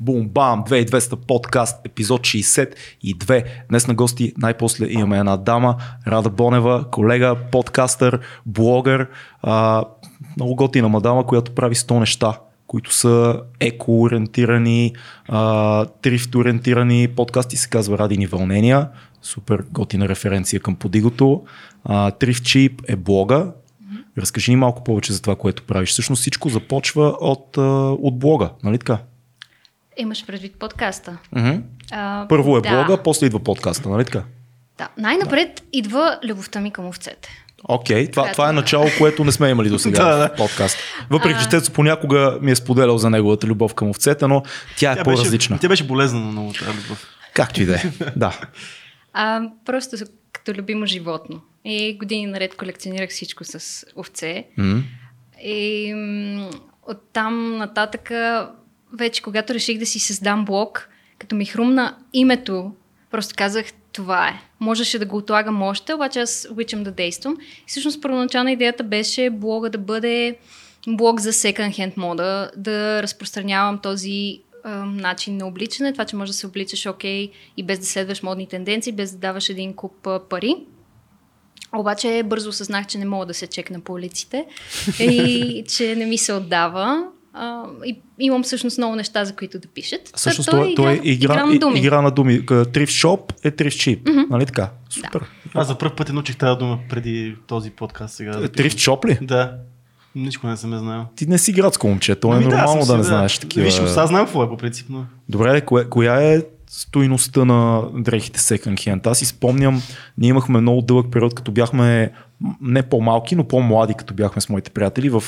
Бум, 0.00 0.28
бам, 0.28 0.64
2200 0.64 1.16
подкаст, 1.16 1.86
епизод 1.86 2.20
62. 2.20 3.44
Днес 3.68 3.86
на 3.86 3.94
гости 3.94 4.32
най-после 4.38 4.86
имаме 4.90 5.18
една 5.18 5.36
дама, 5.36 5.76
Рада 6.06 6.30
Бонева, 6.30 6.84
колега, 6.90 7.36
подкастър, 7.52 8.20
блогър, 8.46 9.08
а, 9.42 9.84
много 10.36 10.54
готина 10.54 10.88
мадама, 10.88 11.26
която 11.26 11.54
прави 11.54 11.74
100 11.74 11.98
неща 11.98 12.38
които 12.66 12.94
са 12.94 13.40
еко-ориентирани, 13.60 14.92
трифт-ориентирани 16.02 17.08
подкасти, 17.08 17.56
се 17.56 17.68
казва 17.68 17.98
Радини 17.98 18.26
вълнения. 18.26 18.88
Супер 19.22 19.64
готина 19.72 20.08
референция 20.08 20.60
към 20.60 20.76
подигото. 20.76 21.42
Трифт 22.18 22.44
Чип 22.44 22.82
е 22.88 22.96
блога. 22.96 23.52
Разкажи 24.18 24.50
ни 24.50 24.56
малко 24.56 24.84
повече 24.84 25.12
за 25.12 25.22
това, 25.22 25.36
което 25.36 25.62
правиш. 25.62 25.90
Всъщност 25.90 26.20
всичко 26.20 26.48
започва 26.48 27.16
от, 27.20 27.56
от 28.02 28.18
блога, 28.18 28.50
нали 28.64 28.78
така? 28.78 28.98
Имаш 29.96 30.26
предвид 30.26 30.58
подкаста. 30.58 31.18
Mm-hmm. 31.36 31.62
А, 31.90 32.26
Първо 32.28 32.56
е 32.56 32.60
да. 32.60 32.68
блога, 32.68 33.02
после 33.02 33.26
идва 33.26 33.38
подкаста, 33.38 33.88
нали 33.88 34.04
така? 34.04 34.22
Да. 34.78 34.88
Най-напред 34.98 35.54
да. 35.56 35.62
идва 35.78 36.18
любовта 36.24 36.60
ми 36.60 36.70
към 36.70 36.86
овцете. 36.86 37.28
Окей, 37.68 38.06
okay, 38.06 38.12
това, 38.12 38.32
това 38.32 38.48
е 38.48 38.52
начало, 38.52 38.86
което 38.98 39.24
не 39.24 39.32
сме 39.32 39.48
имали 39.48 39.68
до 39.68 39.78
сега 39.78 40.04
да, 40.16 40.28
в 40.28 40.36
подкаст. 40.36 40.78
Въпреки, 41.10 41.42
че 41.42 41.48
Тецо 41.48 41.72
понякога 41.72 42.38
ми 42.42 42.50
е 42.50 42.56
споделял 42.56 42.98
за 42.98 43.10
неговата 43.10 43.46
любов 43.46 43.74
към 43.74 43.90
овцете, 43.90 44.26
но 44.26 44.42
тя 44.78 44.92
е 44.92 44.96
тя 44.96 45.04
по-различна. 45.04 45.56
Беше, 45.56 45.60
тя 45.60 45.68
беше 45.68 45.86
болезнена 45.86 46.26
много 46.26 46.52
тази 46.52 46.78
любов. 46.78 47.06
Както 47.34 47.62
и 47.62 47.66
да 47.66 47.74
е, 47.74 47.82
да. 48.16 48.40
А, 49.12 49.42
просто 49.64 49.96
като 50.32 50.52
любимо 50.52 50.86
животно. 50.86 51.40
И 51.64 51.98
години 51.98 52.26
наред 52.26 52.56
колекционирах 52.56 53.10
всичко 53.10 53.44
с 53.44 53.84
овце. 53.96 54.44
Mm-hmm. 54.58 54.82
И 55.42 55.94
оттам 56.88 57.56
нататъка, 57.56 58.50
вече 58.92 59.22
когато 59.22 59.54
реших 59.54 59.78
да 59.78 59.86
си 59.86 59.98
създам 59.98 60.44
блог, 60.44 60.88
като 61.18 61.36
ми 61.36 61.44
хрумна 61.44 61.96
името, 62.12 62.72
просто 63.10 63.34
казах, 63.38 63.66
това 63.92 64.28
е. 64.28 64.40
Можеше 64.60 64.98
да 64.98 65.06
го 65.06 65.16
отлагам 65.16 65.62
още, 65.62 65.94
обаче 65.94 66.20
аз 66.20 66.48
обичам 66.50 66.84
да 66.84 66.90
действам. 66.90 67.36
И 67.40 67.64
всъщност 67.66 68.02
първоначална 68.02 68.52
идеята 68.52 68.84
беше 68.84 69.30
блога 69.30 69.70
да 69.70 69.78
бъде 69.78 70.38
блог 70.88 71.20
за 71.20 71.32
hand 71.32 71.96
мода, 71.96 72.50
да 72.56 73.02
разпространявам 73.02 73.78
този 73.78 74.40
начин 74.84 75.36
на 75.36 75.46
обличане, 75.46 75.92
това, 75.92 76.04
че 76.04 76.16
можеш 76.16 76.34
да 76.34 76.38
се 76.38 76.46
обличаш 76.46 76.86
окей 76.86 77.28
okay, 77.28 77.32
и 77.56 77.62
без 77.62 77.78
да 77.78 77.86
следваш 77.86 78.22
модни 78.22 78.48
тенденции, 78.48 78.92
без 78.92 79.12
да 79.12 79.18
даваш 79.18 79.48
един 79.48 79.74
куп 79.74 80.08
пари. 80.30 80.56
Обаче 81.76 82.22
бързо 82.22 82.48
осъзнах, 82.48 82.86
че 82.86 82.98
не 82.98 83.04
мога 83.04 83.26
да 83.26 83.34
се 83.34 83.46
чекна 83.46 83.80
по 83.80 83.92
улиците 83.92 84.46
и 85.00 85.64
че 85.68 85.96
не 85.96 86.06
ми 86.06 86.18
се 86.18 86.32
отдава. 86.32 87.08
А, 87.38 87.64
и 87.84 88.00
имам 88.18 88.42
всъщност 88.42 88.78
много 88.78 88.96
неща, 88.96 89.24
за 89.24 89.36
които 89.36 89.58
да 89.58 89.68
пишат. 89.68 90.00
Всъщност 90.14 90.50
той, 90.50 90.74
той 90.76 90.92
е 90.92 90.94
игра, 90.94 91.34
игра, 91.34 91.46
на 91.46 91.58
думи. 91.58 91.78
игра 91.78 92.02
на 92.02 92.10
думи. 92.10 92.46
Триф 92.46 92.90
шоп 92.90 93.32
е 93.44 93.50
триф 93.50 93.76
чип. 93.76 94.04
Mm-hmm. 94.04 94.30
Нали 94.30 94.46
така? 94.46 94.70
Супер. 94.90 95.20
Да. 95.20 95.26
Аз 95.60 95.66
за 95.66 95.78
първ 95.78 95.96
път 95.96 96.12
научих 96.12 96.36
тази 96.36 96.58
дума 96.58 96.78
преди 96.90 97.36
този 97.46 97.70
подкаст 97.70 98.14
сега. 98.14 98.48
Триф 98.48 98.76
шоп 98.76 99.04
ли? 99.04 99.18
Да. 99.22 99.56
Нищо 100.14 100.46
не 100.46 100.56
съм 100.56 100.72
я 100.72 100.78
знаел. 100.78 101.04
Ти 101.16 101.26
не 101.26 101.38
си 101.38 101.52
градско 101.52 101.88
момче, 101.88 102.14
то 102.14 102.32
е 102.32 102.36
ами 102.36 102.44
нормално 102.44 102.80
да, 102.80 102.86
да 102.86 102.92
не 102.92 102.98
да. 102.98 103.04
знаеш 103.04 103.38
такива. 103.38 103.64
Виж, 103.64 103.74
сега 103.74 104.06
знам 104.06 104.24
какво 104.24 104.42
е 104.42 104.48
по 104.48 104.56
принцип. 104.56 104.86
Но... 104.90 105.06
Добре, 105.28 105.60
коя, 105.60 105.88
коя 105.88 106.32
е 106.32 106.42
стоиността 106.76 107.44
на 107.44 107.82
дрехите 107.94 108.40
second 108.40 108.74
hand. 108.74 109.06
Аз 109.06 109.18
си 109.18 109.26
спомням, 109.26 109.82
ние 110.18 110.30
имахме 110.30 110.60
много 110.60 110.82
дълъг 110.82 111.12
период, 111.12 111.34
като 111.34 111.52
бяхме 111.52 112.12
не 112.60 112.82
по-малки, 112.82 113.36
но 113.36 113.48
по-млади, 113.48 113.94
като 113.94 114.14
бяхме 114.14 114.42
с 114.42 114.48
моите 114.48 114.70
приятели, 114.70 115.10
в 115.10 115.22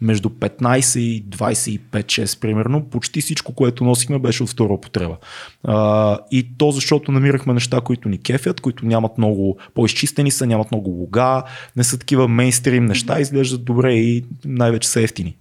между 0.00 0.28
15 0.28 0.98
и 0.98 1.24
25-6 1.24 2.40
примерно, 2.40 2.84
почти 2.84 3.20
всичко, 3.20 3.54
което 3.54 3.84
носихме 3.84 4.18
беше 4.18 4.42
от 4.42 4.48
втора 4.48 4.72
употреба. 4.72 5.16
А, 5.64 6.18
и 6.30 6.48
то 6.58 6.70
защото 6.70 7.12
намирахме 7.12 7.54
неща, 7.54 7.80
които 7.80 8.08
ни 8.08 8.18
кефят, 8.18 8.60
които 8.60 8.86
нямат 8.86 9.18
много, 9.18 9.58
по-изчистени 9.74 10.30
са, 10.30 10.46
нямат 10.46 10.72
много 10.72 10.90
луга, 10.90 11.42
не 11.76 11.84
са 11.84 11.98
такива 11.98 12.28
мейнстрим 12.28 12.84
неща, 12.84 13.20
изглеждат 13.20 13.64
добре 13.64 13.94
и 13.94 14.24
най-вече 14.44 14.88
са 14.88 15.00
ефтини. 15.00 15.36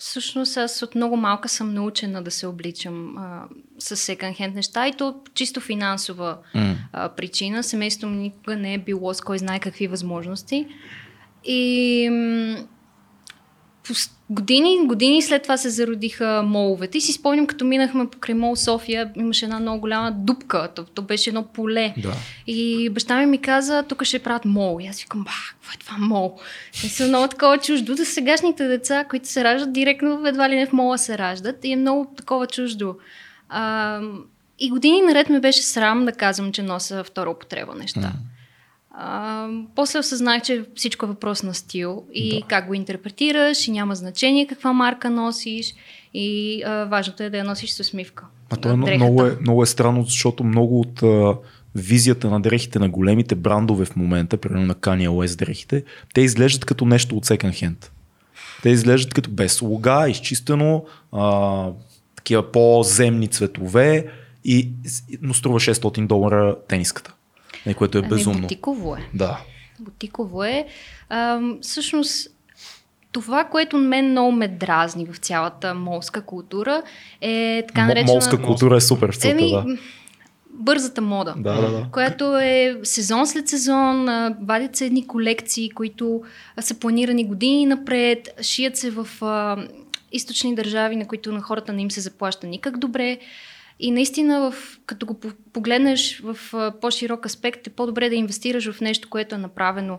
Всъщност 0.00 0.56
аз 0.56 0.82
от 0.82 0.94
много 0.94 1.16
малка 1.16 1.48
съм 1.48 1.74
научена 1.74 2.22
да 2.22 2.30
се 2.30 2.46
обличам 2.46 3.18
а, 3.18 3.42
с 3.78 3.96
секонд-хенд 3.96 4.54
неща 4.54 4.88
и 4.88 4.92
то 4.92 5.14
чисто 5.34 5.60
финансова 5.60 6.38
mm. 6.54 6.76
а, 6.92 7.08
причина. 7.08 7.62
Семейството 7.62 8.06
ми 8.06 8.16
никога 8.16 8.56
не 8.56 8.74
е 8.74 8.78
било 8.78 9.14
с 9.14 9.20
кой 9.20 9.38
знае 9.38 9.60
какви 9.60 9.86
възможности. 9.86 10.66
И 11.44 12.08
м- 12.10 12.66
години, 14.30 14.86
години 14.86 15.22
след 15.22 15.42
това 15.42 15.56
се 15.56 15.70
зародиха 15.70 16.42
моловете. 16.46 16.98
И 16.98 17.00
си 17.00 17.12
спомням, 17.12 17.46
като 17.46 17.64
минахме 17.64 18.06
покрай 18.06 18.34
мол 18.34 18.56
София, 18.56 19.12
имаше 19.16 19.44
една 19.44 19.60
много 19.60 19.80
голяма 19.80 20.12
дупка. 20.12 20.68
То, 20.74 20.84
то 20.84 21.02
беше 21.02 21.30
едно 21.30 21.42
поле. 21.42 21.94
Да. 21.98 22.12
И 22.46 22.90
баща 22.90 23.18
ми 23.18 23.26
ми 23.26 23.38
каза, 23.38 23.82
тук 23.88 24.04
ще 24.04 24.18
правят 24.18 24.44
мол. 24.44 24.78
И 24.80 24.86
аз 24.86 25.00
викам, 25.00 25.24
ба, 25.24 25.30
какво 25.30 25.72
е 25.72 25.78
това 25.78 25.96
мол? 25.98 26.38
И 26.84 26.88
съм 26.88 27.08
много 27.08 27.28
такова 27.28 27.58
чуждо 27.58 27.94
за 27.94 28.04
сегашните 28.04 28.68
деца, 28.68 29.04
които 29.04 29.28
се 29.28 29.44
раждат 29.44 29.72
директно, 29.72 30.26
едва 30.26 30.48
ли 30.48 30.56
не 30.56 30.66
в 30.66 30.72
мола 30.72 30.98
се 30.98 31.18
раждат. 31.18 31.64
И 31.64 31.72
е 31.72 31.76
много 31.76 32.12
такова 32.16 32.46
чуждо. 32.46 32.96
А, 33.48 34.00
и 34.58 34.70
години 34.70 35.02
наред 35.02 35.28
ми 35.28 35.40
беше 35.40 35.62
срам 35.62 36.04
да 36.04 36.12
казвам, 36.12 36.52
че 36.52 36.62
нося 36.62 37.04
втора 37.04 37.30
употреба 37.30 37.74
неща. 37.74 38.00
Mm. 38.00 38.39
А, 39.02 39.48
после 39.74 39.98
осъзнах, 39.98 40.42
че 40.42 40.64
всичко 40.74 41.04
е 41.04 41.08
въпрос 41.08 41.42
на 41.42 41.54
стил 41.54 42.04
и 42.14 42.40
да. 42.40 42.46
как 42.46 42.66
го 42.66 42.74
интерпретираш 42.74 43.68
и 43.68 43.70
няма 43.70 43.94
значение 43.94 44.46
каква 44.46 44.72
марка 44.72 45.10
носиш 45.10 45.74
и 46.14 46.62
а, 46.62 46.84
важното 46.84 47.22
е 47.22 47.30
да 47.30 47.36
я 47.36 47.44
носиш 47.44 47.70
с 47.70 47.80
усмивка. 47.80 48.24
А 48.50 48.56
то 48.56 48.68
е, 48.68 48.76
много, 48.76 49.26
е, 49.26 49.36
много 49.40 49.62
е 49.62 49.66
странно, 49.66 50.04
защото 50.04 50.44
много 50.44 50.80
от 50.80 51.02
а, 51.02 51.36
визията 51.74 52.30
на 52.30 52.40
дрехите 52.40 52.78
на 52.78 52.88
големите 52.88 53.34
брандове 53.34 53.84
в 53.84 53.96
момента, 53.96 54.36
примерно 54.36 54.66
на 54.66 54.74
Kanye 54.74 55.08
West 55.08 55.38
дрехите, 55.38 55.84
те 56.14 56.20
изглеждат 56.20 56.64
като 56.64 56.86
нещо 56.86 57.16
от 57.16 57.26
second 57.26 57.64
hand. 57.64 57.88
Те 58.62 58.70
изглеждат 58.70 59.14
като 59.14 59.30
без 59.30 59.62
луга, 59.62 60.08
изчистено, 60.08 60.84
а, 61.12 61.66
такива 62.16 62.52
по-земни 62.52 63.28
цветове, 63.28 64.06
и, 64.44 64.70
но 65.22 65.34
струва 65.34 65.60
600 65.60 66.06
долара 66.06 66.56
тениската. 66.68 67.14
Не, 67.66 67.74
което 67.74 67.98
е 67.98 68.02
безумно. 68.02 68.38
Не, 68.38 68.42
бутиково 68.42 68.96
е. 68.96 69.08
Да. 69.14 69.40
Бутиково 69.80 70.44
е. 70.44 70.66
А, 71.08 71.40
всъщност, 71.60 72.28
това, 73.12 73.44
което 73.44 73.76
мен 73.76 74.10
много 74.10 74.32
ме 74.32 74.48
дразни 74.48 75.06
в 75.06 75.16
цялата 75.16 75.74
молска 75.74 76.22
култура 76.22 76.82
е 77.20 77.64
така 77.68 77.86
наречена... 77.86 78.12
Молска 78.12 78.42
култура 78.42 78.76
е 78.76 78.80
супер 78.80 79.12
в 79.12 79.16
целта, 79.16 79.42
Еми, 79.42 79.50
да. 79.50 79.64
Бързата 80.52 81.00
мода, 81.00 81.34
да, 81.36 81.60
да, 81.60 81.70
да. 81.70 81.86
която 81.92 82.38
е 82.38 82.80
сезон 82.82 83.26
след 83.26 83.48
сезон, 83.48 84.08
вадят 84.42 84.76
се 84.76 84.86
едни 84.86 85.06
колекции, 85.06 85.70
които 85.70 86.22
са 86.60 86.78
планирани 86.78 87.24
години 87.24 87.66
напред, 87.66 88.28
шият 88.42 88.76
се 88.76 88.90
в 88.90 89.08
а, 89.22 89.56
източни 90.12 90.54
държави, 90.54 90.96
на 90.96 91.06
които 91.06 91.32
на 91.32 91.40
хората 91.40 91.72
не 91.72 91.82
им 91.82 91.90
се 91.90 92.00
заплаща 92.00 92.46
никак 92.46 92.78
добре. 92.78 93.18
И 93.82 93.90
наистина, 93.90 94.50
в, 94.50 94.78
като 94.86 95.06
го 95.06 95.20
погледнеш 95.52 96.20
в 96.20 96.38
по-широк 96.80 97.26
аспект, 97.26 97.66
е 97.66 97.70
по-добре 97.70 98.08
да 98.08 98.14
инвестираш 98.14 98.70
в 98.70 98.80
нещо, 98.80 99.10
което 99.10 99.34
е 99.34 99.38
направено 99.38 99.98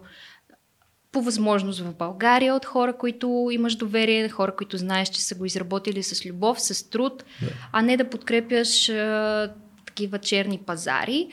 по 1.12 1.22
възможност 1.22 1.80
в 1.80 1.94
България 1.94 2.56
от 2.56 2.66
хора, 2.66 2.98
които 2.98 3.50
имаш 3.52 3.76
доверие, 3.76 4.30
хора, 4.30 4.56
които 4.56 4.78
знаеш, 4.78 5.10
че 5.10 5.22
са 5.22 5.36
го 5.36 5.46
изработили 5.46 6.04
с 6.04 6.26
любов, 6.26 6.62
с 6.62 6.90
труд, 6.90 7.24
yeah. 7.24 7.52
а 7.72 7.82
не 7.82 7.98
да 7.98 8.10
подкрепяш 8.10 8.90
а, 8.90 9.54
такива 9.86 10.18
черни 10.20 10.58
пазари. 10.58 11.28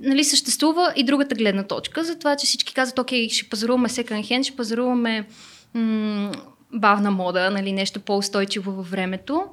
Нали, 0.00 0.24
съществува 0.24 0.92
и 0.96 1.04
другата 1.04 1.34
гледна 1.34 1.62
точка 1.62 2.04
за 2.04 2.18
това, 2.18 2.36
че 2.36 2.46
всички 2.46 2.74
казват, 2.74 2.98
окей, 2.98 3.28
ще 3.28 3.48
пазаруваме 3.48 3.88
second 3.88 4.30
hand, 4.30 4.42
ще 4.42 4.56
пазаруваме 4.56 5.26
м- 5.74 6.32
бавна 6.72 7.10
мода, 7.10 7.50
нали, 7.50 7.72
нещо 7.72 8.00
по-устойчиво 8.00 8.72
във 8.72 8.90
времето. 8.90 9.44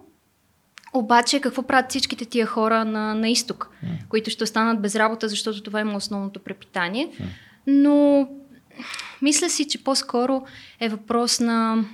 Обаче, 0.93 1.39
какво 1.39 1.63
правят 1.63 1.89
всичките 1.89 2.25
тия 2.25 2.45
хора 2.45 2.85
на, 2.85 3.15
на 3.15 3.29
изток, 3.29 3.69
mm. 3.85 4.07
които 4.07 4.29
ще 4.29 4.43
останат 4.43 4.81
без 4.81 4.95
работа, 4.95 5.27
защото 5.27 5.63
това 5.63 5.79
има 5.79 5.97
основното 5.97 6.39
препитание. 6.39 7.07
Mm. 7.07 7.23
Но 7.67 8.27
мисля 9.21 9.49
си, 9.49 9.67
че 9.67 9.83
по-скоро 9.83 10.43
е 10.79 10.89
въпрос 10.89 11.39
на 11.39 11.85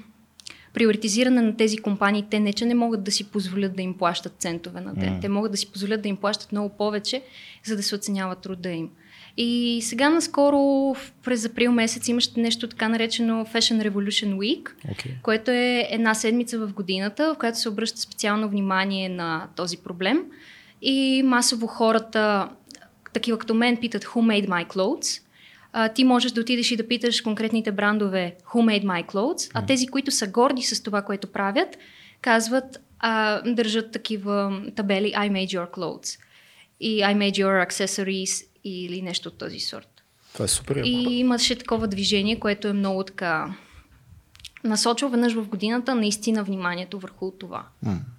приоритизиране 0.73 1.41
на 1.41 1.57
тези 1.57 1.77
компании. 1.77 2.25
Те 2.29 2.39
не, 2.39 2.53
че 2.53 2.65
не 2.65 2.75
могат 2.75 3.03
да 3.03 3.11
си 3.11 3.23
позволят 3.23 3.75
да 3.75 3.81
им 3.81 3.97
плащат 3.97 4.33
центове 4.39 4.81
на 4.81 4.93
ден. 4.93 5.13
Mm. 5.13 5.21
Те 5.21 5.29
могат 5.29 5.51
да 5.51 5.57
си 5.57 5.71
позволят 5.71 6.01
да 6.01 6.07
им 6.07 6.17
плащат 6.17 6.51
много 6.51 6.69
повече, 6.69 7.21
за 7.65 7.75
да 7.75 7.83
се 7.83 7.95
оценява 7.95 8.35
труда 8.35 8.69
им. 8.69 8.89
И 9.37 9.79
сега 9.81 10.09
наскоро 10.09 10.95
през 11.23 11.45
април 11.45 11.71
месец 11.71 12.07
имаше 12.07 12.29
нещо 12.37 12.67
така 12.67 12.89
наречено 12.89 13.45
Fashion 13.45 13.89
Revolution 13.89 14.35
Week, 14.35 14.63
okay. 14.63 15.21
което 15.21 15.51
е 15.51 15.87
една 15.91 16.13
седмица 16.13 16.59
в 16.59 16.73
годината, 16.73 17.33
в 17.33 17.37
която 17.37 17.59
се 17.59 17.69
обръща 17.69 17.99
специално 17.99 18.49
внимание 18.49 19.09
на 19.09 19.47
този 19.55 19.77
проблем. 19.77 20.23
И 20.81 21.23
масово 21.25 21.67
хората, 21.67 22.49
такива 23.13 23.37
като 23.37 23.53
мен, 23.53 23.77
питат 23.77 24.03
Who 24.03 24.19
made 24.21 24.47
my 24.47 24.67
clothes? 24.67 25.21
А, 25.73 25.89
ти 25.89 26.03
можеш 26.03 26.31
да 26.31 26.41
отидеш 26.41 26.71
и 26.71 26.75
да 26.75 26.87
питаш 26.87 27.21
конкретните 27.21 27.71
брандове 27.71 28.35
Who 28.53 28.81
made 28.81 28.85
my 28.85 29.05
clothes, 29.05 29.51
а 29.53 29.65
тези, 29.65 29.87
които 29.87 30.11
са 30.11 30.27
горди 30.27 30.61
с 30.61 30.83
това, 30.83 31.01
което 31.01 31.27
правят, 31.27 31.77
казват 32.21 32.81
а, 32.99 33.41
държат 33.41 33.91
такива 33.91 34.61
табели 34.75 35.13
I 35.13 35.31
made 35.31 35.47
your 35.47 35.71
clothes 35.71 36.19
и 36.79 36.99
I 36.99 37.15
made 37.15 37.31
your 37.31 37.67
accessories 37.67 38.45
или 38.65 39.01
нещо 39.01 39.29
от 39.29 39.37
този 39.37 39.59
сорт. 39.59 40.03
Това 40.33 40.45
е 40.45 40.47
супер. 40.47 40.81
И 40.85 41.19
имаше 41.19 41.55
такова 41.55 41.87
движение, 41.87 42.39
което 42.39 42.67
е 42.67 42.73
много 42.73 43.03
така 43.03 43.55
насочва 44.65 45.09
веднъж 45.09 45.33
в 45.33 45.47
годината 45.47 45.95
наистина 45.95 46.43
вниманието 46.43 46.99
върху 46.99 47.31
това. 47.31 47.63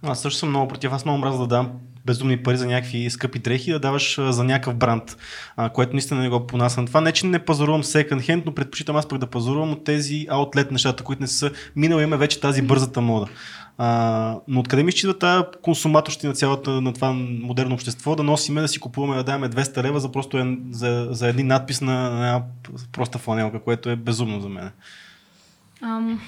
Аз 0.03 0.23
също 0.23 0.39
съм 0.39 0.49
много 0.49 0.69
против. 0.69 0.93
Аз 0.93 1.05
много 1.05 1.19
мразя 1.19 1.39
да 1.39 1.47
дам 1.47 1.73
безумни 2.07 2.43
пари 2.43 2.57
за 2.57 2.67
някакви 2.67 3.11
скъпи 3.11 3.39
дрехи, 3.39 3.73
да 3.73 3.81
даваш 3.81 4.19
за 4.31 4.45
някакъв 4.45 4.75
бранд, 4.75 5.17
а, 5.57 5.71
което 5.71 5.93
наистина 5.93 6.21
не 6.21 6.29
го 6.29 6.47
понасям. 6.47 6.87
Това 6.87 7.01
не, 7.01 7.13
че 7.13 7.27
не 7.27 7.45
пазарувам 7.45 7.85
секонд 7.85 8.23
хенд, 8.23 8.47
но 8.47 8.55
предпочитам 8.55 8.97
аз 8.97 9.09
пък 9.09 9.19
да 9.19 9.27
пазарувам 9.27 9.73
от 9.73 9.85
тези 9.85 10.27
аутлет 10.31 10.71
нещата, 10.71 11.05
които 11.05 11.23
не 11.23 11.29
са 11.29 11.51
минала 11.77 12.03
име 12.03 12.17
вече 12.17 12.41
тази 12.41 12.63
бързата 12.63 13.01
мода. 13.01 13.27
А, 13.79 14.39
но 14.49 14.61
откъде 14.61 14.83
ми 14.83 14.93
идва 14.97 15.19
тази 15.19 15.45
консуматорщина 15.63 16.31
на 16.31 16.35
цялата 16.35 16.71
на 16.71 16.93
това 16.93 17.13
модерно 17.13 17.75
общество, 17.75 18.17
да 18.17 18.23
носиме, 18.23 18.61
да 18.61 18.69
си 18.69 18.81
купуваме, 18.81 19.17
да 19.17 19.25
даваме 19.25 19.49
200 19.49 19.83
лева 19.83 20.01
за 20.01 20.13
просто 20.13 20.39
е, 20.39 20.59
за, 20.71 21.09
за 21.11 21.29
един 21.29 21.47
надпис 21.47 21.81
на, 21.81 22.11
на 22.11 22.27
една 22.27 22.43
проста 22.93 23.19
фланелка, 23.19 23.61
което 23.61 23.91
е 23.91 23.97
безумно 23.97 24.41
за 24.41 24.49
мен. 24.49 24.71
Ам, 25.83 26.21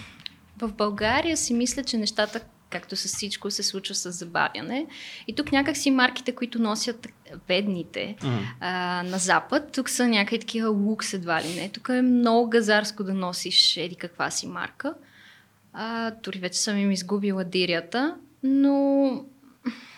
в 0.58 0.72
България 0.72 1.36
си 1.36 1.54
мисля, 1.54 1.84
че 1.84 1.96
нещата, 1.96 2.40
както 2.70 2.96
с 2.96 3.04
всичко, 3.04 3.50
се 3.50 3.62
случва 3.62 3.94
с 3.94 4.10
забавяне. 4.10 4.86
И 5.28 5.34
тук 5.34 5.52
някакси 5.52 5.90
марките, 5.90 6.34
които 6.34 6.62
носят 6.62 7.08
бедните 7.48 8.16
Мгм. 8.22 8.36
а, 8.60 9.02
на 9.02 9.18
Запад, 9.18 9.72
тук 9.72 9.90
са 9.90 10.08
някакви 10.08 10.38
такива 10.38 10.68
лукс 10.68 11.12
едва 11.12 11.42
ли 11.42 11.54
не. 11.54 11.68
Тук 11.68 11.88
е 11.88 12.02
много 12.02 12.50
газарско 12.50 13.04
да 13.04 13.14
носиш 13.14 13.76
еди 13.76 13.94
каква 13.94 14.30
си 14.30 14.46
марка. 14.46 14.94
А, 15.72 16.10
дори 16.22 16.38
вече 16.38 16.58
съм 16.58 16.78
им 16.78 16.90
изгубила 16.90 17.44
дирията, 17.44 18.16
но 18.42 19.10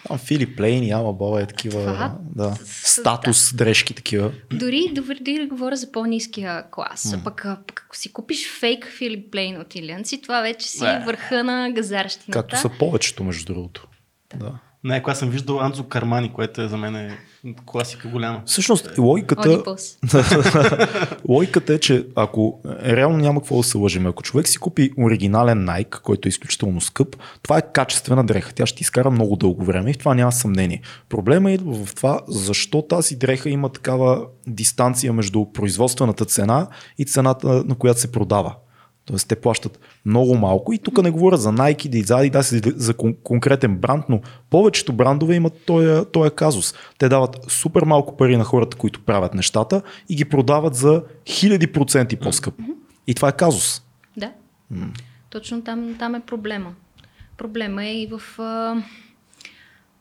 Там 0.08 0.18
Филип 0.18 0.60
Лейн 0.60 0.82
и 0.82 0.92
Бола 1.12 1.42
е 1.42 1.46
такива, 1.46 1.80
Това- 1.80 2.18
да, 2.36 2.56
статус, 2.64 3.54
дрежки 3.54 3.94
такива. 3.94 4.32
Дори, 4.52 4.90
дори, 4.92 5.38
да 5.38 5.46
говоря 5.46 5.76
за 5.76 5.92
по-низкия 5.92 6.64
клас. 6.70 7.14
А 7.14 7.24
пък, 7.24 7.46
пък 7.66 7.82
ако 7.86 7.96
си 7.96 8.12
купиш 8.12 8.50
фейк 8.60 8.86
Филип 8.98 9.32
Плейн 9.32 9.60
от 9.60 9.74
Илианци, 9.74 10.22
това 10.22 10.40
вече 10.40 10.68
си 10.68 10.84
Е. 10.84 11.02
върха 11.06 11.44
на 11.44 11.70
газарщината. 11.70 12.32
Както 12.32 12.58
са 12.60 12.70
повечето, 12.78 13.24
между 13.24 13.52
другото. 13.54 13.88
Да. 14.36 14.58
Не, 14.84 15.02
когато 15.02 15.18
съм 15.18 15.30
виждал 15.30 15.60
Анзо 15.60 15.84
Кармани, 15.84 16.32
което 16.32 16.62
е 16.62 16.68
за 16.68 16.76
мен 16.76 16.96
е 16.96 17.18
класика 17.66 18.08
голяма. 18.08 18.42
Всъщност, 18.46 18.98
логиката, 18.98 19.50
Одипълс. 19.50 19.98
логиката 21.28 21.74
е, 21.74 21.78
че 21.78 22.06
ако 22.16 22.60
е, 22.82 22.96
реално 22.96 23.16
няма 23.16 23.40
какво 23.40 23.56
да 23.56 23.62
се 23.62 23.78
лъжим, 23.78 24.06
ако 24.06 24.22
човек 24.22 24.48
си 24.48 24.58
купи 24.58 24.90
оригинален 24.98 25.66
Nike, 25.66 26.00
който 26.00 26.28
е 26.28 26.30
изключително 26.30 26.80
скъп, 26.80 27.16
това 27.42 27.58
е 27.58 27.72
качествена 27.72 28.24
дреха. 28.24 28.52
Тя 28.54 28.66
ще 28.66 28.76
ти 28.76 28.82
изкара 28.82 29.10
много 29.10 29.36
дълго 29.36 29.64
време 29.64 29.90
и 29.90 29.94
в 29.94 29.98
това 29.98 30.14
няма 30.14 30.32
съмнение. 30.32 30.80
Проблема 31.08 31.52
идва 31.52 31.84
в 31.84 31.94
това, 31.94 32.20
защо 32.28 32.82
тази 32.82 33.16
дреха 33.16 33.50
има 33.50 33.68
такава 33.68 34.26
дистанция 34.46 35.12
между 35.12 35.44
производствената 35.52 36.24
цена 36.24 36.68
и 36.98 37.04
цената, 37.04 37.64
на 37.66 37.74
която 37.74 38.00
се 38.00 38.12
продава. 38.12 38.54
Тоест 39.04 39.28
те 39.28 39.36
плащат 39.36 39.80
много 40.04 40.34
малко 40.34 40.72
и 40.72 40.78
тук 40.78 41.02
не 41.02 41.10
говоря 41.10 41.36
за 41.36 41.48
Nike, 41.48 41.88
да 41.88 42.06
за 42.06 42.14
Adidas, 42.14 42.76
за 42.76 42.94
кон- 42.94 43.16
конкретен 43.22 43.76
бранд, 43.76 44.04
но 44.08 44.20
повечето 44.50 44.92
брандове 44.92 45.34
имат 45.34 45.52
този, 45.66 46.04
този 46.12 46.30
казус. 46.30 46.74
Те 46.98 47.08
дават 47.08 47.36
супер 47.48 47.82
малко 47.82 48.16
пари 48.16 48.36
на 48.36 48.44
хората, 48.44 48.76
които 48.76 49.00
правят 49.00 49.34
нещата 49.34 49.82
и 50.08 50.16
ги 50.16 50.24
продават 50.24 50.74
за 50.74 51.02
хиляди 51.26 51.66
проценти 51.66 52.16
по-скъпо. 52.16 52.62
И 53.06 53.14
това 53.14 53.28
е 53.28 53.32
казус. 53.32 53.82
Да. 54.16 54.32
Точно 55.30 55.62
там, 55.62 55.96
там 55.98 56.14
е 56.14 56.20
проблема. 56.20 56.74
Проблема 57.36 57.84
е 57.84 57.92
и 57.92 58.06
в 58.06 58.40
а, 58.40 58.82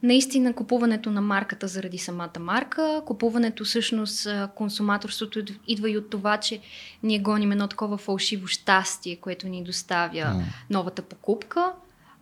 наистина 0.04 0.54
купуването 0.54 1.12
на 1.12 1.22
марката 1.22 1.68
заради 1.68 1.98
самата 1.98 2.40
марка. 2.40 3.01
Купуването 3.06 3.66
всъщност, 3.66 4.28
консуматорството 4.56 5.40
ид- 5.40 5.57
идва 5.68 5.90
и 5.90 5.98
от 5.98 6.10
това, 6.10 6.38
че 6.38 6.60
ние 7.04 7.19
гоним 7.19 7.51
едно 7.51 7.68
такова 7.68 7.98
фалшиво 7.98 8.48
щастие, 8.48 9.16
което 9.16 9.48
ни 9.48 9.63
доставя 9.63 10.34
М. 10.34 10.44
новата 10.69 11.01
покупка. 11.01 11.72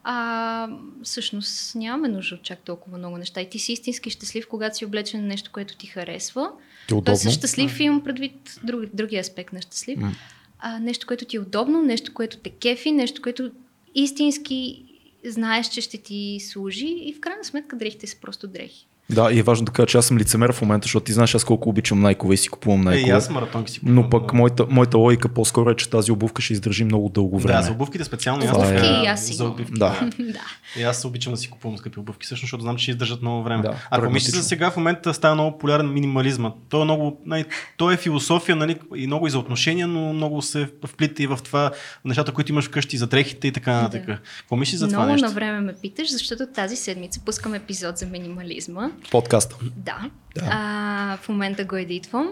А 0.03 0.69
всъщност 1.03 1.75
нямаме 1.75 2.07
нужда 2.07 2.35
от 2.35 2.43
чак 2.43 2.59
толкова 2.59 2.97
много 2.97 3.17
неща. 3.17 3.41
И 3.41 3.49
ти 3.49 3.59
си 3.59 3.71
истински 3.73 4.09
щастлив, 4.09 4.47
когато 4.47 4.77
си 4.77 4.85
облечен 4.85 5.21
на 5.21 5.27
нещо, 5.27 5.51
което 5.53 5.77
ти 5.77 5.87
харесва. 5.87 6.49
Ти 6.87 6.93
е 6.93 7.01
Тоест, 7.01 7.21
удобно. 7.23 7.31
щастлив 7.37 7.79
имам 7.79 8.03
предвид 8.03 8.59
друг, 8.63 8.81
другия 8.93 9.21
аспект 9.21 9.53
на 9.53 9.61
щастлив. 9.61 9.99
М. 9.99 10.11
А, 10.59 10.79
нещо, 10.79 11.07
което 11.07 11.25
ти 11.25 11.35
е 11.35 11.39
удобно, 11.39 11.81
нещо, 11.81 12.13
което 12.13 12.37
те 12.37 12.49
кефи, 12.49 12.91
нещо, 12.91 13.21
което 13.21 13.51
истински 13.95 14.83
знаеш, 15.31 15.69
че 15.69 15.81
ще 15.81 15.97
ти 15.97 16.39
служи 16.39 16.87
и 16.87 17.13
в 17.13 17.19
крайна 17.19 17.43
сметка 17.43 17.75
дрехите 17.75 18.07
са 18.07 18.17
просто 18.21 18.47
дрехи. 18.47 18.87
Да, 19.09 19.31
и 19.31 19.39
е 19.39 19.43
важно 19.43 19.65
да 19.65 19.71
кажа, 19.71 19.87
че 19.87 19.97
аз 19.97 20.05
съм 20.05 20.17
лицемер 20.17 20.51
в 20.53 20.61
момента, 20.61 20.85
защото 20.85 21.03
ти 21.03 21.13
знаеш 21.13 21.35
аз 21.35 21.43
колко 21.43 21.69
обичам 21.69 21.99
найкове 21.99 22.33
и 22.33 22.37
си 22.37 22.49
купувам 22.49 22.79
Е, 22.79 22.83
и 22.83 22.85
найкове. 22.85 23.11
аз 23.11 23.29
маратонки 23.29 23.71
си 23.71 23.79
купувам. 23.79 23.95
но 23.95 24.09
пък 24.09 24.33
моята, 24.33 24.65
моята 24.69 24.97
логика 24.97 25.29
по-скоро 25.29 25.69
е, 25.69 25.75
че 25.75 25.89
тази 25.89 26.11
обувка 26.11 26.41
ще 26.41 26.53
издържи 26.53 26.83
много 26.83 27.09
дълго 27.09 27.39
време. 27.39 27.57
Да, 27.57 27.63
за 27.63 27.71
обувките 27.71 28.03
специално. 28.03 28.41
Това 28.41 28.63
аз 28.63 28.71
е- 28.71 29.01
И 29.03 29.07
аз 29.07 29.25
си 29.25 29.33
за 29.33 29.45
обувки. 29.45 29.71
Да. 29.71 30.09
да. 30.19 30.41
И 30.79 30.83
аз 30.83 31.05
обичам 31.05 31.33
да 31.33 31.37
си 31.37 31.49
купувам 31.49 31.77
скъпи 31.77 31.99
обувки, 31.99 32.25
всъщност, 32.25 32.41
защото 32.41 32.61
знам, 32.61 32.75
че 32.75 32.83
ще 32.83 32.91
издържат 32.91 33.21
много 33.21 33.43
време. 33.43 33.61
Да, 33.63 33.75
Ако 33.91 34.09
мислите 34.09 34.37
за 34.37 34.43
сега, 34.43 34.71
в 34.71 34.77
момента 34.77 35.13
става 35.13 35.35
много 35.35 35.51
популярен 35.51 35.93
минимализма. 35.93 36.51
То 36.69 36.81
е 36.81 36.85
много, 36.85 37.21
най- 37.25 37.45
то 37.77 37.91
е 37.91 37.97
философия, 37.97 38.55
нали, 38.55 38.75
и 38.95 39.07
много 39.07 39.27
и 39.27 39.31
за 39.31 39.39
отношения, 39.39 39.87
но 39.87 40.13
много 40.13 40.41
се 40.41 40.69
вплита 40.85 41.23
и 41.23 41.27
в 41.27 41.39
това 41.43 41.71
нещата, 42.05 42.31
които 42.31 42.51
имаш 42.51 42.65
вкъщи, 42.65 42.97
за 42.97 43.07
дрехите 43.07 43.47
и 43.47 43.51
така 43.51 43.73
нататък. 43.73 44.05
Какво 44.37 44.55
мислиш 44.55 44.79
за 44.79 44.87
това 44.87 44.97
Много 44.97 45.11
нещо? 45.11 45.27
на 45.27 45.33
време 45.33 45.61
ме 45.61 45.73
питаш, 45.73 46.11
защото 46.11 46.43
тази 46.47 46.75
седмица 46.75 47.19
пускам 47.21 47.53
епизод 47.53 47.97
за 47.97 48.05
минимализма. 48.05 48.89
Подкаста. 49.11 49.55
Да. 49.75 49.97
Да. 50.35 50.49
А, 50.51 51.17
в 51.21 51.29
момента 51.29 51.63
го 51.63 51.75
едитвам. 51.75 52.29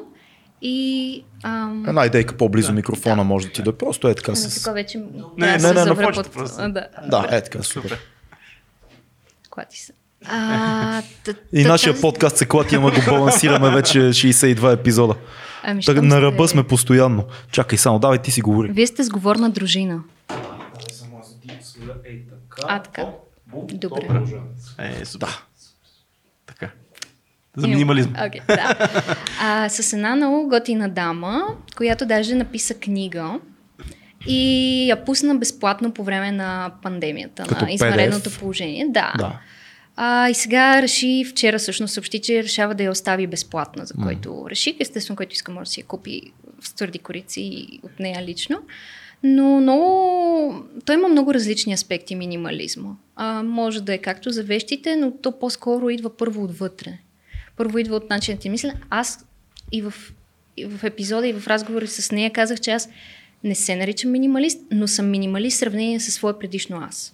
И 0.62 1.24
ам, 1.44 1.86
Една 1.88 2.06
идейка 2.06 2.38
по-близо 2.38 2.68
Да. 2.68 2.74
микрофона 2.74 3.24
може 3.24 3.48
да 3.48 3.54
ти 3.54 3.62
да 3.64 3.70
е 3.70 3.74
просто 3.74 4.08
е 4.08 4.16
така 4.16 4.32
на 4.32 4.36
с... 4.38 4.56
така 4.56 4.74
вече 4.74 4.98
Не, 4.98 5.06
не, 5.38 5.52
да 5.54 5.60
се 5.60 5.74
не, 5.74 5.86
на 5.86 5.96
почта 5.96 6.24
просто. 6.24 6.58
Да, 6.60 6.88
Да, 7.08 7.28
е 7.32 7.44
така, 7.44 7.64
супер. 7.64 8.00
клати 9.50 9.80
се. 9.80 9.94
А, 10.26 11.02
т- 11.24 11.36
И 11.54 11.64
т- 11.64 11.70
нашия 11.70 11.94
тази- 11.94 12.02
подкаст 12.02 12.38
се 12.38 12.46
клати, 12.46 12.76
ама 12.76 12.92
го 12.92 12.98
балансираме 13.08 13.70
вече 13.72 14.00
62 14.00 14.74
епизода. 14.74 15.16
Ами, 15.64 15.82
Така, 15.82 15.96
щом 15.96 16.08
на 16.08 16.12
сте- 16.12 16.22
ръба 16.22 16.48
сме 16.48 16.64
постоянно. 16.64 17.26
Чакай 17.52 17.78
само, 17.78 18.00
давай 18.00 18.18
ти 18.18 18.32
си 18.32 18.42
говори. 18.42 18.72
Вие 18.72 18.88
сте 18.88 19.04
сговорна 19.04 19.50
дружина. 19.50 20.04
А, 22.64 22.80
така. 22.82 23.06
Добре. 23.64 24.22
Е, 24.80 25.06
супер. 25.06 25.28
Да. 25.28 25.40
За 27.58 27.68
минимализм. 27.68 28.10
Okay, 28.10 28.48
да. 28.48 28.90
а, 29.42 29.70
с 29.70 29.94
една 29.94 30.16
много 30.16 30.50
готина 30.50 30.90
дама, 30.90 31.44
която 31.78 32.06
даже 32.06 32.36
написа 32.36 32.74
книга 32.74 33.40
и 34.28 34.88
я 34.90 35.06
пусна 35.06 35.36
безплатно 35.36 35.92
по 35.92 36.04
време 36.04 36.32
на 36.32 36.72
пандемията, 36.82 37.44
Като 37.44 37.66
на 37.66 37.72
извънредното 37.72 38.30
положение. 38.40 38.86
Да. 38.90 39.14
Да. 39.18 39.40
А, 39.96 40.30
и 40.30 40.34
сега 40.34 40.82
реши, 40.82 41.26
вчера 41.30 41.60
всъщност 41.60 41.94
съобщи, 41.94 42.22
че 42.22 42.44
решава 42.44 42.76
да 42.76 42.84
я 42.84 42.92
остави 42.92 43.28
безплатна, 43.28 43.86
за 43.86 43.94
който 44.04 44.46
реши. 44.50 44.78
Естествено, 44.80 45.18
който 45.18 45.34
иска 45.34 45.52
може 45.52 45.66
да 45.66 45.72
си 45.72 45.80
я 45.80 45.86
купи 45.86 46.22
с 46.62 46.74
твърди 46.74 47.00
корици 47.00 47.68
от 47.84 48.00
нея 48.00 48.24
лично. 48.26 48.60
Но 49.24 49.62
много... 49.62 50.66
Той 50.86 50.96
има 50.96 51.08
много 51.08 51.34
различни 51.34 51.74
аспекти 51.74 52.16
минимализма. 52.16 52.90
А, 53.16 53.44
може 53.44 53.82
да 53.82 53.94
е 53.94 53.98
както 53.98 54.30
за 54.30 54.44
вещите, 54.44 54.96
но 54.96 55.12
то 55.12 55.40
по-скоро 55.40 55.90
идва 55.90 56.18
първо 56.18 56.44
отвътре. 56.44 56.98
Първо 57.58 57.78
идва 57.78 57.96
от 57.96 58.10
начинът 58.10 58.42
ти 58.42 58.50
мисля. 58.50 58.74
Аз 58.90 59.26
и 59.72 59.82
в, 59.82 59.94
и 60.58 60.66
в 60.66 60.84
епизода, 60.84 61.28
и 61.28 61.34
в 61.34 61.48
разговори 61.48 61.88
с 61.88 62.12
нея 62.12 62.34
казах, 62.34 62.60
че 62.60 62.72
аз 62.72 62.90
не 63.44 63.56
се 63.56 63.76
наричам 63.76 64.12
минималист, 64.12 64.62
но 64.72 64.88
съм 64.88 65.10
минималист 65.10 65.56
в 65.56 65.60
сравнение 65.60 66.00
с 66.00 66.12
свое 66.12 66.40
предишно 66.40 66.78
аз. 66.90 67.14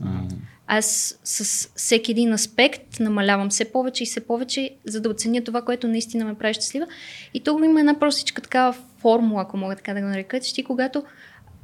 Аз 0.67 1.19
с 1.23 1.69
всеки 1.75 2.11
един 2.11 2.33
аспект 2.33 2.99
намалявам 2.99 3.49
все 3.49 3.65
повече 3.65 4.03
и 4.03 4.05
все 4.05 4.19
повече, 4.19 4.69
за 4.85 5.01
да 5.01 5.09
оценя 5.09 5.43
това, 5.43 5.61
което 5.61 5.87
наистина 5.87 6.25
ме 6.25 6.33
прави 6.33 6.53
щастлива. 6.53 6.87
И 7.33 7.39
тук 7.39 7.61
има 7.65 7.79
една 7.79 7.99
простичка 7.99 8.41
такава 8.41 8.75
формула, 8.99 9.41
ако 9.41 9.57
мога 9.57 9.75
така 9.75 9.93
да 9.93 10.01
го 10.01 10.07
нарека, 10.07 10.39
че 10.39 10.53
ти 10.53 10.63
когато 10.63 11.03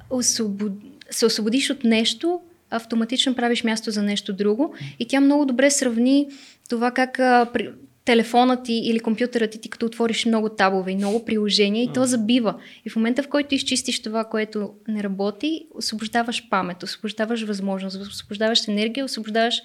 освобод... 0.10 0.72
се 1.10 1.26
освободиш 1.26 1.70
от 1.70 1.84
нещо, 1.84 2.42
автоматично 2.70 3.36
правиш 3.36 3.64
място 3.64 3.92
за 3.92 4.04
нещо 4.04 4.34
друго. 4.34 4.74
И 5.00 5.08
тя 5.08 5.22
много 5.22 5.46
добре 5.46 5.72
сравни 5.72 6.28
това 6.70 6.92
как 6.92 7.20
а, 7.20 7.50
при... 7.54 7.70
телефонът 8.08 8.64
ти 8.64 8.74
или 8.74 9.00
компютърът 9.00 9.52
ти, 9.52 9.62
ти 9.62 9.70
като 9.70 9.86
отвориш 9.86 10.26
много 10.26 10.50
табове 10.50 10.92
и 10.92 10.96
много 10.96 11.26
приложения 11.26 11.84
и 11.84 11.94
то 11.94 12.06
забива. 12.06 12.56
И 12.86 12.90
в 12.90 12.96
момента, 12.96 13.24
в 13.24 13.28
който 13.28 13.56
изчистиш 13.56 14.02
това, 14.02 14.24
което 14.24 14.74
не 14.88 15.04
работи, 15.04 15.68
освобождаваш 15.76 16.50
памет, 16.50 16.84
освобождаваш 16.84 17.44
възможност, 17.44 18.02
освобождаваш 18.02 18.68
енергия, 18.68 19.06
освобождаваш 19.06 19.62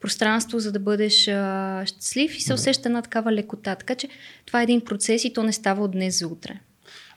пространство, 0.00 0.58
за 0.58 0.72
да 0.72 0.78
бъдеш 0.78 1.28
а, 1.28 1.82
щастлив 1.86 2.36
и 2.36 2.40
се 2.40 2.54
усеща 2.54 2.88
една 2.88 3.02
такава 3.02 3.32
лекота. 3.32 3.74
Така 3.74 3.94
че 3.94 4.08
това 4.46 4.60
е 4.60 4.62
един 4.62 4.80
процес 4.80 5.24
и 5.24 5.32
то 5.32 5.42
не 5.42 5.52
става 5.52 5.84
от 5.84 5.90
днес 5.90 6.18
за 6.18 6.28
утре. 6.28 6.60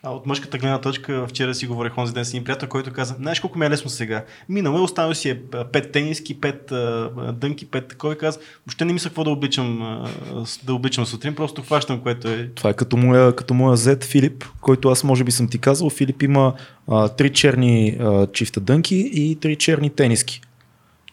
А 0.03 0.11
от 0.11 0.25
мъжката 0.25 0.57
гледна 0.57 0.81
точка, 0.81 1.25
вчера 1.27 1.55
си 1.55 1.67
говорих 1.67 1.97
онзи 1.97 2.13
ден 2.13 2.25
с 2.25 2.29
един 2.29 2.43
приятел, 2.43 2.69
който 2.69 2.93
каза, 2.93 3.15
знаеш 3.19 3.39
колко 3.39 3.59
ми 3.59 3.65
е 3.65 3.69
лесно 3.69 3.89
сега. 3.89 4.25
Минало 4.49 4.77
е, 4.77 4.81
останал 4.81 5.13
си 5.13 5.29
е 5.29 5.41
пет 5.71 5.91
тениски, 5.91 6.41
пет 6.41 6.73
дънки, 7.33 7.65
пет 7.65 7.87
такова 7.87 8.13
и 8.13 8.17
каза, 8.17 8.39
въобще 8.65 8.85
не 8.85 8.93
мисля 8.93 9.09
какво 9.09 9.23
да 9.23 9.29
обличам, 9.29 9.81
а, 9.81 10.09
да 10.63 10.73
обличам 10.73 11.05
сутрин, 11.05 11.35
просто 11.35 11.61
хващам, 11.61 11.99
което 11.99 12.27
е. 12.27 12.49
Това 12.55 12.69
е 12.69 12.73
като 12.73 12.97
моя, 12.97 13.35
като 13.35 13.53
моя 13.53 13.77
зет 13.77 14.03
Филип, 14.03 14.45
който 14.61 14.89
аз 14.89 15.03
може 15.03 15.23
би 15.23 15.31
съм 15.31 15.47
ти 15.47 15.57
казал. 15.57 15.89
Филип 15.89 16.23
има 16.23 16.53
а, 16.87 17.09
три 17.09 17.29
черни 17.33 17.97
а, 17.99 18.27
чифта 18.27 18.59
дънки 18.59 19.09
и 19.13 19.35
три 19.35 19.55
черни 19.55 19.89
тениски. 19.89 20.41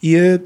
И 0.02 0.16
е, 0.16 0.38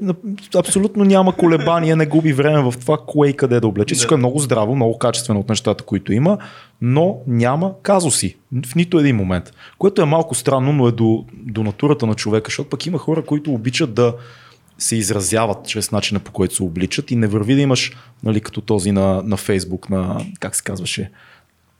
абсолютно 0.55 1.03
няма 1.03 1.35
колебания, 1.35 1.95
не 1.95 2.05
губи 2.05 2.33
време 2.33 2.71
в 2.71 2.79
това 2.79 2.97
кое 3.07 3.29
и 3.29 3.33
къде 3.33 3.59
да 3.59 3.67
облече. 3.67 3.95
Всичко 3.95 4.13
е 4.13 4.17
много 4.17 4.39
здраво, 4.39 4.75
много 4.75 4.97
качествено 4.97 5.39
от 5.39 5.49
нещата, 5.49 5.83
които 5.83 6.13
има, 6.13 6.37
но 6.81 7.17
няма 7.27 7.73
казуси 7.83 8.37
в 8.65 8.75
нито 8.75 8.99
един 8.99 9.15
момент. 9.15 9.53
Което 9.77 10.01
е 10.01 10.05
малко 10.05 10.35
странно, 10.35 10.73
но 10.73 10.87
е 10.87 10.91
до, 10.91 11.25
до 11.33 11.63
натурата 11.63 12.05
на 12.07 12.13
човека, 12.13 12.47
защото 12.47 12.69
пък 12.69 12.85
има 12.85 12.97
хора, 12.97 13.25
които 13.25 13.53
обичат 13.53 13.93
да 13.93 14.13
се 14.77 14.95
изразяват 14.95 15.67
чрез 15.67 15.91
начина 15.91 16.19
по 16.19 16.31
който 16.31 16.55
се 16.55 16.63
обличат 16.63 17.11
и 17.11 17.15
не 17.15 17.27
върви 17.27 17.55
да 17.55 17.61
имаш, 17.61 17.91
нали, 18.23 18.41
като 18.41 18.61
този 18.61 18.91
на, 18.91 19.21
на 19.25 19.37
Фейсбук, 19.37 19.89
на, 19.89 20.25
как 20.39 20.55
се 20.55 20.63
казваше, 20.63 21.11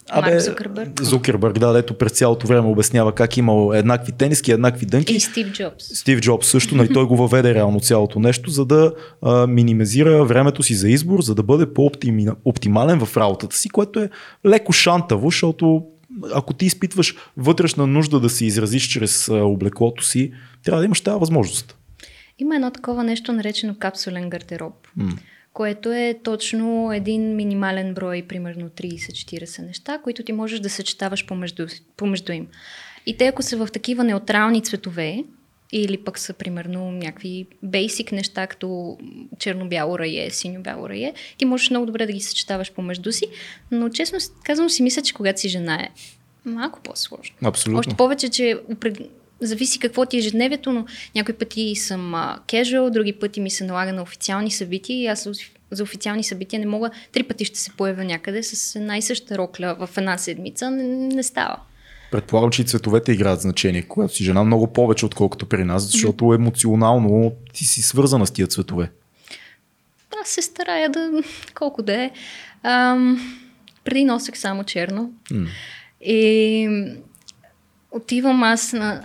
Абе, 0.10 0.40
Зукърбърг. 0.40 1.02
Зукърбърг, 1.02 1.60
да, 1.60 1.74
дето 1.74 1.94
през 1.94 2.12
цялото 2.12 2.48
време 2.48 2.68
обяснява 2.68 3.16
как 3.16 3.38
имал 3.38 3.72
еднакви 3.74 4.12
тениски, 4.12 4.52
еднакви 4.52 4.86
дънки. 4.86 5.14
И 5.14 5.20
Стив 5.20 5.52
Джобс. 5.52 5.84
Стив 5.84 6.20
Джобс 6.20 6.48
също, 6.48 6.76
нали, 6.76 6.94
той 6.94 7.06
го 7.06 7.18
въведе 7.18 7.54
реално 7.54 7.80
цялото 7.80 8.20
нещо, 8.20 8.50
за 8.50 8.66
да 8.66 8.94
а, 9.22 9.48
минимизира 9.48 10.26
времето 10.26 10.64
си 10.64 10.76
за 10.76 10.90
избор, 10.90 11.22
за 11.22 11.36
да 11.36 11.44
бъде 11.44 11.74
по-оптимален 11.74 13.06
в 13.06 13.18
работата 13.18 13.56
си, 13.56 13.70
което 13.70 14.00
е 14.00 14.10
леко 14.46 14.74
шантаво, 14.74 15.28
защото 15.28 15.84
ако 16.34 16.54
ти 16.54 16.66
изпитваш 16.66 17.16
вътрешна 17.38 17.88
нужда 17.88 18.20
да 18.20 18.30
се 18.30 18.46
изразиш 18.46 18.88
чрез 18.88 19.30
а, 19.30 19.34
облеклото 19.34 20.04
си, 20.04 20.32
трябва 20.64 20.80
да 20.80 20.86
имаш 20.86 21.02
тази 21.02 21.20
възможност. 21.20 21.78
Има 22.40 22.56
едно 22.56 22.72
такова 22.72 23.04
нещо 23.04 23.34
наречено 23.34 23.76
капсулен 23.80 24.30
гардероб. 24.30 24.74
Mm 25.00 25.18
което 25.54 25.92
е 25.92 26.20
точно 26.24 26.94
един 26.94 27.36
минимален 27.36 27.94
брой, 27.94 28.22
примерно 28.28 28.70
30-40 28.70 29.66
неща, 29.66 30.00
които 30.04 30.24
ти 30.24 30.34
можеш 30.34 30.60
да 30.60 30.70
съчетаваш 30.70 31.26
помежду, 31.26 31.68
помежду 31.98 32.32
им. 32.32 32.48
И 33.06 33.18
те, 33.18 33.28
ако 33.28 33.44
са 33.44 33.58
в 33.58 33.72
такива 33.72 34.04
неутрални 34.04 34.64
цветове, 34.64 35.24
или 35.72 35.98
пък 35.98 36.20
са 36.20 36.34
примерно 36.34 36.92
някакви 36.92 37.48
бейсик 37.64 38.12
неща, 38.12 38.48
като 38.48 38.98
черно-бяло 39.40 40.00
рае, 40.00 40.30
синьо-бяло 40.30 40.90
рае, 40.90 41.14
ти 41.38 41.46
можеш 41.46 41.70
много 41.70 41.86
добре 41.86 42.06
да 42.06 42.14
ги 42.14 42.22
съчетаваш 42.22 42.72
помежду 42.72 43.12
си, 43.12 43.26
но 43.72 43.90
честно 43.90 44.20
казвам 44.44 44.70
си 44.70 44.84
мисля, 44.84 45.02
че 45.02 45.14
когато 45.14 45.40
си 45.40 45.50
жена 45.50 45.76
е 45.76 45.90
малко 46.46 46.80
по-сложно. 46.84 47.36
Абсолютно. 47.44 47.80
Още 47.80 47.96
повече, 47.96 48.30
че 48.30 48.60
зависи 49.42 49.80
какво 49.80 50.06
ти 50.06 50.18
е 50.18 50.20
ежедневието, 50.20 50.72
но 50.72 50.86
някои 51.16 51.34
пъти 51.34 51.76
съм 51.76 52.36
кежуал, 52.48 52.90
други 52.90 53.14
пъти 53.14 53.42
ми 53.42 53.50
се 53.50 53.64
налага 53.64 53.94
на 53.94 54.02
официални 54.02 54.52
събития 54.52 54.98
и 54.98 55.08
аз 55.08 55.28
за 55.72 55.84
официални 55.84 56.24
събития 56.24 56.60
не 56.60 56.66
мога, 56.66 56.90
три 57.12 57.24
пъти 57.24 57.46
ще 57.46 57.60
се 57.60 57.72
появя 57.72 58.04
някъде 58.04 58.44
с 58.44 58.76
една 58.76 58.98
и 58.98 59.02
съща 59.02 59.38
рокля 59.38 59.76
в 59.80 59.98
една 59.98 60.18
седмица, 60.18 60.72
не, 60.72 60.84
не 61.16 61.24
става. 61.24 61.56
Предполагам, 62.12 62.52
че 62.52 62.62
и 62.62 62.66
цветовете 62.66 63.12
играят 63.12 63.42
значение, 63.42 63.82
когато 63.82 64.14
си 64.14 64.24
жена 64.24 64.44
много 64.44 64.74
повече, 64.74 65.06
отколкото 65.06 65.46
при 65.46 65.64
нас, 65.64 65.84
защото 65.84 66.34
емоционално 66.34 67.34
ти 67.54 67.66
си 67.66 67.82
свързана 67.82 68.28
с 68.28 68.32
тия 68.32 68.48
цветове. 68.48 68.92
Аз 70.24 70.30
се 70.30 70.42
старая 70.42 70.90
да, 70.90 71.12
колко 71.54 71.82
да 71.82 72.04
е. 72.04 72.12
Ам, 72.64 73.38
преди 73.84 74.04
носех 74.04 74.38
само 74.38 74.64
черно. 74.64 75.12
Mm. 75.32 75.48
И 76.02 76.68
отивам 77.92 78.44
аз 78.44 78.74
на 78.74 79.02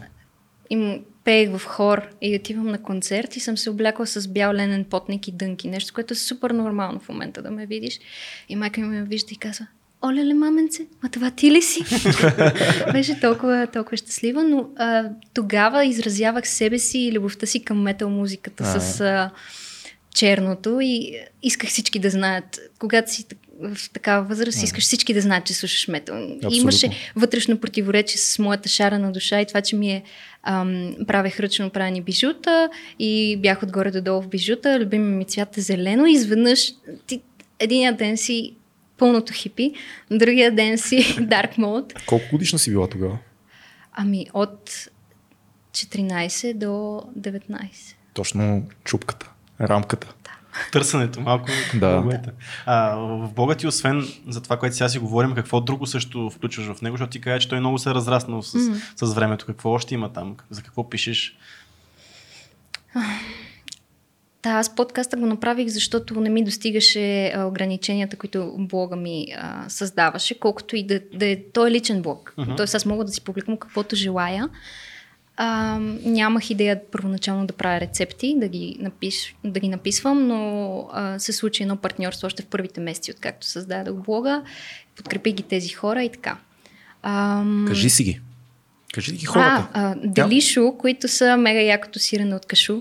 им 0.70 1.04
пеех 1.24 1.50
в 1.56 1.64
хор 1.64 2.02
и 2.22 2.36
отивам 2.36 2.66
на 2.66 2.82
концерт 2.82 3.36
и 3.36 3.40
съм 3.40 3.56
се 3.56 3.70
облякла 3.70 4.06
с 4.06 4.28
бял 4.28 4.52
ленен 4.52 4.84
потник 4.84 5.28
и 5.28 5.32
дънки. 5.32 5.68
Нещо, 5.68 5.94
което 5.94 6.12
е 6.12 6.16
супер 6.16 6.50
нормално 6.50 7.00
в 7.00 7.08
момента 7.08 7.42
да 7.42 7.50
ме 7.50 7.66
видиш. 7.66 8.00
И 8.48 8.56
майка 8.56 8.80
ми 8.80 8.86
ме 8.86 9.02
вижда 9.02 9.28
и 9.32 9.36
казва, 9.36 9.66
Оле 10.04 10.26
ле, 10.26 10.34
маменце, 10.34 10.86
а 11.02 11.08
това 11.08 11.30
ти 11.30 11.50
ли 11.50 11.62
си? 11.62 11.80
Беше 12.92 13.20
толкова, 13.20 13.66
толкова 13.72 13.96
щастлива, 13.96 14.42
но 14.42 14.68
а, 14.76 15.04
тогава 15.34 15.84
изразявах 15.84 16.48
себе 16.48 16.78
си 16.78 16.98
и 16.98 17.12
любовта 17.12 17.46
си 17.46 17.64
към 17.64 17.82
метал 17.82 18.10
музиката 18.10 18.64
а, 18.64 18.80
с 18.80 19.00
а, 19.00 19.30
черното 20.14 20.78
и 20.82 21.20
исках 21.42 21.70
всички 21.70 21.98
да 21.98 22.10
знаят. 22.10 22.60
Когато 22.78 23.12
си 23.12 23.26
в 23.60 23.90
такава 23.92 24.26
възраст, 24.26 24.62
искаш 24.62 24.84
всички 24.84 25.14
да 25.14 25.20
знаят, 25.20 25.44
че 25.44 25.54
слушаш 25.54 25.88
метал. 25.88 26.16
Абсолютно. 26.16 26.50
Имаше 26.52 26.90
вътрешно 27.16 27.60
противоречие 27.60 28.18
с 28.18 28.38
моята 28.38 28.68
шара 28.68 28.98
на 28.98 29.12
душа 29.12 29.40
и 29.40 29.46
това, 29.46 29.60
че 29.60 29.76
ми 29.76 29.92
е 29.92 30.02
ам, 30.46 30.94
правех 31.06 31.40
ръчно 31.40 31.70
правени 31.70 32.02
бижута 32.02 32.70
и 32.98 33.36
бях 33.36 33.62
отгоре 33.62 33.90
до 33.90 34.02
долу 34.02 34.22
в 34.22 34.28
бижута, 34.28 34.80
любими 34.80 35.16
ми 35.16 35.24
цвят 35.24 35.56
е 35.58 35.60
зелено 35.60 36.06
и 36.06 36.12
изведнъж 36.12 36.72
ти, 37.06 37.22
единия 37.58 37.96
ден 37.96 38.16
си 38.16 38.54
пълното 38.98 39.32
хипи, 39.32 39.72
другия 40.10 40.54
ден 40.54 40.78
си 40.78 40.96
dark 41.18 41.58
mode. 41.58 42.06
Колко 42.06 42.24
годишна 42.30 42.58
си 42.58 42.70
била 42.70 42.88
тогава? 42.88 43.18
Ами 43.92 44.26
от 44.34 44.70
14 45.72 46.54
до 46.54 46.66
19. 47.18 47.94
Точно 48.14 48.62
чупката, 48.84 49.30
рамката 49.60 50.14
търсенето 50.72 51.20
малко. 51.20 51.48
Да. 51.74 52.20
А, 52.66 52.96
в 52.96 53.32
Бога 53.34 53.54
ти, 53.54 53.66
освен 53.66 54.08
за 54.28 54.42
това, 54.42 54.58
което 54.58 54.76
сега 54.76 54.88
си 54.88 54.98
говорим, 54.98 55.34
какво 55.34 55.60
друго 55.60 55.86
също 55.86 56.30
включваш 56.30 56.66
в 56.66 56.82
него, 56.82 56.96
защото 56.96 57.10
ти 57.10 57.20
кажа, 57.20 57.38
че 57.38 57.48
той 57.48 57.60
много 57.60 57.78
се 57.78 57.90
е 57.90 57.94
разраснал 57.94 58.42
с, 58.42 58.52
mm. 58.52 59.04
с 59.04 59.14
времето. 59.14 59.46
Какво 59.46 59.70
още 59.70 59.94
има 59.94 60.12
там? 60.12 60.36
За 60.50 60.62
какво 60.62 60.90
пишеш? 60.90 61.36
Да, 64.42 64.50
аз 64.50 64.74
подкаста 64.74 65.16
го 65.16 65.26
направих, 65.26 65.68
защото 65.68 66.20
не 66.20 66.30
ми 66.30 66.44
достигаше 66.44 67.26
а, 67.26 67.44
ограниченията, 67.44 68.16
които 68.16 68.54
блога 68.58 68.96
ми 68.96 69.26
а, 69.38 69.68
създаваше, 69.68 70.38
колкото 70.38 70.76
и 70.76 70.86
да, 70.86 71.00
да 71.14 71.26
е, 71.26 71.42
той 71.52 71.68
е 71.68 71.72
личен 71.72 72.02
блог. 72.02 72.34
Uh-huh. 72.38 72.56
Тоест 72.56 72.74
аз 72.74 72.86
мога 72.86 73.04
да 73.04 73.12
си 73.12 73.24
публикувам 73.24 73.58
каквото 73.58 73.96
желая. 73.96 74.48
А, 75.36 75.78
нямах 76.04 76.50
идея 76.50 76.80
първоначално 76.92 77.46
да 77.46 77.52
правя 77.52 77.80
рецепти, 77.80 78.34
да 78.38 78.48
ги, 78.48 78.76
напиш, 78.80 79.36
да 79.44 79.60
ги 79.60 79.68
написвам, 79.68 80.26
но 80.26 80.88
а, 80.92 81.18
се 81.18 81.32
случи 81.32 81.62
едно 81.62 81.76
партньорство 81.76 82.26
още 82.26 82.42
в 82.42 82.46
първите 82.46 82.80
месеци, 82.80 83.10
откакто 83.10 83.46
създадох 83.46 83.96
блога. 83.96 84.42
Подкрепи 84.96 85.32
ги 85.32 85.42
тези 85.42 85.68
хора 85.68 86.02
и 86.02 86.12
така. 86.12 86.36
А, 87.02 87.44
Кажи 87.66 87.90
си 87.90 88.04
ги. 88.04 88.20
Кажи 88.94 89.12
ги 89.12 89.26
хората. 89.26 89.68
А, 89.72 89.90
а, 89.90 89.94
Делишо, 90.04 90.74
които 90.78 91.08
са 91.08 91.36
мега 91.36 91.60
якото 91.60 91.98
сирене 91.98 92.34
от 92.34 92.46
кашу. 92.46 92.80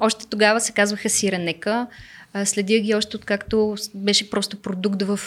Още 0.00 0.26
тогава 0.26 0.60
се 0.60 0.72
казваха 0.72 1.10
сиренека. 1.10 1.86
Следя 2.44 2.78
ги 2.78 2.94
още 2.94 3.16
откакто 3.16 3.76
беше 3.94 4.30
просто 4.30 4.56
продукт 4.56 5.02
в, 5.02 5.20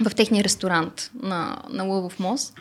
в 0.00 0.14
техния 0.16 0.44
ресторант 0.44 1.10
на, 1.22 1.58
на 1.70 1.84
Лъвов 1.84 2.18
мост. 2.18 2.54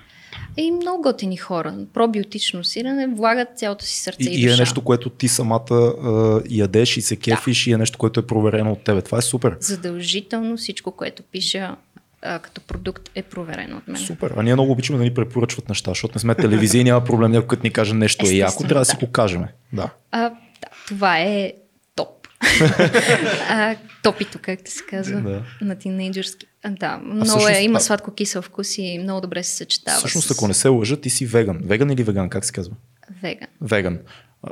И 0.58 0.72
много 0.72 1.04
готини 1.04 1.38
хора. 1.38 1.76
Пробиотично 1.94 2.64
сирене 2.64 3.08
влагат 3.08 3.48
цялото 3.56 3.86
си 3.86 4.00
сърце 4.00 4.30
и, 4.30 4.36
и, 4.36 4.42
и 4.42 4.50
е 4.50 4.56
нещо, 4.56 4.82
което 4.82 5.10
ти 5.10 5.28
самата 5.28 5.72
а, 5.72 6.42
ядеш 6.50 6.98
и 6.98 7.02
се 7.02 7.16
кефиш 7.16 7.64
да. 7.64 7.72
и 7.72 7.74
е 7.74 7.78
нещо, 7.78 7.98
което 7.98 8.20
е 8.20 8.28
проверено 8.28 8.72
от 8.72 8.84
тебе. 8.84 9.02
Това 9.02 9.18
е 9.18 9.22
супер. 9.22 9.58
Задължително 9.60 10.58
всичко, 10.58 10.92
което 10.92 11.24
пиша 11.24 11.76
а, 12.22 12.40
като 12.40 12.62
продукт 12.62 13.10
е 13.16 13.22
проверено 13.22 13.78
от 13.78 13.88
мен. 13.88 14.02
Супер. 14.02 14.34
А 14.38 14.44
ние 14.44 14.54
много 14.54 14.72
обичаме 14.72 14.98
да 14.98 15.04
ни 15.04 15.14
препоръчват 15.14 15.70
неща, 15.70 15.92
защото 15.92 16.12
не 16.16 16.20
сме 16.20 16.36
телевизия, 16.36 16.84
няма 16.84 17.04
проблем 17.04 17.32
някой 17.32 17.48
като 17.48 17.64
ни 17.64 17.72
каже 17.72 17.94
нещо 17.94 18.26
е 18.28 18.30
яко, 18.30 18.58
трябва 18.58 18.74
да, 18.74 18.80
да 18.80 18.86
си 18.86 18.96
го 19.00 19.12
кажем. 19.12 19.46
Да. 19.74 19.90
А, 20.12 20.20
да. 20.30 20.36
Това 20.88 21.20
е 21.20 21.54
а, 23.50 23.76
топито, 24.04 24.40
както 24.42 24.72
се 24.72 24.84
казва, 24.90 25.22
да. 25.22 25.44
на 25.62 25.76
тинейджърски. 25.76 26.46
Да, 26.70 26.98
много 26.98 27.26
всъщност, 27.26 27.50
е, 27.50 27.64
има 27.64 27.80
сладко-кисел 27.80 28.42
вкус 28.42 28.78
и 28.78 29.00
много 29.04 29.22
добре 29.22 29.44
се 29.44 29.56
съчетава. 29.56 29.98
Всъщност, 29.98 30.28
с... 30.28 30.32
ако 30.32 30.48
не 30.48 30.54
се 30.54 30.68
лъжа, 30.68 31.02
ти 31.02 31.10
си 31.10 31.26
веган. 31.26 31.60
Веган 31.64 31.92
или 31.92 32.04
веган, 32.04 32.30
как 32.30 32.46
се 32.46 32.52
казва? 32.52 32.76
Веган. 33.24 33.48
Веган. 33.62 34.00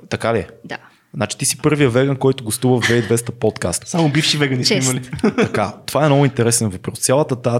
Така 0.09 0.33
ли 0.33 0.39
е? 0.39 0.47
Да. 0.65 0.77
Значи 1.15 1.37
ти 1.37 1.45
си 1.45 1.57
първия 1.57 1.89
веган, 1.89 2.15
който 2.15 2.43
гостува 2.43 2.81
в 2.81 2.89
2200 2.89 3.31
подкаст. 3.31 3.87
Само 3.87 4.09
бивши 4.09 4.37
вегани 4.37 4.65
сме 4.65 4.77
имали. 4.77 5.01
Така, 5.21 5.73
това 5.85 6.05
е 6.05 6.09
много 6.09 6.25
интересен 6.25 6.69
въпрос. 6.69 6.99
Цялата 6.99 7.35
тази 7.35 7.59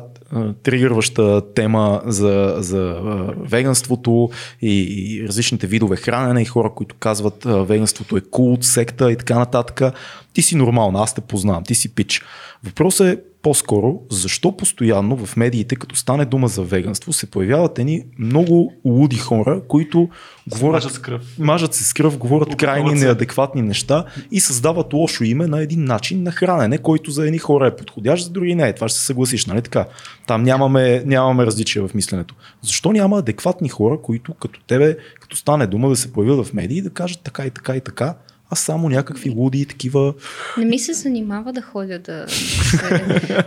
тригърваща 0.64 1.54
тема 1.54 2.02
за, 2.06 2.56
за 2.58 3.00
веганството 3.38 4.30
и, 4.62 4.82
и 4.82 5.28
различните 5.28 5.68
видове 5.68 5.96
хранене 5.96 6.42
и 6.42 6.46
хора, 6.46 6.72
които 6.76 6.96
казват 7.00 7.44
веганството 7.46 8.18
е 8.18 8.22
култ, 8.22 8.64
секта 8.64 9.12
и 9.12 9.18
така 9.18 9.40
нататък. 9.40 9.96
Ти 10.34 10.42
си 10.42 10.56
нормална, 10.56 11.00
аз 11.04 11.14
те 11.14 11.22
познавам, 11.22 11.64
ти 11.64 11.76
си 11.76 11.96
пич. 11.96 12.22
Въпросът 12.64 13.08
е 13.08 13.18
по-скоро, 13.42 14.02
защо 14.10 14.58
постоянно 14.58 15.26
в 15.26 15.38
медиите, 15.38 15.76
като 15.76 15.96
стане 15.96 16.26
дума 16.26 16.48
за 16.48 16.64
веганство, 16.64 17.14
се 17.14 17.32
появяват 17.32 17.80
едни 17.80 18.04
много 18.20 18.74
луди 18.86 19.18
хора, 19.18 19.62
които 19.68 20.10
говорят, 20.48 20.84
Мажат 20.84 20.92
с 20.94 21.00
кръв. 21.00 21.22
мажат 21.40 21.74
се 21.74 21.84
с 21.84 21.94
кръв, 21.94 22.18
говорят 22.18 22.48
Обикноват 22.48 22.76
крайни 22.76 23.00
се. 23.00 23.06
неадекватни 23.06 23.62
неща 23.62 24.06
и 24.32 24.40
създават 24.40 24.94
лошо 24.94 25.24
име 25.24 25.48
на 25.48 25.62
един 25.62 25.84
начин 25.84 26.24
на 26.24 26.32
хранене, 26.32 26.78
който 26.78 27.12
за 27.12 27.26
едни 27.26 27.38
хора 27.38 27.68
е 27.68 27.76
подходящ, 27.76 28.24
за 28.24 28.30
други 28.30 28.56
не 28.56 28.70
е. 28.70 28.76
Това 28.76 28.90
ще 28.90 29.00
се 29.00 29.06
съгласиш, 29.06 29.46
нали 29.46 29.62
така? 29.62 29.86
Там 30.28 30.44
нямаме, 30.44 31.04
нямаме 31.06 31.46
различия 31.46 31.88
в 31.88 31.94
мисленето. 31.94 32.36
Защо 32.62 32.92
няма 32.92 33.18
адекватни 33.18 33.70
хора, 33.70 33.98
които 34.02 34.34
като 34.34 34.60
тебе, 34.68 34.98
като 35.22 35.36
стане 35.38 35.68
дума 35.68 35.90
да 35.90 35.96
се 35.96 36.14
появят 36.14 36.48
в 36.48 36.54
медии 36.54 36.78
и 36.78 36.82
да 36.82 36.90
кажат 36.90 37.20
така 37.24 37.46
и 37.46 37.50
така 37.50 37.76
и 37.76 37.82
така, 37.82 38.16
а 38.52 38.56
само 38.56 38.90
някакви 38.90 39.30
луди 39.30 39.62
и 39.62 39.66
такива. 39.66 40.14
Не 40.58 40.66
ми 40.66 40.80
се 40.80 40.94
занимава 40.94 41.54
да 41.54 41.62
ходя 41.62 42.00
да... 42.00 42.26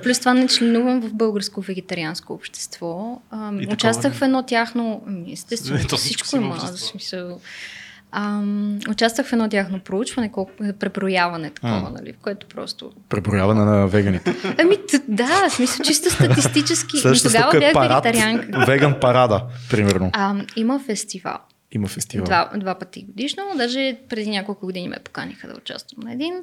Плюс 0.03 0.19
това 0.19 0.35
не 0.35 0.49
членувам 0.49 1.01
в 1.01 1.15
българско 1.15 1.61
вегетарианско 1.61 2.33
общество. 2.33 3.21
А, 3.31 3.53
участвах 3.73 4.13
ли? 4.15 4.17
в 4.19 4.23
едно 4.23 4.43
тяхно... 4.43 5.03
Ами, 5.07 5.33
естествено, 5.33 5.79
всичко 5.79 5.97
всичко 5.97 6.29
си 6.29 6.37
има 6.37 6.59
Смисъл, 6.77 7.41
Ам, 8.17 8.79
участвах 8.89 9.27
в 9.27 9.33
едно 9.33 9.49
тяхно 9.49 9.81
проучване, 9.81 10.33
колко, 10.33 10.53
преброяване 10.81 11.51
такова, 11.51 11.81
М. 11.81 11.91
нали, 11.91 12.13
в 12.13 12.17
което 12.23 12.47
просто... 12.47 12.93
Преброяване 13.09 13.65
на 13.65 13.87
веганите. 13.87 14.35
Ами 14.61 14.77
да, 15.09 15.49
в 15.49 15.53
смисъл 15.53 15.85
чисто 15.85 16.11
статистически. 16.11 17.03
Тогава 17.23 17.57
е 17.57 17.61
бях 17.61 17.73
парад, 17.73 18.05
вегетарианка. 18.05 18.65
веган 18.67 19.01
парада, 19.01 19.43
примерно. 19.71 20.11
А, 20.13 20.35
има 20.57 20.81
фестивал. 20.87 21.39
Има 21.75 21.89
фестивал. 21.89 22.25
Два, 22.25 22.51
два 22.57 22.75
пъти 22.75 23.03
годишно. 23.03 23.43
Даже 23.57 23.97
преди 24.09 24.31
няколко 24.31 24.67
години 24.67 24.89
ме 24.89 24.97
поканиха 25.05 25.49
да 25.49 25.55
участвам 25.55 26.05
на 26.05 26.13
един. 26.13 26.35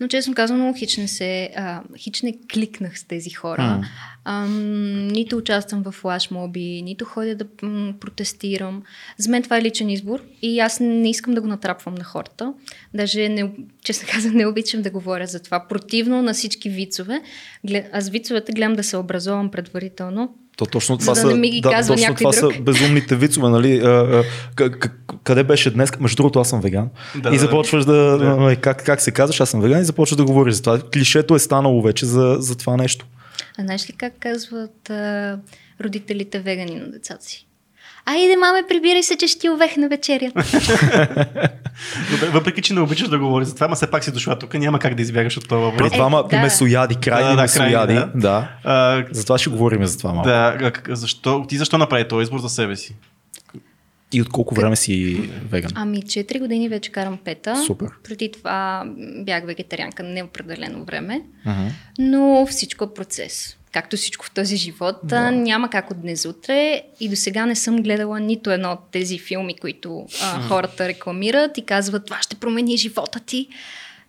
Но 0.00 0.08
честно 0.08 0.34
казано, 0.34 0.74
хич 0.78 0.96
не 0.96 1.08
се, 1.08 1.50
а, 1.56 1.82
хич 1.98 2.22
не 2.22 2.38
кликнах 2.52 2.98
с 2.98 3.04
тези 3.04 3.30
хора. 3.30 3.62
М. 3.62 3.84
Ам, 4.24 5.08
нито 5.08 5.36
участвам 5.36 5.82
в 5.82 5.92
флашмоби, 5.92 6.82
нито 6.82 7.04
ходя 7.04 7.34
да 7.34 7.46
м, 7.62 7.94
протестирам. 8.00 8.82
За 9.18 9.30
мен 9.30 9.42
това 9.42 9.56
е 9.56 9.62
личен 9.62 9.90
избор 9.90 10.22
и 10.42 10.60
аз 10.60 10.80
не 10.80 11.10
искам 11.10 11.34
да 11.34 11.40
го 11.40 11.46
натрапвам 11.46 11.94
на 11.94 12.04
хората. 12.04 12.54
Даже, 12.94 13.28
не, 13.28 13.52
честно 13.84 14.08
казвам, 14.12 14.34
не 14.34 14.46
обичам 14.46 14.82
да 14.82 14.90
говоря 14.90 15.26
за 15.26 15.42
това. 15.42 15.66
Противно 15.68 16.22
на 16.22 16.34
всички 16.34 16.70
вицове. 16.70 17.22
Аз 17.92 18.08
вицовете 18.08 18.52
гледам 18.52 18.74
да 18.74 18.84
се 18.84 18.96
образовам 18.96 19.50
предварително. 19.50 20.34
То 20.58 20.66
точно 20.66 20.94
За 20.94 21.00
това 21.00 21.14
да 21.14 21.20
са, 21.20 21.26
не 21.26 21.34
ми 21.34 21.50
ги 21.50 21.62
казва 21.62 21.96
точно 21.96 22.14
това 22.14 22.30
друг. 22.30 22.54
са 22.54 22.60
безумните 22.60 23.16
вицове, 23.16 23.48
нали? 23.48 23.78
А, 23.78 23.88
а, 23.88 24.24
к- 24.54 24.70
к- 24.70 24.90
къде 25.24 25.44
беше 25.44 25.70
днес? 25.70 25.90
Между 26.00 26.16
другото, 26.16 26.40
аз 26.40 26.48
съм 26.48 26.60
веган. 26.60 26.88
Да, 27.14 27.28
и 27.28 27.32
да, 27.32 27.38
започваш 27.38 27.84
да, 27.84 27.92
да. 27.92 28.18
да. 28.36 28.56
Как, 28.56 28.84
как 28.84 29.00
се 29.00 29.10
казваш, 29.10 29.40
аз 29.40 29.50
съм 29.50 29.60
веган 29.60 29.80
и 29.80 29.84
започваш 29.84 30.16
да 30.16 30.24
говориш 30.24 30.54
за 30.54 30.62
това. 30.62 30.80
Клишето 30.82 31.34
е 31.34 31.38
станало 31.38 31.82
вече 31.82 32.06
за, 32.06 32.36
за 32.38 32.56
това 32.56 32.76
нещо. 32.76 33.06
А 33.58 33.62
знаеш 33.62 33.88
ли 33.90 33.92
как 33.92 34.12
казват 34.20 34.90
а, 34.90 35.38
родителите 35.84 36.38
вегани 36.38 36.74
на 36.74 36.90
децата 36.90 37.24
си? 37.24 37.46
Айде, 38.10 38.36
маме, 38.36 38.62
прибирай 38.68 39.02
се, 39.02 39.16
че 39.16 39.28
ще 39.28 39.40
ти 39.40 39.50
овех 39.50 39.76
на. 39.76 39.88
Добре, 42.10 42.26
въпреки, 42.32 42.62
че 42.62 42.74
не 42.74 42.80
обичаш 42.80 43.08
да 43.08 43.18
говориш 43.18 43.48
за 43.48 43.54
това, 43.54 43.66
ама 43.66 43.76
все 43.76 43.90
пак 43.90 44.04
си 44.04 44.12
дошла 44.12 44.38
тук, 44.38 44.54
няма 44.54 44.78
как 44.78 44.94
да 44.94 45.02
избягаш 45.02 45.36
от 45.36 45.48
това 45.48 45.58
При 45.58 45.64
въпрос. 45.64 45.92
Е, 45.92 45.96
двама 45.96 46.24
да. 46.30 46.40
месояди, 46.40 46.96
крайни 46.96 47.28
Да, 47.28 47.36
да, 47.36 47.42
месояди. 47.42 47.94
Да. 47.94 48.10
да. 48.14 48.48
А, 48.64 49.04
Затова 49.10 49.38
ще 49.38 49.50
говорим 49.50 49.86
за 49.86 49.98
това 49.98 50.12
малко. 50.12 50.28
да, 50.28 50.72
защо, 50.88 51.44
ти 51.48 51.56
защо 51.56 51.78
направи 51.78 52.08
този 52.08 52.22
избор 52.22 52.40
за 52.40 52.48
себе 52.48 52.76
си? 52.76 52.96
И 54.12 54.22
от 54.22 54.28
колко 54.28 54.54
време 54.54 54.76
си 54.76 55.20
веган? 55.50 55.70
Ами, 55.74 56.02
4 56.02 56.38
години 56.38 56.68
вече 56.68 56.92
карам 56.92 57.18
пета. 57.24 57.64
Супер. 57.66 57.88
Преди 58.04 58.32
това 58.32 58.84
бях 59.24 59.46
вегетарианка 59.46 60.02
неопределено 60.02 60.84
време. 60.84 61.20
Мгм. 61.46 61.66
Но 61.98 62.46
всичко 62.50 62.84
е 62.84 62.94
процес. 62.94 63.57
Както 63.72 63.96
всичко 63.96 64.26
в 64.26 64.30
този 64.30 64.56
живот, 64.56 64.96
да. 65.04 65.30
няма 65.30 65.70
как 65.70 65.90
от 65.90 66.00
днес 66.00 66.24
утре. 66.24 66.82
И 67.00 67.08
до 67.08 67.16
сега 67.16 67.46
не 67.46 67.56
съм 67.56 67.82
гледала 67.82 68.20
нито 68.20 68.50
едно 68.50 68.72
от 68.72 68.80
тези 68.90 69.18
филми, 69.18 69.54
които 69.58 70.06
а, 70.22 70.42
хората 70.42 70.88
рекламират 70.88 71.58
и 71.58 71.64
казват, 71.64 72.04
това 72.06 72.18
ще 72.22 72.36
промени 72.36 72.76
живота 72.76 73.20
ти. 73.20 73.48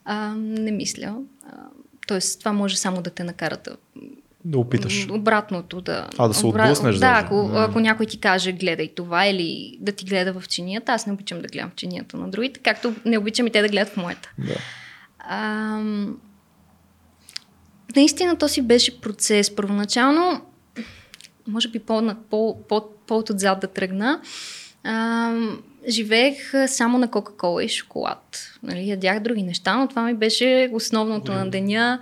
А, 0.05 0.33
не 0.37 0.71
мисля. 0.71 1.15
А, 1.47 1.55
тоест, 2.07 2.39
това 2.39 2.53
може 2.53 2.77
само 2.77 3.01
да 3.01 3.09
те 3.09 3.23
накара 3.23 3.57
да 3.57 3.75
Да 4.45 4.57
опиташ. 4.57 5.07
Обратното 5.09 5.81
да. 5.81 6.07
А, 6.17 6.27
да 6.27 6.33
се 6.33 6.45
отблъснеш 6.45 6.95
Да, 6.95 6.99
даже. 6.99 7.25
ако, 7.25 7.35
М. 7.35 7.63
ако 7.63 7.79
някой 7.79 8.05
ти 8.05 8.19
каже 8.19 8.51
гледай 8.51 8.87
това 8.95 9.25
или 9.25 9.77
да 9.79 9.91
ти 9.91 10.05
гледа 10.05 10.39
в 10.39 10.47
чинията, 10.47 10.91
аз 10.93 11.05
не 11.05 11.13
обичам 11.13 11.41
да 11.41 11.47
гледам 11.47 11.69
в 11.69 11.75
чинията 11.75 12.17
на 12.17 12.29
другите, 12.29 12.59
както 12.59 12.95
не 13.05 13.17
обичам 13.17 13.47
и 13.47 13.51
те 13.51 13.61
да 13.61 13.67
гледат 13.69 13.93
в 13.93 13.97
моята. 13.97 14.31
Да. 14.37 14.55
Ам... 15.29 16.17
Наистина 17.95 18.37
то 18.37 18.47
си 18.47 18.61
беше 18.61 19.01
процес. 19.01 19.55
Първоначално, 19.55 20.41
може 21.47 21.69
би 21.69 21.79
по, 21.79 22.15
по, 22.29 22.57
по, 22.69 22.83
по 23.07 23.17
отзад 23.17 23.59
да 23.59 23.67
тръгна, 23.67 24.21
ам, 24.83 25.63
живеех 25.87 26.53
а, 26.53 26.67
само 26.67 26.97
на 26.97 27.11
Кока-Кола 27.11 27.63
и 27.63 27.69
шоколад. 27.69 28.49
Нали, 28.63 28.89
ядях 28.89 29.19
други 29.19 29.43
неща, 29.43 29.75
но 29.75 29.87
това 29.87 30.03
ми 30.03 30.13
беше 30.13 30.69
основното 30.73 31.31
на 31.33 31.49
деня. 31.49 31.99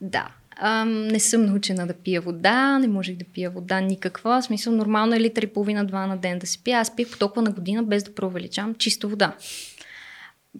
Да. 0.00 0.28
Ам, 0.56 1.08
не 1.08 1.20
съм 1.20 1.46
научена 1.46 1.86
да 1.86 1.94
пия 1.94 2.20
вода, 2.20 2.78
не 2.78 2.88
можех 2.88 3.16
да 3.16 3.24
пия 3.24 3.50
вода 3.50 3.80
никаква. 3.80 4.40
В 4.40 4.44
смисъл, 4.44 4.72
нормално 4.72 5.14
е 5.14 5.20
литър 5.20 5.42
и 5.42 5.46
половина-два 5.46 6.06
на 6.06 6.16
ден 6.16 6.38
да 6.38 6.46
си 6.46 6.62
пия. 6.64 6.78
Аз 6.78 6.96
пих 6.96 7.10
по 7.10 7.18
толкова 7.18 7.42
на 7.42 7.50
година, 7.50 7.82
без 7.82 8.02
да 8.02 8.14
преувеличам, 8.14 8.74
чисто 8.74 9.08
вода 9.08 9.32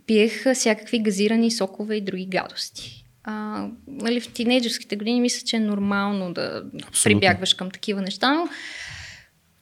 пиех 0.06 0.46
а, 0.46 0.54
всякакви 0.54 0.98
газирани 0.98 1.50
сокове 1.50 1.96
и 1.96 2.00
други 2.00 2.26
гадости. 2.26 3.01
А, 3.24 3.66
нали, 3.86 4.20
в 4.20 4.32
тинейджърските 4.32 4.96
години 4.96 5.20
мисля, 5.20 5.46
че 5.46 5.56
е 5.56 5.60
нормално 5.60 6.32
да 6.32 6.62
Абсолютно. 6.88 7.20
прибягваш 7.20 7.54
към 7.54 7.70
такива 7.70 8.00
неща, 8.00 8.32
но 8.32 8.48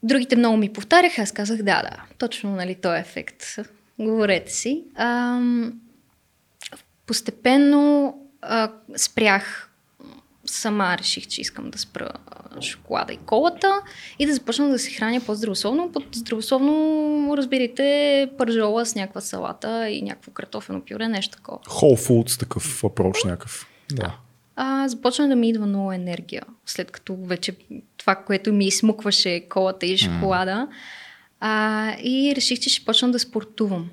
другите 0.03 0.37
много 0.37 0.57
ми 0.57 0.73
повтаряха, 0.73 1.23
аз 1.23 1.33
казах 1.33 1.57
да, 1.57 1.83
да, 1.83 2.03
точно 2.19 2.51
нали, 2.51 2.75
този 2.75 3.01
ефект. 3.01 3.57
Говорете 3.99 4.53
си. 4.53 4.85
А, 4.95 5.41
постепенно 7.07 8.15
а, 8.43 8.73
спрях 8.97 9.70
сама 10.51 10.99
реших, 10.99 11.27
че 11.27 11.41
искам 11.41 11.71
да 11.71 11.79
спра 11.79 12.11
шоколада 12.61 13.13
и 13.13 13.17
колата 13.17 13.81
и 14.19 14.27
да 14.27 14.35
започна 14.35 14.69
да 14.69 14.79
се 14.79 14.91
храня 14.91 15.21
по-здравословно. 15.27 15.93
Под 15.93 16.05
здравословно, 16.13 17.35
разбирайте, 17.37 18.31
пържола 18.39 18.87
с 18.87 18.95
някаква 18.95 19.21
салата 19.21 19.89
и 19.89 20.03
някакво 20.03 20.31
картофено 20.31 20.83
пюре, 20.89 21.09
нещо 21.09 21.37
такова. 21.37 21.59
Whole 21.59 22.09
Foods, 22.09 22.39
такъв 22.41 22.81
въпрос 22.83 23.25
някакъв. 23.25 23.67
Да. 23.93 24.17
А, 24.57 24.89
започна 24.89 25.29
да 25.29 25.37
ми 25.37 25.49
идва 25.49 25.67
много 25.67 25.93
енергия, 25.93 26.43
след 26.67 26.91
като 26.91 27.17
вече 27.17 27.57
това, 27.97 28.15
което 28.15 28.53
ми 28.53 28.67
измукваше 28.67 29.47
колата 29.49 29.87
и 29.87 29.99
шоколада. 29.99 30.69
А, 31.41 31.93
и 32.03 32.33
реших, 32.37 32.61
че 32.61 32.71
ще 32.71 32.85
почна 32.85 33.11
да 33.11 33.19
спортувам. 33.19 33.91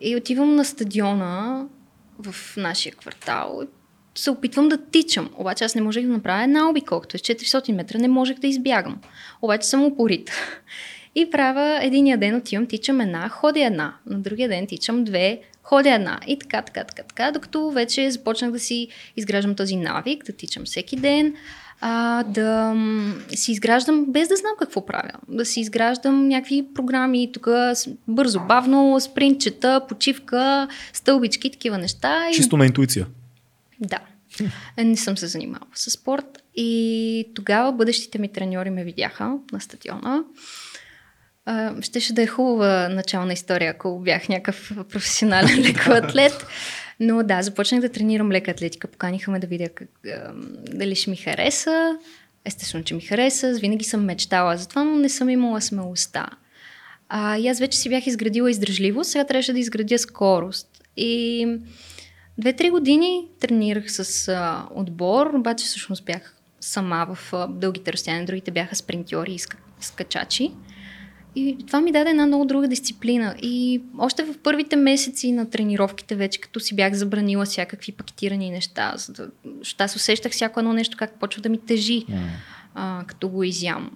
И 0.00 0.16
отивам 0.16 0.54
на 0.54 0.64
стадиона 0.64 1.66
в 2.18 2.56
нашия 2.56 2.94
квартал 2.94 3.60
и 3.62 3.66
се 4.14 4.30
опитвам 4.30 4.68
да 4.68 4.78
тичам. 4.78 5.30
Обаче 5.38 5.64
аз 5.64 5.74
не 5.74 5.82
можех 5.82 6.06
да 6.06 6.12
направя 6.12 6.42
една 6.42 6.68
обиколка, 6.68 7.08
т.е. 7.08 7.34
400 7.34 7.72
метра 7.72 7.98
не 7.98 8.08
можех 8.08 8.38
да 8.38 8.46
избягам. 8.46 9.00
Обаче 9.42 9.68
съм 9.68 9.84
упорита. 9.84 10.32
И 11.14 11.30
правя 11.30 11.78
единия 11.82 12.18
ден 12.18 12.36
отивам, 12.36 12.66
тичам 12.66 13.00
една, 13.00 13.28
ходя 13.28 13.64
една. 13.64 13.94
На 14.06 14.18
другия 14.18 14.48
ден 14.48 14.66
тичам 14.66 15.04
две, 15.04 15.40
ходя 15.62 15.94
една. 15.94 16.20
И 16.26 16.38
така, 16.38 16.62
така, 16.62 16.84
така, 16.84 17.02
така, 17.02 17.30
докато 17.30 17.70
вече 17.70 18.10
започнах 18.10 18.50
да 18.50 18.58
си 18.58 18.88
изграждам 19.16 19.54
този 19.54 19.76
навик, 19.76 20.24
да 20.24 20.32
тичам 20.32 20.64
всеки 20.64 20.96
ден, 20.96 21.34
а, 21.80 22.22
да 22.22 22.74
си 23.34 23.52
изграждам, 23.52 24.04
без 24.08 24.28
да 24.28 24.36
знам 24.36 24.52
какво 24.58 24.86
правя, 24.86 25.12
да 25.28 25.44
си 25.44 25.60
изграждам 25.60 26.28
някакви 26.28 26.66
програми, 26.74 27.32
тук 27.32 27.48
бързо, 28.08 28.40
бавно, 28.40 29.00
спринтчета, 29.00 29.80
почивка, 29.88 30.68
стълбички, 30.92 31.50
такива 31.50 31.78
неща. 31.78 32.28
Чисто 32.32 32.56
на 32.56 32.66
интуиция. 32.66 33.06
Да. 33.80 33.98
Не 34.78 34.96
съм 34.96 35.16
се 35.16 35.26
занимавала 35.26 35.70
с 35.74 35.90
спорт 35.90 36.42
и 36.54 37.32
тогава 37.34 37.72
бъдещите 37.72 38.18
ми 38.18 38.32
треньори 38.32 38.70
ме 38.70 38.84
видяха 38.84 39.38
на 39.52 39.60
стадиона. 39.60 40.24
Щеше 41.80 42.14
да 42.14 42.22
е 42.22 42.26
хубава 42.26 42.88
начална 42.88 43.32
история, 43.32 43.70
ако 43.70 44.00
бях 44.00 44.28
някакъв 44.28 44.72
професионален 44.88 45.60
лекоатлет. 45.62 46.46
Но 47.00 47.22
да, 47.22 47.42
започнах 47.42 47.80
да 47.80 47.88
тренирам 47.88 48.32
лека 48.32 48.50
атлетика. 48.50 48.88
Поканиха 48.88 49.30
ме 49.30 49.38
да 49.38 49.46
видя 49.46 49.68
как, 49.68 49.88
дали 50.72 50.94
ще 50.94 51.10
ми 51.10 51.16
хареса. 51.16 51.98
Естествено, 52.44 52.84
че 52.84 52.94
ми 52.94 53.00
хареса. 53.00 53.52
Винаги 53.60 53.84
съм 53.84 54.04
мечтала 54.04 54.56
за 54.56 54.68
това, 54.68 54.84
но 54.84 54.96
не 54.96 55.08
съм 55.08 55.30
имала 55.30 55.60
смелостта. 55.60 56.26
А, 57.08 57.38
и 57.38 57.48
аз 57.48 57.58
вече 57.58 57.78
си 57.78 57.88
бях 57.88 58.06
изградила 58.06 58.50
издръжливост, 58.50 59.10
сега 59.10 59.24
трябваше 59.24 59.52
да 59.52 59.58
изградя 59.58 59.98
скорост. 59.98 60.68
И 60.96 61.46
две-три 62.38 62.70
години 62.70 63.28
тренирах 63.40 63.92
с 63.92 64.28
а, 64.28 64.66
отбор, 64.74 65.26
обаче 65.34 65.64
всъщност 65.64 66.04
бях 66.04 66.36
сама 66.60 67.06
в 67.14 67.32
а, 67.32 67.46
дългите 67.46 67.92
разстояния, 67.92 68.26
другите 68.26 68.50
бяха 68.50 68.76
спринтьори 68.76 69.32
и 69.32 69.38
ска- 69.38 69.56
скачачи. 69.80 70.52
И 71.36 71.58
това 71.66 71.80
ми 71.80 71.92
даде 71.92 72.10
една 72.10 72.26
много 72.26 72.44
друга 72.44 72.68
дисциплина. 72.68 73.34
И 73.42 73.82
още 73.98 74.22
в 74.24 74.38
първите 74.38 74.76
месеци 74.76 75.32
на 75.32 75.50
тренировките, 75.50 76.14
вече 76.14 76.40
като 76.40 76.60
си 76.60 76.76
бях 76.76 76.94
забранила 76.94 77.44
всякакви 77.44 77.92
пакетирани 77.92 78.50
неща, 78.50 78.92
защото 78.96 79.32
аз 79.78 79.96
усещах 79.96 80.32
всяко 80.32 80.60
едно 80.60 80.72
нещо 80.72 80.96
как 80.96 81.20
почва 81.20 81.42
да 81.42 81.48
ми 81.48 81.58
тежи, 81.58 82.06
mm. 82.06 82.26
а, 82.74 83.04
като 83.06 83.28
го 83.28 83.44
изям. 83.44 83.90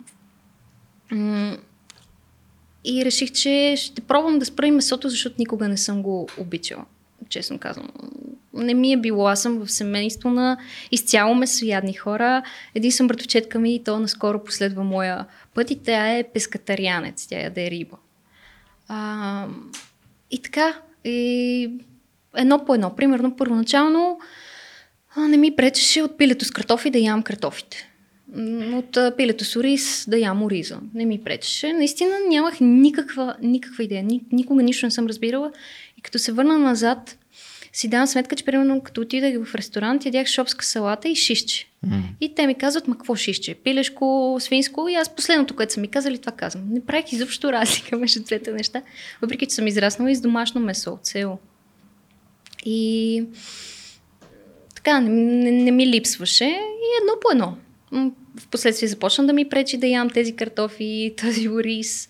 И 2.85 3.05
реших, 3.05 3.33
че 3.33 3.75
ще 3.77 4.01
пробвам 4.01 4.39
да 4.39 4.45
спра 4.45 4.67
и 4.67 4.71
месото, 4.71 5.09
защото 5.09 5.37
никога 5.39 5.69
не 5.69 5.77
съм 5.77 6.03
го 6.03 6.29
обичала. 6.39 6.85
Честно 7.29 7.59
казвам. 7.59 7.89
Не 8.55 8.75
ми 8.75 8.93
е 8.93 8.97
било. 8.97 9.27
Аз 9.27 9.43
съм 9.43 9.67
в 9.67 9.73
семейство 9.73 10.31
на 10.31 10.59
изцяло 10.93 11.35
месоядни 11.35 11.93
хора. 11.93 12.43
Един 12.75 12.93
съм 12.93 13.07
братовчетка 13.07 13.59
ми 13.59 13.75
и 13.75 13.85
то 13.85 13.99
наскоро 13.99 14.45
последва 14.45 14.83
моя 14.83 15.27
път 15.55 15.71
и 15.71 15.83
тя 15.83 16.09
е 16.09 16.25
пескатарианец. 16.35 17.27
Тя 17.27 17.41
яде 17.41 17.71
риба. 17.71 17.97
А, 18.89 19.47
и 20.31 20.43
така. 20.43 20.81
И 21.05 21.71
едно 22.37 22.65
по 22.65 22.75
едно. 22.75 22.97
Примерно, 22.97 23.37
първоначално 23.37 24.19
не 25.17 25.37
ми 25.37 25.57
пречеше 25.57 26.03
от 26.03 26.19
пилето 26.19 26.45
с 26.45 26.51
картофи 26.51 26.91
да 26.91 26.99
ям 26.99 27.23
картофите 27.23 27.89
от 28.73 29.17
пилето 29.17 29.45
с 29.45 29.57
ориз 29.57 30.07
да 30.09 30.19
ям 30.19 30.43
ориза. 30.43 30.79
Не 30.95 31.05
ми 31.05 31.25
пречеше. 31.25 31.73
Наистина 31.73 32.11
нямах 32.29 32.61
никаква, 32.61 33.37
никаква 33.43 33.85
идея. 33.85 34.07
Никога 34.33 34.63
нищо 34.63 34.87
не 34.87 34.91
съм 34.91 35.07
разбирала. 35.07 35.53
И 35.99 36.01
като 36.01 36.19
се 36.19 36.33
върна 36.33 36.59
назад, 36.59 37.19
си 37.73 37.89
давам 37.89 38.07
сметка, 38.07 38.37
че 38.37 38.45
примерно 38.45 38.81
като 38.81 39.01
отидах 39.01 39.45
в 39.45 39.55
ресторант, 39.55 40.05
ядях 40.05 40.27
шопска 40.27 40.65
салата 40.65 41.09
и 41.09 41.15
шишче. 41.15 41.69
Mm. 41.87 42.03
И 42.21 42.35
те 42.35 42.47
ми 42.47 42.55
казват, 42.55 42.89
ма 42.89 42.95
какво 42.95 43.17
шишче? 43.17 43.55
Пилешко, 43.55 44.37
свинско 44.41 44.89
и 44.89 44.95
аз 44.95 45.15
последното, 45.15 45.57
което 45.57 45.73
са 45.73 45.81
ми 45.81 45.89
казали, 45.89 46.19
това 46.19 46.33
казвам. 46.33 46.65
Не 46.71 46.87
правих 46.87 47.13
изобщо 47.13 47.53
разлика 47.53 47.97
между 47.99 48.23
двете 48.23 48.53
неща, 48.53 48.83
въпреки 49.23 49.47
че 49.47 49.55
съм 49.55 49.67
израснала 49.67 50.11
из 50.11 50.21
домашно 50.21 50.61
месо 50.61 50.91
от 50.91 51.07
село. 51.07 51.39
И 52.65 53.25
така, 54.75 55.01
не, 55.01 55.11
не, 55.11 55.51
не 55.51 55.71
ми 55.71 55.87
липсваше 55.87 56.45
и 56.45 57.03
едно 57.03 57.13
по 57.21 57.31
едно 57.33 57.57
в 58.39 58.49
последствие 58.51 58.89
започна 58.89 59.27
да 59.27 59.33
ми 59.33 59.49
пречи 59.49 59.77
да 59.77 59.87
ям 59.87 60.11
тези 60.11 60.37
картофи, 60.37 61.15
този 61.21 61.49
ориз. 61.49 62.09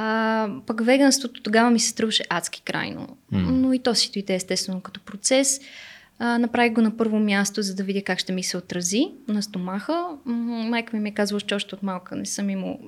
А, 0.00 0.48
пък 0.66 0.84
веганството 0.84 1.42
тогава 1.42 1.70
ми 1.70 1.80
се 1.80 1.88
струваше 1.88 2.24
адски 2.28 2.62
крайно. 2.62 3.16
Mm. 3.32 3.50
Но 3.50 3.72
и 3.72 3.78
то 3.78 3.94
си 3.94 4.10
дойде 4.12 4.34
естествено 4.34 4.80
като 4.80 5.00
процес. 5.00 5.60
А, 6.18 6.38
направих 6.38 6.72
го 6.72 6.80
на 6.80 6.96
първо 6.96 7.18
място, 7.18 7.62
за 7.62 7.74
да 7.74 7.82
видя 7.82 8.02
как 8.02 8.18
ще 8.18 8.32
ми 8.32 8.42
се 8.42 8.56
отрази 8.56 9.08
на 9.28 9.42
стомаха. 9.42 10.08
Майка 10.24 10.96
ми 10.96 11.02
ме 11.02 11.14
казва, 11.14 11.40
че 11.40 11.54
още 11.54 11.74
от 11.74 11.82
малка 11.82 12.16
не 12.16 12.26
съм 12.26 12.50
имал, 12.50 12.78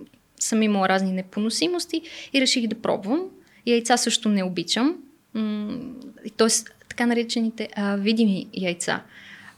съм 0.40 0.62
имала 0.62 0.88
разни 0.88 1.12
непоносимости 1.12 2.02
и 2.32 2.40
реших 2.40 2.66
да 2.66 2.74
пробвам. 2.74 3.20
Яйца 3.66 3.96
също 3.96 4.28
не 4.28 4.44
обичам. 4.44 4.96
Тоест, 6.36 6.70
така 6.88 7.06
наречените 7.06 7.68
а, 7.76 7.96
видими 7.96 8.46
яйца. 8.54 9.02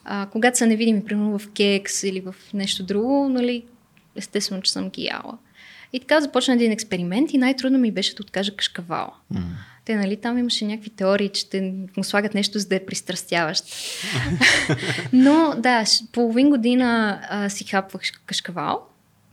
А, 0.04 0.26
когато 0.32 0.58
са 0.58 0.66
невидими, 0.66 1.04
примерно 1.04 1.38
в 1.38 1.50
кекс 1.50 2.02
или 2.02 2.20
в 2.20 2.34
нещо 2.54 2.82
друго, 2.82 3.28
нали, 3.28 3.64
естествено, 4.16 4.62
че 4.62 4.72
съм 4.72 4.90
ги 4.90 5.04
яла. 5.04 5.38
И 5.92 6.00
така 6.00 6.20
започна 6.20 6.54
един 6.54 6.72
експеримент 6.72 7.32
и 7.32 7.38
най-трудно 7.38 7.78
ми 7.78 7.90
беше 7.90 8.14
да 8.14 8.22
откажа 8.22 8.56
кашкавала. 8.56 9.12
Mm. 9.34 9.40
Те, 9.84 9.96
нали, 9.96 10.16
там 10.16 10.38
имаше 10.38 10.64
някакви 10.64 10.90
теории, 10.90 11.28
че 11.28 11.50
те 11.50 11.74
му 11.96 12.04
слагат 12.04 12.34
нещо, 12.34 12.58
за 12.58 12.68
да 12.68 12.76
е 12.76 12.84
пристрастяващ. 12.84 13.64
Но, 15.12 15.54
да, 15.58 15.84
половин 16.12 16.50
година 16.50 17.20
а, 17.30 17.48
си 17.48 17.64
хапвах 17.64 18.02
кашкавал. 18.26 18.86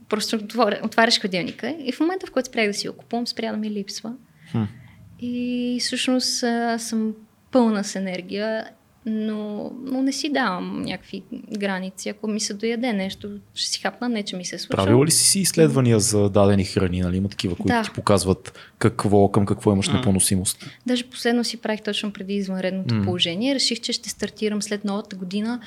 Просто 0.08 0.38
отваряш 0.82 1.20
хладилника 1.20 1.76
и 1.84 1.92
в 1.92 2.00
момента, 2.00 2.26
в 2.26 2.30
който 2.30 2.48
спрях 2.48 2.66
да 2.66 2.74
си 2.74 2.88
го 2.88 2.96
купувам, 2.96 3.26
спря 3.26 3.50
да 3.50 3.56
ми 3.56 3.70
липсва. 3.70 4.12
Mm. 4.54 4.66
И 5.20 5.76
всъщност 5.80 6.42
а, 6.42 6.78
съм 6.78 7.14
пълна 7.50 7.84
с 7.84 7.96
енергия 7.96 8.70
но, 9.06 9.70
но 9.84 10.02
не 10.02 10.12
си 10.12 10.28
давам 10.28 10.82
някакви 10.82 11.22
граници. 11.58 12.08
Ако 12.08 12.28
ми 12.28 12.40
се 12.40 12.54
дояде 12.54 12.92
нещо, 12.92 13.30
ще 13.54 13.68
си 13.68 13.80
хапна, 13.80 14.08
не 14.08 14.22
че 14.22 14.36
ми 14.36 14.44
се 14.44 14.58
случва. 14.58 14.84
Правила 14.84 15.06
ли 15.06 15.10
си 15.10 15.24
си 15.24 15.40
изследвания 15.40 16.00
за 16.00 16.30
дадени 16.30 16.64
храни? 16.64 17.00
Нали? 17.00 17.16
Има 17.16 17.28
такива, 17.28 17.56
които 17.56 17.76
да. 17.76 17.82
ти 17.82 17.90
показват 17.90 18.58
какво, 18.78 19.28
към 19.28 19.46
какво 19.46 19.72
имаш 19.72 19.90
mm. 19.90 19.94
непоносимост. 19.94 20.66
Даже 20.86 21.04
последно 21.04 21.44
си 21.44 21.56
правих 21.56 21.82
точно 21.82 22.12
преди 22.12 22.34
извънредното 22.34 22.94
mm. 22.94 23.04
положение. 23.04 23.54
Реших, 23.54 23.80
че 23.80 23.92
ще 23.92 24.08
стартирам 24.08 24.62
след 24.62 24.84
новата 24.84 25.16
година. 25.16 25.60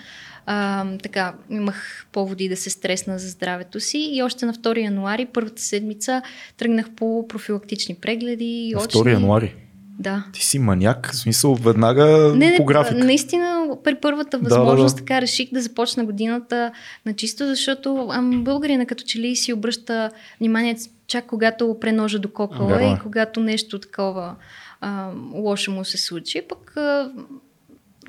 А, 0.46 0.86
така, 0.98 1.34
имах 1.50 2.08
поводи 2.12 2.50
да 2.50 2.58
се 2.58 2.70
стресна 2.70 3.20
за 3.20 3.30
здравето 3.30 3.80
си 3.80 4.10
и 4.14 4.24
още 4.24 4.46
на 4.46 4.54
2 4.54 4.84
януари, 4.84 5.26
първата 5.26 5.62
седмица, 5.62 6.22
тръгнах 6.58 6.90
по 6.96 7.28
профилактични 7.28 7.96
прегледи. 7.96 8.74
На 8.76 8.82
2 8.82 9.12
януари? 9.12 9.56
Да. 10.00 10.24
Ти 10.34 10.46
си 10.46 10.60
маняк, 10.60 11.12
в 11.12 11.16
смисъл 11.16 11.56
веднага 11.56 12.34
не, 12.36 12.58
по 12.58 12.66
график. 12.66 12.98
Наистина, 12.98 13.68
при 13.84 13.96
първата 13.96 14.38
възможност 14.38 14.96
да, 14.96 15.02
да. 15.02 15.06
така 15.06 15.22
реших 15.22 15.54
да 15.54 15.62
започна 15.62 16.06
годината 16.06 16.72
на 17.06 17.14
чисто, 17.14 17.48
защото 17.48 18.10
ам, 18.12 18.44
българина 18.44 18.86
като 18.86 19.04
че 19.04 19.20
ли 19.20 19.36
си 19.36 19.54
обръща 19.54 20.12
внимание 20.40 20.76
чак 21.08 21.26
когато 21.26 21.78
преножа 21.82 22.20
до 22.20 22.30
кокала 22.30 22.84
и 22.84 23.00
когато 23.04 23.40
нещо 23.40 23.80
такова 23.80 24.36
а, 24.82 25.10
лошо 25.34 25.72
му 25.72 25.86
се 25.86 25.98
случи. 25.98 26.42
Пък 26.50 26.78
а, 26.78 27.12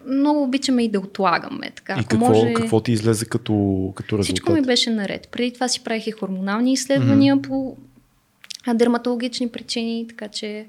много 0.07 0.43
обичаме 0.43 0.85
и 0.85 0.89
да 0.89 1.01
отлагаме. 1.01 1.71
Така, 1.71 1.97
и 2.01 2.05
какво, 2.05 2.29
може... 2.29 2.55
какво 2.55 2.81
ти 2.81 2.93
излезе 2.93 3.25
като, 3.25 3.93
като 3.97 4.19
резултат? 4.19 4.25
Всичко 4.25 4.53
ми 4.53 4.63
беше 4.63 4.91
наред. 4.91 5.29
Преди 5.33 5.53
това 5.53 5.69
си 5.69 5.85
правих 5.85 6.07
и 6.07 6.11
хормонални 6.11 6.73
изследвания 6.73 7.37
mm-hmm. 7.37 7.49
по 7.49 7.77
дерматологични 8.75 9.49
причини, 9.49 10.07
така 10.09 10.29
че 10.29 10.67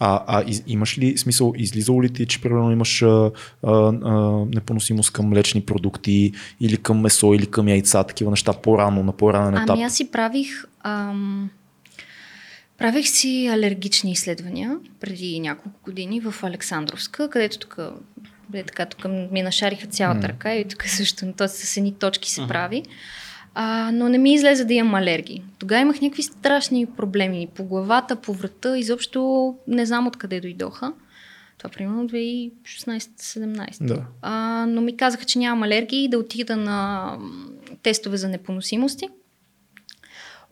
а, 0.00 0.24
а 0.26 0.44
из, 0.46 0.62
имаш 0.66 0.98
ли 0.98 1.18
смисъл, 1.18 1.52
излизало 1.56 2.02
ли 2.02 2.12
ти, 2.12 2.26
че 2.26 2.40
примерно 2.40 2.72
имаш 2.72 3.02
а, 3.02 3.30
а, 3.62 3.70
а, 3.72 3.92
непоносимост 4.54 5.12
към 5.12 5.28
млечни 5.28 5.60
продукти 5.60 6.32
или 6.60 6.76
към 6.76 7.00
месо 7.00 7.34
или 7.34 7.46
към 7.46 7.68
яйца, 7.68 8.04
такива 8.04 8.30
неща 8.30 8.52
по-рано, 8.52 9.02
на 9.02 9.12
по-ранен 9.12 9.54
етап? 9.54 9.70
Ами 9.70 9.82
аз 9.82 9.96
си 9.96 10.10
правих 10.10 10.64
ам, 10.84 11.50
правих 12.78 13.08
си 13.08 13.48
алергични 13.52 14.12
изследвания 14.12 14.76
преди 15.00 15.40
няколко 15.40 15.78
години 15.84 16.20
в 16.20 16.34
Александровска, 16.42 17.30
където 17.30 17.58
тук 17.58 17.78
бе, 18.48 18.62
така, 18.62 18.86
тук 18.86 19.06
ми 19.30 19.42
нашариха 19.42 19.86
цялата 19.86 20.28
ръка 20.28 20.54
и 20.54 20.68
тук 20.68 20.84
също, 20.86 21.32
т.е. 21.32 21.48
с 21.48 21.76
едни 21.76 21.94
точки 21.94 22.30
се 22.30 22.40
uh-huh. 22.40 22.48
прави. 22.48 22.82
А, 23.54 23.90
но 23.92 24.08
не 24.08 24.18
ми 24.18 24.34
излезе 24.34 24.64
да 24.64 24.74
имам 24.74 24.94
алергии. 24.94 25.42
Тогава 25.58 25.82
имах 25.82 26.00
някакви 26.00 26.22
страшни 26.22 26.86
проблеми 26.86 27.48
по 27.54 27.64
главата, 27.64 28.16
по 28.16 28.32
врата, 28.32 28.78
изобщо 28.78 29.54
не 29.68 29.86
знам 29.86 30.06
откъде 30.06 30.40
дойдоха. 30.40 30.92
Това 31.58 31.70
примерно 31.70 32.08
2016-17. 32.08 33.86
Да. 33.86 34.06
А, 34.22 34.66
но 34.68 34.80
ми 34.80 34.96
казаха, 34.96 35.24
че 35.24 35.38
нямам 35.38 35.62
алергии 35.62 36.04
и 36.04 36.08
да 36.08 36.18
отида 36.18 36.56
на 36.56 37.16
тестове 37.82 38.16
за 38.16 38.28
непоносимости. 38.28 39.08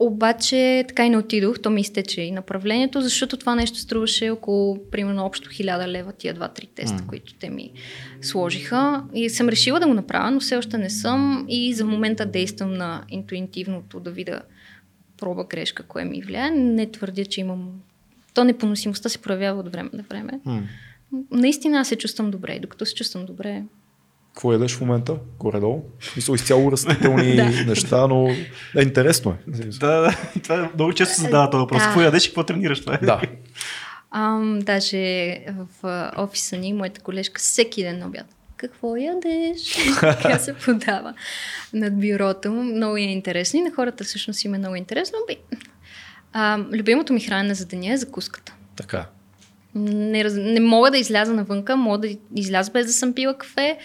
Обаче 0.02 0.84
така 0.88 1.06
и 1.06 1.10
не 1.10 1.18
отидох, 1.18 1.60
то 1.60 1.70
ми 1.70 1.80
изтече 1.80 2.20
и 2.20 2.30
направлението, 2.30 3.00
защото 3.00 3.36
това 3.36 3.54
нещо 3.54 3.78
струваше 3.78 4.30
около 4.30 4.90
примерно 4.90 5.24
общо 5.24 5.50
1000 5.50 5.86
лева 5.86 6.12
тия 6.12 6.34
два-три 6.34 6.66
теста, 6.66 7.02
mm. 7.02 7.06
които 7.06 7.34
те 7.34 7.50
ми 7.50 7.72
сложиха. 8.22 9.04
И 9.14 9.30
съм 9.30 9.48
решила 9.48 9.80
да 9.80 9.86
го 9.86 9.94
направя, 9.94 10.30
но 10.30 10.40
все 10.40 10.56
още 10.56 10.78
не 10.78 10.90
съм 10.90 11.46
и 11.48 11.74
за 11.74 11.84
момента 11.84 12.26
действам 12.26 12.74
на 12.74 13.04
интуитивното 13.08 14.00
да 14.00 14.10
видя 14.10 14.42
проба 15.18 15.44
грешка, 15.44 15.82
кое 15.82 16.04
ми 16.04 16.22
влияе. 16.22 16.50
Не 16.50 16.90
твърдя, 16.90 17.24
че 17.24 17.40
имам... 17.40 17.70
То 18.34 18.44
непоносимостта 18.44 19.08
се 19.08 19.18
проявява 19.18 19.60
от 19.60 19.72
време 19.72 19.90
на 19.92 20.02
време. 20.02 20.40
Mm. 20.46 20.62
Наистина 21.30 21.78
аз 21.78 21.88
се 21.88 21.96
чувствам 21.96 22.30
добре 22.30 22.52
и 22.52 22.60
докато 22.60 22.86
се 22.86 22.94
чувствам 22.94 23.26
добре, 23.26 23.62
какво 24.34 24.52
ядеш 24.52 24.76
в 24.76 24.80
момента? 24.80 25.16
Горе-долу? 25.38 25.82
Мисля, 26.16 26.34
изцяло 26.34 26.72
растителни 26.72 27.34
неща, 27.66 28.06
но 28.06 28.28
е 28.76 28.82
интересно 28.82 29.30
е. 29.30 29.50
Да, 29.50 30.00
да. 30.00 30.16
Това 30.42 30.54
е, 30.54 30.70
много 30.74 30.92
често 30.92 31.14
се 31.14 31.20
задава 31.20 31.50
този 31.50 31.60
въпрос. 31.60 31.82
Какво 31.82 32.00
ядеш 32.00 32.24
и 32.24 32.28
какво 32.28 32.44
тренираш? 32.44 32.80
Това 32.80 32.94
е. 32.94 33.06
Да. 33.06 33.20
Ам, 34.10 34.58
даже 34.62 35.36
в 35.48 36.10
офиса 36.16 36.56
ни, 36.56 36.72
моята 36.72 37.00
колежка, 37.00 37.38
всеки 37.38 37.82
ден 37.82 37.98
на 37.98 38.06
обяд. 38.06 38.26
Какво 38.56 38.96
ядеш? 38.96 39.76
Тя 40.22 40.38
се 40.38 40.54
подава 40.54 41.14
над 41.72 42.00
бюрото. 42.00 42.52
Много 42.52 42.96
е 42.96 43.00
интересно 43.00 43.58
и 43.58 43.62
на 43.62 43.70
хората 43.70 44.04
всъщност 44.04 44.44
им 44.44 44.54
е 44.54 44.58
много 44.58 44.76
интересно. 44.76 45.18
А, 46.32 46.58
любимото 46.72 47.12
ми 47.12 47.20
хранене 47.20 47.54
за 47.54 47.66
деня 47.66 47.92
е 47.92 47.96
закуската. 47.96 48.54
Така. 48.76 49.06
Не, 49.74 50.24
не 50.24 50.60
мога 50.60 50.90
да 50.90 50.98
изляза 50.98 51.34
навънка, 51.34 51.76
мога 51.76 51.98
да 51.98 52.08
изляза 52.36 52.70
без 52.70 52.86
да 52.86 52.92
съм 52.92 53.14
пила 53.14 53.38
кафе 53.38 53.78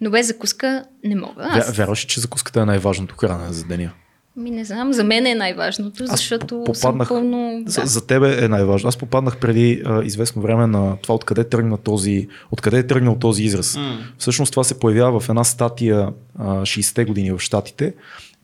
но 0.00 0.10
без 0.10 0.26
закуска 0.26 0.84
не 1.04 1.16
мога. 1.16 1.48
Аз... 1.50 1.76
Вярваш, 1.76 2.00
че 2.00 2.20
закуската 2.20 2.60
е 2.60 2.64
най-важното 2.64 3.16
хранене 3.16 3.52
за 3.52 3.64
деня? 3.64 3.90
Ми 4.36 4.50
не 4.50 4.64
знам, 4.64 4.92
за 4.92 5.04
мен 5.04 5.26
е 5.26 5.34
най-важното, 5.34 6.06
защото 6.06 6.64
Аз 6.68 6.80
попаднах, 6.80 7.08
съм 7.08 7.16
пълно... 7.16 7.62
За, 7.66 7.80
да. 7.80 7.86
за 7.86 8.06
тебе 8.06 8.44
е 8.44 8.48
най-важно. 8.48 8.88
Аз 8.88 8.96
попаднах 8.96 9.36
преди 9.36 9.82
а, 9.84 10.02
известно 10.04 10.42
време 10.42 10.66
на 10.66 10.96
това 11.02 11.14
откъде 11.14 11.44
тръгна 11.44 11.78
този, 11.78 12.28
откъде 12.50 12.78
е 12.78 12.86
тръгнал 12.86 13.16
този 13.16 13.42
израз. 13.42 13.76
Mm. 13.76 13.96
Всъщност 14.18 14.50
това 14.52 14.64
се 14.64 14.78
появява 14.78 15.20
в 15.20 15.28
една 15.28 15.44
статия 15.44 16.08
а, 16.38 16.44
60-те 16.44 17.04
години 17.04 17.32
в 17.32 17.38
Штатите. 17.38 17.94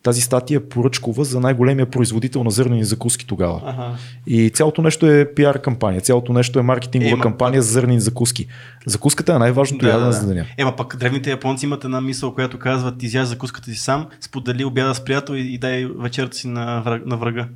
Тази 0.07 0.21
статия 0.21 0.57
е 0.57 0.61
поръчкова 0.61 1.25
за 1.25 1.41
най-големия 1.41 1.87
производител 1.87 2.45
на 2.45 2.51
зърнени 2.51 2.85
закуски 2.85 3.27
тогава. 3.27 3.61
Ага. 3.65 3.91
И 4.27 4.51
цялото 4.51 4.83
нещо 4.83 5.07
е 5.07 5.35
пиар 5.35 5.61
кампания, 5.61 6.01
цялото 6.01 6.33
нещо 6.33 6.59
е 6.59 6.63
маркетингова 6.63 7.13
Ема, 7.13 7.23
кампания 7.23 7.63
за 7.63 7.73
зърнени 7.73 8.01
закуски. 8.01 8.47
Закуската 8.87 9.35
е 9.35 9.39
най-важното 9.39 9.87
ядене 9.87 10.13
за 10.13 10.27
деня. 10.27 10.45
Ема 10.59 10.77
пък 10.77 10.97
древните 10.97 11.31
японци 11.31 11.67
имат 11.67 11.85
една 11.85 12.01
мисъл, 12.01 12.35
която 12.35 12.59
казва 12.59 12.99
ти 12.99 13.07
изяж 13.07 13.29
закуската 13.29 13.71
си 13.71 13.77
сам, 13.77 14.07
сподели 14.21 14.65
обяда 14.65 14.95
с 14.95 15.05
приятел 15.05 15.35
и, 15.35 15.55
и 15.55 15.59
дай 15.59 15.87
вечерата 15.99 16.37
си 16.37 16.49
на, 16.49 16.81
враг, 16.81 17.07
на 17.07 17.17
врага. 17.17 17.49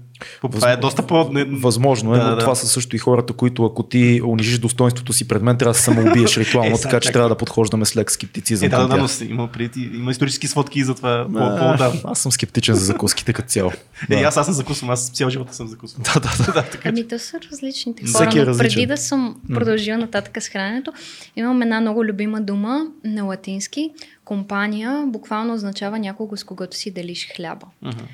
Това 0.42 0.72
е 0.72 0.76
доста 0.76 1.06
по... 1.06 1.30
Възможно 1.50 2.14
е, 2.14 2.18
Да, 2.18 2.24
но 2.24 2.30
да. 2.30 2.38
това 2.38 2.54
са 2.54 2.66
също 2.68 2.96
и 2.96 2.98
хората, 2.98 3.32
които 3.32 3.64
ако 3.64 3.82
ти 3.82 4.20
унижиш 4.24 4.58
достоинството 4.58 5.12
си 5.12 5.28
пред 5.28 5.42
мен, 5.42 5.56
трябва 5.56 5.72
да 5.72 5.78
се 5.78 5.84
самоубиеш 5.84 6.36
ритуално, 6.38 6.70
Е, 6.70 6.80
така 6.80 7.00
че 7.00 7.06
как? 7.06 7.12
трябва 7.12 7.28
да 7.28 7.34
подхождаме 7.34 7.84
с 7.84 7.96
лек 7.96 8.10
скептицизъм 8.10 8.66
Е, 8.66 8.70
да, 8.70 8.88
да, 8.88 8.96
но 8.96 9.08
има, 9.24 9.48
преди, 9.48 9.90
има 9.94 10.10
исторически 10.10 10.48
сводки 10.48 10.80
и 10.80 10.84
за 10.84 10.94
това 10.94 11.26
по- 11.32 11.38
А. 11.38 11.92
Аз 12.04 12.18
съм 12.18 12.32
скептичен 12.32 12.74
за 12.74 12.84
закуските 12.84 13.32
като 13.32 13.48
цяло. 13.48 13.72
Е, 14.10 14.14
аз, 14.14 14.36
аз 14.36 14.46
съм 14.46 14.54
закусвам, 14.54 14.90
аз 14.90 15.08
цял 15.08 15.30
живот 15.30 15.54
съм 15.54 15.68
закусвам. 15.68 16.02
Да, 16.04 16.20
да, 16.20 16.30
да. 16.38 16.52
да, 16.52 16.62
така 16.62 16.82
че. 16.82 16.88
Ами 16.88 17.08
то 17.08 17.18
са 17.18 17.38
различните 17.52 18.04
Всеки 18.04 18.24
хора, 18.24 18.30
е 18.32 18.40
но 18.40 18.46
различен. 18.46 18.70
преди 18.70 18.86
да 18.86 18.96
съм 18.96 19.36
продължила 19.48 19.98
нататък 19.98 20.42
с 20.42 20.48
храненето, 20.48 20.92
имам 21.36 21.62
една 21.62 21.80
много 21.80 22.04
любима 22.04 22.40
дума 22.40 22.80
на 23.04 23.24
латински. 23.24 23.90
Компания 24.30 25.04
буквално 25.06 25.54
означава 25.54 25.98
някого 25.98 26.36
с 26.36 26.44
когото 26.44 26.76
си 26.76 26.90
делиш 26.90 27.28
хляба. 27.36 27.66
Мгм. 27.82 28.04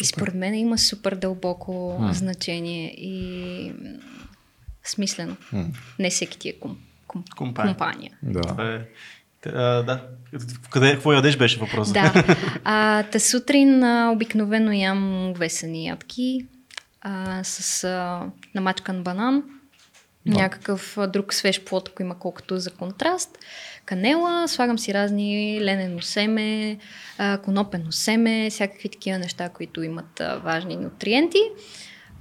И 0.00 0.04
според 0.04 0.34
мен 0.34 0.54
има 0.54 0.78
супер 0.78 1.14
дълбоко 1.14 1.96
М. 2.00 2.14
значение 2.14 2.94
и 2.98 3.72
смислено. 4.84 5.36
М. 5.52 5.66
Не 5.98 6.10
всеки 6.10 6.38
ти 6.38 6.48
е 6.48 6.52
ком, 6.52 6.78
ком, 7.06 7.24
Компания. 7.36 7.74
компания. 7.74 8.12
Да. 8.22 8.40
Това 8.40 8.72
е... 8.72 8.80
А, 9.46 9.82
да. 9.82 10.06
Къде, 10.70 10.92
какво 10.92 11.12
ядеш 11.12 11.36
беше 11.36 11.58
въпросът? 11.60 11.94
Да. 11.94 12.36
А, 12.64 13.02
та 13.02 13.20
сутрин 13.20 13.84
а, 13.84 14.10
обикновено 14.12 14.72
ям 14.72 15.32
весени 15.36 15.86
ядки 15.86 16.46
а, 17.00 17.44
с 17.44 17.84
а, 17.84 18.22
намачкан 18.54 19.02
банан, 19.02 19.42
Да. 20.26 20.32
някакъв 20.38 20.98
а, 20.98 21.06
друг 21.06 21.34
свеж 21.34 21.60
плод, 21.64 21.88
ако 21.92 22.02
има 22.02 22.18
колкото 22.18 22.58
за 22.58 22.70
контраст, 22.70 23.38
канела, 23.90 24.48
слагам 24.48 24.78
си 24.78 24.94
разни 24.94 25.58
ленено 25.62 26.00
семе, 26.00 26.76
конопено 27.44 27.92
семе, 27.92 28.50
всякакви 28.50 28.88
такива 28.88 29.18
неща, 29.18 29.48
които 29.48 29.82
имат 29.82 30.22
важни 30.44 30.76
нутриенти. 30.76 31.38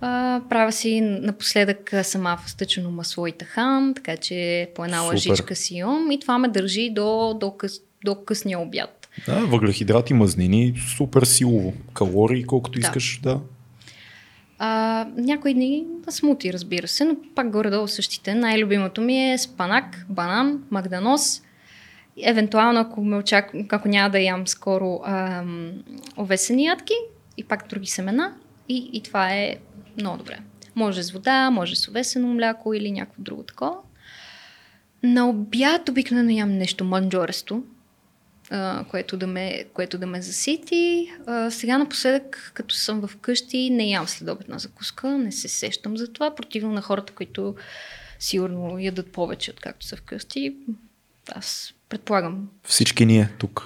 А, 0.01 0.41
правя 0.49 0.71
си 0.71 1.01
напоследък 1.01 1.93
сама 2.03 2.37
фъстъчено 2.43 2.91
масло 2.91 3.27
и 3.27 3.31
тахан, 3.31 3.93
така 3.95 4.17
че 4.17 4.69
по 4.75 4.85
една 4.85 4.97
Супер. 5.01 5.13
лъжичка 5.13 5.55
си 5.55 5.75
имам 5.75 6.11
и 6.11 6.19
това 6.19 6.37
ме 6.37 6.47
държи 6.47 6.89
до, 6.89 7.37
до, 7.39 7.51
къс, 7.51 7.73
до 8.05 8.15
късния 8.25 8.59
обяд. 8.59 9.09
Да, 9.25 9.45
въглехидрати, 9.45 10.13
мазнини, 10.13 10.73
супер 10.97 11.23
силово. 11.23 11.73
Калории, 11.93 12.43
колкото 12.43 12.79
Да. 12.79 12.87
искаш, 12.87 13.19
да. 13.23 13.39
А, 14.59 15.07
някои 15.17 15.53
дни 15.53 15.85
на 16.05 16.11
смути, 16.11 16.53
разбира 16.53 16.87
се, 16.87 17.05
но 17.05 17.15
пак 17.35 17.51
горе-долу 17.51 17.87
същите. 17.87 18.33
Най-любимото 18.35 19.01
ми 19.01 19.31
е 19.31 19.37
спанак, 19.37 20.05
банан, 20.09 20.63
магданоз. 20.71 21.41
Евентуално, 22.23 22.79
ако, 22.79 23.03
ме 23.03 23.17
очак... 23.17 23.51
ако 23.69 23.87
няма 23.87 24.09
да 24.09 24.19
ям 24.19 24.47
скоро 24.47 25.01
ам, 25.05 25.83
овесени 26.17 26.65
ядки 26.65 26.93
и 27.37 27.43
пак 27.43 27.67
други 27.69 27.87
семена. 27.87 28.33
И, 28.69 28.89
и 28.93 29.03
това 29.03 29.33
е 29.33 29.55
много 29.97 30.17
добре. 30.17 30.39
Може 30.75 31.03
с 31.03 31.11
вода, 31.11 31.49
може 31.49 31.75
с 31.75 31.87
овесено 31.87 32.27
мляко 32.27 32.73
или 32.73 32.91
някакво 32.91 33.21
друго 33.21 33.43
такова. 33.43 33.77
На 35.03 35.29
обяд 35.29 35.89
обикновено 35.89 36.29
ям 36.29 36.57
нещо 36.57 36.83
манджоресто, 36.83 37.63
което, 38.89 39.17
да 39.17 39.27
ме, 39.27 39.65
което 39.73 39.97
да 39.97 40.07
ме 40.07 40.21
засити. 40.21 41.11
А, 41.25 41.51
сега 41.51 41.77
напоследък, 41.77 42.51
като 42.53 42.75
съм 42.75 43.07
вкъщи, 43.07 43.69
не 43.69 43.89
ям 43.89 44.07
следобедна 44.07 44.59
закуска, 44.59 45.07
не 45.17 45.31
се 45.31 45.47
сещам 45.47 45.97
за 45.97 46.13
това, 46.13 46.35
противно 46.35 46.71
на 46.71 46.81
хората, 46.81 47.13
които 47.13 47.55
сигурно 48.19 48.79
ядат 48.79 49.11
повече, 49.11 49.51
откакто 49.51 49.85
са 49.85 49.95
вкъщи. 49.95 50.55
Аз 51.31 51.73
предполагам. 51.89 52.47
Всички 52.63 53.05
ние 53.05 53.29
тук. 53.39 53.65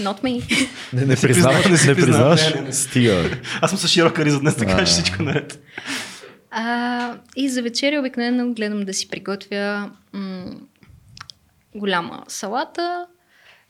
Not 0.00 0.22
me. 0.22 0.68
Не, 0.92 1.04
не 1.06 1.16
признаваш, 1.16 1.66
не 1.66 1.76
си 1.76 1.88
не 1.88 1.94
признаваш. 1.94 2.40
признаваш. 2.40 2.54
Не, 2.54 2.60
не, 2.60 2.66
не. 2.66 2.72
Стига. 2.72 3.14
бе. 3.22 3.40
Аз 3.60 3.70
съм 3.70 3.78
с 3.78 3.88
широка 3.88 4.24
риза 4.24 4.40
днес, 4.40 4.56
така 4.56 4.78
че 4.78 4.84
всичко 4.84 5.22
наред. 5.22 5.62
А, 6.50 7.14
и 7.36 7.48
за 7.48 7.62
вечеря 7.62 7.98
обикновено 8.00 8.52
гледам 8.54 8.84
да 8.84 8.94
си 8.94 9.08
приготвя 9.08 9.90
м- 10.12 10.54
голяма 11.74 12.24
салата 12.28 13.06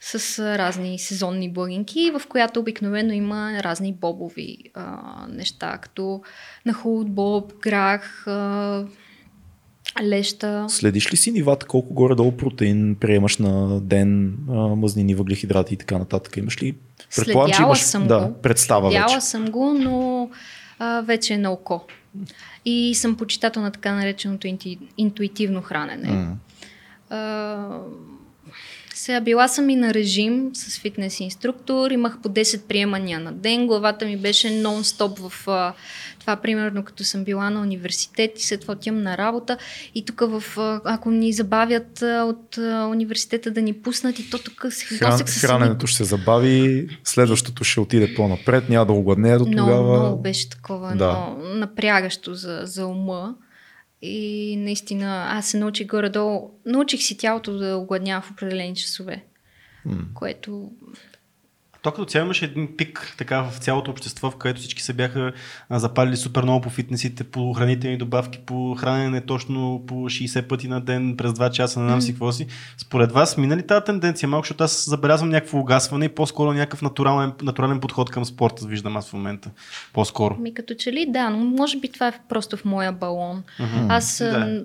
с 0.00 0.38
разни 0.58 0.98
сезонни 0.98 1.52
благинки, 1.52 2.12
в 2.18 2.22
която 2.28 2.60
обикновено 2.60 3.12
има 3.12 3.62
разни 3.62 3.92
бобови 3.92 4.58
а, 4.74 4.96
неща, 5.28 5.78
като 5.78 6.22
нахлуд, 6.66 7.10
боб, 7.10 7.52
грах, 7.60 8.26
а, 8.26 8.84
леща. 10.02 10.66
Следиш 10.68 11.12
ли 11.12 11.16
си 11.16 11.32
нивата, 11.32 11.66
колко 11.66 11.94
горе-долу 11.94 12.32
протеин 12.32 12.96
приемаш 13.00 13.36
на 13.38 13.80
ден, 13.80 14.38
мазнини, 14.76 15.14
въглехидрати 15.14 15.74
и 15.74 15.76
така 15.76 15.98
нататък? 15.98 16.36
Имаш 16.36 16.62
ли? 16.62 16.74
Предполагам, 17.16 17.52
че 17.56 17.62
имаш 17.62 17.80
съм 17.80 18.06
да, 18.06 18.26
го. 18.26 18.34
представа 18.42 18.90
Следяла 18.90 19.14
вече. 19.14 19.20
съм 19.20 19.50
го, 19.50 19.74
но 19.74 20.30
а, 20.78 21.00
вече 21.00 21.34
е 21.34 21.38
на 21.38 21.52
око. 21.52 21.84
И 22.64 22.94
съм 22.94 23.16
почитател 23.16 23.62
на 23.62 23.70
така 23.70 23.94
нареченото 23.94 24.48
интуитивно 24.98 25.62
хранене. 25.62 26.26
А, 27.10 27.78
сега 29.02 29.20
била 29.20 29.48
съм 29.48 29.70
и 29.70 29.76
на 29.76 29.94
режим 29.94 30.50
с 30.54 30.78
фитнес 30.78 31.20
инструктор, 31.20 31.90
имах 31.90 32.18
по 32.22 32.28
10 32.28 32.62
приемания 32.62 33.20
на 33.20 33.32
ден, 33.32 33.66
главата 33.66 34.04
ми 34.04 34.16
беше 34.16 34.48
нон-стоп 34.48 35.28
в 35.28 35.48
а, 35.48 35.74
това, 36.20 36.36
примерно 36.36 36.84
като 36.84 37.04
съм 37.04 37.24
била 37.24 37.50
на 37.50 37.60
университет 37.60 38.40
и 38.40 38.44
след 38.44 38.60
това 38.60 38.74
отивам 38.74 39.02
на 39.02 39.16
работа 39.16 39.58
и 39.94 40.04
тук 40.04 40.20
в, 40.20 40.58
ако 40.84 41.10
ни 41.10 41.32
забавят 41.32 42.02
а, 42.02 42.24
от 42.24 42.58
а, 42.58 42.86
университета 42.86 43.50
да 43.50 43.62
ни 43.62 43.72
пуснат 43.72 44.18
и 44.18 44.30
то 44.30 44.38
тук 44.38 44.66
се 44.70 44.96
Хран, 44.96 45.18
с 45.18 45.40
храненето 45.40 45.86
ще 45.86 45.96
се 45.96 46.04
забави, 46.04 46.88
следващото 47.04 47.64
ще 47.64 47.80
отиде 47.80 48.14
по-напред, 48.14 48.68
няма 48.68 48.86
да 48.86 48.92
огладнее 48.92 49.38
до 49.38 49.46
много, 49.46 49.70
тогава. 49.70 49.98
много 49.98 50.22
беше 50.22 50.48
такова 50.48 50.88
Да. 50.88 50.96
да. 50.96 51.36
напрягащо 51.54 52.34
за, 52.34 52.60
за 52.64 52.86
ума. 52.86 53.34
И 54.02 54.56
наистина 54.56 55.26
аз 55.28 55.46
се 55.46 55.58
научих 55.58 55.86
горе-долу. 55.86 56.50
Научих 56.66 57.02
си 57.02 57.18
тялото 57.18 57.56
да 57.56 57.76
огладнява 57.76 58.22
в 58.22 58.30
определени 58.30 58.76
часове. 58.76 59.24
М. 59.84 60.04
Което 60.14 60.70
То 61.82 61.90
като 61.90 62.04
цяло 62.04 62.24
имаше 62.24 62.44
един 62.44 62.76
пик 62.76 63.14
така 63.18 63.42
в 63.42 63.58
цялото 63.58 63.90
общество, 63.90 64.30
в 64.30 64.36
което 64.36 64.60
всички 64.60 64.82
се 64.82 64.92
бяха 64.92 65.32
запалили 65.70 66.16
супер 66.16 66.42
много 66.42 66.60
по 66.60 66.70
фитнесите, 66.70 67.24
по 67.24 67.52
хранителни 67.52 67.96
добавки, 67.96 68.38
по 68.46 68.74
хранене 68.74 69.20
точно 69.20 69.84
по 69.86 69.94
60 69.94 70.48
пъти 70.48 70.68
на 70.68 70.80
ден, 70.80 71.16
през 71.16 71.32
2 71.32 71.50
часа, 71.50 71.80
не 71.80 71.88
знам 71.88 72.00
си 72.00 72.12
какво 72.12 72.32
си. 72.32 72.46
Според 72.78 73.12
вас 73.12 73.36
мина 73.36 73.56
ли 73.56 73.66
тази 73.66 73.84
тенденция 73.84 74.28
малко, 74.28 74.44
защото 74.44 74.64
аз 74.64 74.84
забелязвам 74.90 75.28
някакво 75.28 75.58
угасване 75.58 76.04
и 76.04 76.08
по-скоро 76.08 76.52
някакъв 76.52 76.82
натурален, 76.82 77.32
натурален 77.42 77.80
подход 77.80 78.10
към 78.10 78.24
спорта, 78.24 78.66
виждам 78.66 78.96
аз 78.96 79.10
в 79.10 79.12
момента. 79.12 79.50
По-скоро. 79.92 80.36
ми 80.36 80.54
като 80.54 80.74
че 80.74 80.92
ли 80.92 81.06
да, 81.08 81.30
но 81.30 81.38
може 81.38 81.78
би 81.78 81.88
това 81.88 82.08
е 82.08 82.12
просто 82.28 82.56
в 82.56 82.64
моя 82.64 82.92
балон. 82.92 83.42
Мгм. 83.60 83.86
Аз 83.88 84.18
Да. 84.18 84.64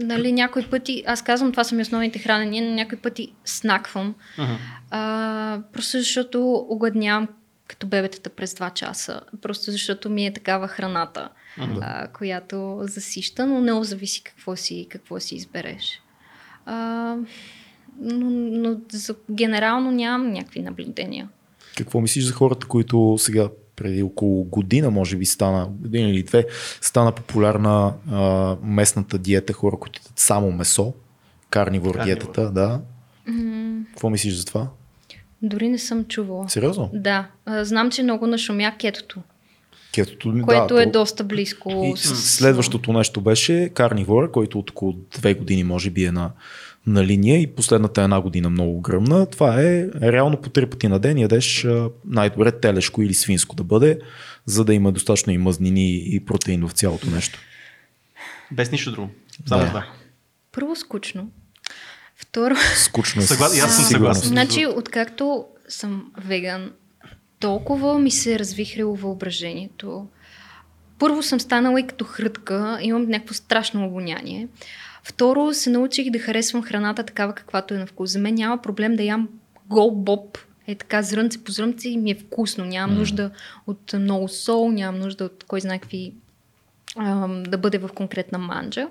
Нали, 0.00 0.32
някои 0.32 0.66
пъти, 0.66 1.04
аз 1.06 1.22
казвам 1.22 1.50
това 1.52 1.64
са 1.64 1.74
ми 1.74 1.82
основните 1.82 2.18
хранения, 2.18 2.64
но 2.64 2.74
някои 2.74 2.98
пъти 2.98 3.32
снаквам. 3.44 4.14
Мгм. 4.38 4.52
А, 4.90 5.62
просто 5.72 5.98
защото 5.98 6.66
огладнявам 6.68 7.28
като 7.68 7.86
бебетата 7.86 8.30
през 8.30 8.54
2 8.54 8.72
часа. 8.74 9.20
Просто 9.42 9.70
защото 9.70 10.10
ми 10.10 10.26
е 10.26 10.32
такава 10.32 10.68
храната, 10.68 11.28
Мгм. 11.58 11.78
а, 11.82 12.08
която 12.08 12.80
засища, 12.82 13.46
но 13.46 13.60
не 13.60 13.84
зависи 13.84 14.22
какво 14.22 14.56
си, 14.56 14.86
какво 14.90 15.20
си 15.20 15.34
избереш. 15.34 16.02
А, 16.66 17.16
но, 18.00 18.30
но 18.30 18.76
за, 18.92 19.14
генерално 19.30 19.90
нямам 19.90 20.32
някакви 20.32 20.60
наблюдения. 20.60 21.28
Какво 21.76 22.00
мислиш 22.00 22.24
за 22.24 22.32
хората, 22.32 22.66
които 22.66 23.16
сега 23.18 23.48
преди 23.80 24.02
около 24.02 24.44
година, 24.44 24.90
може 24.90 25.16
би 25.16 25.26
стана, 25.26 25.68
година 25.70 26.10
или 26.10 26.22
две, 26.22 26.46
стана 26.80 27.12
популярна 27.12 27.92
а, 28.10 28.20
местната 28.62 29.18
диета, 29.18 29.52
хора, 29.52 29.76
които 29.76 30.00
ядат 30.00 30.18
само 30.18 30.52
месо, 30.52 30.92
карнивор, 31.50 31.94
Карнивор. 31.94 32.04
диетата, 32.06 32.50
да. 32.50 32.80
М, 33.26 33.80
Какво 33.90 34.10
мислиш 34.10 34.34
за 34.34 34.44
това? 34.44 34.66
дори 35.42 35.68
не 35.68 35.78
съм 35.78 36.04
чувала. 36.04 36.48
Сериозно? 36.48 36.90
Да, 36.92 37.26
знам, 37.48 37.90
че 37.90 38.02
много 38.02 38.26
нашумя 38.26 38.72
кетото, 38.78 39.20
Кетото, 39.92 40.34
което 40.44 40.74
да, 40.74 40.82
е 40.82 40.86
то- 40.86 40.92
доста 40.92 41.24
близко. 41.24 41.92
И 41.94 41.98
с- 41.98 42.36
следващото 42.36 42.92
нещо 42.92 43.20
беше 43.20 43.68
карнивор, 43.68 44.30
който 44.30 44.58
от 44.58 44.70
около 44.70 44.92
две 44.92 45.34
години 45.34 45.64
може 45.64 45.90
би 45.90 46.04
е 46.04 46.12
на, 46.12 46.30
на 46.86 47.04
линия 47.04 47.40
и 47.40 47.46
последната 47.46 48.02
една 48.02 48.20
година 48.20 48.50
много 48.50 48.80
гръмна. 48.80 49.26
Това 49.26 49.62
е 49.62 49.86
реално 49.94 50.36
по 50.36 50.50
три 50.50 50.66
пъти 50.66 50.88
на 50.88 50.98
ден 50.98 51.18
ядеш 51.18 51.66
най-добре 52.04 52.52
телешко 52.52 53.02
или 53.02 53.14
свинско 53.14 53.56
да 53.56 53.64
бъде, 53.64 53.98
за 54.46 54.64
да 54.64 54.74
има 54.74 54.92
достатъчно 54.92 55.32
и 55.32 55.38
мазнини 55.38 55.90
и 56.06 56.20
протеин 56.20 56.68
в 56.68 56.72
цялото 56.72 57.06
нещо. 57.06 57.38
Без 58.50 58.72
нищо 58.72 58.92
друго. 58.92 59.10
Само 59.46 59.62
Да. 59.62 59.68
това. 59.68 59.84
Първо 60.52 60.76
скучно. 60.76 61.30
Второ, 62.16 62.54
Скучно 62.76 63.22
е. 63.22 63.24
Съгла- 63.24 63.56
и 63.56 63.60
аз 63.60 63.76
съм 63.76 63.84
съгласен. 63.84 64.28
Значи, 64.28 64.66
откакто 64.66 65.44
съм 65.68 66.12
веган, 66.18 66.72
толкова 67.40 67.98
ми 67.98 68.10
се 68.10 68.34
е 68.34 68.38
развихрило 68.38 68.96
въображението. 68.96 70.06
Първо 70.98 71.22
съм 71.22 71.40
станала 71.40 71.80
и 71.80 71.86
като 71.86 72.04
хрътка, 72.04 72.78
имам 72.82 73.02
някакво 73.04 73.34
страшно 73.34 73.86
обоняние. 73.86 74.48
Второ, 75.02 75.54
се 75.54 75.70
научих 75.70 76.10
да 76.10 76.18
харесвам 76.18 76.62
храната 76.62 77.02
такава, 77.02 77.34
каквато 77.34 77.74
е 77.74 77.78
на 77.78 77.86
вкус. 77.86 78.10
За 78.10 78.18
мен 78.18 78.34
няма 78.34 78.62
проблем 78.62 78.96
да 78.96 79.02
ям 79.02 79.28
гол 79.66 79.90
боб, 79.90 80.38
е 80.66 80.74
така 80.74 81.02
зрънце 81.02 81.44
по 81.44 81.52
зрънце 81.52 81.88
и 81.88 81.96
ми 81.96 82.10
е 82.10 82.14
вкусно. 82.14 82.64
Нямам 82.64 82.96
mm. 82.96 82.98
нужда 82.98 83.30
от 83.66 83.92
много 83.92 84.28
сол, 84.28 84.70
нямам 84.70 85.00
нужда 85.00 85.24
от 85.24 85.44
кой 85.44 85.60
знае 85.60 85.78
какви 85.78 86.14
да 87.48 87.58
бъде 87.58 87.78
в 87.78 87.88
конкретна 87.94 88.38
манджа. 88.38 88.88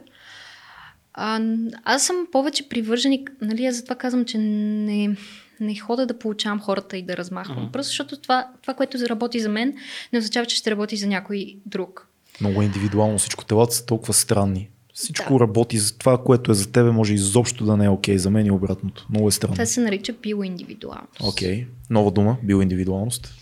А, 1.14 1.42
аз 1.84 2.04
съм 2.04 2.28
повече 2.32 2.70
привърженик, 2.70 3.32
нали, 3.42 3.66
аз 3.66 3.76
затова 3.76 3.96
казвам, 3.96 4.26
че 4.26 4.38
не, 4.38 5.18
не 5.60 5.80
хода 5.80 6.06
да 6.06 6.20
получавам 6.20 6.60
хората 6.60 6.98
и 6.98 7.02
да 7.02 7.18
размахвам. 7.18 7.68
Uh-huh. 7.68 7.72
Просто 7.72 7.90
защото 7.90 8.18
това, 8.18 8.48
това, 8.62 8.74
което 8.74 8.98
заработи 8.98 9.40
за 9.40 9.50
мен, 9.50 9.78
не 10.14 10.20
означава, 10.20 10.46
че 10.46 10.56
ще 10.56 10.72
работи 10.72 10.98
за 10.98 11.08
някой 11.08 11.56
друг. 11.66 12.08
Много 12.42 12.62
индивидуално 12.62 13.18
всичко. 13.18 13.46
Телата 13.46 13.76
са 13.76 13.86
толкова 13.86 14.14
странни. 14.14 14.70
Всичко 15.00 15.34
да. 15.34 15.40
работи 15.40 15.78
за 15.78 15.98
това, 15.98 16.24
което 16.24 16.52
е 16.52 16.54
за 16.54 16.72
тебе, 16.72 16.92
може 16.92 17.14
изобщо 17.14 17.66
да 17.66 17.78
не 17.78 17.86
е 17.86 17.90
окей. 17.90 18.16
Okay. 18.16 18.18
За 18.18 18.30
мен 18.30 18.46
и 18.46 18.52
обратното. 18.52 19.08
Много 19.10 19.28
е 19.28 19.32
странно. 19.32 19.54
Това 19.54 19.66
се 19.66 19.82
нарича 19.82 20.14
биоиндивидуалност. 20.14 21.22
Окей. 21.24 21.64
Okay. 21.64 21.68
Нова 21.90 22.12
дума, 22.12 22.38
биоиндивидуалност. 22.44 23.34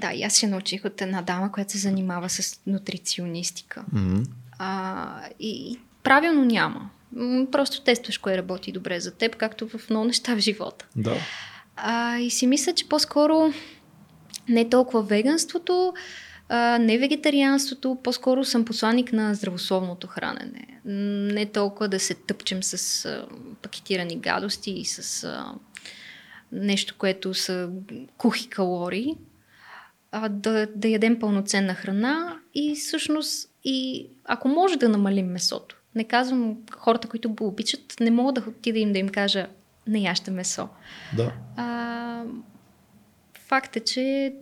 Да, 0.00 0.12
и 0.12 0.22
аз 0.22 0.32
се 0.32 0.46
научих 0.46 0.84
от 0.84 1.00
една 1.00 1.22
дама, 1.22 1.52
която 1.52 1.72
се 1.72 1.78
занимава 1.78 2.28
с 2.28 2.60
нутриционистика. 2.66 3.84
Mm-hmm. 3.94 4.26
А, 4.58 5.20
и, 5.40 5.72
и 5.72 5.78
правилно 6.02 6.44
няма. 6.44 6.90
Просто 7.52 7.82
тестваш 7.82 8.18
кое 8.18 8.36
работи 8.36 8.72
добре 8.72 9.00
за 9.00 9.10
теб, 9.10 9.36
както 9.36 9.68
в 9.68 9.90
много 9.90 10.04
неща 10.04 10.36
в 10.36 10.38
живота. 10.38 10.86
Да. 10.96 11.16
А, 11.76 12.18
и 12.18 12.30
си 12.30 12.46
мисля, 12.46 12.74
че 12.74 12.88
по-скоро 12.88 13.52
не 14.48 14.68
толкова 14.68 15.02
веганството, 15.02 15.94
а, 16.48 16.78
не 16.78 16.98
вегетарианството, 16.98 17.98
по-скоро 18.02 18.44
съм 18.44 18.64
посланник 18.64 19.12
на 19.12 19.34
здравословното 19.34 20.06
хранене. 20.06 20.80
Не 21.34 21.46
толкова 21.46 21.88
да 21.88 22.00
се 22.00 22.14
тъпчем 22.14 22.62
с 22.62 23.04
а, 23.04 23.26
пакетирани 23.62 24.16
гадости 24.16 24.70
и 24.70 24.84
с 24.84 25.24
а, 25.24 25.54
нещо, 26.52 26.94
което 26.98 27.34
са 27.34 27.70
кухи 28.18 28.48
калории, 28.48 29.16
а, 30.12 30.28
да, 30.28 30.66
да 30.76 30.88
ядем 30.88 31.18
пълноценна 31.18 31.74
храна 31.74 32.36
и 32.54 32.74
всъщност 32.74 33.50
и 33.64 34.06
ако 34.24 34.48
може 34.48 34.76
да 34.76 34.88
намалим 34.88 35.26
месото. 35.26 35.76
Не 35.94 36.04
казвам 36.04 36.56
хората, 36.76 37.08
които 37.08 37.34
го 37.34 37.46
обичат, 37.46 37.96
не 38.00 38.10
мога 38.10 38.32
да 38.32 38.44
отида 38.48 38.78
им 38.78 38.92
да 38.92 38.98
им 38.98 39.08
кажа 39.08 39.46
не 39.86 40.00
яще 40.00 40.30
месо. 40.30 40.68
Да. 41.16 41.32
А, 41.56 42.24
факт 43.38 43.76
е, 43.76 43.80
че 43.80 44.34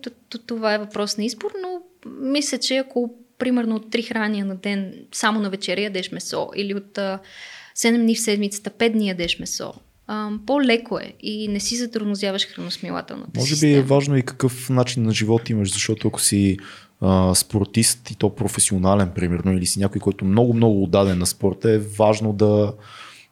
това 0.47 0.73
е 0.73 0.77
въпрос 0.77 1.17
на 1.17 1.25
избор, 1.25 1.51
но 1.61 1.81
мисля, 2.21 2.57
че 2.57 2.77
ако 2.77 3.13
примерно 3.37 3.75
от 3.75 3.91
три 3.91 4.01
храния 4.01 4.45
на 4.45 4.55
ден 4.55 4.93
само 5.11 5.39
на 5.39 5.49
вечеря 5.49 5.81
ядеш 5.81 6.11
месо 6.11 6.49
или 6.55 6.73
от 6.73 6.97
а, 6.97 7.19
7 7.77 7.97
дни 7.97 8.15
в 8.15 8.21
седмицата 8.21 8.69
5 8.69 8.91
дни 8.91 9.07
ядеш 9.07 9.39
месо, 9.39 9.73
а, 10.07 10.29
по-леко 10.47 10.99
е 10.99 11.13
и 11.21 11.47
не 11.47 11.59
си 11.59 11.75
затормозяваш 11.75 12.47
храносмилателната 12.47 13.39
Може 13.39 13.53
система. 13.53 13.73
би 13.73 13.77
е 13.77 13.81
важно 13.81 14.17
и 14.17 14.21
какъв 14.21 14.69
начин 14.69 15.03
на 15.03 15.13
живот 15.13 15.49
имаш, 15.49 15.73
защото 15.73 16.07
ако 16.07 16.21
си 16.21 16.57
а, 17.01 17.35
спортист 17.35 18.11
и 18.11 18.15
то 18.15 18.35
професионален, 18.35 19.11
примерно, 19.15 19.53
или 19.53 19.65
си 19.65 19.79
някой, 19.79 20.01
който 20.01 20.25
много, 20.25 20.53
много 20.53 20.83
отдаден 20.83 21.19
на 21.19 21.25
спорта, 21.25 21.71
е 21.71 21.77
важно 21.79 22.33
да, 22.33 22.73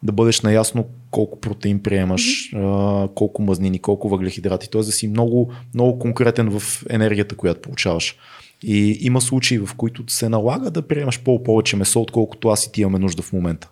да 0.03 0.11
бъдеш 0.11 0.41
наясно 0.41 0.85
колко 1.11 1.39
протеин 1.39 1.83
приемаш, 1.83 2.21
mm-hmm. 2.21 3.05
а, 3.05 3.13
колко 3.13 3.41
мазнини, 3.41 3.79
колко 3.79 4.09
въглехидрати, 4.09 4.69
т.е. 4.69 4.81
да 4.81 4.91
си 4.91 5.07
много, 5.07 5.53
много 5.73 5.99
конкретен 5.99 6.59
в 6.59 6.83
енергията, 6.89 7.35
която 7.35 7.61
получаваш. 7.61 8.15
И 8.63 8.97
има 9.01 9.21
случаи, 9.21 9.59
в 9.59 9.69
които 9.77 10.03
се 10.07 10.29
налага 10.29 10.71
да 10.71 10.87
приемаш 10.87 11.19
по-повече 11.19 11.75
месо, 11.75 12.01
отколкото 12.01 12.49
аз 12.49 12.65
и 12.65 12.71
ти 12.71 12.81
имаме 12.81 12.99
нужда 12.99 13.21
в 13.21 13.33
момента. 13.33 13.69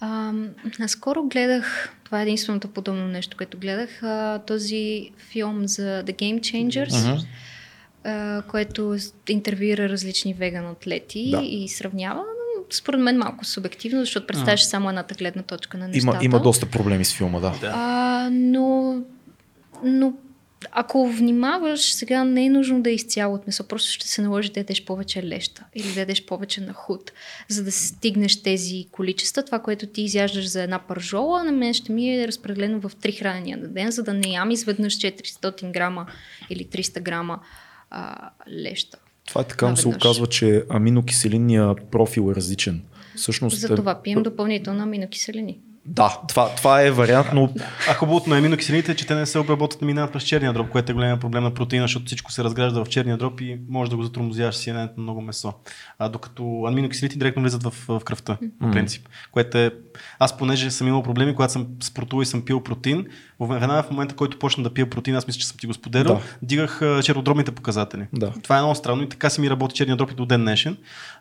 А, 0.00 0.32
наскоро 0.78 1.22
гледах, 1.22 1.94
това 2.04 2.20
е 2.20 2.22
единственото 2.22 2.68
подобно 2.68 3.08
нещо, 3.08 3.36
което 3.36 3.58
гледах, 3.58 4.02
а, 4.02 4.38
този 4.46 5.10
филм 5.30 5.68
за 5.68 6.02
The 6.06 6.14
Game 6.14 6.40
Changers, 6.40 6.90
uh-huh. 6.90 7.26
а, 8.04 8.42
което 8.42 8.96
интервюира 9.28 9.88
различни 9.88 10.34
веган 10.34 10.66
атлети 10.66 11.30
да. 11.30 11.40
и 11.42 11.68
сравнява. 11.68 12.22
Според 12.70 13.00
мен 13.00 13.18
малко 13.18 13.44
субективно, 13.44 14.00
защото 14.00 14.26
представяш 14.26 14.60
uh-huh. 14.60 14.70
само 14.70 14.88
едната 14.88 15.14
гледна 15.14 15.42
точка 15.42 15.78
на 15.78 15.88
нещата. 15.88 16.16
Има, 16.16 16.24
има 16.24 16.40
доста 16.40 16.66
проблеми 16.66 17.04
с 17.04 17.14
филма, 17.14 17.40
да. 17.40 17.54
А, 17.62 18.28
но, 18.32 18.96
но 19.84 20.12
ако 20.72 21.08
внимаваш, 21.08 21.92
сега 21.92 22.24
не 22.24 22.44
е 22.44 22.50
нужно 22.50 22.82
да 22.82 22.90
е 22.90 22.94
изцяло 22.94 23.34
от 23.34 23.46
месо, 23.46 23.68
просто 23.68 23.92
ще 23.92 24.08
се 24.08 24.22
наложи 24.22 24.50
да 24.50 24.60
ядеш 24.60 24.84
повече 24.84 25.22
леща 25.22 25.64
или 25.74 25.92
да 25.92 26.00
ядеш 26.00 26.26
повече 26.26 26.60
на 26.60 26.72
худ, 26.72 27.12
за 27.48 27.64
да 27.64 27.72
стигнеш 27.72 28.42
тези 28.42 28.86
количества. 28.92 29.42
Това, 29.42 29.58
което 29.58 29.86
ти 29.86 30.02
изяждаш 30.02 30.48
за 30.48 30.62
една 30.62 30.78
пържола, 30.78 31.44
на 31.44 31.52
мен 31.52 31.74
ще 31.74 31.92
ми 31.92 32.16
е 32.16 32.28
разпределено 32.28 32.80
в 32.88 32.92
три 33.00 33.12
хранения 33.12 33.56
на 33.56 33.68
ден, 33.68 33.90
за 33.90 34.02
да 34.02 34.12
не 34.14 34.28
ям 34.28 34.50
изведнъж 34.50 34.94
400 34.94 35.72
грама 35.72 36.06
или 36.50 36.66
300 36.66 37.00
грама 37.00 37.40
а, 37.90 38.30
леща. 38.50 38.98
Това 39.28 39.40
е 39.40 39.44
така, 39.44 39.70
но 39.70 39.76
се 39.76 39.88
оказва, 39.88 40.26
че 40.26 40.64
аминокиселинния 40.70 41.74
профил 41.90 42.30
е 42.30 42.34
различен. 42.34 42.82
Всъщност, 43.16 43.58
за 43.58 43.74
това 43.74 44.02
пием 44.02 44.22
допълнително 44.22 44.82
аминокиселини. 44.82 45.58
Да, 45.88 46.20
това, 46.28 46.54
това 46.54 46.82
е 46.82 46.90
вариант, 46.90 47.26
но... 47.34 47.52
А 47.88 47.94
хубавото 47.94 48.30
на 48.30 48.38
аминокиселините 48.38 48.92
е, 48.92 48.94
че 48.94 49.06
те 49.06 49.14
не 49.14 49.26
се 49.26 49.38
обработват 49.38 49.80
да 49.80 49.86
минават 49.86 50.12
през 50.12 50.22
черния 50.22 50.52
дроб, 50.52 50.68
което 50.68 50.92
е 50.92 50.94
голям 50.94 51.20
проблем 51.20 51.42
на 51.42 51.54
протеина, 51.54 51.84
защото 51.84 52.06
всичко 52.06 52.32
се 52.32 52.44
разгражда 52.44 52.84
в 52.84 52.88
черния 52.88 53.16
дроб 53.16 53.40
и 53.40 53.58
може 53.68 53.90
да 53.90 53.96
го 53.96 54.02
затормозяваш 54.02 54.54
с 54.54 54.66
яденето 54.66 54.94
на 54.96 55.02
много 55.02 55.20
месо. 55.20 55.52
А 55.98 56.08
докато 56.08 56.62
аминокиселините 56.68 57.18
директно 57.18 57.42
влизат 57.42 57.62
в, 57.62 57.74
в 57.88 58.00
кръвта, 58.04 58.38
по 58.60 58.70
принцип. 58.70 59.08
Което 59.32 59.58
е... 59.58 59.70
Аз 60.18 60.36
понеже 60.36 60.70
съм 60.70 60.88
имал 60.88 61.02
проблеми, 61.02 61.34
когато 61.34 61.52
съм 61.52 61.66
спортувал 61.82 62.22
и 62.22 62.26
съм 62.26 62.44
пил 62.44 62.62
протеин, 62.62 63.06
в 63.40 63.56
една 63.56 63.82
в 63.82 63.90
момента, 63.90 64.14
който 64.14 64.38
почна 64.38 64.62
да 64.62 64.74
пия 64.74 64.90
протеин, 64.90 65.16
аз 65.16 65.26
мисля, 65.26 65.40
че 65.40 65.46
съм 65.46 65.56
ти 65.60 65.66
го 65.66 65.74
споделял, 65.74 66.14
да. 66.14 66.20
дигах 66.42 66.80
чернодробните 67.02 67.52
показатели. 67.52 68.06
Да. 68.12 68.32
Това 68.42 68.58
е 68.58 68.60
много 68.60 68.74
странно 68.74 69.02
и 69.02 69.08
така 69.08 69.30
си 69.30 69.40
ми 69.40 69.50
работи 69.50 69.74
черния 69.74 69.96
дроб 69.96 70.10
и 70.10 70.14
до 70.14 70.26
ден 70.26 70.40
днешен. 70.40 70.76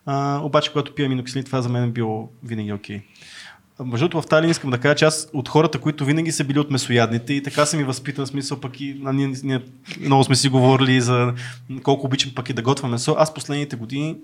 А, 0.05 0.39
обаче, 0.43 0.71
когато 0.71 0.95
пия 0.95 1.05
аминокиселин, 1.05 1.43
това 1.43 1.61
за 1.61 1.69
мен 1.69 1.83
е 1.83 1.87
било 1.87 2.29
винаги 2.43 2.73
окей. 2.73 2.97
Okay. 2.97 3.03
Между 3.83 4.21
в 4.21 4.23
тази 4.29 4.47
искам 4.47 4.69
да 4.69 4.77
кажа, 4.77 4.95
че 4.95 5.05
аз 5.05 5.29
от 5.33 5.49
хората, 5.49 5.79
които 5.79 6.05
винаги 6.05 6.31
са 6.31 6.43
били 6.43 6.59
от 6.59 6.71
месоядните 6.71 7.33
и 7.33 7.43
така 7.43 7.65
съм 7.65 7.79
и 7.79 7.83
възпитан 7.83 8.27
смисъл, 8.27 8.59
пък 8.59 8.81
и 8.81 9.01
а, 9.05 9.13
ние, 9.13 9.33
ние, 9.43 9.61
много 9.99 10.23
сме 10.23 10.35
си 10.35 10.49
говорили 10.49 11.01
за 11.01 11.33
колко 11.83 12.05
обичам 12.05 12.31
пък 12.35 12.49
и 12.49 12.53
да 12.53 12.61
готвя 12.61 12.87
месо. 12.87 13.15
Аз 13.17 13.33
последните 13.33 13.75
години 13.75 14.15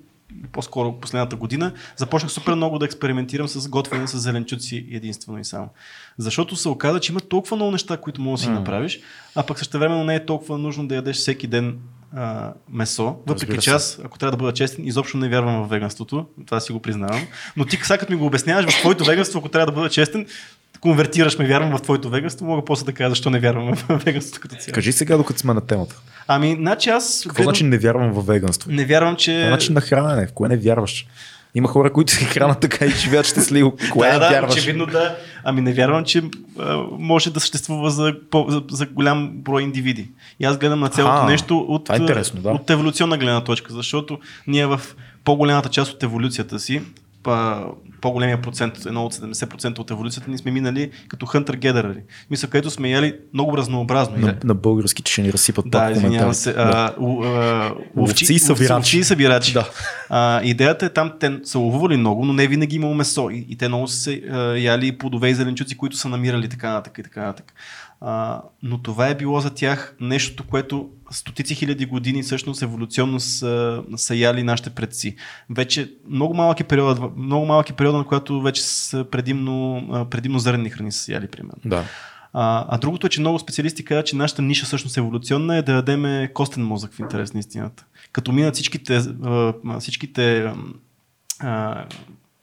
по-скоро 0.52 1.00
последната 1.00 1.36
година, 1.36 1.74
започнах 1.98 2.32
супер 2.32 2.56
много 2.56 2.80
да 2.80 2.86
експериментирам 2.86 3.48
с 3.48 3.70
готвене 3.70 4.08
с 4.08 4.18
зеленчуци 4.18 4.88
единствено 4.92 5.40
и 5.40 5.46
само. 5.46 5.70
Защото 6.18 6.56
се 6.56 6.70
оказа, 6.70 7.00
че 7.00 7.12
има 7.12 7.22
толкова 7.22 7.56
много 7.56 7.72
неща, 7.72 7.98
които 7.98 8.22
можеш 8.22 8.46
да 8.46 8.52
си 8.52 8.56
mm. 8.56 8.60
направиш, 8.60 9.00
а 9.36 9.44
пък 9.44 9.60
също 9.60 9.80
време 9.80 10.04
не 10.04 10.16
е 10.16 10.26
толкова 10.26 10.58
нужно 10.58 10.88
да 10.88 10.96
ядеш 10.96 11.16
всеки 11.16 11.48
ден 11.48 11.80
а, 12.16 12.54
месо, 12.74 13.16
въпреки 13.28 13.58
че 13.58 13.70
аз, 13.70 14.00
ако 14.04 14.18
трябва 14.18 14.32
да 14.32 14.38
бъда 14.38 14.54
честен, 14.54 14.88
изобщо 14.88 15.18
не 15.18 15.30
вярвам 15.30 15.64
в 15.64 15.70
веганството, 15.70 16.26
това 16.46 16.60
си 16.60 16.72
го 16.72 16.80
признавам. 16.80 17.28
Но 17.58 17.66
ти 17.66 17.80
сега 17.84 17.98
като 17.98 18.12
ми 18.12 18.18
го 18.18 18.26
обясняваш 18.26 18.66
в 18.66 18.80
твоето 18.80 19.06
веганство, 19.06 19.40
ако 19.40 19.50
трябва 19.50 19.66
да 19.66 19.72
бъда 19.72 19.90
честен, 19.90 20.26
конвертираш 20.82 21.38
ме, 21.38 21.48
вярвам 21.48 21.78
в 21.78 21.82
твоето 21.82 22.10
веганство, 22.10 22.46
мога 22.46 22.66
после 22.66 22.86
да 22.86 22.94
кажа 22.94 23.10
защо 23.10 23.30
не 23.30 23.40
вярвам 23.40 23.76
в 23.76 24.02
веганството 24.06 24.40
като 24.42 24.56
цяло. 24.56 24.74
Кажи 24.74 24.92
сега, 24.92 25.18
докато 25.18 25.40
сме 25.40 25.54
на 25.54 25.62
темата. 25.62 25.96
Ами, 26.28 26.56
значи 26.60 26.90
аз... 26.90 27.24
Какво 27.28 27.44
значи 27.44 27.64
не 27.64 27.78
вярвам 27.78 28.12
в 28.12 28.22
веганство? 28.26 28.72
Не 28.72 28.86
вярвам, 28.86 29.16
че... 29.16 29.50
начин 29.50 29.74
на 29.74 29.82
хранене, 29.82 30.28
в 30.28 30.34
кое 30.34 30.50
не 30.50 30.58
вярваш? 30.58 31.08
Има 31.56 31.68
хора, 31.68 31.94
които 31.94 32.12
се 32.12 32.26
хранат 32.26 32.60
така 32.60 32.86
и 32.86 32.90
живеят 32.90 33.26
щастливо. 33.26 33.76
Кое 33.92 34.12
да, 34.12 34.20
да, 34.42 34.48
очевидно 34.48 34.86
да. 34.86 35.16
Ами 35.44 35.62
не 35.62 35.74
вярвам, 35.74 36.06
че 36.06 36.24
а, 36.60 36.84
може 36.92 37.34
да 37.34 37.40
съществува 37.40 37.92
за, 37.92 38.16
за, 38.48 38.64
за 38.72 38.86
голям 38.86 39.32
брой 39.34 39.64
индивиди. 39.64 40.12
И 40.40 40.46
аз 40.46 40.58
гледам 40.58 40.80
на 40.80 40.90
цялото 40.90 41.22
а, 41.22 41.30
нещо 41.30 41.58
от, 41.58 41.90
е 41.90 42.00
да. 42.00 42.50
от 42.50 42.70
еволюционна 42.70 43.18
гледна 43.18 43.44
точка, 43.44 43.74
защото 43.74 44.20
ние 44.48 44.66
в 44.66 44.82
по-голямата 45.24 45.70
част 45.70 45.94
от 45.94 46.04
еволюцията 46.04 46.60
си 46.60 46.82
по-големия 48.02 48.42
процент, 48.42 48.86
едно 48.86 49.06
от 49.06 49.14
70% 49.14 49.80
от 49.80 49.92
еволюцията, 49.92 50.30
ние 50.30 50.38
сме 50.38 50.52
минали 50.52 50.92
като 51.08 51.26
хънтър 51.26 51.56
гедърари. 51.56 52.00
Мисля, 52.32 52.48
където 52.48 52.72
сме 52.72 52.90
яли 52.90 53.16
много 53.34 53.58
разнообразно. 53.58 54.18
На, 54.18 54.36
на 54.44 54.54
български, 54.54 55.02
че 55.02 55.14
ще 55.14 55.22
ни 55.22 55.34
разсипат 55.34 55.66
да, 55.70 55.80
пак 55.80 55.96
извинявам 55.96 56.34
се. 56.34 56.54
Да. 56.54 56.96
ловци 57.98 58.34
и 58.34 58.40
събирачи. 58.40 58.74
Ловци 58.74 58.98
и 58.98 59.04
събирачи. 59.04 59.54
Да. 59.54 59.70
А, 60.10 60.42
идеята 60.44 60.86
е 60.86 60.90
там, 60.90 61.12
те 61.20 61.40
са 61.44 61.60
ловували 61.60 61.98
много, 61.98 62.26
но 62.26 62.34
не 62.34 62.48
винаги 62.48 62.76
имало 62.76 62.94
месо. 62.94 63.30
И, 63.30 63.46
и 63.50 63.58
те 63.58 63.68
много 63.68 63.88
са 63.88 64.12
яли 64.58 64.98
плодове 64.98 65.30
и 65.30 65.36
зеленчуци, 65.36 65.78
които 65.78 65.98
са 65.98 66.10
намирали 66.10 66.50
така 66.50 66.70
нататък 66.70 66.98
и 66.98 67.04
така 67.04 67.22
нататък. 67.22 67.54
А, 68.02 68.42
но 68.64 68.78
това 68.78 69.08
е 69.08 69.16
било 69.16 69.40
за 69.40 69.54
тях 69.54 69.96
нещото, 70.00 70.44
което 70.44 70.90
стотици 71.12 71.56
хиляди 71.56 71.86
години 71.86 72.24
всъщност 72.24 72.62
еволюционно 72.62 73.20
са, 73.20 73.84
са 73.96 74.16
яли 74.16 74.44
нашите 74.44 74.70
предци. 74.70 75.16
Вече 75.50 75.94
много 76.10 76.34
малки 76.34 76.64
периода, 76.64 77.10
много 77.18 77.46
малки 77.46 77.74
периода, 77.74 77.98
на 77.98 78.04
която 78.04 78.42
вече 78.42 78.64
са 78.64 79.06
предимно, 79.12 80.08
предимно 80.12 80.40
зърнени 80.40 80.70
храни 80.70 80.92
са 80.92 81.12
яли, 81.12 81.28
примерно. 81.28 81.62
Да. 81.66 81.84
А, 82.34 82.66
а 82.70 82.78
другото 82.78 83.08
е, 83.08 83.10
че 83.10 83.20
много 83.20 83.40
специалисти 83.40 83.86
казват, 83.86 84.06
че 84.06 84.16
нашата 84.16 84.42
ниша 84.42 84.66
всъщност 84.66 84.98
еволюционна 84.98 85.58
е 85.58 85.62
да 85.62 85.72
ядеме 85.72 86.32
костен 86.34 86.66
мозък 86.66 86.94
в 86.94 87.00
интерес 87.00 87.34
на 87.34 87.40
истината. 87.40 87.86
Като 88.12 88.32
минат 88.32 88.54
всичките, 88.54 89.02
всичките 89.80 90.54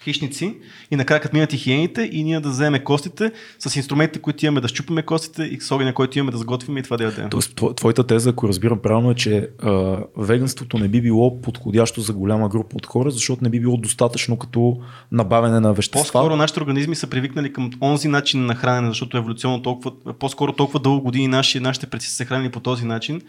хищници 0.04 0.56
и 0.90 0.96
накрая 0.96 1.20
като 1.20 1.36
минат 1.36 1.52
и 1.52 1.56
хиените 1.56 2.08
и 2.12 2.24
ние 2.24 2.40
да 2.40 2.48
вземем 2.48 2.84
костите 2.84 3.32
с 3.58 3.76
инструментите, 3.76 4.18
които 4.18 4.46
имаме 4.46 4.60
да 4.60 4.68
щупиме 4.68 5.02
костите 5.02 5.42
и 5.42 5.60
с 5.60 5.70
огъня, 5.70 5.94
който 5.94 6.18
имаме 6.18 6.32
да 6.32 6.38
сготвим 6.38 6.78
и 6.78 6.82
това 6.82 6.96
да 6.96 7.04
ядем. 7.04 7.30
Тоест, 7.30 7.60
твоята 7.76 8.06
теза, 8.06 8.30
ако 8.30 8.48
разбирам 8.48 8.78
правилно, 8.78 9.10
е, 9.10 9.14
че 9.14 9.48
а, 9.62 9.98
веганството 10.16 10.78
не 10.78 10.88
би 10.88 11.00
било 11.00 11.40
подходящо 11.40 12.00
за 12.00 12.12
голяма 12.12 12.48
група 12.48 12.76
от 12.76 12.86
хора, 12.86 13.10
защото 13.10 13.44
не 13.44 13.50
би 13.50 13.60
било 13.60 13.76
достатъчно 13.76 14.36
като 14.36 14.80
набавяне 15.12 15.60
на 15.60 15.72
вещества. 15.72 16.00
По-скоро 16.00 16.36
нашите 16.36 16.60
организми 16.60 16.94
са 16.94 17.06
привикнали 17.06 17.52
към 17.52 17.70
онзи 17.82 18.08
начин 18.08 18.46
на 18.46 18.54
хранене, 18.54 18.88
защото 18.88 19.16
еволюционно 19.16 19.62
толкова, 19.62 19.92
по-скоро 20.18 20.52
толкова 20.52 20.80
дълго 20.80 21.02
години 21.02 21.28
наши, 21.28 21.60
нашите 21.60 21.86
предци 21.86 22.08
са 22.08 22.14
се 22.14 22.24
хранили 22.24 22.50
по 22.50 22.60
този 22.60 22.84
начин 22.84 23.20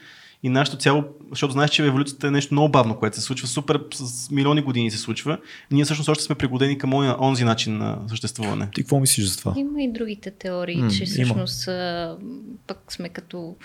и 0.44 0.50
нашето 0.50 0.78
цяло, 0.78 1.04
защото 1.30 1.54
знаеш, 1.54 1.72
че 1.72 1.86
еволюцията 1.86 2.28
е 2.28 2.32
нещо 2.32 2.54
много 2.54 2.70
бавно, 2.70 2.98
което 2.98 3.16
се 3.16 3.22
случва 3.22 3.48
супер 3.48 3.82
с 3.94 4.32
милиони 4.32 4.62
години 4.62 4.92
се 4.92 4.98
случва. 4.98 5.38
Ние 5.72 5.84
всъщност 5.84 6.10
още 6.10 6.24
сме 6.24 6.36
пригодени 6.36 6.78
към 6.78 6.94
онзи 7.20 7.44
начин 7.44 7.78
на 7.78 8.00
съществуване. 8.08 8.70
Ти 8.74 8.82
какво 8.82 9.00
мислиш 9.00 9.26
за 9.26 9.38
това? 9.38 9.54
Има 9.58 9.84
и 9.84 9.92
другите 9.92 10.32
теории, 10.32 10.78
mm, 10.78 10.98
че 10.98 11.06
всъщност 11.06 11.68
а, 11.68 12.18
пък 12.68 12.94
сме 12.94 13.10
като 13.10 13.56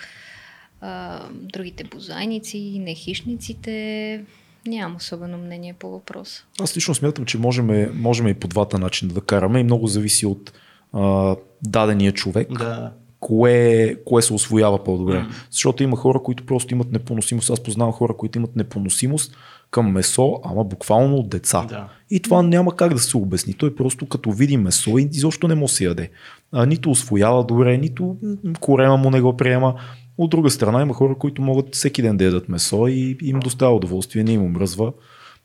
а, 0.81 1.22
другите 1.31 1.85
бозайници, 1.85 2.79
не 2.81 2.95
хищниците. 2.95 4.25
Нямам 4.66 4.97
особено 4.97 5.39
мнение 5.39 5.75
по 5.79 5.91
въпроса. 5.91 6.45
Аз 6.61 6.77
лично 6.77 6.95
смятам, 6.95 7.25
че 7.25 7.39
можем, 7.39 7.91
можем 7.95 8.29
и 8.29 8.35
по 8.35 8.49
двата 8.49 8.79
начина 8.79 9.12
да 9.12 9.20
караме 9.20 9.61
и 9.61 9.64
много 9.64 9.87
зависи 9.87 10.27
от 10.27 10.53
а, 10.93 11.37
дадения 11.62 12.12
човек. 12.12 12.49
Да 12.59 12.93
кое, 13.25 13.97
кое 14.05 14.22
се 14.22 14.35
освоява 14.35 14.85
по-добре. 14.85 15.14
Mm. 15.14 15.27
Защото 15.51 15.83
има 15.83 15.97
хора, 15.97 16.18
които 16.22 16.47
просто 16.47 16.75
имат 16.75 16.93
непоносимост. 16.93 17.51
Аз 17.51 17.62
познавам 17.62 17.93
хора, 17.93 18.16
които 18.16 18.39
имат 18.39 18.57
непоносимост 18.57 19.37
към 19.70 19.93
месо, 19.93 20.41
ама 20.45 20.64
буквално 20.64 21.16
от 21.16 21.29
деца. 21.29 21.66
Да. 21.68 21.89
И 22.11 22.20
това 22.20 22.43
няма 22.43 22.77
как 22.77 22.95
да 22.95 23.01
се 23.01 23.16
обясни. 23.16 23.55
Той 23.55 23.75
просто 23.75 24.07
като 24.07 24.33
види 24.33 24.57
месо 24.57 24.99
и 24.99 25.09
изобщо 25.12 25.49
не 25.49 25.55
да 25.55 25.68
се 25.68 25.85
яде. 25.85 26.11
А, 26.53 26.66
нито 26.66 26.91
освоява 26.91 27.45
добре, 27.45 27.79
нито 27.79 28.16
корема 28.61 28.97
му 28.97 29.11
не 29.11 29.20
го 29.20 29.37
приема. 29.37 29.75
От 30.18 30.31
друга 30.31 30.51
страна 30.51 30.83
има 30.83 30.95
хора, 30.95 31.14
които 31.18 31.43
могат 31.43 31.75
всеки 31.75 32.03
ден 32.03 32.16
да 32.16 32.25
ядат 32.25 32.49
месо 32.49 32.87
и 32.87 33.18
им 33.22 33.41
доставя 33.41 33.75
удоволствие, 33.75 34.25
не 34.25 34.33
им 34.33 34.43
омръзва. 34.43 34.93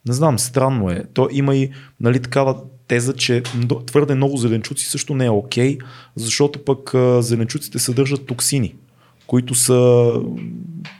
Не 0.07 0.13
знам, 0.13 0.39
странно 0.39 0.89
е. 0.89 1.03
То 1.13 1.27
има 1.31 1.55
и 1.55 1.71
нали, 1.99 2.21
такава 2.21 2.61
теза, 2.89 3.13
че 3.13 3.43
твърде 3.85 4.15
много 4.15 4.37
зеленчуци 4.37 4.85
също 4.85 5.15
не 5.15 5.25
е 5.25 5.29
окей, 5.29 5.77
okay, 5.77 5.83
защото 6.15 6.65
пък 6.65 6.91
зеленчуците 7.23 7.79
съдържат 7.79 8.25
токсини, 8.25 8.75
които 9.27 9.55
са 9.55 10.11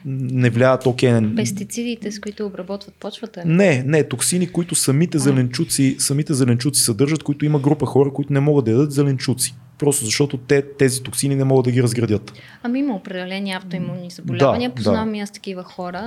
не 0.06 0.50
влияят 0.50 0.86
окей. 0.86 1.10
Okay. 1.10 1.36
Пестицидите, 1.36 2.12
с 2.12 2.20
които 2.20 2.46
обработват 2.46 2.96
почвата? 3.00 3.44
Не, 3.46 3.84
не, 3.84 4.04
токсини, 4.04 4.52
които 4.52 4.76
самите 4.76 5.20
зеленчуци, 5.20 5.96
самите 6.00 6.34
зеленчуци 6.34 6.82
съдържат, 6.82 7.24
които 7.24 7.46
има 7.46 7.60
група 7.60 7.86
хора, 7.86 8.14
които 8.14 8.34
не 8.34 8.40
могат 8.40 8.66
да 8.66 8.72
ядат 8.72 8.92
зеленчуци. 8.92 9.56
Просто 9.80 10.06
защото 10.06 10.38
те, 10.38 10.62
тези 10.62 11.04
токсини 11.04 11.36
не 11.36 11.44
могат 11.44 11.66
да 11.66 11.72
ги 11.72 11.84
разградят. 11.84 12.34
Ами 12.64 12.80
има 12.80 12.96
определени 12.96 13.52
автоимунни 13.52 14.10
заболявания. 14.10 14.70
Да, 14.70 14.76
Познавам 14.76 15.12
да. 15.12 15.20
аз 15.20 15.32
такива 15.32 15.64
хора. 15.64 16.02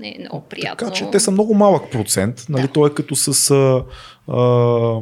Не 0.00 0.08
е 0.08 0.16
много 0.20 0.44
приятно. 0.48 0.76
Така 0.76 0.90
че 0.90 1.10
те 1.10 1.20
са 1.20 1.30
много 1.30 1.54
малък 1.54 1.90
процент. 1.92 2.46
Нали, 2.48 2.62
да. 2.62 2.68
Той 2.68 2.90
е 2.90 2.94
като 2.94 3.16
с 3.16 3.50
а, 4.28 5.00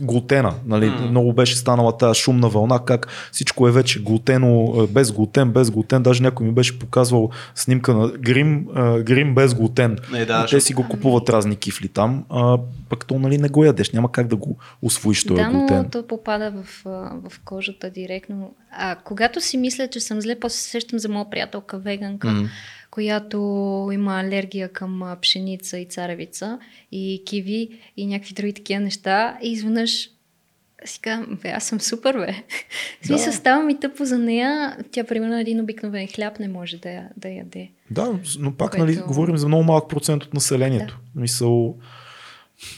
глутена. 0.00 0.54
Нали? 0.66 0.86
Mm. 0.86 1.10
Много 1.10 1.32
беше 1.32 1.56
станала 1.56 1.96
тази 1.96 2.20
шумна 2.20 2.48
вълна, 2.48 2.78
как 2.78 3.08
всичко 3.32 3.68
е 3.68 3.72
вече 3.72 4.02
глутено, 4.02 4.86
без 4.90 5.12
глутен, 5.12 5.50
без 5.50 5.70
глутен. 5.70 6.02
Даже 6.02 6.22
някой 6.22 6.46
ми 6.46 6.52
беше 6.52 6.78
показвал 6.78 7.30
снимка 7.54 7.94
на 7.94 8.08
грим, 8.08 8.66
а, 8.74 8.98
грим 8.98 9.34
без 9.34 9.54
глутен. 9.54 9.98
Не, 10.12 10.24
да, 10.24 10.46
те 10.46 10.60
си 10.60 10.74
го 10.74 10.88
купуват 10.88 11.28
разни 11.28 11.56
кифли 11.56 11.88
там, 11.88 12.24
а, 12.30 12.58
пък 12.88 13.06
то 13.06 13.18
нали, 13.18 13.38
не 13.38 13.48
го 13.48 13.64
ядеш, 13.64 13.90
няма 13.90 14.12
как 14.12 14.26
да 14.26 14.36
го 14.36 14.56
освоиш 14.82 15.24
този 15.24 15.42
да, 15.42 15.50
глутен. 15.50 15.82
Да, 15.82 15.88
то 15.90 16.06
попада 16.06 16.52
в, 16.52 16.82
в 17.30 17.40
кожата 17.44 17.90
директно. 17.90 18.54
А 18.72 18.96
когато 19.04 19.40
си 19.40 19.56
мисля, 19.56 19.88
че 19.88 20.00
съм 20.00 20.20
зле, 20.20 20.40
после 20.40 20.56
се 20.56 20.70
сещам 20.70 20.98
за 20.98 21.08
моя 21.08 21.30
приятелка 21.30 21.78
веганка. 21.78 22.28
Mm 22.28 22.46
която 22.90 23.38
има 23.92 24.20
алергия 24.20 24.68
към 24.68 25.16
пшеница 25.22 25.78
и 25.78 25.86
царевица 25.86 26.58
и 26.92 27.22
киви 27.26 27.80
и 27.96 28.06
някакви 28.06 28.34
други 28.34 28.52
такива 28.52 28.80
неща. 28.80 29.38
И 29.42 29.52
изведнъж 29.52 30.10
си 30.84 31.00
казвам, 31.00 31.38
бе, 31.42 31.48
аз 31.48 31.64
съм 31.64 31.80
супер, 31.80 32.18
бе. 32.18 32.32
В 33.02 33.06
смисъл, 33.06 33.26
да. 33.26 33.36
става 33.36 33.62
ми 33.62 33.80
тъпо 33.80 34.04
за 34.04 34.18
нея. 34.18 34.76
Тя, 34.92 35.04
примерно, 35.04 35.38
един 35.38 35.60
обикновен 35.60 36.08
хляб 36.08 36.38
не 36.38 36.48
може 36.48 36.76
да, 36.76 37.02
да 37.16 37.28
яде. 37.28 37.70
Да, 37.90 38.18
но 38.38 38.54
пак, 38.54 38.78
нали, 38.78 38.86
Което... 38.86 39.00
нали, 39.00 39.08
говорим 39.08 39.36
за 39.36 39.48
много 39.48 39.64
малък 39.64 39.88
процент 39.88 40.24
от 40.24 40.34
населението. 40.34 41.00
Да. 41.14 41.20
Мисъл, 41.20 41.78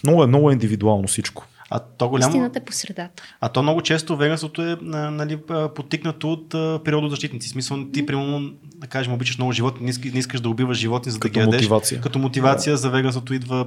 много 0.04 0.24
е, 0.24 0.26
много 0.26 0.50
е 0.50 0.52
индивидуално 0.52 1.08
всичко. 1.08 1.46
А 1.74 1.78
то 1.78 2.08
голямо... 2.08 2.30
Истината 2.30 2.58
е 2.58 2.64
по 2.64 2.72
средата. 2.72 3.22
А 3.40 3.48
то 3.48 3.62
много 3.62 3.82
често 3.82 4.16
веганството 4.16 4.62
е 4.62 4.76
нали, 4.82 5.38
потикнато 5.74 6.32
от 6.32 6.48
природозащитници. 6.84 7.48
Смисъл, 7.48 7.90
ти, 7.92 8.06
примерно, 8.06 8.52
да 8.76 8.86
кажем, 8.86 9.12
обичаш 9.12 9.38
много 9.38 9.52
животни, 9.52 9.92
не 10.12 10.18
искаш 10.18 10.40
да 10.40 10.48
убиваш 10.48 10.78
животни, 10.78 11.12
за 11.12 11.18
да 11.18 11.28
ги 11.28 11.38
ядеш. 11.38 11.60
Мотивация. 11.60 12.00
Като 12.00 12.18
мотивация 12.18 12.72
да. 12.72 12.76
за 12.76 12.90
веганството 12.90 13.34
идва, 13.34 13.66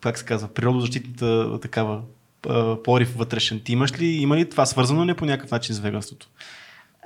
как 0.00 0.18
се 0.18 0.24
казва, 0.24 0.48
природозащитната 0.48 1.58
такава 1.60 2.00
порив 2.84 3.14
вътрешен. 3.16 3.60
Ти 3.60 3.72
имаш 3.72 3.98
ли, 3.98 4.06
има 4.06 4.36
ли 4.36 4.50
това 4.50 4.66
свързано 4.66 5.06
ли 5.06 5.14
по 5.14 5.24
някакъв 5.24 5.50
начин 5.50 5.74
с 5.74 5.78
веганството? 5.78 6.28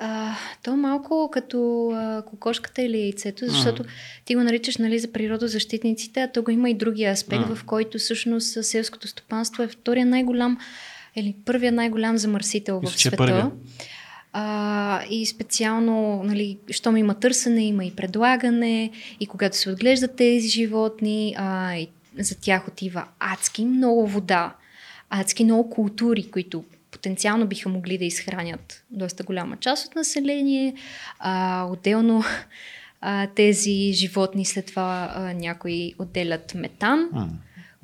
А, 0.01 0.35
то 0.63 0.77
малко 0.77 1.31
като 1.33 1.91
а, 1.95 2.23
кокошката 2.23 2.83
или 2.83 3.01
яйцето, 3.01 3.45
защото 3.49 3.85
mm. 3.85 3.87
ти 4.25 4.35
го 4.35 4.43
наричаш 4.43 4.77
нали, 4.77 4.99
за 4.99 5.13
природозащитниците, 5.13 6.21
а 6.21 6.33
то 6.33 6.43
го 6.43 6.51
има 6.51 6.71
и 6.71 6.75
другия 6.75 7.13
аспект, 7.13 7.45
mm. 7.45 7.55
в 7.55 7.65
който 7.65 7.99
всъщност 7.99 8.65
селското 8.65 9.09
стопанство 9.09 9.63
е 9.63 9.69
втория 9.69 10.07
най-голям 10.07 10.59
или 11.17 11.35
първия 11.45 11.73
най-голям 11.73 12.19
замърсител 12.19 12.81
Мисля, 12.81 12.97
в 12.97 13.01
света. 13.01 13.17
Първия. 13.17 13.51
А, 14.33 15.03
и 15.11 15.27
специално, 15.27 16.23
нали, 16.25 16.59
щом 16.71 16.97
има 16.97 17.15
търсене, 17.15 17.65
има 17.65 17.85
и 17.85 17.91
предлагане, 17.91 18.91
и 19.21 19.27
когато 19.27 19.57
се 19.57 19.71
отглеждат 19.71 20.17
тези 20.17 20.49
животни, 20.49 21.35
а, 21.39 21.77
и 21.77 21.89
за 22.19 22.41
тях 22.41 22.69
отива 22.69 23.05
адски 23.19 23.65
много 23.65 24.07
вода, 24.07 24.55
адски 25.11 25.45
много 25.45 25.71
култури, 25.71 26.31
които 26.31 26.65
потенциално 26.97 27.47
биха 27.47 27.69
могли 27.69 27.99
да 27.99 28.05
изхранят 28.05 28.85
доста 28.91 29.25
голяма 29.25 29.57
част 29.57 29.87
от 29.87 29.95
население. 29.95 30.75
А, 31.19 31.65
отделно 31.65 32.25
а, 33.01 33.27
тези 33.27 33.93
животни 33.93 34.45
след 34.45 34.67
това 34.67 35.13
а, 35.15 35.35
някои 35.35 35.95
отделят 35.99 36.55
метан. 36.55 37.11
Mm 37.15 37.29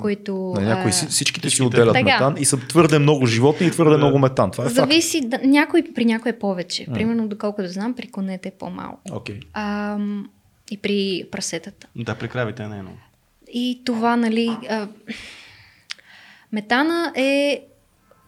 които... 0.00 0.54
На 0.56 0.60
някои, 0.60 0.92
всичките 0.92 1.50
си 1.50 1.62
отделят 1.62 1.94
така. 1.94 2.04
метан 2.04 2.34
и 2.38 2.44
са 2.44 2.56
твърде 2.56 2.98
много 2.98 3.26
животни 3.26 3.66
и 3.66 3.70
твърде 3.70 3.96
много 3.96 4.18
метан. 4.18 4.50
Това 4.50 4.66
е 4.66 4.68
Зависи, 4.68 5.20
да, 5.20 5.38
някой, 5.44 5.84
при 5.94 6.04
някой 6.04 6.30
е 6.30 6.38
повече. 6.38 6.86
Примерно, 6.94 7.28
доколкото 7.28 7.68
знам, 7.68 7.94
при 7.94 8.06
конете 8.06 8.48
е 8.48 8.52
по-малко. 8.58 9.00
Okay. 9.08 9.42
А, 9.52 9.98
и 10.70 10.76
при 10.76 11.24
прасетата. 11.30 11.88
Да, 11.96 12.14
при 12.14 12.28
кравите 12.28 12.68
не 12.68 12.78
е 12.78 12.82
много. 12.82 12.98
И 13.52 13.82
това, 13.84 14.16
нали... 14.16 14.56
А, 14.70 14.88
метана 16.52 17.12
е 17.16 17.64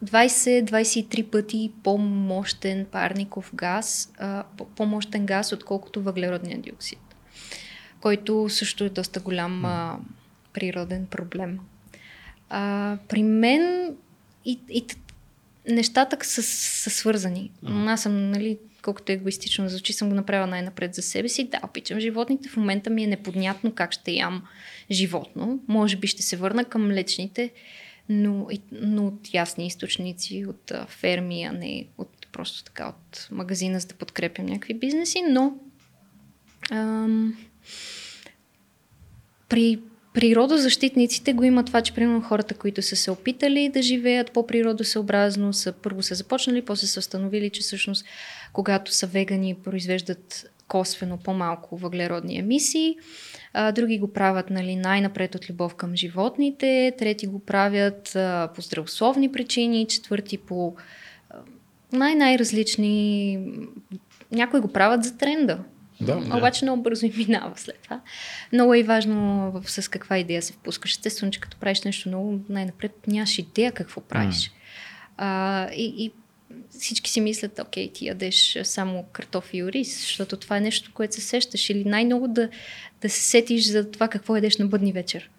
20-23 0.03 1.29
пъти 1.29 1.71
по-мощен 1.83 2.85
парников 2.91 3.51
газ, 3.55 4.13
по-мощен 4.75 5.25
газ, 5.25 5.51
отколкото 5.51 6.01
въглеродния 6.01 6.57
диоксид, 6.57 6.99
който 8.01 8.49
също 8.49 8.83
е 8.83 8.89
доста 8.89 9.19
голям 9.19 9.65
а, 9.65 9.99
природен 10.53 11.05
проблем. 11.05 11.59
А, 12.49 12.97
при 13.07 13.23
мен 13.23 13.95
и, 14.45 14.59
и 14.69 14.85
нещата 15.69 16.17
са, 16.25 16.43
са 16.43 16.89
свързани. 16.89 17.51
Но 17.63 17.91
аз 17.91 18.01
съм, 18.01 18.31
нали, 18.31 18.57
колкото 18.81 19.11
егоистично 19.11 19.69
звучи, 19.69 19.93
съм 19.93 20.09
го 20.09 20.15
направила 20.15 20.47
най-напред 20.47 20.95
за 20.95 21.01
себе 21.01 21.29
си. 21.29 21.43
Да, 21.43 21.59
обичам 21.63 21.99
животните. 21.99 22.49
В 22.49 22.57
момента 22.57 22.89
ми 22.89 23.03
е 23.03 23.07
неподнятно 23.07 23.71
как 23.71 23.91
ще 23.91 24.11
ям 24.11 24.43
животно. 24.91 25.59
Може 25.67 25.97
би 25.97 26.07
ще 26.07 26.23
се 26.23 26.37
върна 26.37 26.65
към 26.65 26.87
млечните 26.87 27.51
но, 28.09 28.47
но 28.71 29.07
от 29.07 29.33
ясни 29.33 29.67
източници, 29.67 30.45
от 30.49 30.71
а, 30.71 30.85
ферми, 30.85 31.43
а 31.43 31.51
не 31.51 31.87
от 31.97 32.27
просто 32.31 32.63
така 32.63 32.87
от 32.87 33.27
магазина, 33.31 33.79
за 33.79 33.87
да 33.87 33.93
подкрепям 33.93 34.45
някакви 34.45 34.73
бизнеси, 34.73 35.23
но 35.29 35.57
ам, 36.71 37.37
при 39.49 39.79
природозащитниците 40.13 41.33
го 41.33 41.43
има 41.43 41.65
това, 41.65 41.81
че 41.81 41.93
примерно 41.93 42.21
хората, 42.21 42.53
които 42.53 42.81
са 42.81 42.95
се 42.95 43.11
опитали 43.11 43.69
да 43.69 43.81
живеят 43.81 44.31
по-природосъобразно, 44.31 45.53
са 45.53 45.73
първо 45.73 46.03
са 46.03 46.15
започнали, 46.15 46.61
после 46.61 46.87
са 46.87 46.99
установили, 46.99 47.49
че 47.49 47.61
всъщност 47.61 48.05
когато 48.53 48.93
са 48.93 49.07
вегани, 49.07 49.55
произвеждат 49.55 50.45
косвено 50.67 51.17
по-малко 51.17 51.77
въглеродни 51.77 52.37
емисии. 52.37 52.95
А, 53.53 53.71
други 53.71 53.99
го 53.99 54.13
правят 54.13 54.49
нали, 54.49 54.75
най-напред 54.75 55.35
от 55.35 55.49
любов 55.49 55.75
към 55.75 55.95
животните, 55.95 56.93
трети 56.97 57.27
го 57.27 57.39
правят 57.39 58.15
а, 58.15 58.49
по 58.55 58.61
здравословни 58.61 59.31
причини, 59.31 59.87
четвърти 59.87 60.37
по 60.37 60.75
най-най-различни. 61.93 63.39
Някои 64.31 64.59
го 64.59 64.67
правят 64.67 65.03
за 65.03 65.17
тренда. 65.17 65.59
Да, 66.01 66.15
да. 66.15 66.37
Обаче 66.37 66.65
много 66.65 66.83
бързо 66.83 67.05
и 67.05 67.13
минава 67.17 67.51
след 67.55 67.79
това. 67.83 68.01
Много 68.53 68.73
е 68.73 68.83
важно 68.83 69.51
в, 69.51 69.71
с 69.71 69.87
каква 69.91 70.17
идея 70.17 70.41
се 70.41 70.53
впускаш. 70.53 70.91
Естествено, 70.91 71.31
че 71.31 71.39
като 71.39 71.57
правиш 71.57 71.81
нещо 71.81 72.09
много, 72.09 72.39
най-напред 72.49 72.91
нямаш 73.07 73.39
идея 73.39 73.71
какво 73.71 74.01
правиш. 74.01 74.35
Mm. 74.35 74.51
А, 75.17 75.69
и, 75.73 75.93
и 75.97 76.11
всички 76.69 77.11
си 77.11 77.21
мислят, 77.21 77.59
окей, 77.59 77.91
ти 77.93 78.05
ядеш 78.05 78.57
само 78.63 79.05
картофи 79.11 79.57
и 79.57 79.71
рис, 79.71 79.99
защото 80.01 80.37
това 80.37 80.57
е 80.57 80.61
нещо, 80.61 80.91
което 80.93 81.15
се 81.15 81.21
сещаш. 81.21 81.69
Или 81.69 81.83
най-много 81.85 82.27
да, 82.27 82.49
да 83.01 83.09
се 83.09 83.21
сетиш 83.21 83.71
за 83.71 83.91
това 83.91 84.07
какво 84.07 84.35
ядеш 84.35 84.57
на 84.57 84.65
бъдни 84.65 84.93
вечер. 84.93 85.29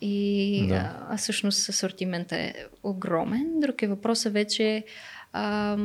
И 0.00 0.66
да. 0.68 0.74
а, 0.74 1.06
а 1.10 1.16
всъщност 1.16 1.68
асортимента 1.68 2.36
е 2.36 2.54
огромен. 2.82 3.60
Друг 3.60 3.82
е 3.82 3.86
въпросът 3.86 4.32
вече, 4.32 4.84
а, 5.32 5.78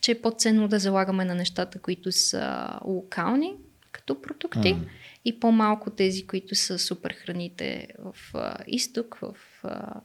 че 0.00 0.12
е 0.12 0.20
по-ценно 0.20 0.68
да 0.68 0.78
залагаме 0.78 1.24
на 1.24 1.34
нещата, 1.34 1.78
които 1.78 2.12
са 2.12 2.68
локални 2.84 3.54
като 3.92 4.22
продукти 4.22 4.74
mm. 4.74 4.86
и 5.24 5.40
по-малко 5.40 5.90
тези, 5.90 6.26
които 6.26 6.54
са 6.54 6.78
супер 6.78 7.10
храните 7.10 7.88
в 7.98 8.14
а, 8.34 8.56
изток, 8.66 9.18
в 9.22 9.34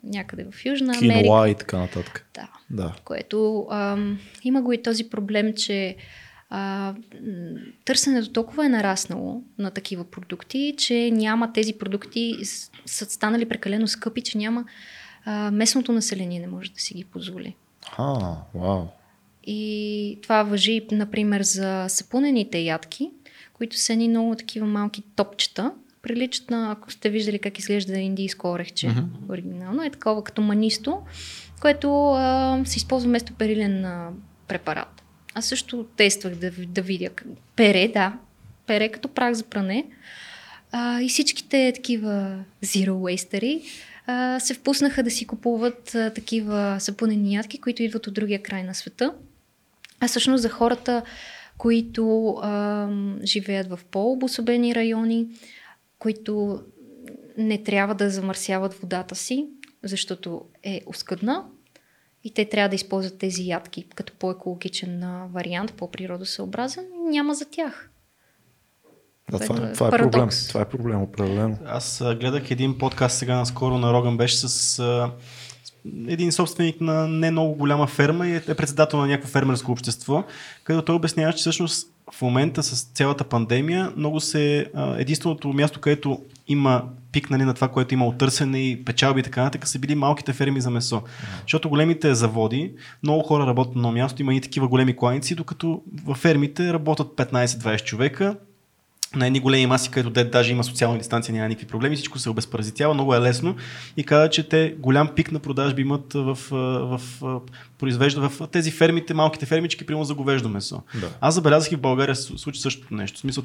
някъде 0.04 0.46
в 0.52 0.66
Южна 0.66 0.94
Америка. 0.98 1.22
Киноа 1.22 1.50
и 1.50 1.56
така 1.56 1.78
нататък. 1.78 2.26
Да. 2.34 2.50
да. 2.70 2.96
Което 3.06 3.68
а, 3.70 3.98
има 4.44 4.62
го 4.62 4.74
и 4.74 4.84
този 4.84 5.10
проблем, 5.10 5.54
че 5.54 5.96
а, 6.50 6.94
търсенето 7.86 8.32
толкова 8.32 8.66
е 8.66 8.70
нараснало 8.70 9.44
на 9.58 9.72
такива 9.72 10.04
продукти, 10.04 10.76
че 10.78 11.12
няма 11.12 11.54
тези 11.54 11.74
продукти, 11.74 12.36
са 12.86 13.06
станали 13.06 13.50
прекалено 13.50 13.88
скъпи, 13.88 14.22
че 14.22 14.38
няма 14.38 14.66
а, 15.26 15.52
местното 15.52 15.92
население 15.92 16.40
не 16.40 16.48
може 16.48 16.72
да 16.72 16.80
си 16.80 16.94
ги 16.94 17.04
позволи. 17.04 17.56
А, 17.98 18.36
вау. 18.56 18.86
И 19.44 20.20
това 20.22 20.44
въжи, 20.44 20.88
например, 20.92 21.42
за 21.42 21.86
сапунените 21.90 22.60
ядки, 22.60 23.12
които 23.54 23.78
са 23.78 23.94
едни 23.94 24.10
много 24.10 24.36
такива 24.36 24.68
малки 24.68 25.04
топчета. 25.16 25.72
Приличат 26.02 26.50
на, 26.50 26.72
ако 26.72 26.92
сте 26.92 27.10
виждали 27.10 27.40
как 27.40 27.60
изглежда 27.60 27.98
индийско 27.98 28.48
орехче, 28.48 28.88
mm-hmm. 28.88 29.32
оригинално, 29.32 29.84
е 29.84 29.90
такова 29.90 30.24
като 30.24 30.42
манисто, 30.42 31.02
което 31.62 32.12
а, 32.12 32.62
се 32.66 32.78
използва 32.78 33.10
вместо 33.10 33.34
перилен 33.34 33.86
а, 33.86 34.10
препарат. 34.48 35.04
Аз 35.34 35.46
също 35.46 35.84
тествах 35.84 36.36
да, 36.36 36.52
да 36.52 36.82
видя. 36.82 37.10
Пере, 37.56 37.88
да. 37.88 38.14
Пере 38.68 38.90
като 38.90 39.08
прах 39.08 39.34
за 39.34 39.44
пране. 39.44 39.86
А, 40.72 41.02
и 41.02 41.10
всичките 41.10 41.72
такива 41.76 42.44
zero 42.64 42.90
wastери 42.92 43.62
а, 44.08 44.40
се 44.40 44.54
впуснаха 44.54 45.04
да 45.04 45.12
си 45.12 45.28
купуват 45.28 45.96
а, 45.96 46.10
такива 46.10 46.76
сапунени 46.80 47.36
ядки, 47.36 47.62
които 47.62 47.84
идват 47.84 48.08
от 48.08 48.14
другия 48.14 48.44
край 48.44 48.64
на 48.64 48.76
света. 48.76 49.14
А 50.00 50.08
всъщност 50.08 50.42
за 50.42 50.50
хората, 50.50 51.02
които 51.58 52.30
а, 52.42 52.88
живеят 53.24 53.70
в 53.70 53.80
по-обособени 53.92 54.76
райони, 54.76 55.28
които 56.00 56.64
не 57.38 57.64
трябва 57.64 57.96
да 57.96 58.10
замърсяват 58.10 58.74
водата 58.74 59.16
си, 59.16 59.48
защото 59.84 60.42
е 60.64 60.82
оскъдна, 60.86 61.46
и 62.24 62.34
те 62.34 62.50
трябва 62.50 62.70
да 62.70 62.76
използват 62.76 63.18
тези 63.18 63.48
ядки 63.48 63.86
като 63.96 64.14
по-екологичен 64.20 65.04
вариант, 65.32 65.74
по-природосъобразен, 65.74 66.86
няма 67.10 67.34
за 67.34 67.46
тях. 67.46 67.90
Да, 69.32 69.40
това, 69.40 69.68
е, 69.68 69.74
това 69.74 69.88
е 69.88 69.92
проблем. 69.92 70.30
Това 70.48 70.62
е 70.62 70.70
проблем, 70.70 71.02
определено. 71.02 71.58
Аз 71.66 72.04
гледах 72.20 72.52
един 72.52 72.78
подкаст 72.78 73.18
сега 73.18 73.36
наскоро 73.36 73.78
на 73.78 73.94
Роган, 73.94 74.18
беше 74.18 74.48
с 74.48 74.80
а, 74.80 75.12
един 76.08 76.32
собственик 76.32 76.82
на 76.82 77.08
не 77.08 77.32
много 77.32 77.56
голяма 77.56 77.88
ферма 77.88 78.28
и 78.28 78.36
е 78.36 78.56
председател 78.56 79.00
на 79.00 79.08
някакво 79.08 79.30
фермерско 79.30 79.72
общество, 79.72 80.24
където 80.64 80.86
той 80.86 80.96
обяснява, 80.96 81.34
че 81.34 81.40
всъщност 81.40 81.92
в 82.14 82.22
момента 82.22 82.64
с 82.64 82.84
цялата 82.84 83.24
пандемия 83.24 83.94
много 83.98 84.20
се 84.20 84.72
единственото 84.98 85.54
място, 85.54 85.80
където 85.80 86.22
има 86.48 86.84
пик 87.12 87.30
нали, 87.30 87.44
на 87.44 87.54
това, 87.54 87.68
което 87.68 87.94
има 87.94 88.18
търсене 88.18 88.70
и 88.70 88.86
печалби 88.86 89.20
и 89.20 89.24
така 89.24 89.44
нататък, 89.44 89.68
са 89.68 89.80
били 89.80 89.96
малките 89.96 90.34
ферми 90.34 90.62
за 90.62 90.70
месо. 90.70 90.96
Mm-hmm. 90.96 91.42
Защото 91.42 91.70
големите 91.70 92.14
заводи, 92.14 92.74
много 93.04 93.24
хора 93.24 93.48
работят 93.48 93.76
на 93.76 93.92
място, 93.92 94.22
има 94.22 94.36
и 94.36 94.42
такива 94.42 94.68
големи 94.68 94.96
кланици, 94.96 95.36
докато 95.36 95.82
в 96.06 96.16
фермите 96.16 96.74
работят 96.74 97.08
15-20 97.08 97.84
човека, 97.84 98.36
на 99.16 99.28
едни 99.28 99.40
големи 99.40 99.66
маси, 99.66 99.90
където 99.90 100.10
де, 100.10 100.24
даже 100.24 100.52
има 100.52 100.64
социална 100.64 100.98
дистанция, 100.98 101.34
няма 101.34 101.48
никакви 101.48 101.68
проблеми, 101.68 101.96
всичко 101.96 102.20
се 102.20 102.30
обезпаразитява, 102.30 102.94
много 102.94 103.16
е 103.16 103.20
лесно 103.20 103.56
и 103.98 104.04
каза, 104.04 104.30
че 104.30 104.50
те 104.50 104.76
голям 104.80 105.08
пик 105.16 105.32
на 105.32 105.40
продажби 105.40 105.82
имат 105.82 106.14
в, 106.14 106.38
в, 106.52 107.02
в, 107.22 107.42
произвежда 107.80 108.30
в 108.30 108.48
тези 108.48 108.72
фермите, 108.72 109.14
малките 109.14 109.46
фермички, 109.46 109.86
примерно 109.86 110.06
за 110.06 110.14
говеждо 110.14 110.50
месо. 110.50 110.82
Да. 110.96 111.10
Аз 111.22 111.36
забелязах 111.36 111.72
и 111.72 111.76
в 111.76 111.82
България 111.82 112.16
се 112.16 112.38
случи 112.38 112.62
същото 112.62 112.94
нещо. 112.94 113.18
В 113.18 113.22
смисъл, 113.22 113.44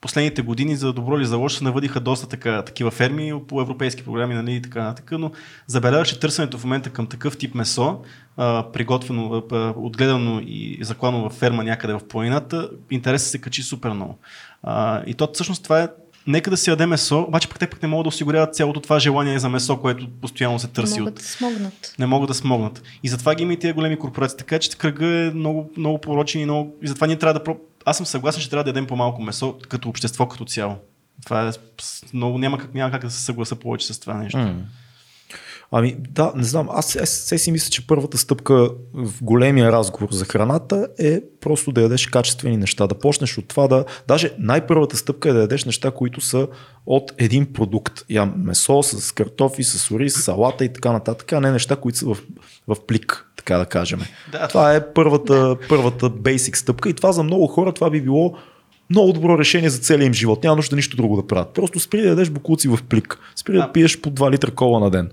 последните 0.00 0.42
години 0.42 0.76
за 0.76 0.92
добро 0.92 1.16
или 1.16 1.26
за 1.26 1.36
лошо 1.36 1.56
се 1.56 1.64
навъдиха 1.64 2.00
доста 2.00 2.28
така, 2.28 2.62
такива 2.62 2.90
ферми 2.90 3.32
по 3.48 3.60
европейски 3.60 4.04
програми 4.04 4.34
нали, 4.34 4.52
и 4.52 4.62
така 4.62 4.82
нататък, 4.82 5.12
но 5.18 5.30
забелязах, 5.66 6.06
че 6.06 6.20
търсенето 6.20 6.58
в 6.58 6.64
момента 6.64 6.90
към 6.90 7.06
такъв 7.06 7.38
тип 7.38 7.54
месо, 7.54 8.00
а, 8.36 8.72
приготвено, 8.72 9.42
а, 9.52 9.74
отгледано 9.76 10.40
и 10.46 10.78
заклано 10.82 11.28
в 11.28 11.32
ферма 11.32 11.64
някъде 11.64 11.92
в 11.92 12.08
планината, 12.08 12.70
интересът 12.90 13.30
се 13.30 13.38
качи 13.38 13.62
супер 13.62 13.90
много. 13.90 14.18
А, 14.62 15.02
и 15.06 15.14
то 15.14 15.28
всъщност 15.32 15.62
това 15.62 15.82
е 15.82 15.88
нека 16.26 16.50
да 16.50 16.56
си 16.56 16.70
яде 16.70 16.86
месо, 16.86 17.20
обаче 17.28 17.48
пък 17.48 17.58
те 17.58 17.66
пък 17.66 17.82
не 17.82 17.88
могат 17.88 18.04
да 18.04 18.08
осигуряват 18.08 18.54
цялото 18.54 18.80
това 18.80 18.98
желание 18.98 19.38
за 19.38 19.48
месо, 19.48 19.76
което 19.80 20.08
постоянно 20.20 20.58
се 20.58 20.68
търси. 20.68 20.94
Не 20.94 21.00
могат 21.00 21.14
от... 21.14 21.18
да 21.18 21.28
смогнат. 21.28 21.94
Не 21.98 22.06
могат 22.06 22.28
да 22.28 22.34
смогнат. 22.34 22.82
И 23.02 23.08
затова 23.08 23.34
ги 23.34 23.42
има 23.42 23.52
и 23.52 23.58
тия 23.58 23.74
големи 23.74 23.98
корпорации. 23.98 24.38
Така 24.38 24.58
че 24.58 24.78
кръга 24.78 25.06
е 25.06 25.30
много, 25.30 25.70
много 25.76 26.00
порочен 26.00 26.40
и 26.40 26.44
много. 26.44 26.74
И 26.82 26.88
затова 26.88 27.06
ние 27.06 27.18
трябва 27.18 27.40
да. 27.40 27.54
Аз 27.88 27.96
съм 27.96 28.06
съгласен, 28.06 28.42
че 28.42 28.50
трябва 28.50 28.64
да 28.64 28.70
ядем 28.70 28.86
по-малко 28.86 29.22
месо 29.22 29.58
като 29.68 29.88
общество 29.88 30.28
като 30.28 30.44
цяло. 30.44 30.76
Това 31.24 31.48
е 31.48 31.50
много. 32.12 32.38
Няма 32.38 32.58
как, 32.58 32.74
няма 32.74 32.90
как 32.90 33.02
да 33.02 33.10
се 33.10 33.24
съгласа 33.24 33.56
повече 33.56 33.94
с 33.94 34.00
това 34.00 34.14
нещо. 34.14 34.38
Mm. 34.38 34.54
Ами 35.72 35.96
да, 35.98 36.32
не 36.36 36.44
знам. 36.44 36.68
Аз, 36.70 36.96
аз 36.96 37.10
се 37.10 37.38
си 37.38 37.52
мисля, 37.52 37.70
че 37.70 37.86
първата 37.86 38.18
стъпка 38.18 38.70
в 38.94 39.22
големия 39.22 39.72
разговор 39.72 40.08
за 40.12 40.24
храната 40.24 40.88
е 40.98 41.20
просто 41.40 41.72
да 41.72 41.82
ядеш 41.82 42.06
качествени 42.06 42.56
неща. 42.56 42.86
Да 42.86 42.98
почнеш 42.98 43.38
от 43.38 43.48
това 43.48 43.68
да... 43.68 43.84
Даже 44.08 44.34
най-първата 44.38 44.96
стъпка 44.96 45.28
е 45.28 45.32
да 45.32 45.40
ядеш 45.40 45.64
неща, 45.64 45.90
които 45.90 46.20
са 46.20 46.48
от 46.86 47.12
един 47.18 47.52
продукт. 47.52 48.04
Я 48.10 48.26
месо 48.26 48.82
с 48.82 49.12
картофи, 49.12 49.64
с 49.64 49.90
ориз, 49.90 50.14
салата 50.14 50.64
и 50.64 50.72
така 50.72 50.92
нататък, 50.92 51.32
а 51.32 51.40
не 51.40 51.52
неща, 51.52 51.76
които 51.76 51.98
са 51.98 52.06
в, 52.06 52.18
в 52.66 52.76
плик, 52.86 53.25
така 53.46 53.58
да 53.58 53.66
кажем. 53.66 54.00
Да. 54.32 54.48
Това 54.48 54.74
е 54.74 54.92
първата, 54.92 55.34
да. 55.34 55.58
първата 55.68 56.10
basic 56.10 56.56
стъпка 56.56 56.88
и 56.88 56.94
това 56.94 57.12
за 57.12 57.22
много 57.22 57.46
хора 57.46 57.72
това 57.72 57.90
би 57.90 58.00
било 58.00 58.34
много 58.90 59.12
добро 59.12 59.38
решение 59.38 59.70
за 59.70 59.78
целия 59.78 60.06
им 60.06 60.14
живот. 60.14 60.44
Няма 60.44 60.56
нужда 60.56 60.76
нищо 60.76 60.96
друго 60.96 61.16
да 61.16 61.26
правят. 61.26 61.54
Просто 61.54 61.80
спри 61.80 62.02
да 62.02 62.08
ядеш 62.08 62.30
букуци 62.30 62.68
в 62.68 62.78
плик. 62.88 63.18
Спри 63.36 63.52
да, 63.52 63.58
да 63.58 63.72
пиеш 63.72 64.00
по 64.00 64.10
2 64.10 64.30
литра 64.30 64.50
кола 64.50 64.80
на 64.80 64.90
ден. 64.90 65.10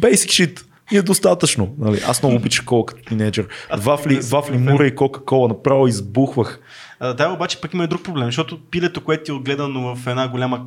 Basic 0.00 0.14
shit. 0.14 0.64
И 0.92 0.96
е 0.96 1.02
достатъчно. 1.02 1.74
Нали? 1.78 2.00
Аз 2.06 2.22
много 2.22 2.36
обичах 2.36 2.64
кола 2.64 2.86
като 2.86 3.02
тинейджър. 3.02 3.46
Вафли, 3.78 4.20
вафли 4.20 4.58
Мура 4.58 4.86
и 4.86 4.94
Кока-Кола 4.94 5.48
направо 5.48 5.86
избухвах. 5.86 6.60
Да, 7.00 7.32
обаче 7.34 7.60
пък 7.60 7.74
има 7.74 7.84
и 7.84 7.86
друг 7.86 8.02
проблем, 8.02 8.26
защото 8.26 8.58
пилето, 8.70 9.04
което 9.04 9.24
ти 9.24 9.30
е 9.30 9.34
отгледано 9.34 9.96
в 9.96 10.06
една 10.06 10.28
голяма 10.28 10.66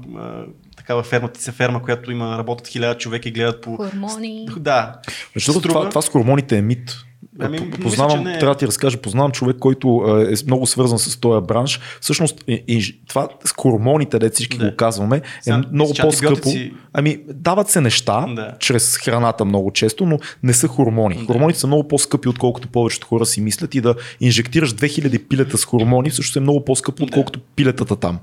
такава 0.92 1.04
ферма, 1.04 1.28
ти 1.28 1.42
се 1.42 1.52
ферма, 1.52 1.84
която 1.84 2.12
има 2.12 2.38
работят 2.38 2.68
хиляда 2.68 2.98
човека 2.98 3.30
и 3.30 3.32
гледат 3.32 3.62
по... 3.62 3.76
Хормони. 3.76 4.48
Да. 4.58 4.96
Защото 5.34 5.60
Струва... 5.60 5.80
това, 5.80 5.90
това 5.90 6.02
с 6.02 6.10
хормоните 6.10 6.58
е 6.58 6.62
мит. 6.62 6.98
Ами, 7.40 7.72
познавам, 7.72 8.20
мисля, 8.20 8.30
не... 8.30 8.36
Е. 8.36 8.40
трябва 8.40 8.56
да 8.56 8.60
ти 8.60 8.68
разкажа, 8.68 8.98
познавам 8.98 9.32
човек, 9.32 9.58
който 9.60 10.04
е 10.32 10.34
много 10.48 10.68
свързан 10.68 11.00
с 11.00 11.20
този 11.20 11.48
бранш. 11.48 11.80
Всъщност, 12.02 12.44
и, 12.48 12.64
и, 12.68 13.02
това 13.08 13.30
с 13.46 13.52
хормоните, 13.52 14.20
де 14.20 14.30
всички 14.30 14.58
да. 14.58 14.70
го 14.70 14.76
казваме, 14.76 15.18
е 15.18 15.22
Сам, 15.42 15.64
много 15.74 15.94
по-скъпо. 16.02 16.50
Ами, 16.94 17.18
дават 17.28 17.70
се 17.70 17.82
неща 17.82 18.26
да. 18.36 18.56
чрез 18.60 18.98
храната 18.98 19.46
много 19.46 19.72
често, 19.72 20.06
но 20.06 20.20
не 20.44 20.54
са 20.54 20.68
хормони. 20.68 21.16
Да. 21.16 21.26
Хормоните 21.26 21.60
са 21.60 21.68
много 21.68 21.88
по-скъпи, 21.88 22.30
отколкото 22.30 22.68
повечето 22.68 23.08
хора 23.08 23.26
си 23.26 23.42
мислят 23.42 23.76
и 23.76 23.82
да 23.82 23.96
инжектираш 24.20 24.74
2000 24.74 25.28
пилета 25.28 25.58
с 25.58 25.66
хормони, 25.66 26.10
всъщност 26.10 26.36
е 26.36 26.40
много 26.40 26.66
по-скъпо, 26.66 27.04
отколкото 27.04 27.40
да. 27.40 27.46
пилетата 27.56 27.96
там. 27.96 28.20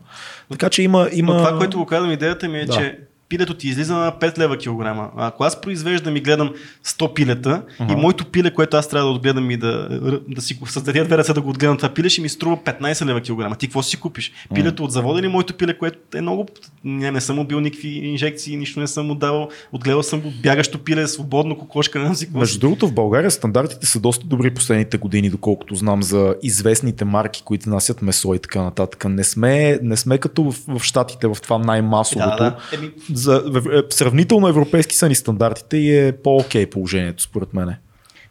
Така 0.51 0.71
че 0.71 0.83
има. 0.83 1.09
има... 1.13 1.35
Но 1.35 1.39
това, 1.39 1.59
което 1.59 1.79
го 1.79 1.87
казвам, 1.87 2.13
идеята 2.13 2.49
ми 2.49 2.59
е, 2.59 2.65
да. 2.65 2.73
че 2.73 2.99
пилето 3.29 3.55
ти 3.55 3.69
излиза 3.69 3.95
на 3.95 4.13
5 4.13 4.39
лева 4.39 4.57
килограма. 4.57 5.11
А 5.17 5.27
ако 5.27 5.45
аз 5.45 5.61
произвеждам 5.61 6.17
и 6.17 6.21
гледам 6.21 6.55
100 6.87 7.15
пилета 7.15 7.63
uh-huh. 7.81 7.93
и 7.93 7.97
моето 7.97 8.25
пиле, 8.25 8.51
което 8.51 8.77
аз 8.77 8.89
трябва 8.89 9.09
да 9.09 9.15
отгледам 9.15 9.51
и 9.51 9.57
да, 9.57 9.89
да 10.29 10.43
си 10.43 10.59
създаде 10.67 11.05
две 11.05 11.19
ръце 11.19 11.33
да 11.33 11.41
го 11.41 11.51
отгледам 11.51 11.77
това 11.77 11.89
пиле, 11.89 12.09
ще 12.09 12.21
ми 12.21 12.29
струва 12.29 12.57
15 12.57 13.07
лева 13.07 13.21
килограма. 13.21 13.57
Ти 13.57 13.67
какво 13.67 13.83
си 13.83 13.97
купиш? 13.97 14.33
Uh-huh. 14.33 14.55
Пилето 14.55 14.85
от 14.85 14.93
завода 14.93 15.21
или 15.21 15.29
моето 15.29 15.55
пиле, 15.55 15.79
което 15.79 15.99
е 16.19 16.21
много... 16.21 16.47
Не, 16.85 17.11
не 17.11 17.21
съм 17.21 17.37
му 17.37 17.45
бил 17.45 17.61
никакви 17.61 17.89
инжекции, 17.89 18.57
нищо 18.57 18.81
не 18.81 18.87
съм 18.87 19.07
му 19.07 19.15
давал. 19.15 19.49
Отгледал 19.73 20.03
съм 20.03 20.21
го 20.21 20.33
бягащо 20.43 20.79
пиле, 20.79 21.07
свободно, 21.07 21.59
кокошка, 21.59 21.99
не 21.99 22.15
си 22.15 22.29
Между 22.35 22.61
другото, 22.61 22.89
в 22.89 22.93
България 22.93 23.31
стандартите 23.31 23.87
са 23.87 24.01
доста 24.01 24.27
добри 24.27 24.55
последните 24.55 24.99
години, 24.99 25.31
доколкото 25.31 25.75
знам 25.75 26.03
за 26.03 26.35
известните 26.43 27.05
марки, 27.05 27.43
които 27.45 27.71
носят 27.71 28.03
месо 28.03 28.35
и 28.35 28.39
така 28.39 28.63
нататък. 28.63 29.05
Не 29.05 29.25
сме, 29.25 29.79
не 29.83 29.97
сме 29.97 30.19
като 30.19 30.43
в, 30.43 30.55
в 30.69 30.83
Штатите, 30.83 31.27
в 31.27 31.37
това 31.43 31.59
най-масовото. 31.59 32.37
Да, 32.37 32.37
да. 32.37 32.57
Еми... 32.73 32.91
За, 33.19 33.63
е, 33.73 33.83
сравнително 33.91 34.49
европейски 34.49 34.97
са 34.97 35.09
ни 35.09 35.15
стандартите 35.15 35.77
и 35.77 35.99
е 35.99 36.13
по-окей 36.13 36.71
положението, 36.71 37.23
според 37.23 37.55
мене. 37.55 37.79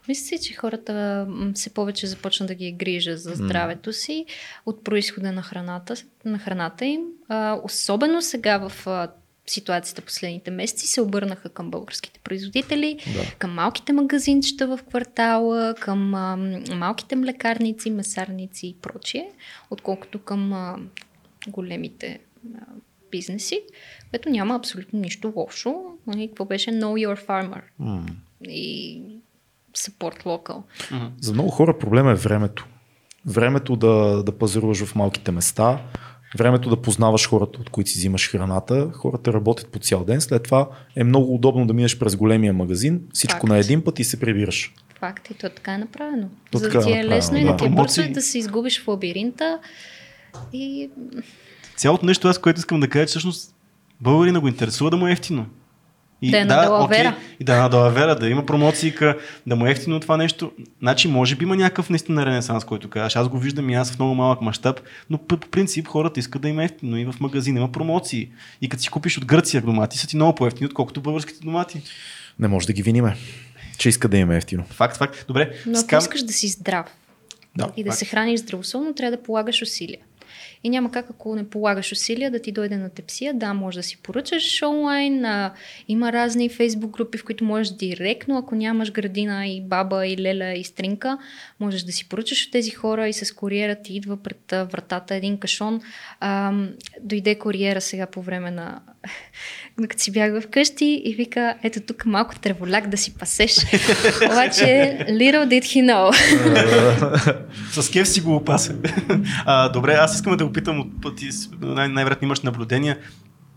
Мисля 0.07 0.25
си, 0.25 0.39
че 0.43 0.53
хората 0.53 1.27
все 1.55 1.69
повече 1.69 2.07
започнат 2.07 2.47
да 2.47 2.55
ги 2.55 2.71
грижа 2.71 3.17
за 3.17 3.35
здравето 3.35 3.93
си 3.93 4.25
от 4.65 4.83
происхода 4.83 5.31
на 5.31 5.41
храната, 5.41 5.95
на 6.25 6.39
храната 6.39 6.85
им. 6.85 7.01
А, 7.29 7.59
особено 7.63 8.21
сега 8.21 8.69
в 8.69 8.87
а, 8.87 9.07
ситуацията 9.47 10.01
последните 10.01 10.51
месеци 10.51 10.87
се 10.87 11.01
обърнаха 11.01 11.49
към 11.49 11.71
българските 11.71 12.19
производители, 12.23 12.99
да. 13.13 13.35
към 13.39 13.53
малките 13.53 13.93
магазинчета 13.93 14.67
в 14.67 14.79
квартала, 14.89 15.75
към 15.79 16.15
а, 16.15 16.37
малките 16.75 17.15
млекарници, 17.15 17.89
месарници 17.89 18.67
и 18.67 18.75
прочие, 18.81 19.29
отколкото 19.69 20.19
към 20.19 20.53
а, 20.53 20.75
големите 21.47 22.19
а, 22.55 22.65
бизнеси, 23.11 23.61
което 24.11 24.29
няма 24.29 24.55
абсолютно 24.55 24.99
нищо 24.99 25.33
лошо. 25.35 25.75
Нали, 26.07 26.27
какво 26.27 26.45
беше 26.45 26.71
Know 26.71 27.07
Your 27.07 27.27
Farmer 27.27 27.61
mm. 27.81 28.01
и 28.49 29.01
Support 29.77 30.23
Local. 30.23 30.61
Mm-hmm. 30.91 31.09
За 31.21 31.33
много 31.33 31.49
хора 31.49 31.77
проблема 31.77 32.11
е 32.11 32.15
времето. 32.15 32.67
Времето 33.25 33.75
да, 33.75 34.23
да 34.23 34.31
пазаруваш 34.31 34.83
в 34.83 34.95
малките 34.95 35.31
места, 35.31 35.81
времето 36.37 36.69
да 36.69 36.81
познаваш 36.81 37.29
хората, 37.29 37.59
от 37.61 37.69
които 37.69 37.89
си 37.89 37.97
взимаш 37.97 38.31
храната. 38.31 38.91
Хората 38.93 39.33
работят 39.33 39.67
по 39.67 39.79
цял 39.79 40.03
ден. 40.03 40.21
След 40.21 40.43
това 40.43 40.69
е 40.95 41.03
много 41.03 41.35
удобно 41.35 41.67
да 41.67 41.73
минеш 41.73 41.99
през 41.99 42.15
големия 42.15 42.53
магазин, 42.53 43.01
всичко 43.13 43.39
Факт. 43.39 43.49
на 43.49 43.57
един 43.57 43.83
път 43.83 43.99
и 43.99 44.03
се 44.03 44.19
прибираш. 44.19 44.73
Факт 44.99 45.29
и 45.29 45.33
то 45.33 45.49
така 45.49 45.73
е 45.73 45.77
направено. 45.77 46.29
То 46.51 46.57
За 46.57 46.69
да 46.69 46.83
ти 46.83 46.91
е, 46.91 46.99
е 46.99 47.05
лесно 47.05 47.33
да. 47.33 47.39
и 47.39 47.43
да 47.43 47.57
ти 47.57 47.65
е 47.65 47.69
бързо 47.69 48.01
и 48.01 48.11
да 48.11 48.21
се 48.21 48.37
изгубиш 48.37 48.83
в 48.83 48.87
лабиринта. 48.87 49.59
И... 50.53 50.89
Цялото 51.75 52.05
нещо, 52.05 52.27
аз 52.27 52.37
което 52.37 52.59
искам 52.59 52.79
да 52.79 52.89
кажа, 52.89 53.05
всъщност 53.05 53.55
българина 54.01 54.39
го 54.39 54.47
интересува 54.47 54.89
да 54.89 54.97
му 54.97 55.07
е 55.07 55.11
ефтино. 55.11 55.45
И, 56.21 56.31
да 56.31 56.39
е 56.39 56.45
на 56.45 56.61
Делавера. 56.61 57.09
Okay, 57.09 57.15
и 57.39 57.43
да 57.43 57.55
е 57.55 57.59
на 57.59 57.69
Делавера, 57.69 58.15
да 58.15 58.29
има 58.29 58.45
промоции, 58.45 58.93
да 59.47 59.55
му 59.55 59.67
е 59.67 59.71
ефтино 59.71 59.99
това 59.99 60.17
нещо. 60.17 60.51
Значи, 60.79 61.07
може 61.07 61.35
би 61.35 61.45
има 61.45 61.55
някакъв 61.55 61.89
наистина 61.89 62.25
ренесанс, 62.25 62.65
който 62.65 62.89
казваш. 62.89 63.15
Аз 63.15 63.29
го 63.29 63.39
виждам 63.39 63.69
и 63.69 63.75
аз 63.75 63.91
в 63.91 63.99
много 63.99 64.15
малък 64.15 64.41
мащаб, 64.41 64.81
но 65.09 65.17
по, 65.17 65.37
принцип 65.37 65.87
хората 65.87 66.19
искат 66.19 66.41
да 66.41 66.49
има 66.49 66.63
ефтино 66.63 66.97
и 66.97 67.05
в 67.05 67.15
магазин 67.19 67.57
има 67.57 67.71
промоции. 67.71 68.29
И 68.61 68.69
като 68.69 68.83
си 68.83 68.89
купиш 68.89 69.17
от 69.17 69.25
Гърция 69.25 69.61
домати, 69.61 69.97
са 69.97 70.07
ти 70.07 70.15
много 70.15 70.35
по-ефтини, 70.35 70.65
отколкото 70.65 71.01
българските 71.01 71.39
домати. 71.39 71.81
Не 72.39 72.47
може 72.47 72.67
да 72.67 72.73
ги 72.73 72.83
виниме, 72.83 73.15
че 73.77 73.89
иска 73.89 74.07
да 74.07 74.17
има 74.17 74.35
ефтино. 74.35 74.63
Факт, 74.69 74.97
факт. 74.97 75.25
Добре. 75.27 75.53
Но 75.65 75.79
ако 75.79 75.95
искаш 75.95 76.23
да 76.23 76.33
си 76.33 76.47
здрав 76.47 76.85
да, 77.57 77.71
и 77.77 77.83
да 77.83 77.89
факт. 77.89 77.99
се 77.99 78.05
храниш 78.05 78.39
здравословно, 78.39 78.93
трябва 78.93 79.17
да 79.17 79.23
полагаш 79.23 79.61
усилия. 79.61 79.99
И 80.63 80.69
няма 80.69 80.91
как, 80.91 81.09
ако 81.09 81.35
не 81.35 81.49
полагаш 81.49 81.91
усилия, 81.91 82.31
да 82.31 82.39
ти 82.39 82.51
дойде 82.51 82.77
на 82.77 82.89
тепсия. 82.89 83.33
Да, 83.33 83.53
може 83.53 83.79
да 83.79 83.83
си 83.83 83.97
поръчаш 83.97 84.61
онлайн. 84.61 85.25
А, 85.25 85.53
има 85.87 86.13
разни 86.13 86.49
фейсбук 86.49 86.91
групи, 86.91 87.17
в 87.17 87.25
които 87.25 87.43
можеш 87.43 87.73
директно, 87.73 88.37
ако 88.37 88.55
нямаш 88.55 88.91
градина 88.91 89.47
и 89.47 89.61
баба, 89.61 90.07
и 90.07 90.17
леля, 90.17 90.53
и 90.53 90.63
стринка, 90.63 91.17
можеш 91.59 91.83
да 91.83 91.91
си 91.91 92.09
поръчаш 92.09 92.45
от 92.45 92.51
тези 92.51 92.71
хора 92.71 93.07
и 93.07 93.13
с 93.13 93.35
куриера 93.35 93.75
ти 93.75 93.95
идва 93.95 94.17
пред 94.17 94.71
вратата 94.71 95.15
един 95.15 95.37
кашон. 95.37 95.81
А, 96.19 96.53
дойде 97.01 97.35
куриера 97.35 97.81
сега 97.81 98.05
по 98.05 98.21
време 98.21 98.51
на 98.51 98.81
докато 99.79 100.03
си 100.03 100.11
бяга 100.11 100.41
вкъщи 100.41 101.01
и 101.05 101.15
вика, 101.15 101.55
ето 101.63 101.79
тук 101.87 102.05
малко 102.05 102.39
треволяк 102.39 102.87
да 102.87 102.97
си 102.97 103.13
пасеш. 103.13 103.57
Обаче, 104.25 104.97
little 105.09 105.47
did 105.47 105.61
he 105.61 105.91
know. 105.91 106.11
С 107.81 107.91
кев 107.91 108.07
си 108.07 108.21
го 108.21 108.35
опася. 108.35 108.75
добре, 109.73 109.93
аз 109.93 110.15
искам 110.15 110.37
да 110.37 110.45
го 110.47 110.53
питам 110.53 110.79
от 110.79 111.01
пъти, 111.01 111.29
най- 111.59 111.87
най-вероятно 111.87 112.25
имаш 112.25 112.41
наблюдения. 112.41 112.97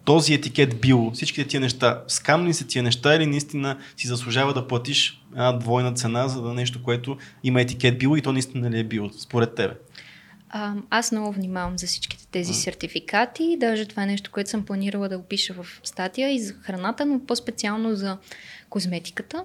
Този 0.05 0.35
етикет 0.35 0.81
бил, 0.81 1.11
всичките 1.15 1.49
тия 1.49 1.61
неща, 1.61 2.03
скамни 2.09 2.55
са 2.55 2.67
тия 2.67 2.83
неща 2.83 3.15
или 3.15 3.27
наистина 3.27 3.79
си 3.97 4.07
заслужава 4.07 4.55
да 4.55 4.67
платиш 4.67 5.23
една 5.33 5.53
двойна 5.53 5.93
цена 5.93 6.29
за 6.29 6.43
да 6.43 6.55
нещо, 6.55 6.83
което 6.83 7.17
има 7.45 7.61
етикет 7.61 7.99
бил 7.99 8.17
и 8.17 8.23
то 8.23 8.33
наистина 8.33 8.71
ли 8.71 8.79
е 8.79 8.85
бил, 8.85 9.11
според 9.19 9.55
тебе? 9.55 9.75
А, 10.49 10.75
аз 10.91 11.13
много 11.13 11.33
внимавам 11.33 11.79
за 11.79 11.87
всичките 11.87 12.27
тези 12.27 12.55
сертификати. 12.55 13.57
Даже 13.61 13.85
това 13.85 14.03
е 14.03 14.07
нещо, 14.07 14.31
което 14.31 14.51
съм 14.51 14.65
планирала 14.65 15.09
да 15.09 15.19
опиша 15.19 15.55
в 15.55 15.81
статия 15.85 16.31
и 16.31 16.41
за 16.41 16.55
храната, 16.55 17.07
но 17.07 17.27
по-специално 17.27 17.95
за 17.95 18.19
козметиката. 18.71 19.45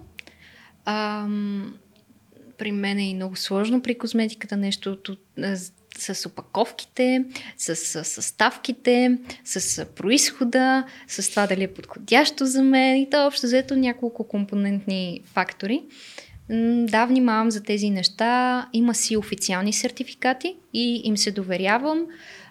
А, 0.86 1.28
при 2.58 2.72
мен 2.72 2.98
е 2.98 3.10
и 3.10 3.16
много 3.16 3.36
сложно 3.36 3.82
при 3.82 3.98
козметиката 3.98 4.58
нещо 4.58 4.98
с 5.98 6.30
опаковките, 6.30 7.26
с, 7.58 7.76
съставките, 8.06 9.18
с 9.44 9.86
происхода, 9.86 10.84
с 11.08 11.30
това 11.30 11.48
дали 11.48 11.64
е 11.64 11.74
подходящо 11.74 12.46
за 12.46 12.64
мен 12.64 12.98
и 12.98 13.10
то 13.10 13.28
общо 13.28 13.48
взето 13.48 13.76
няколко 13.76 14.28
компонентни 14.28 15.22
фактори. 15.34 15.84
Да, 16.50 17.06
внимавам 17.06 17.52
за 17.52 17.64
тези 17.64 17.90
неща. 17.90 18.66
Има 18.74 18.96
си 18.96 19.18
официални 19.18 19.74
сертификати 19.74 20.56
и 20.74 21.02
им 21.04 21.18
се 21.18 21.32
доверявам. 21.32 22.06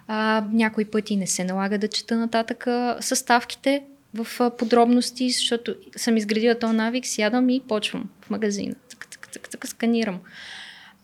А, 0.07 0.45
някои 0.51 0.85
пъти 0.85 1.15
не 1.15 1.27
се 1.27 1.43
налага 1.43 1.77
да 1.77 1.87
чета 1.87 2.17
нататък 2.17 2.67
съставките 2.99 3.83
в 4.13 4.51
подробности, 4.57 5.29
защото 5.29 5.75
съм 5.95 6.17
изградила 6.17 6.59
този 6.59 6.75
навик, 6.75 7.05
сядам 7.07 7.49
и 7.49 7.61
почвам 7.67 8.09
в 8.21 8.29
магазина. 8.29 8.75
Така, 8.89 9.07
така, 9.11 9.29
така, 9.31 9.49
така 9.49 9.67
сканирам. 9.67 10.19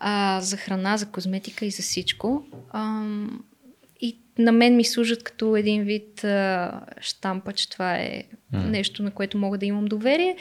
А, 0.03 0.41
за 0.41 0.57
храна, 0.57 0.97
за 0.97 1.05
козметика 1.05 1.65
и 1.65 1.71
за 1.71 1.83
всичко. 1.83 2.43
А, 2.69 3.03
и 4.01 4.17
на 4.37 4.51
мен 4.51 4.75
ми 4.75 4.83
служат 4.83 5.23
като 5.23 5.55
един 5.55 5.83
вид 5.83 6.23
а, 6.23 6.71
штампа, 7.01 7.53
че 7.53 7.69
това 7.69 7.95
е 7.95 8.23
mm. 8.53 8.69
нещо, 8.69 9.03
на 9.03 9.11
което 9.11 9.37
мога 9.37 9.57
да 9.57 9.65
имам 9.65 9.85
доверие. 9.85 10.37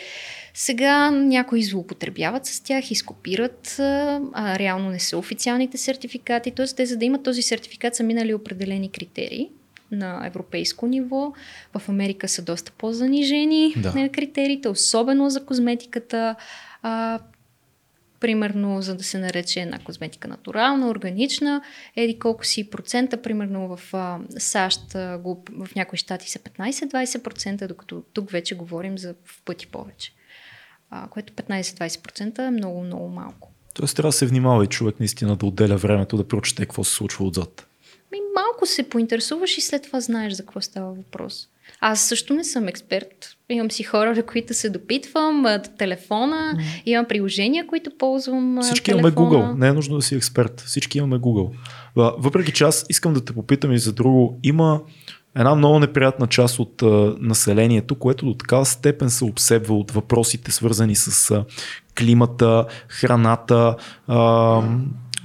Сега 0.55 1.11
някои 1.11 1.63
злоупотребяват 1.63 2.47
с 2.47 2.61
тях, 2.61 2.91
изкопират, 2.91 3.79
а, 3.79 4.21
а 4.33 4.59
реално 4.59 4.91
не 4.91 5.01
са 5.01 5.19
официалните 5.19 5.79
сертификати. 5.79 6.51
Т.е. 6.51 6.67
те, 6.67 6.87
за 6.87 6.97
да 6.97 7.05
имат 7.05 7.23
този 7.23 7.43
сертификат, 7.43 7.95
са 7.95 8.03
минали 8.03 8.35
определени 8.35 8.91
критерии 8.91 9.51
на 9.91 10.27
европейско 10.27 10.87
ниво. 10.87 11.33
В 11.79 11.89
Америка 11.89 12.29
са 12.29 12.43
доста 12.43 12.73
по-занижени 12.73 13.75
да. 13.77 14.09
критериите, 14.09 14.69
особено 14.69 15.31
за 15.31 15.45
козметиката. 15.45 16.35
А, 16.83 17.19
примерно, 18.21 18.83
за 18.83 18.95
да 18.95 19.05
се 19.05 19.19
нарече 19.19 19.61
една 19.61 19.79
козметика 19.79 20.29
натурална, 20.29 20.89
органична, 20.89 21.63
еди 21.97 22.19
колко 22.19 22.47
си 22.47 22.71
процента, 22.71 23.23
примерно 23.23 23.77
в 23.77 23.95
а, 23.95 24.19
САЩ, 24.39 24.95
а, 24.95 25.19
в 25.51 25.75
някои 25.77 25.99
щати 25.99 26.31
са 26.31 26.39
15-20%, 26.39 27.67
докато 27.69 28.03
тук 28.13 28.31
вече 28.31 28.57
говорим 28.57 28.99
за 28.99 29.15
в 29.25 29.43
пъти 29.45 29.67
повече. 29.67 30.13
А, 30.91 31.09
което 31.09 31.33
15-20% 31.33 32.47
е 32.47 32.51
много, 32.51 32.85
много 32.85 33.09
малко. 33.09 33.53
Тоест 33.75 33.97
трябва 33.97 34.09
да 34.09 34.13
се 34.13 34.27
внимава 34.27 34.65
и 34.65 34.67
човек 34.67 35.01
наистина 35.01 35.37
да 35.37 35.47
отделя 35.47 35.77
времето 35.77 36.17
да 36.17 36.29
прочете 36.29 36.63
какво 36.63 36.85
се 36.85 36.95
случва 36.95 37.25
отзад. 37.25 37.70
Ми, 38.13 38.19
малко 38.35 38.67
се 38.67 38.89
поинтересуваш 38.89 39.59
и 39.59 39.61
след 39.61 39.83
това 39.83 40.01
знаеш 40.01 40.33
за 40.33 40.43
какво 40.43 40.61
става 40.61 40.93
въпрос. 40.93 41.49
Аз 41.81 42.01
също 42.01 42.35
не 42.35 42.45
съм 42.45 42.69
експерт. 42.69 43.37
Имам 43.49 43.71
си 43.71 43.83
хора, 43.83 44.15
на 44.15 44.23
които 44.23 44.55
се 44.55 44.71
допитвам, 44.71 45.47
телефона, 45.79 46.55
mm. 46.57 46.83
имам 46.87 47.05
приложения, 47.05 47.67
които 47.67 47.91
ползвам. 47.99 48.59
Всички 48.63 48.85
телефона. 48.85 49.09
имаме 49.09 49.31
Google. 49.31 49.59
Не 49.59 49.69
е 49.69 49.73
нужно 49.73 49.97
да 49.97 50.03
си 50.03 50.15
експерт. 50.15 50.61
Всички 50.61 50.99
имаме 50.99 51.17
Google. 51.17 51.51
Въпреки 51.97 52.53
че 52.53 52.65
аз 52.65 52.87
искам 52.89 53.15
да 53.15 53.25
те 53.25 53.33
попитам 53.33 53.73
и 53.73 53.79
за 53.79 53.93
друго. 53.93 54.39
Има 54.43 54.81
една 55.37 55.55
много 55.55 55.79
неприятна 55.79 56.27
част 56.27 56.59
от 56.59 56.83
а, 56.83 57.15
населението, 57.21 57.95
което 57.95 58.27
до 58.27 58.35
такава 58.35 58.67
степен 58.67 59.11
се 59.11 59.25
обсебва 59.25 59.75
от 59.75 59.91
въпросите, 59.91 60.53
свързани 60.53 60.97
с 60.97 61.31
а, 61.31 61.45
климата, 61.99 62.67
храната, 62.89 63.77
а, 64.07 64.63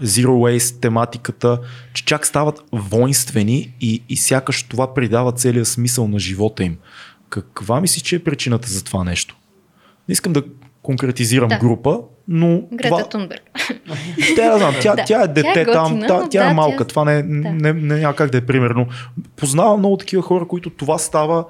Zero 0.04 0.28
Waste 0.28 0.82
тематиката, 0.82 1.60
че 1.94 2.06
чак 2.06 2.26
стават 2.26 2.64
воинствени 2.72 3.74
и, 3.82 4.04
и 4.10 4.18
сякаш 4.18 4.64
това 4.64 4.94
придава 4.94 5.32
целият 5.32 5.68
смисъл 5.68 6.08
на 6.08 6.20
живота 6.20 6.64
им. 6.64 6.78
Каква 7.30 7.82
мислиш, 7.82 8.04
че 8.04 8.16
е 8.16 8.24
причината 8.24 8.70
за 8.70 8.84
това 8.84 9.04
нещо? 9.04 9.36
Не 10.10 10.14
искам 10.14 10.34
да 10.34 10.44
конкретизирам 10.82 11.50
да. 11.50 11.58
група, 11.58 12.00
но... 12.28 12.62
Грета 12.74 12.90
това... 12.90 13.10
Тунберг. 13.10 13.42
Тя, 14.36 14.52
да 14.52 14.58
знам, 14.58 14.76
тя, 14.82 14.96
да. 14.96 15.04
тя 15.06 15.22
е 15.22 15.28
дете 15.28 15.52
тя 15.54 15.62
е 15.62 15.66
там, 15.66 15.94
готина, 15.94 16.08
тя, 16.08 16.30
тя 16.30 16.50
е 16.50 16.54
малка, 16.54 16.78
тя... 16.78 16.88
това 16.88 17.06
не, 17.06 17.24
да. 17.24 17.28
не, 17.52 17.74
не, 17.74 18.00
няма 18.00 18.16
как 18.16 18.32
да 18.32 18.38
е 18.38 18.46
примерно. 18.46 18.88
Познавам 19.36 19.80
много 19.80 19.98
такива 19.98 20.24
хора, 20.24 20.48
които 20.48 20.70
това 20.70 20.98
става 20.98 21.46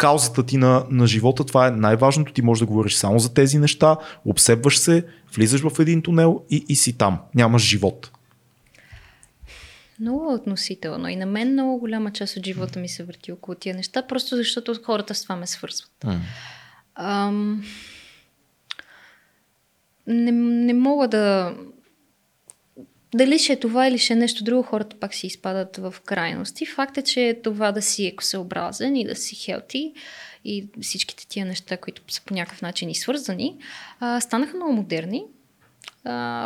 каузата 0.00 0.46
ти 0.46 0.56
на, 0.56 0.84
на 0.90 1.06
живота, 1.06 1.44
това 1.44 1.66
е 1.66 1.70
най-важното, 1.70 2.32
ти 2.32 2.42
можеш 2.42 2.60
да 2.60 2.66
говориш 2.66 2.94
само 2.94 3.18
за 3.18 3.34
тези 3.34 3.58
неща, 3.58 3.96
обсебваш 4.24 4.78
се, 4.78 5.06
влизаш 5.34 5.60
в 5.60 5.80
един 5.80 6.02
тунел 6.02 6.42
и, 6.50 6.64
и 6.68 6.76
си 6.76 6.98
там, 6.98 7.18
нямаш 7.34 7.62
живот. 7.62 8.10
Много 10.00 10.34
относително. 10.34 11.08
И 11.08 11.16
на 11.16 11.26
мен 11.26 11.52
много 11.52 11.78
голяма 11.78 12.12
част 12.12 12.36
от 12.36 12.46
живота 12.46 12.78
ми 12.78 12.88
се 12.88 13.04
върти 13.04 13.32
около 13.32 13.54
тия 13.54 13.74
неща, 13.74 14.06
просто 14.06 14.36
защото 14.36 14.74
хората 14.84 15.14
с 15.14 15.22
това 15.22 15.36
ме 15.36 15.46
свързват. 15.46 15.92
Mm. 16.04 16.18
Ам... 16.94 17.64
Не, 20.06 20.32
не 20.32 20.72
мога 20.72 21.08
да 21.08 21.54
дали 23.14 23.38
ще 23.38 23.52
е 23.52 23.60
това 23.60 23.88
или 23.88 23.98
ще 23.98 24.12
е 24.12 24.16
нещо 24.16 24.44
друго, 24.44 24.62
хората 24.62 24.96
пак 24.96 25.14
си 25.14 25.26
изпадат 25.26 25.76
в 25.76 25.94
крайности. 26.04 26.66
Факт 26.66 26.98
е, 26.98 27.02
че 27.02 27.40
това 27.42 27.72
да 27.72 27.82
си 27.82 28.06
екосъобразен 28.06 28.96
и 28.96 29.04
да 29.04 29.16
си 29.16 29.34
хелти 29.36 29.92
и 30.44 30.68
всичките 30.80 31.28
тия 31.28 31.46
неща, 31.46 31.76
които 31.76 32.02
са 32.08 32.22
по 32.24 32.34
някакъв 32.34 32.62
начин 32.62 32.90
и 32.90 32.94
свързани, 32.94 33.56
станаха 34.20 34.56
много 34.56 34.72
модерни. 34.72 35.24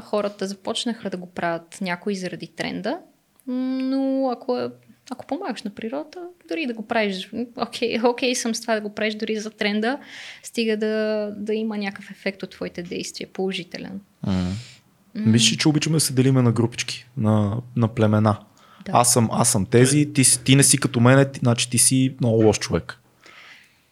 хората 0.02 0.46
започнаха 0.46 1.10
да 1.10 1.16
го 1.16 1.26
правят 1.26 1.78
някои 1.80 2.16
заради 2.16 2.46
тренда, 2.46 2.98
но 3.46 4.30
ако, 4.30 4.58
е, 4.58 4.70
ако 5.10 5.26
помагаш 5.26 5.62
на 5.62 5.70
природата, 5.70 6.20
дори 6.48 6.66
да 6.66 6.74
го 6.74 6.86
правиш, 6.86 7.30
окей, 7.56 7.98
okay, 7.98 8.10
окей 8.10 8.32
okay, 8.32 8.34
съм 8.34 8.54
с 8.54 8.60
това 8.60 8.74
да 8.74 8.80
го 8.80 8.94
правиш 8.94 9.14
дори 9.14 9.36
за 9.36 9.50
тренда, 9.50 9.98
стига 10.42 10.76
да, 10.76 11.30
да 11.36 11.54
има 11.54 11.78
някакъв 11.78 12.10
ефект 12.10 12.42
от 12.42 12.50
твоите 12.50 12.82
действия, 12.82 13.28
положителен. 13.32 14.00
Mm. 14.26 14.73
Мисля, 15.14 15.56
че 15.56 15.68
обичаме 15.68 15.96
да 15.96 16.00
се 16.00 16.12
делиме 16.12 16.42
на 16.42 16.52
групички, 16.52 17.06
на, 17.16 17.56
на 17.76 17.88
племена. 17.88 18.36
Да. 18.84 18.92
Аз, 18.94 19.12
съм, 19.12 19.28
аз 19.32 19.52
съм 19.52 19.66
тези, 19.66 20.12
ти, 20.12 20.44
ти 20.44 20.56
не 20.56 20.62
си 20.62 20.78
като 20.78 21.00
мен, 21.00 21.26
значи 21.38 21.70
ти 21.70 21.78
си 21.78 22.14
много 22.20 22.44
лош 22.44 22.58
човек. 22.58 22.98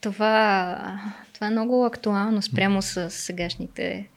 Това, 0.01 0.79
това 1.35 1.47
е 1.47 1.51
много 1.51 1.85
актуално 1.85 2.43
спрямо 2.43 2.83
с 2.83 3.11
сегашните 3.11 4.09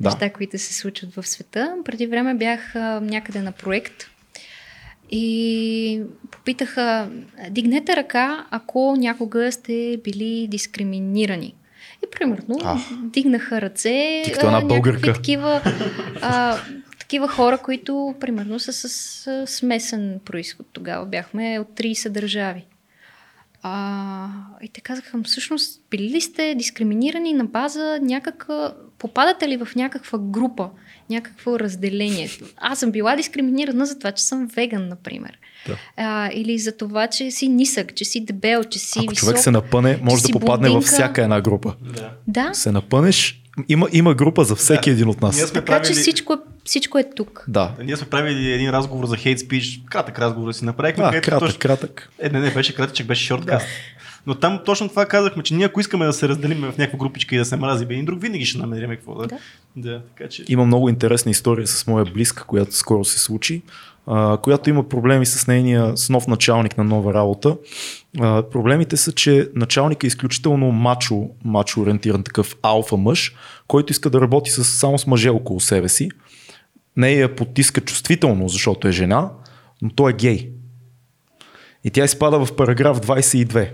да. 0.00 0.08
неща, 0.08 0.32
които 0.32 0.58
се 0.58 0.74
случват 0.74 1.14
в 1.14 1.26
света. 1.26 1.74
Преди 1.84 2.06
време 2.06 2.34
бях 2.34 2.76
а, 2.76 3.00
някъде 3.00 3.42
на 3.42 3.52
проект 3.52 4.10
и 5.10 6.02
попитаха, 6.30 7.10
дигнете 7.50 7.96
ръка, 7.96 8.46
ако 8.50 8.96
някога 8.98 9.52
сте 9.52 10.00
били 10.04 10.48
дискриминирани. 10.50 11.54
И 12.04 12.10
примерно 12.10 12.58
а, 12.64 12.78
дигнаха 13.02 13.60
ръце 13.60 14.22
а, 14.42 14.60
някакви 14.60 15.12
такива, 15.12 15.62
а, 16.22 16.58
такива 16.98 17.28
хора, 17.28 17.58
които 17.58 18.14
примерно 18.20 18.58
са 18.58 18.72
с, 18.72 18.88
с 18.88 19.46
смесен 19.46 20.20
происход. 20.24 20.66
Тогава 20.72 21.06
бяхме 21.06 21.58
от 21.58 21.68
30 21.68 22.08
държави. 22.08 22.66
А, 23.66 24.28
и 24.62 24.68
те 24.68 24.80
казаха, 24.80 25.22
всъщност, 25.22 25.82
били 25.90 26.10
ли 26.10 26.20
сте 26.20 26.54
дискриминирани 26.54 27.32
на 27.32 27.44
база 27.44 27.98
някаква... 28.02 28.74
Попадате 28.98 29.48
ли 29.48 29.56
в 29.56 29.68
някаква 29.76 30.18
група, 30.18 30.70
някакво 31.10 31.58
разделение? 31.58 32.28
Аз 32.56 32.78
съм 32.78 32.90
била 32.90 33.16
дискриминирана 33.16 33.86
за 33.86 33.98
това, 33.98 34.12
че 34.12 34.24
съм 34.24 34.46
веган, 34.46 34.88
например. 34.88 35.38
Да. 35.66 35.76
А, 35.96 36.30
или 36.32 36.58
за 36.58 36.76
това, 36.76 37.06
че 37.06 37.30
си 37.30 37.48
нисък, 37.48 37.94
че 37.94 38.04
си 38.04 38.24
дебел, 38.24 38.64
че 38.64 38.78
си 38.78 38.98
Ако 38.98 39.10
висок, 39.10 39.18
човек 39.20 39.38
се 39.38 39.50
напъне, 39.50 39.98
може 40.02 40.22
да 40.22 40.28
попадне 40.28 40.70
във 40.70 40.84
всяка 40.84 41.22
една 41.22 41.40
група. 41.40 41.74
Да. 41.96 42.10
да. 42.26 42.54
Се 42.54 42.72
напънеш, 42.72 43.42
има, 43.68 43.88
има 43.92 44.14
група 44.14 44.44
за 44.44 44.54
всеки 44.54 44.90
да. 44.90 44.94
един 44.94 45.08
от 45.08 45.22
нас. 45.22 45.52
Така 45.52 45.64
правили... 45.64 45.94
че 45.94 46.00
всичко 46.00 46.32
е, 46.32 46.36
всичко 46.64 46.98
е 46.98 47.10
тук. 47.16 47.44
Да. 47.48 47.72
Ние 47.84 47.96
сме 47.96 48.08
правили 48.08 48.52
един 48.52 48.70
разговор 48.70 49.06
за 49.06 49.16
хейт 49.16 49.40
спич, 49.40 49.80
кратък 49.90 50.18
разговор 50.18 50.52
си 50.52 50.64
направихме. 50.64 51.04
Да, 51.04 51.20
кратък, 51.20 51.38
точно... 51.38 51.58
кратък. 51.58 52.10
Е, 52.18 52.28
не, 52.28 52.40
не, 52.40 52.50
беше 52.50 52.74
кратък, 52.74 53.06
беше 53.06 53.26
шорткаст. 53.26 53.66
Да. 53.66 53.72
Но 54.26 54.34
там 54.34 54.60
точно 54.64 54.88
това 54.88 55.06
казахме, 55.06 55.42
че 55.42 55.54
ние 55.54 55.66
ако 55.66 55.80
искаме 55.80 56.06
да 56.06 56.12
се 56.12 56.28
разделим 56.28 56.58
в 56.58 56.78
някаква 56.78 56.98
групичка 56.98 57.34
и 57.34 57.38
да 57.38 57.44
се 57.44 57.56
мрази 57.56 57.84
един 57.84 58.04
друг, 58.04 58.22
винаги 58.22 58.44
ще 58.46 58.58
намерим 58.58 58.90
какво 58.90 59.14
да. 59.14 59.26
да. 59.26 59.38
да 59.76 60.02
така, 60.16 60.28
че... 60.28 60.44
Има 60.48 60.66
много 60.66 60.88
интересна 60.88 61.30
история 61.30 61.66
с 61.66 61.86
моя 61.86 62.04
близка, 62.04 62.44
която 62.44 62.76
скоро 62.76 63.04
се 63.04 63.18
случи, 63.18 63.62
а, 64.06 64.36
която 64.36 64.70
има 64.70 64.88
проблеми 64.88 65.26
с 65.26 65.46
нейния 65.46 65.96
с 65.96 66.10
нов 66.10 66.26
началник 66.26 66.78
на 66.78 66.84
нова 66.84 67.14
работа. 67.14 67.56
А, 68.20 68.42
проблемите 68.42 68.96
са, 68.96 69.12
че 69.12 69.50
началник 69.54 70.04
е 70.04 70.06
изключително 70.06 70.72
мачо, 70.72 71.28
мачо 71.44 71.80
ориентиран 71.80 72.22
такъв 72.22 72.56
алфа 72.62 72.96
мъж, 72.96 73.34
който 73.68 73.92
иска 73.92 74.10
да 74.10 74.20
работи 74.20 74.50
с, 74.50 74.64
само 74.64 74.98
с 74.98 75.06
мъже 75.06 75.28
около 75.28 75.60
себе 75.60 75.88
си. 75.88 76.08
Не 76.96 77.12
я 77.12 77.36
потиска 77.36 77.80
чувствително, 77.80 78.48
защото 78.48 78.88
е 78.88 78.92
жена, 78.92 79.30
но 79.82 79.90
той 79.90 80.10
е 80.10 80.14
гей. 80.14 80.50
И 81.84 81.90
тя 81.90 82.04
изпада 82.04 82.44
в 82.44 82.56
параграф 82.56 83.00
22. 83.00 83.46
Mm-hmm. 83.46 83.70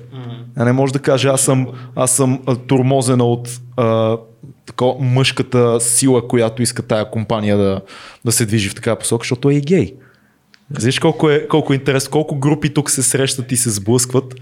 А 0.56 0.64
не 0.64 0.72
може 0.72 0.92
да 0.92 0.98
каже, 0.98 1.28
аз 1.28 1.40
съм, 1.40 1.66
аз 1.96 2.10
съм 2.10 2.42
турмозена 2.66 3.24
от 3.24 3.60
а, 3.76 4.18
тако, 4.66 4.96
мъжката 5.00 5.80
сила, 5.80 6.28
която 6.28 6.62
иска 6.62 6.82
тая 6.82 7.10
компания 7.10 7.56
да, 7.56 7.80
да 8.24 8.32
се 8.32 8.46
движи 8.46 8.68
в 8.68 8.74
такава 8.74 8.98
посока, 8.98 9.22
защото 9.22 9.50
е 9.50 9.54
и 9.54 9.60
гей. 9.60 9.94
Виж 10.70 10.98
колко 10.98 11.30
е, 11.30 11.48
колко 11.48 11.72
е 11.72 11.76
интересно, 11.76 12.10
колко 12.10 12.36
групи 12.38 12.74
тук 12.74 12.90
се 12.90 13.02
срещат 13.02 13.52
и 13.52 13.56
се 13.56 13.70
сблъскват. 13.70 14.34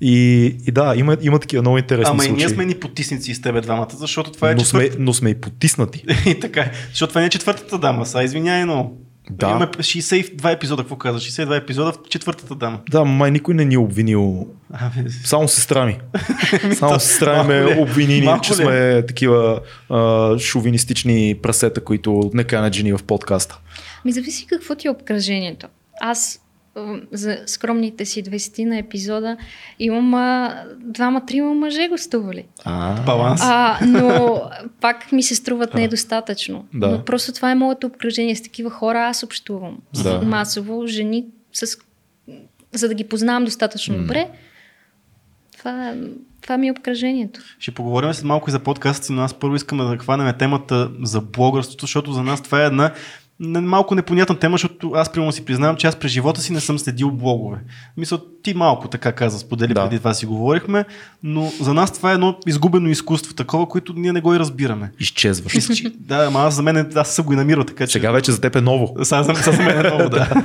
И, 0.00 0.44
и 0.66 0.70
да, 0.70 0.94
има, 0.96 1.16
има 1.20 1.38
такива 1.38 1.62
много 1.62 1.78
интересни 1.78 2.10
Ама 2.10 2.22
случаи. 2.22 2.34
и 2.34 2.36
ние 2.36 2.48
сме 2.48 2.64
ни 2.64 2.74
потисници 2.74 3.34
с 3.34 3.40
тебе 3.40 3.60
двамата, 3.60 3.90
защото 3.92 4.32
това 4.32 4.50
е 4.50 4.54
но 4.54 4.60
четвърт... 4.60 4.92
сме, 4.92 5.04
но 5.04 5.14
сме 5.14 5.30
и 5.30 5.34
потиснати. 5.34 6.04
и 6.26 6.40
така, 6.40 6.70
защото 6.88 7.10
това 7.10 7.20
не 7.20 7.26
е 7.26 7.30
четвъртата 7.30 7.78
дама, 7.78 8.06
са, 8.06 8.22
извиняй, 8.22 8.64
но 8.64 8.92
да. 9.30 9.48
Имаме 9.48 9.66
62 9.66 10.52
епизода, 10.52 10.82
какво 10.82 10.96
каза? 10.96 11.18
62 11.18 11.56
епизода 11.56 11.92
в 11.92 11.98
четвъртата 12.08 12.54
дама. 12.54 12.80
Да, 12.90 13.04
май 13.04 13.30
никой 13.30 13.54
не 13.54 13.64
ни 13.64 13.74
е 13.74 13.78
обвинил. 13.78 14.46
Само 15.24 15.48
сестра 15.48 15.86
ми. 15.86 15.98
Само 16.74 17.00
сестра 17.00 17.44
ми 17.44 17.54
е 17.54 17.76
обвинени, 17.80 18.28
че 18.42 18.54
сме 18.54 19.02
такива 19.06 19.60
а, 19.90 20.38
шовинистични 20.38 21.36
прасета, 21.42 21.84
които 21.84 22.30
не 22.34 22.44
канат 22.44 22.74
жени 22.74 22.92
в 22.92 23.00
подкаста. 23.06 23.58
Ми 24.04 24.12
зависи 24.12 24.46
какво 24.46 24.74
ти 24.74 24.86
е 24.86 24.90
обкръжението. 24.90 25.66
Аз 26.00 26.40
за 27.12 27.38
скромните 27.46 28.04
си 28.04 28.24
20 28.24 28.64
на 28.64 28.78
епизода 28.78 29.36
имам 29.78 30.10
двама-трима 30.78 31.54
мъже 31.54 31.88
гостували. 31.88 32.46
А, 32.64 33.02
баланс. 33.02 33.40
А, 33.44 33.78
но 33.86 34.42
пак 34.80 35.12
ми 35.12 35.22
се 35.22 35.34
струват 35.34 35.74
недостатъчно. 35.74 36.66
Да. 36.74 36.88
Но 36.88 37.04
просто 37.04 37.32
това 37.32 37.50
е 37.50 37.54
моето 37.54 37.86
обкръжение. 37.86 38.36
С 38.36 38.42
такива 38.42 38.70
хора 38.70 39.06
аз 39.06 39.22
общувам. 39.22 39.78
Да. 40.02 40.22
Масово, 40.22 40.86
жени, 40.86 41.26
с... 41.52 41.78
за 42.72 42.88
да 42.88 42.94
ги 42.94 43.04
познавам 43.04 43.44
достатъчно 43.44 43.96
м 43.96 44.00
добре. 44.00 44.28
Това, 45.58 45.94
това 46.42 46.58
ми 46.58 46.68
е 46.68 46.72
обкръжението. 46.72 47.40
Ще 47.58 47.70
поговорим 47.70 48.14
след 48.14 48.24
малко 48.24 48.50
и 48.50 48.52
за 48.52 48.58
подкасти, 48.58 49.12
но 49.12 49.22
аз 49.22 49.34
първо 49.34 49.56
искам 49.56 49.78
да 49.78 49.98
хванем 49.98 50.34
темата 50.38 50.90
за 51.02 51.20
блогърството, 51.20 51.82
защото 51.82 52.12
за 52.12 52.22
нас 52.22 52.42
това 52.42 52.62
е 52.62 52.66
една 52.66 52.92
малко 53.40 53.94
непонятна 53.94 54.38
тема, 54.38 54.54
защото 54.54 54.92
аз 54.94 55.12
примерно 55.12 55.32
си 55.32 55.44
признавам, 55.44 55.76
че 55.76 55.86
аз 55.86 55.96
през 55.96 56.12
живота 56.12 56.40
си 56.40 56.52
не 56.52 56.60
съм 56.60 56.78
следил 56.78 57.10
блогове. 57.10 57.58
Мисля, 57.96 58.20
ти 58.42 58.54
малко 58.54 58.88
така 58.88 59.12
каза, 59.12 59.38
сподели 59.38 59.74
да. 59.74 59.84
преди 59.84 59.98
това 59.98 60.14
си 60.14 60.26
говорихме, 60.26 60.84
но 61.22 61.52
за 61.60 61.74
нас 61.74 61.92
това 61.92 62.10
е 62.10 62.14
едно 62.14 62.38
изгубено 62.46 62.88
изкуство, 62.88 63.34
такова, 63.34 63.68
което 63.68 63.92
ние 63.92 64.12
не 64.12 64.20
го 64.20 64.34
и 64.34 64.38
разбираме. 64.38 64.92
Изчезваш. 65.00 65.54
да, 65.98 66.26
ама 66.26 66.40
аз 66.40 66.54
за 66.54 66.62
мен 66.62 66.92
аз 66.94 67.14
съм 67.14 67.26
го 67.26 67.32
и 67.32 67.36
намирал 67.36 67.64
така, 67.64 67.86
че... 67.86 67.92
Сега 67.92 68.10
вече 68.10 68.32
за 68.32 68.40
теб 68.40 68.56
е 68.56 68.60
ново. 68.60 69.04
Сега 69.04 69.22
за, 69.22 69.34
за 69.34 69.52
мен 69.52 69.86
е 69.86 69.88
ново, 69.88 70.08
да. 70.08 70.44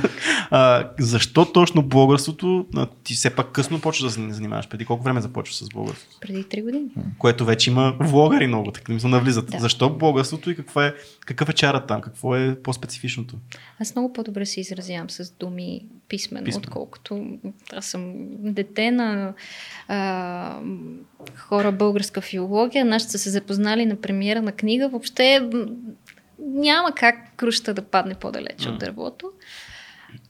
а, 0.51 0.89
защо 0.99 1.45
точно 1.45 1.83
блогърството? 1.83 2.65
Ти 3.03 3.13
все 3.13 3.29
пак 3.29 3.51
късно 3.51 3.81
почваш 3.81 4.03
да 4.03 4.11
се 4.11 4.33
занимаваш. 4.33 4.67
Преди 4.67 4.85
колко 4.85 5.03
време 5.03 5.21
започваш 5.21 5.55
с 5.57 5.69
блогърството? 5.69 6.17
Преди 6.21 6.43
3 6.43 6.63
години. 6.63 6.85
Което 7.17 7.45
вече 7.45 7.69
има 7.69 7.93
влогари 7.99 8.47
много, 8.47 8.71
така 8.71 8.93
не 8.93 9.09
навлизат. 9.09 9.45
Да. 9.45 9.59
Защо 9.59 9.89
блогърството 9.89 10.51
и 10.51 10.55
каква 10.55 10.85
е, 10.85 10.93
какъв 11.25 11.49
е 11.49 11.53
чарът 11.53 11.87
там? 11.87 12.01
Какво 12.01 12.35
е 12.35 12.55
по-специфичното? 12.86 13.36
Аз 13.79 13.95
много 13.95 14.13
по-добре 14.13 14.45
се 14.45 14.59
изразявам 14.59 15.09
с 15.09 15.31
думи 15.31 15.86
писмено, 16.09 16.45
писмено. 16.45 16.63
отколкото 16.67 17.38
аз 17.73 17.86
съм 17.86 18.13
дете 18.39 18.91
на 18.91 19.33
а, 19.88 20.59
хора 21.36 21.71
българска 21.71 22.21
филология. 22.21 22.86
Нашите 22.86 23.11
са 23.11 23.19
се 23.19 23.29
запознали 23.29 23.86
на 23.86 23.95
премиера 23.95 24.41
на 24.41 24.51
книга. 24.51 24.89
Въобще 24.89 25.49
няма 26.39 26.91
как 26.95 27.36
круща 27.36 27.73
да 27.73 27.81
падне 27.81 28.15
по-далеч 28.15 28.65
от 28.65 28.79
дървото. 28.79 29.31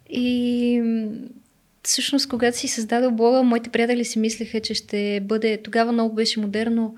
И 0.09 0.81
всъщност, 1.83 2.29
когато 2.29 2.57
си 2.57 2.67
създадал 2.67 3.11
блога, 3.11 3.43
моите 3.43 3.69
приятели 3.69 4.05
си 4.05 4.19
мислеха, 4.19 4.59
че 4.59 4.73
ще 4.73 5.19
бъде... 5.23 5.61
Тогава 5.63 5.91
много 5.91 6.15
беше 6.15 6.39
модерно 6.39 6.95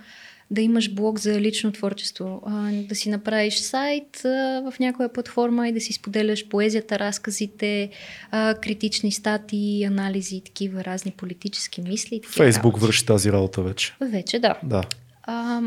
да 0.52 0.62
имаш 0.62 0.94
блог 0.94 1.20
за 1.20 1.42
лично 1.42 1.72
творчество, 1.72 2.42
а, 2.46 2.72
да 2.72 2.96
си 2.96 3.10
направиш 3.10 3.60
сайт 3.60 4.26
а, 4.26 4.72
в 4.72 4.80
някоя 4.80 5.14
платформа 5.14 5.68
и 5.68 5.72
да 5.72 5.82
си 5.82 5.94
споделяш 5.94 6.48
поезията, 6.48 7.00
разказите, 7.00 7.90
а, 8.32 8.56
критични 8.62 9.12
статии, 9.12 9.84
анализи, 9.84 10.42
такива 10.46 10.84
разни 10.84 11.12
политически 11.12 11.82
мисли. 11.82 12.22
Фейсбук 12.26 12.80
върши 12.80 13.06
тази 13.06 13.32
работа 13.32 13.62
вече. 13.62 13.96
Вече, 14.02 14.40
да. 14.40 14.56
Да. 14.64 14.84
А, 15.24 15.62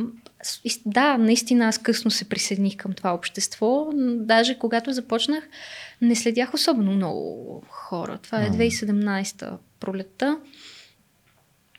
да, 0.86 1.18
наистина 1.18 1.68
аз 1.68 1.78
късно 1.78 2.10
се 2.10 2.28
присъединих 2.28 2.76
към 2.76 2.92
това 2.92 3.14
общество. 3.14 3.88
Даже 4.16 4.58
когато 4.58 4.92
започнах, 4.92 5.48
не 6.00 6.16
следях 6.16 6.54
особено 6.54 6.92
много 6.92 7.62
хора. 7.68 8.18
Това 8.22 8.42
е 8.42 8.50
2017-та 8.50 9.58
пролетта. 9.80 10.38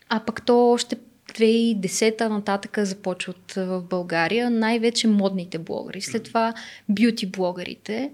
А 0.10 0.20
пък 0.26 0.46
то 0.46 0.70
още 0.70 0.96
2010-та 1.34 2.30
нататък 2.30 2.78
започват 2.82 3.54
в 3.58 3.82
България 3.90 4.50
най-вече 4.50 5.08
модните 5.08 5.58
блогъри. 5.58 6.02
След 6.02 6.24
това 6.24 6.54
бюти 6.90 7.26
блогърите. 7.26 8.12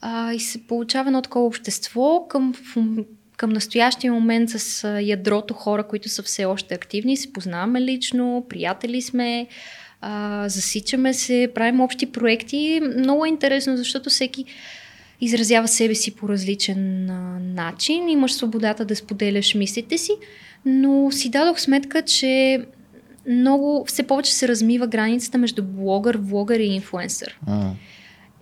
А, 0.00 0.32
и 0.32 0.40
се 0.40 0.66
получава 0.66 1.08
едно 1.08 1.22
такова 1.22 1.46
общество 1.46 2.26
към, 2.28 2.54
към 3.36 3.50
настоящия 3.50 4.12
момент 4.12 4.50
с 4.50 4.88
ядрото 5.02 5.54
хора, 5.54 5.82
които 5.82 6.08
са 6.08 6.22
все 6.22 6.44
още 6.44 6.74
активни. 6.74 7.16
Се 7.16 7.32
познаваме 7.32 7.80
лично, 7.80 8.46
приятели 8.48 9.02
сме, 9.02 9.46
засичаме 10.46 11.14
се, 11.14 11.52
правим 11.54 11.80
общи 11.80 12.06
проекти. 12.06 12.80
Много 12.98 13.24
е 13.24 13.28
интересно, 13.28 13.76
защото 13.76 14.10
всеки 14.10 14.44
изразява 15.20 15.68
себе 15.68 15.94
си 15.94 16.16
по 16.16 16.28
различен 16.28 17.06
начин. 17.54 18.08
Имаш 18.08 18.32
свободата 18.32 18.84
да 18.84 18.96
споделяш 18.96 19.54
мислите 19.54 19.98
си 19.98 20.12
но 20.64 21.10
си 21.12 21.30
дадох 21.30 21.60
сметка, 21.60 22.02
че 22.02 22.64
много, 23.28 23.84
все 23.86 24.02
повече 24.02 24.34
се 24.34 24.48
размива 24.48 24.86
границата 24.86 25.38
между 25.38 25.62
блогър, 25.64 26.16
влогър 26.16 26.58
и 26.60 26.64
инфуенсър. 26.64 27.38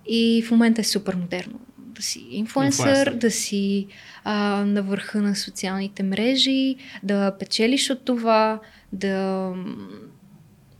И 0.08 0.42
в 0.46 0.50
момента 0.50 0.80
е 0.80 0.84
супер 0.84 1.14
модерно 1.14 1.60
да 1.78 2.02
си 2.02 2.26
инфлуенсър, 2.30 2.88
Инфлуенсър. 2.88 3.14
да 3.14 3.30
си 3.30 3.86
а, 4.24 4.64
на 4.64 4.82
върха 4.82 5.22
на 5.22 5.36
социалните 5.36 6.02
мрежи, 6.02 6.76
да 7.02 7.36
печелиш 7.38 7.90
от 7.90 8.04
това, 8.04 8.60
да, 8.92 9.50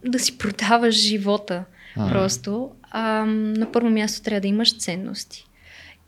да 0.07 0.19
си 0.19 0.39
продаваш 0.39 0.95
живота 0.95 1.65
А. 1.97 2.09
просто. 2.09 2.71
А, 2.91 3.25
на 3.27 3.73
първо 3.73 3.91
място 3.91 4.23
трябва 4.23 4.41
да 4.41 4.49
имаш 4.49 4.79
ценности. 4.79 5.45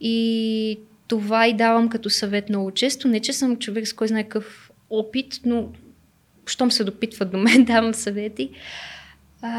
И 0.00 0.78
това 1.08 1.46
и 1.46 1.56
давам 1.56 1.88
като 1.88 2.10
съвет 2.10 2.48
много 2.48 2.70
често. 2.70 3.08
Не, 3.08 3.20
че 3.20 3.32
съм 3.32 3.56
човек 3.56 3.88
с 3.88 3.92
кой 3.92 4.08
знае 4.08 4.22
какъв 4.22 4.69
опит, 4.90 5.40
но 5.44 5.72
щом 6.46 6.70
се 6.70 6.84
допитват 6.84 7.30
до 7.30 7.38
мен, 7.38 7.64
давам 7.64 7.94
съвети. 7.94 8.50
А, 9.42 9.50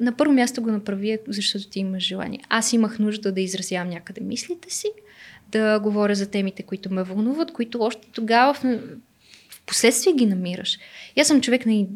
на 0.00 0.16
първо 0.16 0.32
място 0.32 0.62
го 0.62 0.70
направи, 0.70 1.18
защото 1.28 1.68
ти 1.68 1.78
имаш 1.78 2.02
желание. 2.02 2.40
Аз 2.48 2.72
имах 2.72 2.98
нужда 2.98 3.32
да 3.32 3.40
изразявам 3.40 3.88
някъде 3.88 4.20
мислите 4.20 4.74
си, 4.74 4.86
да 5.52 5.78
говоря 5.80 6.14
за 6.14 6.30
темите, 6.30 6.62
които 6.62 6.92
ме 6.92 7.02
вълнуват, 7.02 7.52
които 7.52 7.82
още 7.82 8.08
тогава 8.12 8.54
в, 8.54 8.64
в 9.50 9.62
последствие 9.66 10.12
ги 10.12 10.26
намираш. 10.26 10.78
И 11.16 11.20
аз 11.20 11.26
съм 11.26 11.40
човек 11.40 11.66
на 11.66 11.86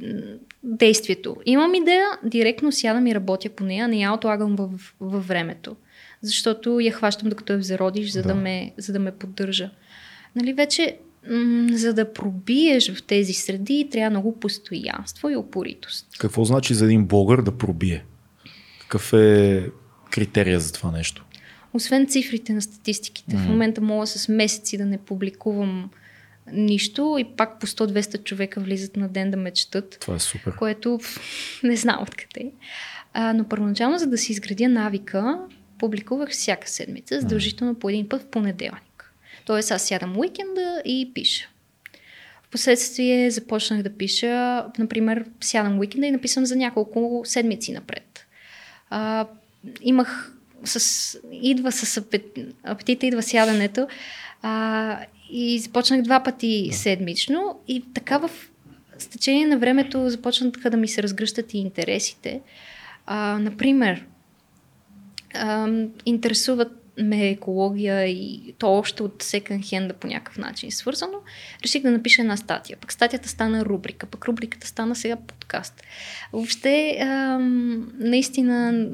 действието. 0.63 1.37
Имам 1.47 1.75
идея, 1.75 2.07
директно 2.25 2.73
сядам 2.73 3.07
и 3.07 3.15
работя 3.15 3.49
по 3.49 3.65
нея, 3.65 3.89
не 3.89 4.01
я 4.01 4.13
отлагам 4.13 4.57
във, 4.57 4.95
във 5.01 5.29
времето. 5.29 5.77
Защото 6.23 6.81
я 6.81 6.93
хващам 6.93 7.29
докато 7.29 7.53
я 7.53 7.63
зародиш, 7.63 8.11
за 8.11 8.23
да, 8.23 8.29
Да. 8.29 8.35
ме, 8.35 8.73
за 8.77 8.93
да 8.93 8.99
ме 8.99 9.13
поддържа. 9.13 9.71
Нали, 10.37 10.53
вече, 10.53 10.97
за 11.73 11.95
да 11.95 12.13
пробиеш 12.13 12.93
в 12.93 13.03
тези 13.03 13.33
среди, 13.33 13.89
трябва 13.91 14.11
много 14.11 14.41
постоянство 14.41 15.29
и 15.31 15.37
упоритост. 15.37 16.07
Какво 16.19 16.45
значи 16.45 16.75
за 16.75 16.85
един 16.85 17.07
блогър 17.07 17.43
да 17.43 17.59
пробие? 17.59 18.05
Какъв 18.81 19.13
е 19.13 19.67
критерия 20.11 20.61
за 20.61 20.73
това 20.73 20.91
нещо? 20.91 21.25
Освен 21.75 22.07
цифрите 22.07 22.53
на 22.53 22.63
статистиките, 22.63 23.37
Мгм. 23.37 23.45
в 23.45 23.49
момента 23.49 23.81
мога 23.81 24.07
с 24.07 24.29
месеци 24.29 24.79
да 24.79 24.85
не 24.87 24.99
публикувам 24.99 25.91
нищо 26.53 27.17
и 27.21 27.37
пак 27.37 27.61
по 27.61 27.67
100-200 27.67 28.25
човека 28.25 28.61
влизат 28.61 28.97
на 28.97 29.09
ден 29.09 29.31
да 29.31 29.37
ме 29.37 29.51
четат, 29.51 29.99
Това 30.01 30.15
е 30.15 30.19
супер. 30.19 30.57
което 30.57 31.01
не 31.63 31.77
знам 31.77 32.03
откъде. 32.03 32.51
А, 33.13 33.33
но 33.33 33.45
първоначално, 33.45 33.99
за 33.99 34.07
да 34.07 34.19
си 34.19 34.33
изградя 34.33 34.69
навика, 34.69 35.39
публикувах 35.79 36.31
всяка 36.31 36.69
седмица, 36.69 37.21
задължително 37.21 37.75
по 37.75 37.89
един 37.89 38.09
път 38.09 38.23
в 38.23 38.27
понеделник. 38.27 38.83
Тоест 39.45 39.71
аз 39.71 39.83
сядам 39.83 40.19
уикенда 40.19 40.83
и 40.85 41.11
пиша. 41.15 41.49
Впоследствие 42.43 43.31
започнах 43.31 43.83
да 43.83 43.97
пиша, 43.97 44.67
например, 44.79 45.25
сядам 45.41 45.79
уикенда 45.79 46.07
и 46.07 46.11
написам 46.11 46.47
за 46.47 46.57
няколко 46.57 47.23
седмици 47.25 47.73
напред. 47.73 48.27
А, 48.91 49.27
имах 49.83 50.37
с, 50.65 51.19
идва 51.33 51.73
с 51.73 51.97
апет, 51.97 52.39
апетита, 52.65 53.07
идва 53.07 53.23
сядането. 53.23 53.89
А, 54.43 54.99
и 55.31 55.59
започнах 55.59 56.03
два 56.03 56.23
пъти 56.23 56.71
седмично 56.73 57.61
и 57.69 57.85
така 57.95 58.19
в 58.19 58.31
с 58.99 59.07
течение 59.07 59.47
на 59.47 59.59
времето 59.59 60.11
започнаха 60.11 60.71
да 60.71 60.77
ми 60.77 60.89
се 60.89 61.03
разгръщат 61.03 61.55
и 61.55 61.59
интересите. 61.59 62.41
А, 63.07 63.39
например, 63.39 64.07
а, 65.35 65.69
интересуват 66.07 66.82
ме 66.99 67.29
екология 67.29 68.07
и 68.07 68.55
то 68.59 68.75
още 68.75 69.03
от 69.03 69.23
секонд 69.23 69.67
хенда 69.67 69.95
по 69.95 70.07
някакъв 70.07 70.39
начин 70.39 70.69
е 70.69 70.73
свързано. 70.73 71.19
Реших 71.63 71.83
да 71.83 71.91
напиша 71.91 72.23
една 72.23 72.37
статия. 72.37 72.77
Пък 72.81 72.93
статията 72.93 73.29
стана 73.29 73.65
рубрика, 73.65 74.07
пък 74.07 74.25
рубриката 74.25 74.67
стана 74.67 74.97
сега 74.97 75.17
подкаст. 75.17 75.83
Въобще, 76.33 76.99
ам, 77.01 77.93
наистина 77.99 78.89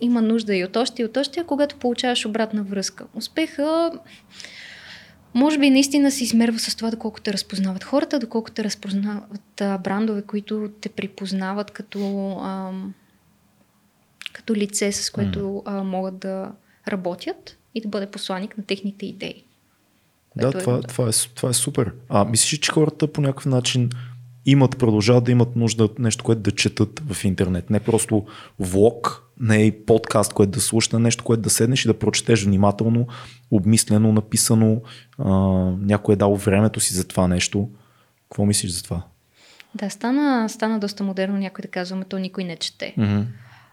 има 0.00 0.22
нужда 0.22 0.56
и 0.56 0.64
от 0.64 0.76
още 0.76 1.02
и 1.02 1.04
от 1.04 1.16
още, 1.16 1.40
а 1.40 1.44
когато 1.44 1.76
получаваш 1.76 2.26
обратна 2.26 2.62
връзка. 2.62 3.06
Успеха 3.14 3.92
може 5.34 5.58
би 5.58 5.70
наистина 5.70 6.10
се 6.10 6.24
измерва 6.24 6.58
с 6.58 6.76
това, 6.76 6.90
доколко 6.90 7.20
те 7.20 7.32
разпознават 7.32 7.84
хората, 7.84 8.18
доколко 8.18 8.50
те 8.50 8.64
разпознават 8.64 9.60
а, 9.60 9.78
брандове, 9.78 10.22
които 10.22 10.70
те 10.80 10.88
припознават 10.88 11.70
като, 11.70 12.30
ам, 12.42 12.94
като 14.32 14.54
лице, 14.54 14.92
с 14.92 15.10
което 15.10 15.62
а, 15.66 15.82
могат 15.82 16.18
да 16.18 16.52
работят 16.88 17.58
и 17.74 17.80
да 17.80 17.88
бъде 17.88 18.10
посланник 18.10 18.58
на 18.58 18.64
техните 18.64 19.06
идеи. 19.06 19.44
Да, 20.36 20.48
е 20.48 20.50
това, 20.50 20.72
да. 20.72 20.82
това, 20.82 21.08
е, 21.08 21.12
това 21.34 21.48
е 21.48 21.52
супер. 21.52 21.92
А 22.08 22.24
мислиш, 22.24 22.52
ли, 22.52 22.58
че 22.58 22.72
хората 22.72 23.12
по 23.12 23.20
някакъв 23.20 23.46
начин 23.46 23.90
имат, 24.46 24.78
продължават 24.78 25.24
да 25.24 25.32
имат 25.32 25.56
нужда 25.56 25.84
от 25.84 25.98
нещо, 25.98 26.24
което 26.24 26.40
да 26.40 26.50
четат 26.50 27.02
в 27.08 27.24
интернет? 27.24 27.70
Не 27.70 27.80
просто 27.80 28.26
влог, 28.58 29.22
не 29.40 29.66
и 29.66 29.84
подкаст, 29.84 30.32
което 30.32 30.52
да 30.52 30.60
слушаш, 30.60 30.94
а 30.94 30.98
нещо, 30.98 31.24
което 31.24 31.42
да 31.42 31.50
седнеш 31.50 31.84
и 31.84 31.88
да 31.88 31.98
прочетеш 31.98 32.44
внимателно, 32.44 33.06
обмислено, 33.50 34.12
написано, 34.12 34.82
а, 35.18 35.30
някой 35.80 36.12
е 36.12 36.16
дал 36.16 36.36
времето 36.36 36.80
си 36.80 36.94
за 36.94 37.08
това 37.08 37.28
нещо. 37.28 37.70
Какво 38.30 38.46
мислиш 38.46 38.70
за 38.70 38.82
това? 38.82 39.02
Да, 39.74 39.90
стана, 39.90 40.48
стана 40.48 40.78
доста 40.78 41.04
модерно 41.04 41.38
някой 41.38 41.62
да 41.62 41.68
казва, 41.68 41.96
ама 41.96 42.04
то 42.04 42.18
никой 42.18 42.44
не 42.44 42.56
чете. 42.56 42.94
Mm-hmm. 42.98 43.24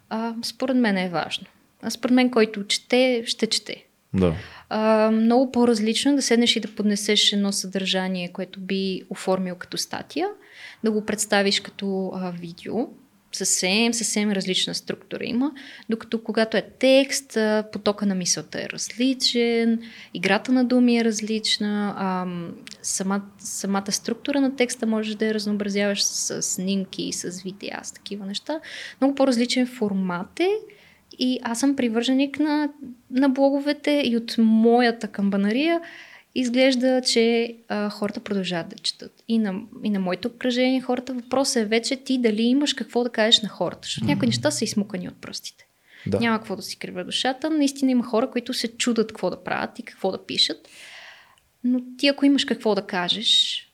А, 0.10 0.36
според 0.44 0.78
мен 0.78 0.98
е 0.98 1.10
важно. 1.10 1.46
Според 1.90 2.16
мен, 2.16 2.32
който 2.32 2.68
чете, 2.68 3.24
ще 3.26 3.48
чете. 3.48 3.86
Да. 4.14 4.36
А, 4.70 5.12
много 5.12 5.52
по-различно 5.52 6.12
е 6.12 6.16
да 6.16 6.22
седнеш 6.22 6.56
и 6.56 6.60
да 6.60 6.76
поднесеш 6.76 7.34
едно 7.34 7.52
съдържание, 7.52 8.28
което 8.28 8.60
би 8.60 9.04
оформил 9.10 9.56
като 9.56 9.78
статия, 9.78 10.28
да 10.84 10.92
го 10.92 11.06
представиш 11.06 11.60
като 11.60 12.12
а, 12.16 12.32
видео. 12.32 12.76
Съвсем, 13.32 13.94
съвсем 13.94 14.32
различна 14.32 14.76
структура 14.76 15.26
има, 15.26 15.52
докато 15.90 16.24
когато 16.24 16.58
е 16.58 16.70
текст, 16.80 17.38
а, 17.38 17.64
потока 17.72 18.06
на 18.06 18.16
мисълта 18.16 18.62
е 18.62 18.70
различен, 18.70 19.80
играта 20.14 20.52
на 20.52 20.66
думи 20.66 20.98
е 20.98 21.06
различна, 21.06 21.96
а, 21.98 22.26
сама, 22.82 23.22
самата 23.40 23.92
структура 23.92 24.42
на 24.42 24.56
текста 24.56 24.86
можеш 24.86 25.16
да 25.16 25.26
я 25.26 25.34
разнообразяваш 25.34 26.04
с, 26.04 26.42
с 26.42 26.54
снимки, 26.54 27.14
с 27.14 27.42
видеа, 27.42 27.80
с 27.84 27.92
такива 27.92 28.26
неща. 28.26 28.60
Много 29.02 29.16
по-различен 29.16 29.68
формат 29.68 30.40
е 30.40 30.50
и 31.20 31.40
аз 31.44 31.60
съм 31.60 31.76
привърженик 31.76 32.40
на, 32.40 32.70
на 33.12 33.30
блоговете 33.30 34.02
и 34.06 34.18
от 34.18 34.36
моята 34.38 35.08
камбанария 35.08 35.82
изглежда, 36.36 37.02
че 37.02 37.56
а, 37.68 37.90
хората 37.90 38.20
продължават 38.20 38.70
да 38.70 38.76
четат. 38.76 39.24
И 39.28 39.40
на, 39.40 39.62
и 39.84 39.90
на 39.90 40.00
моето 40.00 40.28
обкръжение 40.28 40.82
хората. 40.82 41.14
Въпросът 41.14 41.64
е 41.64 41.66
вече 41.66 41.96
ти 41.96 42.18
дали 42.18 42.42
имаш 42.42 42.74
какво 42.74 43.04
да 43.04 43.10
кажеш 43.10 43.42
на 43.42 43.50
хората. 43.50 43.80
Защото 43.84 44.08
някои 44.08 44.28
неща 44.28 44.52
са 44.52 44.64
измукани 44.64 45.08
от 45.08 45.22
пръстите. 45.22 45.68
Да. 46.08 46.20
Няма 46.20 46.38
какво 46.38 46.56
да 46.56 46.62
си 46.62 46.78
кривя 46.80 47.04
душата. 47.04 47.50
Наистина 47.50 47.92
има 47.92 48.04
хора, 48.04 48.32
които 48.32 48.54
се 48.54 48.68
чудат 48.68 49.08
какво 49.08 49.30
да 49.30 49.44
правят 49.44 49.80
и 49.80 49.84
какво 49.84 50.12
да 50.12 50.26
пишат. 50.26 50.70
Но 51.64 51.82
ти 51.98 52.08
ако 52.08 52.26
имаш 52.26 52.46
какво 52.46 52.76
да 52.76 52.82
кажеш, 52.82 53.66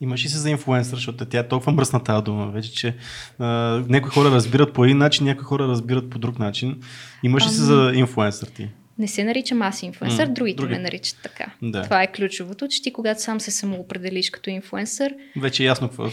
Имаш 0.00 0.24
и 0.24 0.28
се 0.28 0.38
за 0.38 0.50
инфлуенсър, 0.50 0.96
защото 0.96 1.24
тя 1.24 1.38
е 1.38 1.48
толкова 1.48 1.72
мръсна 1.72 2.02
тази 2.04 2.24
дума 2.24 2.46
вече, 2.46 2.72
че 2.72 2.96
а, 3.38 3.46
някои 3.88 4.10
хора 4.10 4.30
разбират 4.30 4.72
по 4.72 4.84
един 4.84 4.98
начин, 4.98 5.26
някои 5.26 5.44
хора 5.44 5.68
разбират 5.68 6.10
по 6.10 6.18
друг 6.18 6.38
начин. 6.38 6.80
Имаш 7.22 7.44
ли 7.46 7.50
се 7.50 7.62
за 7.62 7.92
инфлуенсър 7.94 8.46
ти? 8.48 8.68
не 8.98 9.08
се 9.08 9.24
наричам 9.24 9.62
аз 9.62 9.82
инфлуенсър, 9.82 10.26
М, 10.28 10.34
другите 10.34 10.56
други. 10.56 10.72
ме 10.72 10.78
наричат 10.78 11.18
така. 11.22 11.46
Да. 11.62 11.82
Това 11.82 12.02
е 12.02 12.12
ключовото, 12.12 12.68
че 12.68 12.82
ти 12.82 12.92
когато 12.92 13.22
сам 13.22 13.40
се 13.40 13.50
самоопределиш 13.50 14.30
като 14.30 14.50
инфлуенсър, 14.50 15.14
Вече 15.36 15.62
е 15.62 15.66
ясно 15.66 15.88
какво. 15.88 16.04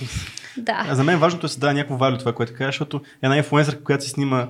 да. 0.58 0.86
А 0.90 0.96
за 0.96 1.04
мен 1.04 1.20
важното 1.20 1.46
е 1.46 1.48
да 1.48 1.54
се 1.54 1.60
дава 1.60 1.74
някакво 1.74 1.98
валю 1.98 2.18
това, 2.18 2.34
което 2.34 2.54
кажеш, 2.54 2.74
защото 2.76 3.02
една 3.22 3.38
инфлуенсърка, 3.38 3.84
която 3.84 4.04
се 4.04 4.10
снима 4.10 4.48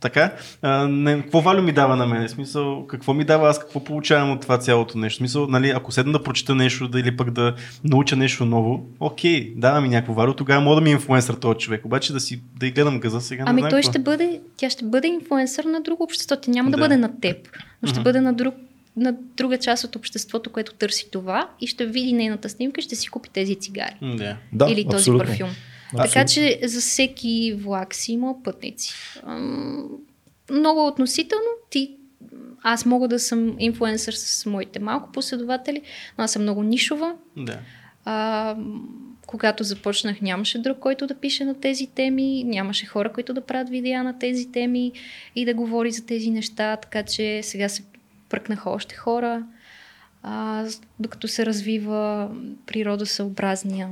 така, 0.00 0.32
а, 0.62 0.88
не, 0.88 1.22
какво 1.22 1.40
валю 1.40 1.62
ми 1.62 1.72
дава 1.72 1.96
на 1.96 2.06
мен? 2.06 2.28
Смисъл, 2.28 2.86
какво 2.86 3.14
ми 3.14 3.24
дава 3.24 3.48
аз, 3.48 3.58
какво 3.58 3.84
получавам 3.84 4.30
от 4.30 4.40
това 4.40 4.58
цялото 4.58 4.98
нещо? 4.98 5.16
Смисъл, 5.16 5.46
нали, 5.46 5.70
ако 5.70 5.92
седна 5.92 6.12
да 6.12 6.22
прочета 6.22 6.54
нещо 6.54 6.88
да, 6.88 7.00
или 7.00 7.16
пък 7.16 7.30
да 7.30 7.54
науча 7.84 8.16
нещо 8.16 8.44
ново, 8.44 8.86
окей, 9.00 9.52
дава 9.56 9.80
ми 9.80 9.88
някакво 9.88 10.12
валю, 10.12 10.34
тогава 10.34 10.60
мога 10.60 10.74
да 10.74 10.80
ми 10.80 10.90
е 10.90 10.92
инфлуенсър 10.92 11.34
този 11.34 11.58
човек. 11.58 11.84
Обаче 11.84 12.12
да 12.12 12.20
си 12.20 12.42
да 12.56 12.66
й 12.66 12.70
гледам 12.70 13.00
газа 13.00 13.20
сега 13.20 13.44
не 13.44 13.50
Ами 13.50 13.60
знам 13.60 13.70
той 13.70 13.80
какво. 13.80 13.90
ще 13.92 13.98
бъде, 13.98 14.40
тя 14.56 14.70
ще 14.70 14.84
бъде 14.84 15.08
инфлуенсър 15.08 15.64
на 15.64 15.80
друго 15.80 16.02
общество. 16.02 16.36
Тя 16.36 16.50
няма 16.50 16.70
да, 16.70 16.76
Да. 16.76 16.82
бъде 16.82 16.96
на 16.96 17.20
теб, 17.20 17.36
но 17.82 17.88
ще 17.88 18.00
бъде 18.00 18.20
на, 18.20 18.32
друг, 18.32 18.54
на 18.96 19.14
друга 19.36 19.58
част 19.58 19.84
от 19.84 19.96
обществото, 19.96 20.50
което 20.50 20.72
търси 20.74 21.10
това 21.12 21.48
и 21.60 21.66
ще 21.66 21.86
види 21.86 22.12
нейната 22.12 22.48
снимка 22.48 22.80
и 22.80 22.84
ще 22.84 22.96
си 22.96 23.08
купи 23.08 23.28
тези 23.32 23.54
цигари. 23.54 23.94
Да. 24.02 24.36
Да, 24.52 24.66
или 24.70 24.84
този 24.84 24.94
абсолютно. 24.96 25.26
парфюм. 25.26 25.48
Така 25.96 26.24
че 26.24 26.60
за 26.64 26.80
всеки 26.80 27.54
влак 27.58 27.94
си 27.94 28.12
има 28.12 28.42
пътници. 28.42 28.94
Много 30.50 30.86
относително. 30.86 31.46
Ти, 31.70 31.96
аз 32.62 32.86
мога 32.86 33.08
да 33.08 33.18
съм 33.18 33.56
инфлуенсър 33.58 34.12
с 34.12 34.46
моите 34.46 34.78
малко 34.78 35.12
последователи, 35.12 35.82
но 36.18 36.24
аз 36.24 36.32
съм 36.32 36.42
много 36.42 36.62
нишова. 36.62 37.14
да. 37.36 37.58
А, 38.04 38.56
когато 39.26 39.64
започнах, 39.64 40.20
нямаше 40.20 40.58
друг, 40.58 40.78
който 40.78 41.06
да 41.06 41.14
пише 41.14 41.44
на 41.44 41.54
тези 41.54 41.86
теми, 41.86 42.44
нямаше 42.44 42.86
хора, 42.86 43.12
които 43.12 43.34
да 43.34 43.40
правят 43.40 43.68
видеа 43.68 44.04
на 44.04 44.18
тези 44.18 44.52
теми 44.52 44.92
и 45.34 45.44
да 45.44 45.54
говори 45.54 45.90
за 45.90 46.06
тези 46.06 46.30
неща, 46.30 46.76
така 46.76 47.02
че 47.02 47.42
сега 47.42 47.68
се 47.68 47.84
пръкнаха 48.28 48.70
още 48.70 48.94
хора. 48.94 49.46
А, 50.22 50.66
докато 50.98 51.28
се 51.28 51.46
развива 51.46 52.30
природосъобразния 52.66 53.88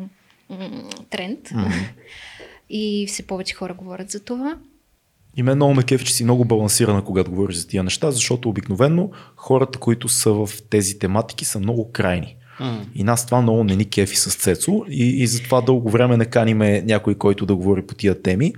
тренд 1.10 1.50
и 2.70 3.06
все 3.08 3.22
повече 3.22 3.54
хора 3.54 3.74
говорят 3.74 4.10
за 4.10 4.20
това. 4.20 4.58
И 5.36 5.42
мен 5.42 5.56
много 5.56 5.74
ме 5.74 5.82
кеф, 5.82 6.04
че 6.04 6.14
си 6.14 6.24
много 6.24 6.44
балансирана, 6.44 7.04
когато 7.04 7.30
говориш 7.30 7.56
за 7.56 7.68
тия 7.68 7.82
неща, 7.82 8.10
защото 8.10 8.48
обикновено 8.48 9.10
хората, 9.36 9.78
които 9.78 10.08
са 10.08 10.32
в 10.32 10.48
тези 10.70 10.98
тематики, 10.98 11.44
са 11.44 11.58
много 11.58 11.92
крайни. 11.92 12.36
Mm. 12.60 12.78
И 12.94 13.04
нас 13.04 13.26
това 13.26 13.42
много 13.42 13.64
не 13.64 13.76
ни 13.76 13.84
кефи 13.84 14.16
с 14.16 14.34
Цецо 14.34 14.84
и, 14.88 15.22
и 15.22 15.26
затова 15.26 15.60
дълго 15.60 15.90
време 15.90 16.16
не 16.16 16.24
каниме 16.24 16.82
някой, 16.82 17.14
който 17.14 17.46
да 17.46 17.56
говори 17.56 17.86
по 17.86 17.94
тия 17.94 18.22
теми. 18.22 18.52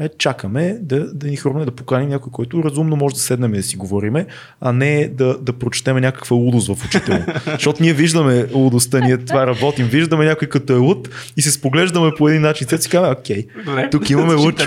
Е, 0.00 0.08
чакаме 0.18 0.78
да, 0.82 1.14
да 1.14 1.26
ни 1.26 1.36
хрумне 1.36 1.64
да 1.64 1.70
поканим 1.70 2.08
някой, 2.08 2.32
който 2.32 2.64
разумно 2.64 2.96
може 2.96 3.14
да 3.14 3.20
седнем 3.20 3.54
и 3.54 3.56
да 3.56 3.62
си 3.62 3.76
говориме, 3.76 4.26
а 4.60 4.72
не 4.72 5.08
да, 5.08 5.38
да 5.38 5.52
прочетеме 5.52 6.00
някаква 6.00 6.36
лудост 6.36 6.68
в 6.68 6.84
очите 6.84 7.12
му. 7.12 7.24
Защото 7.46 7.82
ние 7.82 7.92
виждаме 7.92 8.46
лудостта, 8.52 9.00
ние 9.00 9.18
това 9.18 9.46
работим, 9.46 9.86
виждаме 9.86 10.24
някой 10.24 10.48
като 10.48 10.72
е 10.72 10.76
луд 10.76 11.08
и 11.36 11.42
се 11.42 11.50
споглеждаме 11.50 12.10
по 12.18 12.28
един 12.28 12.42
начин. 12.42 12.66
Цецо 12.66 12.82
си 12.82 12.88
казваме, 12.88 13.16
окей, 13.18 13.46
Добре, 13.64 13.90
тук 13.90 14.10
имаме 14.10 14.34
луд 14.34 14.60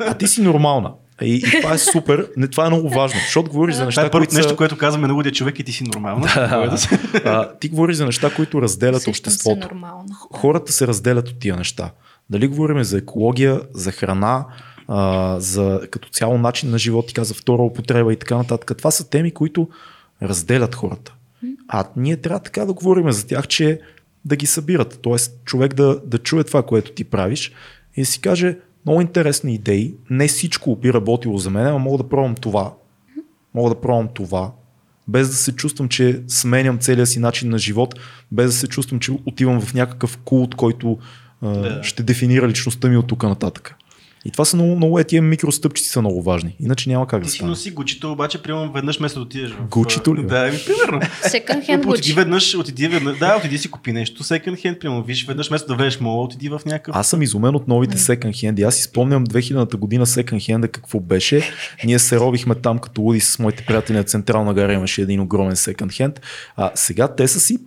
А 0.00 0.14
ти 0.14 0.26
си 0.26 0.42
нормална. 0.42 0.92
И, 1.22 1.34
и 1.34 1.60
това 1.60 1.74
е 1.74 1.78
супер. 1.78 2.28
Не, 2.36 2.48
това 2.48 2.66
е 2.66 2.68
много 2.68 2.88
важно, 2.88 3.20
защото 3.20 3.50
говориш 3.50 3.74
за 3.74 3.84
неща. 3.84 4.00
Това 4.00 4.06
е 4.06 4.10
първото 4.10 4.34
нещо, 4.34 4.56
което 4.56 4.78
казваме 4.78 5.08
на 5.08 5.14
лудия 5.14 5.32
човек 5.32 5.58
и 5.58 5.64
ти 5.64 5.72
си 5.72 5.84
нормална. 5.84 6.26
Да. 6.26 6.88
а, 7.24 7.48
ти 7.58 7.68
говориш 7.68 7.96
за 7.96 8.06
неща, 8.06 8.34
които 8.36 8.62
разделят 8.62 9.06
обществото. 9.06 9.68
Хората 10.32 10.72
се 10.72 10.86
разделят 10.86 11.28
от 11.28 11.38
тия 11.38 11.56
неща. 11.56 11.90
Дали 12.30 12.46
говорим 12.46 12.84
за 12.84 12.98
екология, 12.98 13.60
за 13.74 13.92
храна, 13.92 14.44
а, 14.92 15.36
за 15.40 15.80
като 15.90 16.08
цяло 16.08 16.38
начин 16.38 16.70
на 16.70 16.78
живот, 16.78 17.06
ти 17.06 17.14
каза 17.14 17.34
втора 17.34 17.62
употреба 17.62 18.12
и 18.12 18.16
така 18.16 18.36
нататък. 18.36 18.78
Това 18.78 18.90
са 18.90 19.10
теми, 19.10 19.30
които 19.30 19.68
разделят 20.22 20.74
хората. 20.74 21.14
А 21.68 21.84
ние 21.96 22.16
трябва 22.16 22.38
така 22.38 22.64
да 22.64 22.72
говорим 22.72 23.12
за 23.12 23.26
тях, 23.26 23.48
че 23.48 23.80
да 24.24 24.36
ги 24.36 24.46
събират. 24.46 24.98
Тоест 25.02 25.44
човек 25.44 25.74
да, 25.74 26.00
да 26.06 26.18
чуе 26.18 26.44
това, 26.44 26.62
което 26.62 26.92
ти 26.92 27.04
правиш 27.04 27.52
и 27.96 28.04
си 28.04 28.20
каже, 28.20 28.58
много 28.86 29.00
интересни 29.00 29.54
идеи, 29.54 29.94
не 30.10 30.28
всичко 30.28 30.76
би 30.76 30.92
работило 30.92 31.38
за 31.38 31.50
мен, 31.50 31.66
а 31.66 31.78
мога 31.78 31.98
да 31.98 32.08
пробвам 32.08 32.34
това. 32.34 32.74
Мога 33.54 33.68
да 33.70 33.80
пробвам 33.80 34.08
това. 34.14 34.52
Без 35.08 35.28
да 35.28 35.34
се 35.34 35.52
чувствам, 35.52 35.88
че 35.88 36.22
сменям 36.28 36.78
целия 36.78 37.06
си 37.06 37.18
начин 37.18 37.50
на 37.50 37.58
живот, 37.58 37.94
без 38.32 38.46
да 38.46 38.52
се 38.52 38.68
чувствам, 38.68 39.00
че 39.00 39.12
отивам 39.26 39.60
в 39.60 39.74
някакъв 39.74 40.18
култ, 40.18 40.54
който 40.54 40.98
да. 41.42 41.80
ще 41.82 42.02
дефинира 42.02 42.48
личността 42.48 42.88
ми 42.88 42.96
от 42.96 43.06
тук 43.06 43.22
нататък. 43.22 43.74
И 44.24 44.30
това 44.30 44.44
са 44.44 44.56
много, 44.56 44.76
много 44.76 44.98
е, 44.98 45.04
тия 45.04 45.22
микростъпчици 45.22 45.90
са 45.90 46.00
много 46.00 46.22
важни. 46.22 46.56
Иначе 46.60 46.88
няма 46.90 47.06
как 47.06 47.22
да 47.22 47.28
стане. 47.28 47.38
Ти 47.38 47.38
си 47.38 47.44
носи 47.44 47.70
гучито, 47.70 48.12
обаче 48.12 48.42
приемам 48.42 48.72
веднъж 48.72 48.98
вместо 48.98 49.18
да 49.18 49.22
отидеш. 49.22 49.50
Гучито 49.70 50.16
ли? 50.16 50.22
Да, 50.22 50.44
ми, 50.44 50.58
примерно. 50.66 51.00
Second 51.22 51.68
hand 51.68 51.86
Отиди 51.86 52.12
веднъж, 52.12 52.54
отиди 52.54 52.88
веднъж, 52.88 53.18
да, 53.18 53.36
отиди 53.36 53.58
си 53.58 53.70
купи 53.70 53.92
нещо. 53.92 54.24
Second 54.24 54.54
hand, 54.54 54.78
примерно, 54.78 55.02
виж, 55.02 55.26
веднъж 55.26 55.48
вместо 55.48 55.68
да 55.68 55.74
влезеш 55.74 56.00
мола, 56.00 56.24
отиди 56.24 56.48
в 56.48 56.60
някакъв... 56.66 56.96
Аз 56.96 57.08
съм 57.08 57.22
изумен 57.22 57.54
от 57.54 57.68
новите 57.68 57.96
second 57.96 58.30
hand. 58.30 58.66
Аз 58.66 58.74
си 58.74 58.82
спомням 58.82 59.26
2000-та 59.26 59.76
година 59.76 60.06
second 60.06 60.38
hand 60.38 60.68
какво 60.68 61.00
беше. 61.00 61.42
Ние 61.84 61.98
се 61.98 62.20
робихме 62.20 62.54
там 62.54 62.78
като 62.78 63.00
луди 63.00 63.20
с 63.20 63.38
моите 63.38 63.64
приятели 63.66 63.96
на 63.96 64.04
Централна 64.04 64.54
гара, 64.54 64.72
имаше 64.72 65.02
един 65.02 65.20
огромен 65.20 65.54
second 65.54 65.88
hand. 65.88 66.18
А 66.56 66.70
сега 66.74 67.08
те 67.08 67.28
са 67.28 67.40
си, 67.40 67.58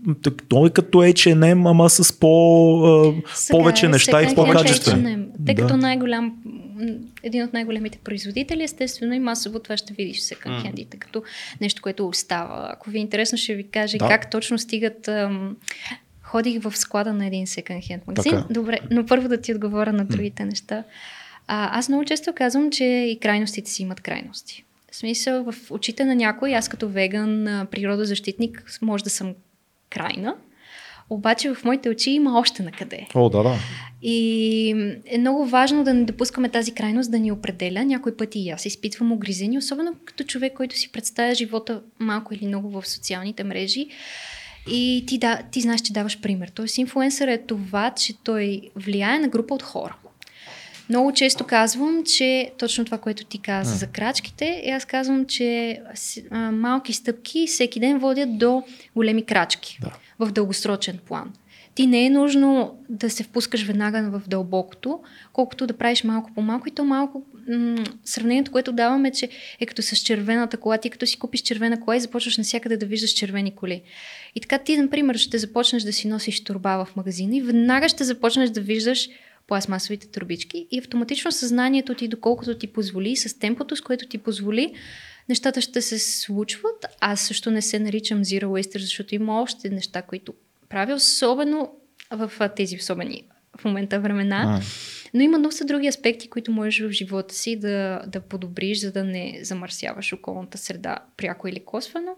той 0.50 0.68
е 0.68 0.70
като 0.70 0.98
H&M, 0.98 1.70
ама 1.70 1.90
с 1.90 2.20
по, 2.20 3.14
повече 3.50 3.88
неща 3.88 4.22
и 4.24 4.36
по-качествени. 4.36 5.18
Тъй 5.46 5.56
като 5.56 5.78
най-голям 5.78 6.34
един 7.24 7.44
от 7.44 7.54
най-големите 7.54 7.98
производители, 7.98 8.64
естествено 8.64 9.14
и 9.14 9.20
масово 9.20 9.60
това 9.60 9.78
ще 9.78 9.94
видиш 9.94 10.18
second 10.18 10.62
хендите, 10.62 10.98
mm. 10.98 11.00
като 11.00 11.24
нещо, 11.62 11.82
което 11.82 12.08
остава. 12.08 12.70
Ако 12.74 12.90
ви 12.90 12.98
е 12.98 13.02
интересно, 13.02 13.38
ще 13.38 13.56
ви 13.56 13.68
кажа 13.68 13.98
да. 13.98 14.08
как 14.08 14.30
точно 14.30 14.60
стигат 14.60 15.08
ам, 15.08 15.58
ходих 16.22 16.62
в 16.62 16.78
склада 16.78 17.14
на 17.14 17.26
един 17.26 17.48
секонд 17.48 17.86
хенд 17.86 18.08
магазин. 18.08 18.32
Така. 18.32 18.54
Добре, 18.54 18.80
но 18.92 19.06
първо 19.06 19.28
да 19.28 19.42
ти 19.42 19.54
отговоря 19.54 19.94
на 19.94 20.06
другите 20.06 20.44
mm. 20.44 20.50
неща. 20.50 20.84
А, 21.48 21.80
аз 21.80 21.90
много 21.90 22.06
често 22.06 22.34
казвам, 22.34 22.72
че 22.72 22.86
и 22.86 23.20
крайностите 23.20 23.72
си 23.72 23.82
имат 23.82 24.02
крайности. 24.02 24.64
В 24.92 24.96
смисъл, 24.96 25.52
в 25.52 25.72
очите 25.72 26.06
на 26.06 26.16
някой, 26.16 26.56
аз 26.56 26.70
като 26.70 26.90
веган, 26.90 27.68
природозащитник, 27.72 28.64
може 28.82 29.04
да 29.04 29.10
съм 29.10 29.36
крайна, 29.90 30.36
обаче 31.10 31.54
в 31.54 31.64
моите 31.64 31.90
очи 31.90 32.12
има 32.12 32.40
още 32.40 32.64
на 32.64 32.72
къде. 32.72 33.08
О, 33.16 33.30
да, 33.30 33.44
да. 33.44 33.56
И 34.02 34.70
е 35.06 35.18
много 35.18 35.46
важно 35.46 35.84
да 35.84 35.94
не 35.94 36.06
допускаме 36.06 36.50
тази 36.50 36.72
крайност 36.72 37.12
да 37.12 37.20
ни 37.20 37.32
определя. 37.32 37.86
Някой 37.86 38.18
пъти 38.18 38.40
и 38.40 38.50
аз 38.50 38.66
изпитвам 38.66 39.12
огризени, 39.12 39.58
особено 39.58 39.96
като 40.06 40.24
човек, 40.24 40.54
който 40.54 40.78
си 40.78 40.92
представя 40.92 41.36
живота 41.36 41.82
малко 42.00 42.34
или 42.34 42.48
много 42.48 42.70
в 42.70 42.88
социалните 42.88 43.44
мрежи. 43.44 43.88
И 44.72 45.04
ти, 45.08 45.18
да, 45.18 45.42
ти 45.52 45.62
знаеш, 45.62 45.82
че 45.82 45.94
даваш 45.94 46.22
пример. 46.22 46.52
Тоест, 46.56 46.78
инфлуенсър 46.78 47.28
е 47.28 47.38
това, 47.38 47.92
че 47.92 48.14
той 48.24 48.62
влияе 48.76 49.20
на 49.20 49.28
група 49.28 49.54
от 49.54 49.64
хора. 49.64 49.96
Много 50.94 51.14
често 51.14 51.44
казвам, 51.44 52.04
че 52.06 52.52
точно 52.58 52.86
това, 52.86 52.98
което 52.98 53.26
ти 53.26 53.42
каза 53.42 53.76
за 53.76 53.88
крачките, 53.88 54.62
и 54.66 54.70
аз 54.70 54.86
казвам, 54.86 55.26
че 55.26 55.80
а, 56.32 56.52
малки 56.52 56.94
стъпки 56.94 57.48
всеки 57.48 57.80
ден 57.80 58.00
водят 58.00 58.38
до 58.38 58.64
големи 58.96 59.26
крачки 59.26 59.80
да. 59.82 59.92
в 60.26 60.32
дългосрочен 60.32 61.00
план. 61.08 61.34
Ти 61.76 61.88
не 61.88 62.06
е 62.06 62.10
нужно 62.10 62.78
да 62.90 63.10
се 63.10 63.24
впускаш 63.24 63.64
веднага 63.64 64.02
в 64.02 64.22
дълбокото, 64.28 65.00
колкото 65.34 65.68
да 65.68 65.78
правиш 65.78 66.04
малко 66.04 66.32
по 66.36 66.42
малко 66.42 66.68
и 66.68 66.72
то 66.72 66.84
малко 66.84 67.24
м- 67.50 67.84
сравнението, 68.06 68.52
което 68.52 68.72
даваме, 68.72 69.12
че 69.12 69.30
е 69.60 69.66
като 69.66 69.82
с 69.82 69.98
червената 69.98 70.58
кола. 70.58 70.78
Ти 70.78 70.90
като 70.90 71.06
си 71.06 71.20
купиш 71.20 71.42
червена 71.42 71.80
кола 71.80 71.96
и 71.96 72.00
започваш 72.00 72.38
навсякъде 72.38 72.78
да 72.78 72.86
виждаш 72.86 73.12
червени 73.12 73.56
коли. 73.56 73.82
И 74.36 74.42
така 74.42 74.58
ти, 74.58 74.78
например, 74.78 75.16
ще 75.16 75.38
започнеш 75.38 75.84
да 75.84 75.94
си 75.94 76.08
носиш 76.08 76.44
турба 76.44 76.86
в 76.86 76.96
магазина 76.96 77.36
и 77.36 77.42
веднага 77.42 77.90
ще 77.90 78.04
започнеш 78.04 78.50
да 78.50 78.62
виждаш 78.62 79.10
пластмасовите 79.48 80.08
турбички 80.08 80.68
и 80.72 80.80
автоматично 80.80 81.32
съзнанието 81.32 81.96
ти, 81.96 82.08
доколкото 82.08 82.58
ти 82.58 82.68
позволи, 82.68 83.16
с 83.16 83.40
темпото, 83.40 83.76
с 83.76 83.82
което 83.82 84.08
ти 84.08 84.18
позволи, 84.18 84.74
нещата 85.30 85.62
ще 85.62 85.82
се 85.82 86.00
случват. 86.00 86.86
Аз 87.00 87.22
също 87.22 87.52
не 87.52 87.62
се 87.62 87.80
наричам 87.80 88.24
Zero 88.24 88.46
Waster, 88.46 88.80
защото 88.80 89.16
има 89.16 89.42
още 89.42 89.70
неща, 89.70 90.02
които 90.02 90.34
правя, 90.70 90.94
особено 90.94 91.72
в 92.12 92.50
тези 92.56 92.76
особени 92.76 93.24
в 93.60 93.66
момента 93.66 94.00
времена. 94.00 94.44
А. 94.46 94.62
Но 95.14 95.22
има 95.22 95.40
доста 95.40 95.66
други 95.66 95.88
аспекти, 95.88 96.30
които 96.30 96.52
можеш 96.52 96.88
в 96.88 96.92
живота 96.92 97.36
си 97.36 97.60
да, 97.60 98.04
да 98.08 98.22
подобриш, 98.22 98.80
за 98.80 98.92
да 98.92 99.04
не 99.04 99.40
замърсяваш 99.42 100.14
околната 100.14 100.58
среда 100.58 100.98
пряко 101.18 101.48
или 101.48 101.60
косвено. 101.60 102.16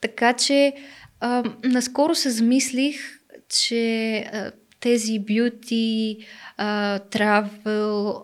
Така 0.00 0.32
че 0.32 0.72
а, 1.20 1.44
наскоро 1.64 2.14
се 2.14 2.30
замислих, 2.30 3.20
че 3.48 4.16
а, 4.18 4.52
тези 4.80 5.20
beauty, 5.20 6.16
travel, 7.10 8.22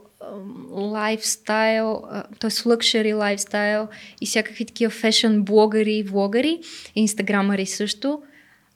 лайфстайл, 0.70 2.02
т.е. 2.38 2.50
luxury 2.50 3.16
лайфстайл 3.16 3.88
и 4.20 4.26
всякакви 4.26 4.64
такива 4.64 4.90
фешън 4.90 5.42
блогъри, 5.42 6.02
влогъри, 6.02 6.60
инстаграмъри 6.94 7.66
също, 7.66 8.22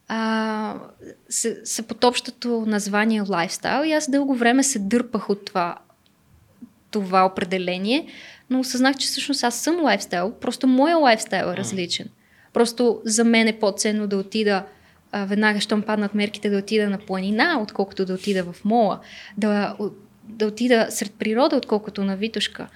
а, 0.08 0.80
са, 1.28 1.56
са 1.64 1.82
под 1.82 2.04
общото 2.04 2.64
название 2.66 3.20
лайфстайл 3.20 3.88
и 3.88 3.92
аз 3.92 4.10
дълго 4.10 4.34
време 4.34 4.62
се 4.62 4.78
дърпах 4.78 5.30
от 5.30 5.44
това, 5.44 5.76
това 6.90 7.26
определение, 7.26 8.06
но 8.50 8.60
осъзнах, 8.60 8.96
че 8.96 9.06
всъщност 9.06 9.44
аз 9.44 9.60
съм 9.60 9.82
лайфстайл, 9.82 10.32
просто 10.40 10.66
моя 10.66 10.96
лайфстайл 10.96 11.46
е 11.46 11.56
различен. 11.56 12.08
Просто 12.52 13.00
за 13.04 13.24
мен 13.24 13.48
е 13.48 13.58
по-ценно 13.58 14.06
да 14.06 14.16
отида 14.16 14.64
а, 15.12 15.24
веднага, 15.24 15.60
щом 15.60 15.82
паднат 15.82 16.14
мерките, 16.14 16.50
да 16.50 16.58
отида 16.58 16.90
на 16.90 16.98
планина, 16.98 17.60
отколкото 17.62 18.04
да 18.04 18.14
отида 18.14 18.52
в 18.52 18.64
мола, 18.64 19.00
да, 19.38 19.76
да 20.28 20.46
отида 20.46 20.86
сред 20.90 21.12
природа, 21.18 21.56
отколкото 21.56 22.04
на 22.04 22.16
Витушка, 22.16 22.68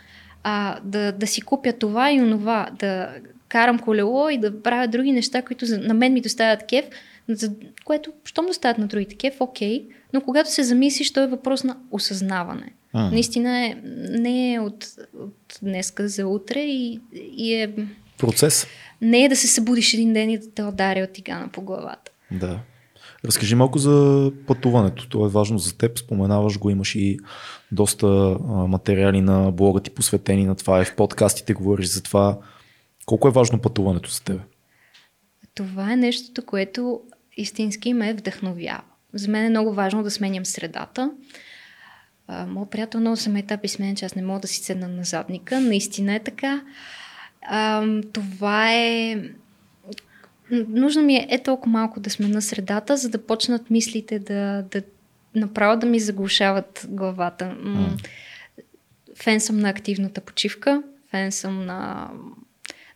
а, 0.43 0.78
да, 0.85 1.12
да 1.12 1.26
си 1.26 1.43
купя 1.43 1.72
това 1.72 2.12
и 2.12 2.20
онова, 2.20 2.68
да 2.78 3.09
карам 3.49 3.78
колело 3.78 4.28
и 4.28 4.39
да 4.39 4.62
правя 4.62 4.89
други 4.89 5.12
неща, 5.12 5.43
които 5.43 5.66
за, 5.66 5.78
на 5.78 5.95
мен 5.95 6.12
ми 6.12 6.20
доставят 6.20 6.66
кеф, 6.66 6.85
за 7.28 7.53
което, 7.85 8.12
щом 8.24 8.47
доставят 8.47 8.78
на 8.78 8.87
другите 8.87 9.16
кеф, 9.16 9.35
окей, 9.41 9.87
но 10.12 10.20
когато 10.20 10.53
се 10.53 10.62
замислиш, 10.62 11.12
то 11.12 11.22
е 11.22 11.26
въпрос 11.26 11.64
на 11.64 11.76
осъзнаване. 11.91 12.72
А. 12.93 13.11
Наистина 13.11 13.66
е, 13.66 13.76
не 14.11 14.55
е 14.55 14.61
от, 14.61 14.87
от 15.20 15.59
днеска 15.62 16.09
за 16.09 16.26
утре 16.26 16.61
и, 16.61 17.01
и 17.12 17.55
е... 17.55 17.74
Процес. 18.18 18.66
Не 19.01 19.24
е 19.24 19.28
да 19.28 19.37
се 19.37 19.47
събудиш 19.47 19.95
един 19.95 20.12
ден 20.12 20.30
и 20.30 20.39
да 20.39 20.51
те 20.51 20.62
удари 20.62 21.03
от 21.03 21.12
тигана 21.12 21.49
по 21.49 21.62
главата. 21.62 22.11
Да. 22.41 22.61
Разкажи 23.24 23.55
малко 23.55 23.78
за 23.78 24.32
пътуването. 24.47 25.09
То 25.09 25.26
е 25.26 25.28
важно 25.28 25.59
за 25.59 25.78
теб. 25.78 25.99
Споменаваш 25.99 26.59
го, 26.59 26.70
имаш 26.70 26.95
и 26.95 27.18
доста 27.72 28.07
материали 28.68 29.20
на 29.20 29.53
блога 29.53 29.80
ти 29.80 29.91
посветени 29.91 30.45
на 30.45 30.55
това 30.55 30.82
и 30.82 30.85
в 30.85 30.97
подкастите 30.97 31.55
говориш 31.55 31.87
за 31.87 32.03
това. 32.03 32.39
Колко 33.07 33.28
е 33.28 33.32
важно 33.32 33.61
пътуването 33.61 34.11
за 34.11 34.22
теб? 34.22 34.41
Това 35.55 35.93
е 35.93 35.97
нещото, 35.97 36.47
което 36.47 37.01
истински 37.37 37.95
ме 37.95 38.14
вдъхновява. 38.14 38.82
За 39.12 39.28
мен 39.28 39.45
е 39.45 39.51
много 39.51 39.72
важно 39.74 40.03
да 40.03 40.11
сменям 40.11 40.47
средата. 40.47 41.11
Моят 42.47 42.70
приятел 42.70 43.01
много 43.01 43.16
съм 43.16 43.37
етапи 43.37 43.68
с 43.68 43.78
мен, 43.78 43.97
че 43.97 44.05
аз 44.05 44.14
не 44.14 44.22
мога 44.22 44.41
да 44.41 44.49
си 44.49 44.61
седна 44.61 44.89
на 44.89 45.05
задника. 45.05 45.61
Наистина 45.61 46.14
е 46.14 46.20
така. 46.20 46.62
Това 48.12 48.72
е 48.74 49.22
нужно 50.51 51.03
ми 51.03 51.16
е, 51.16 51.26
е 51.30 51.42
толкова 51.42 51.72
малко 51.72 52.01
да 52.01 52.11
сме 52.11 52.28
на 52.28 52.42
средата, 52.42 52.97
за 52.97 53.09
да 53.09 53.26
почнат 53.26 53.70
мислите 53.70 54.18
да, 54.18 54.64
да 54.70 54.82
направо 55.34 55.80
да 55.80 55.86
ми 55.86 56.01
заглушават 56.01 56.86
главата. 56.88 57.57
Mm. 57.64 58.07
фен 59.16 59.40
съм 59.40 59.59
на 59.59 59.68
активната 59.68 60.20
почивка, 60.20 60.82
фен 61.11 61.32
съм 61.32 61.66
на 61.66 62.11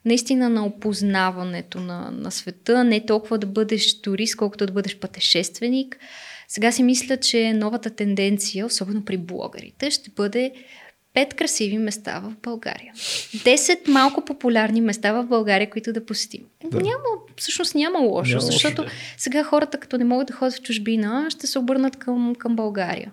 наистина 0.05 0.49
на 0.49 0.67
опознаването 0.67 1.81
на, 1.81 2.11
на 2.11 2.31
света, 2.31 2.85
не 2.85 3.07
толкова 3.07 3.39
да 3.39 3.47
бъдеш 3.47 4.01
турист, 4.01 4.37
колкото 4.37 4.67
да 4.67 4.73
бъдеш 4.73 4.99
пътешественик. 4.99 5.99
Сега 6.49 6.73
си 6.73 6.83
мисля, 6.83 7.17
че 7.17 7.53
новата 7.53 7.91
тенденция, 7.91 8.67
особено 8.67 9.05
при 9.05 9.17
блогерите, 9.17 9.91
ще 9.91 10.11
бъде 10.11 10.53
пет 11.15 11.35
красиви 11.35 11.79
места 11.79 12.21
в 12.21 12.35
България. 12.43 12.93
Десет 13.45 13.89
малко 13.89 14.25
популярни 14.25 14.81
места 14.81 15.13
в 15.13 15.27
България, 15.27 15.71
които 15.71 15.93
да 15.93 16.07
посетим. 16.07 16.41
Да. 16.65 16.77
Няма, 16.77 17.05
всъщност 17.37 17.75
няма 17.75 17.99
лошо, 17.99 18.31
няма 18.31 18.41
защото 18.41 18.83
лошо, 18.83 18.95
да. 18.95 18.97
сега 19.17 19.45
хората, 19.45 19.81
като 19.81 19.99
не 19.99 20.05
могат 20.05 20.27
да 20.27 20.33
ходят 20.33 20.55
в 20.55 20.63
чужбина, 20.63 21.27
ще 21.31 21.47
се 21.47 21.59
обърнат 21.59 21.97
към, 21.97 22.35
към 22.35 22.57
България. 22.57 23.13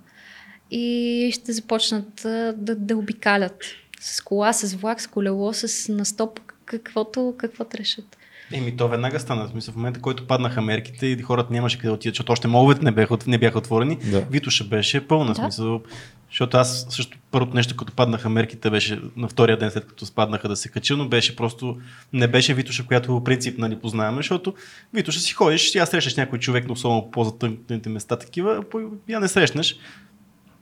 И 0.71 1.31
ще 1.33 1.51
започнат 1.51 2.21
да, 2.57 2.75
да 2.75 2.97
обикалят 2.97 3.63
с 3.99 4.21
кола, 4.21 4.53
с 4.53 4.75
влак, 4.75 5.01
с 5.01 5.07
колело, 5.07 5.53
с 5.53 5.91
настоп, 5.91 6.39
каквото, 6.65 7.33
каквото 7.37 7.77
решат. 7.77 8.17
Еми, 8.51 8.77
то 8.77 8.87
веднага 8.87 9.19
стана. 9.19 9.47
В 9.47 9.49
смисъл, 9.49 9.73
в 9.73 9.77
момента, 9.77 10.01
който 10.01 10.27
паднаха 10.27 10.61
мерките 10.61 11.07
и 11.07 11.21
хората 11.21 11.53
нямаше 11.53 11.77
къде 11.77 11.87
да 11.87 11.93
отидат, 11.93 12.15
защото 12.15 12.31
още 12.31 12.47
моловете 12.47 12.85
не 12.85 12.91
бяха, 12.91 13.17
не 13.27 13.37
бяха 13.37 13.57
отворени, 13.57 13.95
да. 13.95 14.21
Витоша 14.21 14.63
беше 14.63 15.07
пълна. 15.07 15.33
Да. 15.33 15.35
Смисъл, 15.35 15.81
защото 16.29 16.57
аз 16.57 16.87
също 16.89 17.17
първото 17.31 17.55
нещо, 17.55 17.75
като 17.75 17.93
паднаха 17.93 18.29
мерките, 18.29 18.69
беше 18.69 18.99
на 19.17 19.27
втория 19.27 19.57
ден 19.57 19.71
след 19.71 19.85
като 19.85 20.05
спаднаха 20.05 20.49
да 20.49 20.55
се 20.55 20.69
кача, 20.69 20.97
но 20.97 21.07
беше 21.07 21.35
просто, 21.35 21.77
не 22.13 22.27
беше 22.27 22.53
Витоша, 22.53 22.85
която 22.85 23.07
по 23.07 23.23
принцип 23.23 23.57
нали, 23.57 23.79
познаваме, 23.79 24.17
защото 24.17 24.53
Витоша 24.93 25.19
си 25.19 25.33
ходиш, 25.33 25.75
я 25.75 25.85
срещаш 25.85 26.15
някой 26.15 26.39
човек, 26.39 26.65
но 26.67 26.73
особено 26.73 27.11
по 27.11 27.23
затънките 27.23 27.89
места 27.89 28.15
такива, 28.15 28.63
я 29.09 29.19
не 29.19 29.27
срещнаш. 29.27 29.75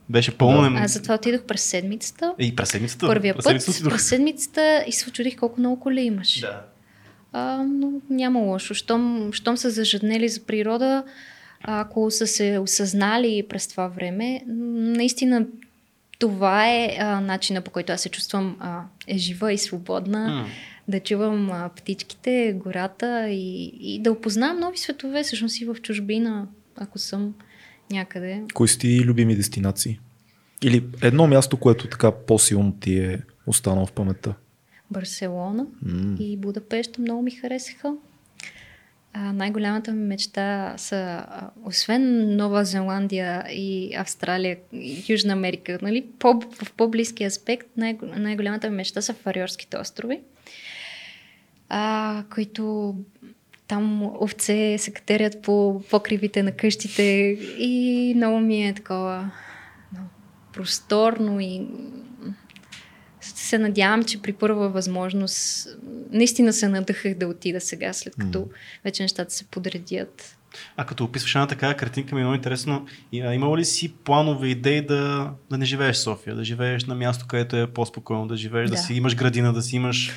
Беше 0.09 0.37
пълно. 0.37 0.61
Да. 0.61 0.79
Аз 0.79 0.93
затова 0.93 1.15
отидох 1.15 1.41
през 1.41 1.61
седмицата. 1.61 2.33
И 2.39 2.55
през 2.55 2.69
седмицата. 2.69 3.07
Първия 3.07 3.33
през 3.33 3.43
път, 3.43 3.61
седмицата 3.61 3.89
през 3.89 4.07
седмицата 4.07 4.83
и 4.87 4.91
се 4.91 5.11
чудих 5.11 5.35
колко 5.35 5.59
много 5.59 5.79
коли 5.79 6.01
имаш. 6.01 6.39
Да. 6.39 6.61
А, 7.33 7.63
но 7.63 7.91
няма 8.09 8.39
лошо. 8.39 8.73
Щом, 8.73 9.29
щом 9.33 9.57
са 9.57 9.69
зажаднели 9.69 10.29
за 10.29 10.39
природа, 10.41 11.03
ако 11.61 12.11
са 12.11 12.27
се 12.27 12.59
осъзнали 12.59 13.45
през 13.49 13.67
това 13.67 13.87
време, 13.87 14.41
наистина 14.47 15.45
това 16.19 16.69
е 16.69 16.97
а, 16.99 17.21
начина 17.21 17.61
по 17.61 17.71
който 17.71 17.91
аз 17.91 18.01
се 18.01 18.09
чувствам 18.09 18.57
а, 18.59 18.81
е 19.07 19.17
жива 19.17 19.53
и 19.53 19.57
свободна. 19.57 20.29
Mm. 20.29 20.49
Да 20.87 20.99
чувам 20.99 21.51
а, 21.51 21.69
птичките, 21.75 22.55
гората 22.63 23.29
и, 23.29 23.65
и 23.65 23.99
да 23.99 24.11
опознавам 24.11 24.59
нови 24.59 24.77
светове, 24.77 25.23
всъщност 25.23 25.61
и 25.61 25.65
в 25.65 25.75
чужбина, 25.81 26.47
ако 26.75 26.99
съм 26.99 27.33
някъде. 27.91 28.41
Кои 28.53 28.67
са 28.67 28.79
ти 28.79 29.01
любими 29.03 29.35
дестинации? 29.35 29.99
Или 30.61 30.83
едно 31.01 31.27
място, 31.27 31.57
което 31.57 31.87
така 31.87 32.11
по-силно 32.11 32.71
ти 32.71 32.97
е 32.99 33.19
останало 33.47 33.85
в 33.85 33.91
паметта? 33.91 34.33
Барселона 34.91 35.65
mm. 35.85 36.19
и 36.19 36.37
Будапешта 36.37 37.01
много 37.01 37.21
ми 37.21 37.31
харесаха. 37.31 37.95
А, 39.13 39.33
най-голямата 39.33 39.91
ми 39.91 40.07
мечта 40.07 40.73
са, 40.77 40.95
а, 40.95 41.49
освен 41.65 42.35
Нова 42.35 42.65
Зеландия 42.65 43.45
и 43.49 43.95
Австралия 43.95 44.57
и 44.73 45.03
Южна 45.09 45.33
Америка, 45.33 45.79
нали, 45.81 46.05
по, 46.19 46.41
в 46.63 46.73
по-близки 46.77 47.23
аспект, 47.23 47.67
най- 47.77 47.97
най-голямата 48.17 48.69
ми 48.69 48.75
мечта 48.75 49.01
са 49.01 49.13
Фариорските 49.13 49.77
острови, 49.77 50.19
а, 51.69 52.23
които 52.33 52.95
там 53.67 54.03
овце 54.21 54.77
се 54.77 54.93
катерят 54.93 55.41
по 55.41 55.81
покривите 55.89 56.43
на 56.43 56.51
къщите 56.51 57.03
и 57.57 58.13
много 58.15 58.39
ми 58.39 58.67
е 58.67 58.73
такова 58.73 59.31
много 59.93 60.09
просторно 60.53 61.39
и 61.39 61.67
се 63.53 63.59
надявам, 63.59 64.03
че 64.03 64.21
при 64.21 64.33
първа 64.33 64.69
възможност 64.69 65.67
наистина 66.11 66.53
се 66.53 66.67
надъхах 66.67 67.13
да 67.13 67.27
отида 67.27 67.61
сега, 67.61 67.93
след 67.93 68.15
като 68.15 68.39
mm. 68.39 68.47
вече 68.83 69.03
нещата 69.03 69.33
се 69.33 69.45
подредят. 69.45 70.37
А 70.77 70.85
като 70.85 71.03
описваш 71.03 71.35
една 71.35 71.47
такава 71.47 71.73
картинка 71.73 72.15
ми 72.15 72.21
е 72.21 72.23
много 72.23 72.35
интересно. 72.35 72.85
Имало 73.11 73.57
ли 73.57 73.65
си 73.65 73.93
планове, 74.03 74.47
идеи 74.47 74.81
да, 74.81 75.31
да 75.49 75.57
не 75.57 75.65
живееш 75.65 75.95
в 75.95 75.99
София, 75.99 76.35
да 76.35 76.43
живееш 76.43 76.85
на 76.85 76.95
място, 76.95 77.25
където 77.27 77.55
е 77.55 77.67
по-спокойно, 77.67 78.27
да 78.27 78.37
живееш, 78.37 78.69
да, 78.69 78.75
да 78.75 78.81
си 78.81 78.93
имаш 78.93 79.15
градина, 79.15 79.53
да 79.53 79.61
си 79.61 79.75
имаш 79.75 80.11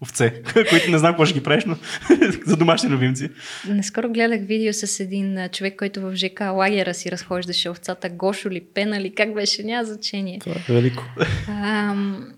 овце, 0.00 0.42
които 0.70 0.90
не 0.90 0.98
знам 0.98 1.12
какво 1.12 1.24
ще 1.26 1.38
ги 1.38 1.44
правиш, 1.44 1.64
но 1.64 1.76
за 2.46 2.56
домашни 2.56 2.88
любимци. 2.88 3.30
Наскоро 3.66 4.08
гледах 4.08 4.40
видео 4.40 4.72
с 4.72 5.00
един 5.00 5.48
човек, 5.52 5.74
който 5.78 6.00
в 6.00 6.16
ЖК 6.16 6.40
лагера 6.40 6.94
си 6.94 7.10
разхождаше 7.10 7.70
овцата 7.70 8.08
Гошо 8.08 8.50
ли, 8.50 8.64
Пена 8.74 9.00
ли, 9.00 9.14
как 9.14 9.34
беше, 9.34 9.62
няма 9.62 9.84
значение. 9.84 10.38
Това 10.38 10.56
е 10.68 10.72
велико. 10.72 11.04
Ам, 11.48 12.32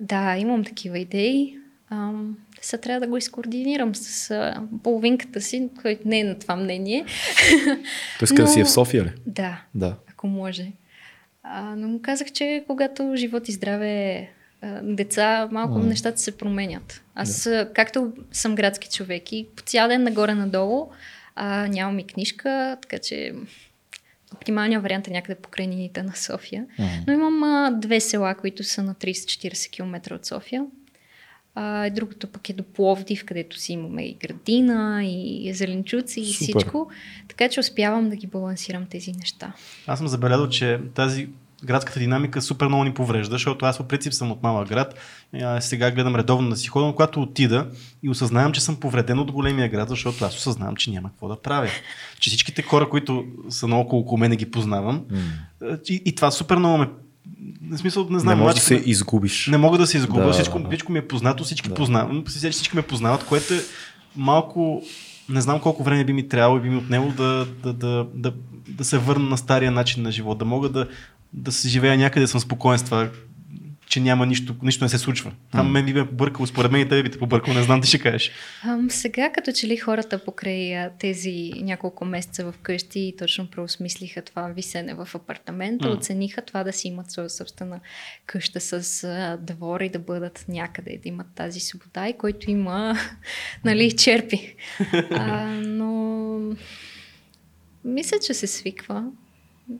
да, 0.00 0.36
имам 0.36 0.64
такива 0.64 0.98
идеи. 0.98 1.58
Ам, 1.90 2.36
сега 2.60 2.80
трябва 2.80 3.00
да 3.00 3.06
го 3.06 3.16
изкоординирам 3.16 3.94
с 3.94 4.30
а, 4.30 4.62
половинката 4.82 5.40
си, 5.40 5.68
който 5.82 6.08
не 6.08 6.20
е 6.20 6.24
на 6.24 6.38
това 6.38 6.56
мнение. 6.56 7.04
Той 8.18 8.24
иска 8.24 8.42
да 8.42 8.48
си 8.48 8.60
е 8.60 8.64
в 8.64 8.70
София 8.70 9.04
ли? 9.04 9.12
Да, 9.26 9.62
да. 9.74 9.96
ако 10.10 10.26
може. 10.26 10.72
А, 11.42 11.76
но 11.76 11.88
му 11.88 12.02
казах, 12.02 12.32
че 12.32 12.64
когато 12.66 13.12
живот 13.16 13.48
и 13.48 13.52
здраве 13.52 14.28
деца, 14.82 15.48
малко 15.52 15.78
mm. 15.78 15.86
нещата 15.86 16.18
се 16.18 16.36
променят. 16.36 17.02
Аз, 17.14 17.44
yeah. 17.44 17.72
както 17.72 18.12
съм 18.32 18.54
градски 18.54 18.88
човек 18.88 19.32
и 19.32 19.46
по 19.56 19.62
цял 19.62 19.88
ден 19.88 20.02
нагоре-надолу, 20.02 20.88
а, 21.34 21.66
нямам 21.66 21.98
и 21.98 22.06
книжка, 22.06 22.76
така 22.82 22.98
че 22.98 23.32
оптималният 24.48 24.82
вариант 24.82 25.08
е 25.08 25.10
някъде 25.10 25.40
по 25.40 25.48
крайнините 25.48 26.02
на 26.02 26.16
София. 26.16 26.66
Mm. 26.78 27.04
Но 27.06 27.12
имам 27.12 27.42
а, 27.42 27.70
две 27.70 28.00
села, 28.00 28.34
които 28.34 28.64
са 28.64 28.82
на 28.82 28.94
30-40 28.94 29.70
км 29.70 30.14
от 30.14 30.26
София. 30.26 30.66
А, 31.54 31.90
другото 31.90 32.26
пък 32.26 32.48
е 32.48 32.52
до 32.52 32.62
Пловдив, 32.62 33.24
където 33.24 33.58
си 33.58 33.72
имаме 33.72 34.02
и 34.02 34.14
градина, 34.14 35.04
и 35.04 35.52
зеленчуци, 35.54 36.20
и 36.20 36.32
Супер. 36.32 36.44
всичко. 36.44 36.90
Така 37.28 37.48
че 37.48 37.60
успявам 37.60 38.10
да 38.10 38.16
ги 38.16 38.26
балансирам 38.26 38.86
тези 38.86 39.12
неща. 39.12 39.52
Аз 39.86 39.98
съм 39.98 40.08
забелязал, 40.08 40.48
че 40.48 40.80
тази 40.94 41.28
градската 41.64 41.98
динамика 41.98 42.42
супер 42.42 42.66
много 42.66 42.84
ни 42.84 42.94
поврежда, 42.94 43.32
защото 43.32 43.66
аз 43.66 43.78
по 43.78 43.84
принцип 43.84 44.12
съм 44.12 44.32
от 44.32 44.42
малък 44.42 44.68
град. 44.68 44.94
А, 45.34 45.60
сега 45.60 45.90
гледам 45.90 46.16
редовно 46.16 46.50
да 46.50 46.56
си 46.56 46.68
ходя, 46.68 46.86
но 46.86 46.92
когато 46.92 47.22
отида 47.22 47.66
и 48.02 48.10
осъзнавам, 48.10 48.52
че 48.52 48.60
съм 48.60 48.76
повреден 48.76 49.18
от 49.18 49.32
големия 49.32 49.68
град, 49.68 49.88
защото 49.88 50.24
аз 50.24 50.36
осъзнавам, 50.36 50.76
че 50.76 50.90
няма 50.90 51.08
какво 51.08 51.28
да 51.28 51.36
правя. 51.36 51.68
Че 52.20 52.30
всичките 52.30 52.62
хора, 52.62 52.88
които 52.88 53.24
са 53.48 53.68
наоколо 53.68 54.02
около 54.02 54.18
мен, 54.18 54.36
ги 54.36 54.50
познавам. 54.50 55.04
Mm. 55.62 55.90
И, 55.90 56.02
и 56.04 56.14
това 56.14 56.30
супер 56.30 56.56
много 56.56 56.78
ме 56.78 56.88
в 57.70 57.78
смисъл, 57.78 58.06
не 58.10 58.18
знам. 58.18 58.38
Не 58.38 58.44
можеш 58.44 58.60
да 58.60 58.66
се 58.66 58.74
изгубиш. 58.74 59.46
Не 59.46 59.58
мога 59.58 59.78
да 59.78 59.86
се 59.86 59.96
изгубя. 59.96 60.26
Да, 60.26 60.32
всичко, 60.32 60.58
да. 60.58 60.68
всичко 60.68 60.92
ми 60.92 60.98
е 60.98 61.08
познато, 61.08 61.44
всички 61.44 61.68
да. 61.68 61.74
познавам. 61.74 62.24
Всички 62.26 62.76
ме 62.76 62.82
познават, 62.82 63.24
което 63.24 63.54
е 63.54 63.60
малко 64.16 64.82
не 65.28 65.40
знам 65.40 65.60
колко 65.60 65.82
време 65.82 66.04
би 66.04 66.12
ми 66.12 66.28
трябвало 66.28 66.58
и 66.58 66.60
би 66.62 66.70
ми 66.70 66.76
отнело 66.76 67.08
да, 67.08 67.46
да, 67.62 67.72
да, 67.72 68.06
да, 68.14 68.32
да 68.68 68.84
се 68.84 68.98
върна 68.98 69.28
на 69.28 69.38
стария 69.38 69.72
начин 69.72 70.02
на 70.02 70.12
живот, 70.12 70.38
да 70.38 70.44
мога 70.44 70.68
да, 70.68 70.88
да 71.32 71.52
се 71.52 71.68
живея 71.68 71.98
някъде, 71.98 72.26
съм 72.26 72.40
спокоен 72.40 72.78
с 72.78 72.82
това, 72.82 73.08
че 73.88 74.00
няма 74.00 74.26
нищо, 74.26 74.54
нищо 74.62 74.84
не 74.84 74.88
се 74.88 74.98
случва. 74.98 75.32
Mm. 75.54 75.68
мен 75.68 75.86
би 75.86 75.92
ме 75.92 76.08
побъркало, 76.08 76.46
според 76.46 76.72
мен 76.72 76.80
и 76.80 76.88
тебе 76.88 77.02
би 77.02 77.10
те 77.10 77.18
побъркал, 77.18 77.54
не 77.54 77.62
знам 77.62 77.80
ти 77.80 77.88
ще 77.88 77.98
кажеш. 77.98 78.30
Um, 78.66 78.88
сега, 78.88 79.32
като 79.32 79.52
че 79.52 79.66
ли 79.66 79.76
хората 79.76 80.24
покрай 80.24 80.90
тези 80.98 81.52
няколко 81.56 82.04
месеца 82.04 82.52
в 82.52 82.54
къщи 82.62 83.14
точно 83.18 83.46
преосмислиха 83.46 84.22
това 84.22 84.48
висене 84.48 84.94
в 84.94 85.08
апартамента, 85.14 85.88
mm. 85.88 85.96
оцениха 85.96 86.42
това 86.42 86.64
да 86.64 86.72
си 86.72 86.88
имат 86.88 87.10
своя 87.10 87.30
собствена 87.30 87.80
къща 88.26 88.60
с 88.60 89.04
а, 89.04 89.38
двор 89.40 89.80
и 89.80 89.88
да 89.88 89.98
бъдат 89.98 90.44
някъде, 90.48 90.98
да 91.02 91.08
имат 91.08 91.26
тази 91.34 91.60
свобода 91.60 92.08
и 92.08 92.18
който 92.18 92.50
има, 92.50 92.96
нали, 93.64 93.96
черпи. 93.96 94.54
а, 95.10 95.44
но 95.46 96.40
мисля, 97.84 98.16
че 98.26 98.34
се 98.34 98.46
свиква 98.46 99.04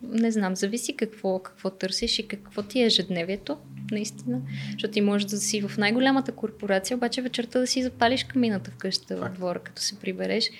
не 0.02 0.30
знам, 0.30 0.56
зависи 0.56 0.96
какво, 0.96 1.38
какво 1.38 1.70
търсиш 1.70 2.18
и 2.18 2.28
какво 2.28 2.62
ти 2.62 2.80
е 2.80 2.86
ежедневието, 2.86 3.56
наистина. 3.90 4.40
Защото 4.72 4.92
ти 4.92 5.00
можеш 5.00 5.24
да 5.24 5.36
си 5.36 5.60
в 5.60 5.78
най-голямата 5.78 6.32
корпорация, 6.32 6.96
обаче 6.96 7.22
вечерта 7.22 7.60
да 7.60 7.66
си 7.66 7.82
запалиш 7.82 8.24
камината 8.24 8.70
в 8.70 8.74
къщата 8.74 9.16
в 9.16 9.28
двора, 9.34 9.58
като 9.58 9.82
се 9.82 9.98
прибереш 9.98 10.50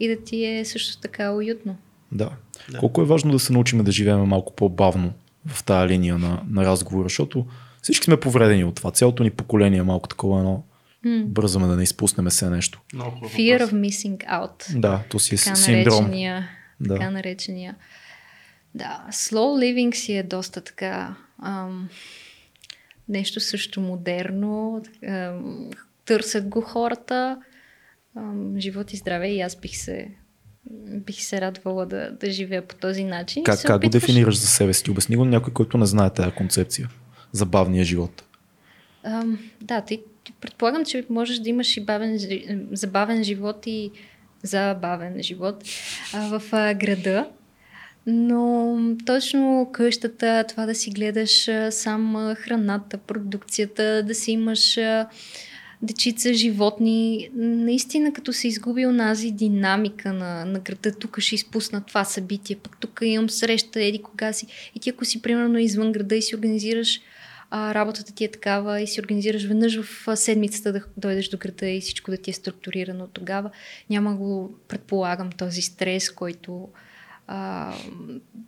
и 0.00 0.08
да 0.08 0.16
ти 0.16 0.44
е 0.44 0.64
също 0.64 1.00
така 1.00 1.32
уютно. 1.32 1.76
Да. 2.12 2.30
да. 2.72 2.78
Колко 2.78 3.02
е 3.02 3.04
важно 3.04 3.32
да 3.32 3.38
се 3.38 3.52
научим 3.52 3.84
да 3.84 3.92
живеем 3.92 4.20
малко 4.20 4.52
по-бавно 4.54 5.12
в 5.46 5.64
тази 5.64 5.92
линия 5.92 6.18
на, 6.18 6.42
на 6.50 6.64
разговора, 6.64 7.08
защото 7.08 7.46
всички 7.82 8.04
сме 8.04 8.20
повредени 8.20 8.64
от 8.64 8.74
това. 8.74 8.90
Цялото 8.90 9.22
ни 9.22 9.30
поколение 9.30 9.78
е 9.78 9.82
малко 9.82 10.08
такова 10.08 10.38
едно 10.38 10.62
Mm. 11.06 11.24
Бързаме 11.24 11.66
да 11.66 11.76
не 11.76 11.82
изпуснем 11.82 12.30
се 12.30 12.50
нещо. 12.50 12.80
Fear 12.94 13.64
of 13.66 13.72
missing 13.72 14.16
out. 14.16 14.80
Да, 14.80 15.02
то 15.08 15.18
си 15.18 15.34
е 15.34 15.38
синдром. 15.38 16.04
Наречения, 16.04 16.48
да. 16.80 16.94
Така 16.94 17.10
наречения 17.10 17.76
да, 18.74 19.06
slow 19.10 19.64
living 19.64 19.94
си 19.94 20.12
е 20.16 20.22
доста 20.22 20.60
така 20.60 21.16
ам, 21.42 21.88
нещо 23.08 23.40
също 23.40 23.80
модерно. 23.80 24.82
Ам, 25.08 25.70
търсят 26.04 26.48
го 26.48 26.60
хората. 26.60 27.42
Ам, 28.16 28.54
живот 28.58 28.92
и 28.92 28.96
здраве 28.96 29.28
и 29.28 29.40
аз 29.40 29.56
бих 29.56 29.76
се 29.76 30.10
бих 30.86 31.22
се 31.22 31.40
радвала 31.40 31.86
да, 31.86 32.10
да 32.20 32.30
живея 32.30 32.68
по 32.68 32.74
този 32.74 33.04
начин. 33.04 33.44
Как, 33.44 33.62
как 33.62 33.76
опитваш... 33.76 34.02
го 34.02 34.06
дефинираш 34.06 34.38
за 34.38 34.46
себе 34.46 34.72
си? 34.72 34.90
Обясни 34.90 35.16
го 35.16 35.24
на 35.24 35.30
някой, 35.30 35.52
който 35.52 35.78
не 35.78 35.86
знае 35.86 36.10
тази 36.10 36.30
концепция. 36.30 36.88
забавния 37.32 37.84
живот? 37.84 38.24
Ам, 39.02 39.38
да, 39.60 39.80
ти, 39.80 40.02
ти 40.24 40.32
предполагам, 40.40 40.84
че 40.84 41.06
можеш 41.10 41.38
да 41.38 41.48
имаш 41.48 41.76
и 41.76 41.84
бавен, 41.84 42.18
забавен 42.72 43.24
живот 43.24 43.66
и 43.66 43.90
забавен 44.42 45.22
живот 45.22 45.64
а, 46.14 46.38
в 46.38 46.52
а, 46.52 46.74
града. 46.74 47.28
Но 48.06 48.78
точно 49.06 49.70
къщата, 49.72 50.44
това 50.48 50.66
да 50.66 50.74
си 50.74 50.90
гледаш 50.90 51.50
сам 51.70 52.34
храната, 52.36 52.98
продукцията, 52.98 54.02
да 54.02 54.14
си 54.14 54.32
имаш 54.32 54.78
дечица, 55.82 56.34
животни, 56.34 57.30
наистина 57.34 58.12
като 58.12 58.32
се 58.32 58.48
изгуби 58.48 58.86
онази 58.86 59.30
динамика 59.30 60.12
на, 60.12 60.44
на 60.44 60.58
града, 60.58 60.92
тук 60.92 61.20
ще 61.20 61.34
изпусна 61.34 61.80
това 61.80 62.04
събитие, 62.04 62.56
пък 62.56 62.76
тук 62.80 63.00
имам 63.02 63.30
среща, 63.30 63.82
еди 63.82 64.02
кога 64.02 64.32
си. 64.32 64.46
И 64.74 64.80
ти 64.80 64.90
ако 64.90 65.04
си 65.04 65.22
примерно 65.22 65.58
извън 65.58 65.92
града 65.92 66.16
и 66.16 66.22
си 66.22 66.36
организираш 66.36 67.00
а, 67.50 67.74
работата 67.74 68.14
ти 68.14 68.24
е 68.24 68.30
такава 68.30 68.80
и 68.80 68.86
си 68.86 69.00
организираш 69.00 69.44
веднъж 69.44 69.80
в 69.80 70.16
седмицата 70.16 70.72
да 70.72 70.82
дойдеш 70.96 71.28
до 71.28 71.36
града 71.38 71.66
и 71.68 71.80
всичко 71.80 72.10
да 72.10 72.16
ти 72.16 72.30
е 72.30 72.34
структурирано 72.34 73.06
тогава, 73.06 73.50
няма 73.90 74.14
го 74.14 74.54
предполагам 74.68 75.30
този 75.32 75.62
стрес, 75.62 76.10
който 76.10 76.68
а, 77.32 77.72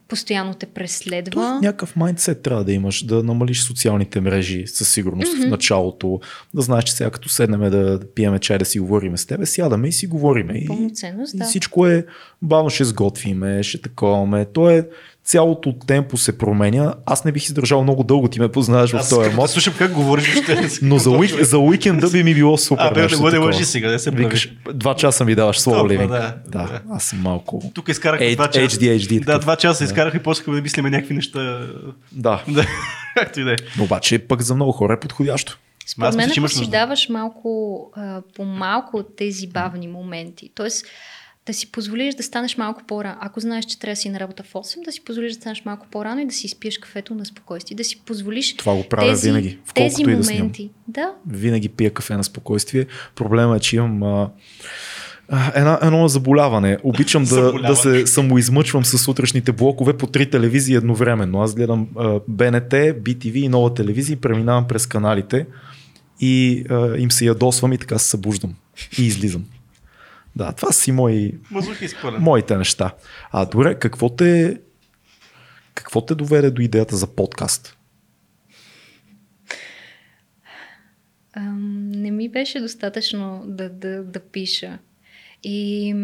постоянно 0.09 0.55
те 0.55 0.67
преследва. 0.67 1.31
Тоест, 1.33 1.63
някакъв 1.63 1.97
майндсет 1.97 2.43
трябва 2.43 2.65
да 2.65 2.73
имаш, 2.73 3.05
да 3.05 3.23
намалиш 3.23 3.63
социалните 3.63 4.21
мрежи 4.21 4.67
със 4.67 4.93
сигурност 4.93 5.33
mm-hmm. 5.33 5.47
в 5.47 5.51
началото, 5.51 6.21
да 6.55 6.63
знаеш, 6.63 6.85
че 6.85 6.93
сега 6.93 7.11
като 7.11 7.29
седнем 7.29 7.71
да, 7.71 8.01
пиеме 8.15 8.39
чай, 8.39 8.59
да 8.59 8.65
си 8.65 8.81
говориме 8.81 9.17
с 9.17 9.27
тебе, 9.27 9.47
сядаме 9.47 9.89
и 9.89 9.93
си 9.93 10.07
говориме. 10.07 10.55
И, 10.55 10.65
и 10.65 10.91
да. 11.35 11.45
всичко 11.45 11.87
е 11.87 12.07
бавно 12.43 12.71
ще 12.71 12.85
сготвиме, 12.85 13.63
ще 13.63 13.81
таковаме. 13.81 14.45
То 14.45 14.71
е 14.71 14.89
цялото 15.33 15.75
темпо 15.87 16.17
се 16.17 16.39
променя. 16.39 16.95
Аз 17.07 17.25
не 17.25 17.33
бих 17.33 17.45
издържал 17.45 17.83
много 17.83 18.03
дълго, 18.05 18.29
ти 18.29 18.41
ме 18.41 18.49
познаваш 18.49 18.91
в 18.91 18.95
Аз 18.95 19.09
този 19.09 19.21
като 19.21 19.33
емот. 19.33 19.51
слушам 19.51 19.75
как 19.79 19.93
говориш, 19.93 20.33
ще 20.33 20.69
Но 20.83 20.99
за, 20.99 21.11
уик, 21.11 21.43
за 21.43 21.59
уикенда 21.59 22.11
би 22.11 22.23
ми 22.23 22.35
било 22.35 22.59
супер. 22.59 22.85
А, 22.85 22.91
бе, 22.91 23.01
не 23.01 23.07
не 23.07 23.11
такова. 23.11 23.39
лъжи 23.39 23.65
сега, 23.65 23.91
да 23.91 23.99
се 23.99 24.11
прави. 24.11 24.25
Викаш, 24.25 24.53
два 24.75 24.95
часа 24.95 25.25
ми 25.25 25.35
даваш 25.35 25.59
слово 25.59 25.89
ливинг. 25.89 26.11
да, 26.11 26.35
да, 26.47 26.59
да. 26.59 26.81
аз 26.91 27.05
съм 27.05 27.21
малко... 27.21 27.63
Тук 27.75 27.89
изкарахме 27.89 28.27
H- 28.27 28.35
два 28.35 28.49
часа. 28.49 28.77
HDHD, 28.79 29.25
Да, 29.25 29.39
два 29.39 29.57
часа 29.57 29.79
Да. 29.79 29.85
изкарах 29.85 30.15
и 30.15 30.19
после 30.19 30.53
да 30.53 30.63
мислиме 30.63 30.91
някакви 30.91 31.15
неща. 31.15 31.61
Да. 32.13 32.43
Да, 32.49 32.67
както 33.17 33.41
и 33.41 33.45
да 33.45 33.53
е. 33.53 33.57
Но 33.79 33.85
обаче 33.85 34.19
пък 34.19 34.43
за 34.43 34.55
много 34.55 34.73
хора 34.73 34.93
е 34.93 35.01
подходящо. 35.01 35.59
Според 35.87 36.15
мен, 36.15 36.31
ако 36.31 36.49
си 36.49 36.71
даваш 36.71 37.09
малко, 37.09 37.81
по-малко 38.37 38.97
от 38.97 39.17
тези 39.17 39.47
бавни 39.47 39.89
моменти, 39.89 40.51
т.е. 40.55 40.69
да 41.47 41.55
си 41.55 41.73
позволиш 41.73 42.15
да 42.15 42.23
станеш 42.23 42.57
малко 42.57 42.83
по-рано. 42.89 43.17
Ако 43.21 43.41
знаеш, 43.41 43.65
че 43.65 43.79
трябва 43.79 43.93
да 43.93 43.97
си 43.97 44.09
на 44.09 44.21
работа 44.21 44.43
в 44.43 44.53
8, 44.53 44.85
да 44.85 44.93
си 44.93 45.05
позволиш 45.05 45.33
да 45.33 45.41
станеш 45.41 45.65
малко 45.65 45.87
по-рано 45.91 46.21
и 46.21 46.27
да 46.27 46.35
си 46.35 46.47
изпиеш 46.47 46.79
кафето 46.79 47.15
на 47.15 47.25
спокойствие. 47.25 47.77
Да 47.77 47.85
си 47.85 48.01
позволиш 48.07 48.57
Това 48.57 48.75
го 48.75 48.85
правя 48.89 49.09
тези, 49.11 49.29
винаги, 49.29 49.59
в 49.67 49.75
тези 49.75 49.95
колкото 49.95 50.11
и 50.11 50.17
да 50.17 50.25
снимам. 50.25 50.43
моменти. 50.43 50.71
Да, 50.89 51.13
Винаги 51.27 51.69
пия 51.69 51.91
кафе 51.91 52.17
на 52.17 52.25
спокойствие. 52.25 52.87
Проблема 53.15 53.57
е, 53.57 53.61
че 53.61 53.77
имам 53.77 54.03
а, 54.03 54.31
една, 55.55 55.79
едно 55.83 56.09
заболяване. 56.09 56.79
Обичам 56.83 57.23
да, 57.23 57.29
Заболяване. 57.29 57.69
да 57.69 57.77
се 57.77 58.07
самоизмъчвам 58.07 58.85
с 58.85 58.99
сутрешните 58.99 59.53
блокове 59.53 59.97
по 59.97 60.07
три 60.07 60.31
телевизии 60.31 60.75
едновременно. 60.75 61.41
Аз 61.43 61.55
гледам 61.55 61.89
а, 61.97 62.21
БНТ, 62.29 62.73
BTV 62.73 63.35
и 63.37 63.49
нова 63.49 63.75
телевизия 63.75 64.15
и 64.15 64.21
преминавам 64.21 64.69
през 64.69 64.87
каналите 64.87 65.47
и 66.21 66.65
а, 66.71 66.97
им 66.97 67.11
се 67.11 67.25
ядосвам 67.27 67.73
и 67.73 67.79
така 67.79 67.99
се 67.99 68.09
събуждам. 68.09 68.55
И 68.99 69.07
излизам. 69.07 69.45
Да, 70.37 70.53
това 70.53 70.73
са 70.73 70.81
си 70.81 70.93
мои, 70.93 71.35
моите 72.19 72.57
неща. 72.57 72.95
А 73.31 73.45
добре, 73.45 73.79
какво 73.79 74.09
те, 74.09 74.61
какво 75.75 76.07
те 76.07 76.15
доведе 76.15 76.51
до 76.51 76.63
идеята 76.63 76.97
за 76.97 77.07
подкаст? 77.07 77.77
Не 81.37 82.11
ми 82.11 82.29
беше 82.29 82.61
достатъчно 82.61 83.43
да, 83.47 83.71
да, 83.71 84.05
да 84.05 84.21
пиша. 84.21 84.79
И 85.43 85.95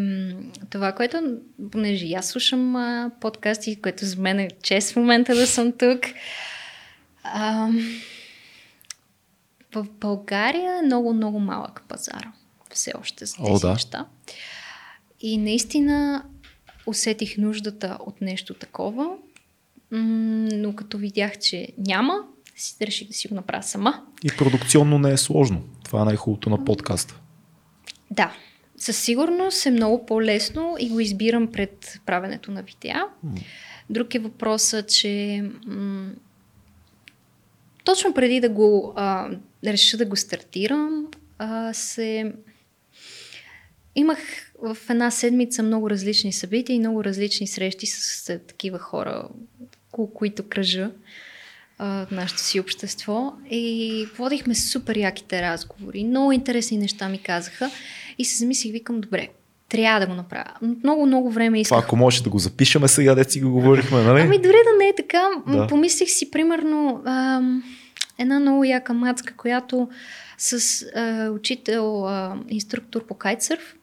това, 0.70 0.92
което, 0.92 1.38
понеже 1.70 2.12
аз 2.12 2.28
слушам 2.28 2.76
а, 2.76 3.10
подкасти, 3.20 3.80
което 3.82 4.04
за 4.04 4.16
мен 4.20 4.38
е 4.38 4.50
чест 4.62 4.92
в 4.92 4.96
момента 4.96 5.34
да 5.34 5.46
съм 5.46 5.72
тук. 5.72 6.00
Ам, 7.34 8.00
в 9.74 9.86
България 10.00 10.78
е 10.78 10.86
много, 10.86 11.14
много 11.14 11.40
малък 11.40 11.82
пазар. 11.88 12.28
Все 12.78 12.92
още 13.00 13.26
за 13.26 13.36
О, 13.40 13.46
тези 13.46 13.60
да. 13.60 13.72
неща. 13.72 14.06
И 15.20 15.38
наистина 15.38 16.24
усетих 16.86 17.38
нуждата 17.38 17.98
от 18.00 18.20
нещо 18.20 18.54
такова, 18.54 19.10
но 19.90 20.76
като 20.76 20.98
видях, 20.98 21.38
че 21.38 21.68
няма, 21.78 22.20
си 22.56 22.86
реших 22.86 23.08
да 23.08 23.14
си 23.14 23.28
го 23.28 23.34
направя 23.34 23.62
сама. 23.62 24.02
И 24.24 24.28
продукционно 24.38 24.98
не 24.98 25.10
е 25.12 25.16
сложно. 25.16 25.62
Това 25.84 26.02
е 26.02 26.04
най-хубавото 26.04 26.50
на 26.50 26.64
подкаста. 26.64 27.20
Да, 28.10 28.36
със 28.76 28.98
сигурност 28.98 29.66
е 29.66 29.70
много 29.70 30.06
по-лесно 30.06 30.76
и 30.80 30.88
го 30.88 31.00
избирам 31.00 31.52
пред 31.52 32.00
правенето 32.06 32.50
на 32.50 32.62
видеа. 32.62 33.04
Друг 33.90 34.14
е 34.14 34.18
въпросът, 34.18 34.88
че 34.88 35.44
м- 35.66 36.10
точно 37.84 38.14
преди 38.14 38.40
да 38.40 38.48
го 38.48 38.92
а, 38.96 39.30
реша 39.64 39.96
да 39.96 40.06
го 40.06 40.16
стартирам, 40.16 41.06
а, 41.38 41.72
се 41.74 42.32
имах 43.98 44.18
в 44.62 44.76
една 44.90 45.10
седмица 45.10 45.62
много 45.62 45.90
различни 45.90 46.32
събития 46.32 46.76
и 46.76 46.78
много 46.78 47.04
различни 47.04 47.46
срещи 47.46 47.86
с, 47.86 48.38
такива 48.48 48.78
хора, 48.78 49.28
около 49.88 50.14
които 50.14 50.48
кръжа 50.48 50.90
а, 51.78 52.06
в 52.06 52.10
нашето 52.10 52.40
си 52.40 52.60
общество. 52.60 53.32
И 53.50 54.06
водихме 54.18 54.54
супер 54.54 54.96
яките 54.96 55.42
разговори. 55.42 56.04
Много 56.04 56.32
интересни 56.32 56.78
неща 56.78 57.08
ми 57.08 57.18
казаха. 57.18 57.70
И 58.18 58.24
се 58.24 58.36
замислих, 58.36 58.72
викам, 58.72 59.00
добре, 59.00 59.28
трябва 59.68 60.00
да 60.00 60.06
го 60.06 60.14
направя. 60.14 60.52
Много, 60.84 61.06
много 61.06 61.30
време 61.30 61.64
Това 61.64 61.76
исках. 61.76 61.84
ако 61.84 61.96
можеш 61.96 62.20
да 62.20 62.30
го 62.30 62.38
запишеме 62.38 62.88
сега, 62.88 63.14
де 63.14 63.24
си 63.24 63.40
го 63.40 63.50
говорихме, 63.50 64.02
нали? 64.02 64.20
Ами 64.20 64.38
дори 64.38 64.56
да 64.72 64.78
не 64.78 64.88
е 64.88 64.94
така, 64.96 65.28
да. 65.46 65.66
помислих 65.66 66.10
си 66.10 66.30
примерно 66.30 67.02
ам, 67.06 67.62
една 68.18 68.40
много 68.40 68.64
яка 68.64 68.94
мацка, 68.94 69.34
която 69.36 69.88
с 70.38 70.82
а, 70.94 71.30
учител, 71.30 72.06
а, 72.06 72.36
инструктор 72.48 73.06
по 73.06 73.14
кайтсърф 73.14 73.74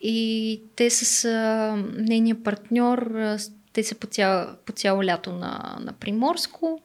и 0.00 0.62
те 0.76 0.90
с 0.90 1.24
а, 1.24 1.76
нейния 1.98 2.42
партньор, 2.42 2.98
а, 2.98 3.38
те 3.72 3.82
са 3.82 3.94
по, 3.94 4.06
цяло, 4.06 4.46
по 4.66 4.72
цяло 4.72 5.04
лято 5.04 5.32
на, 5.32 5.78
на 5.80 5.92
Приморско. 5.92 6.80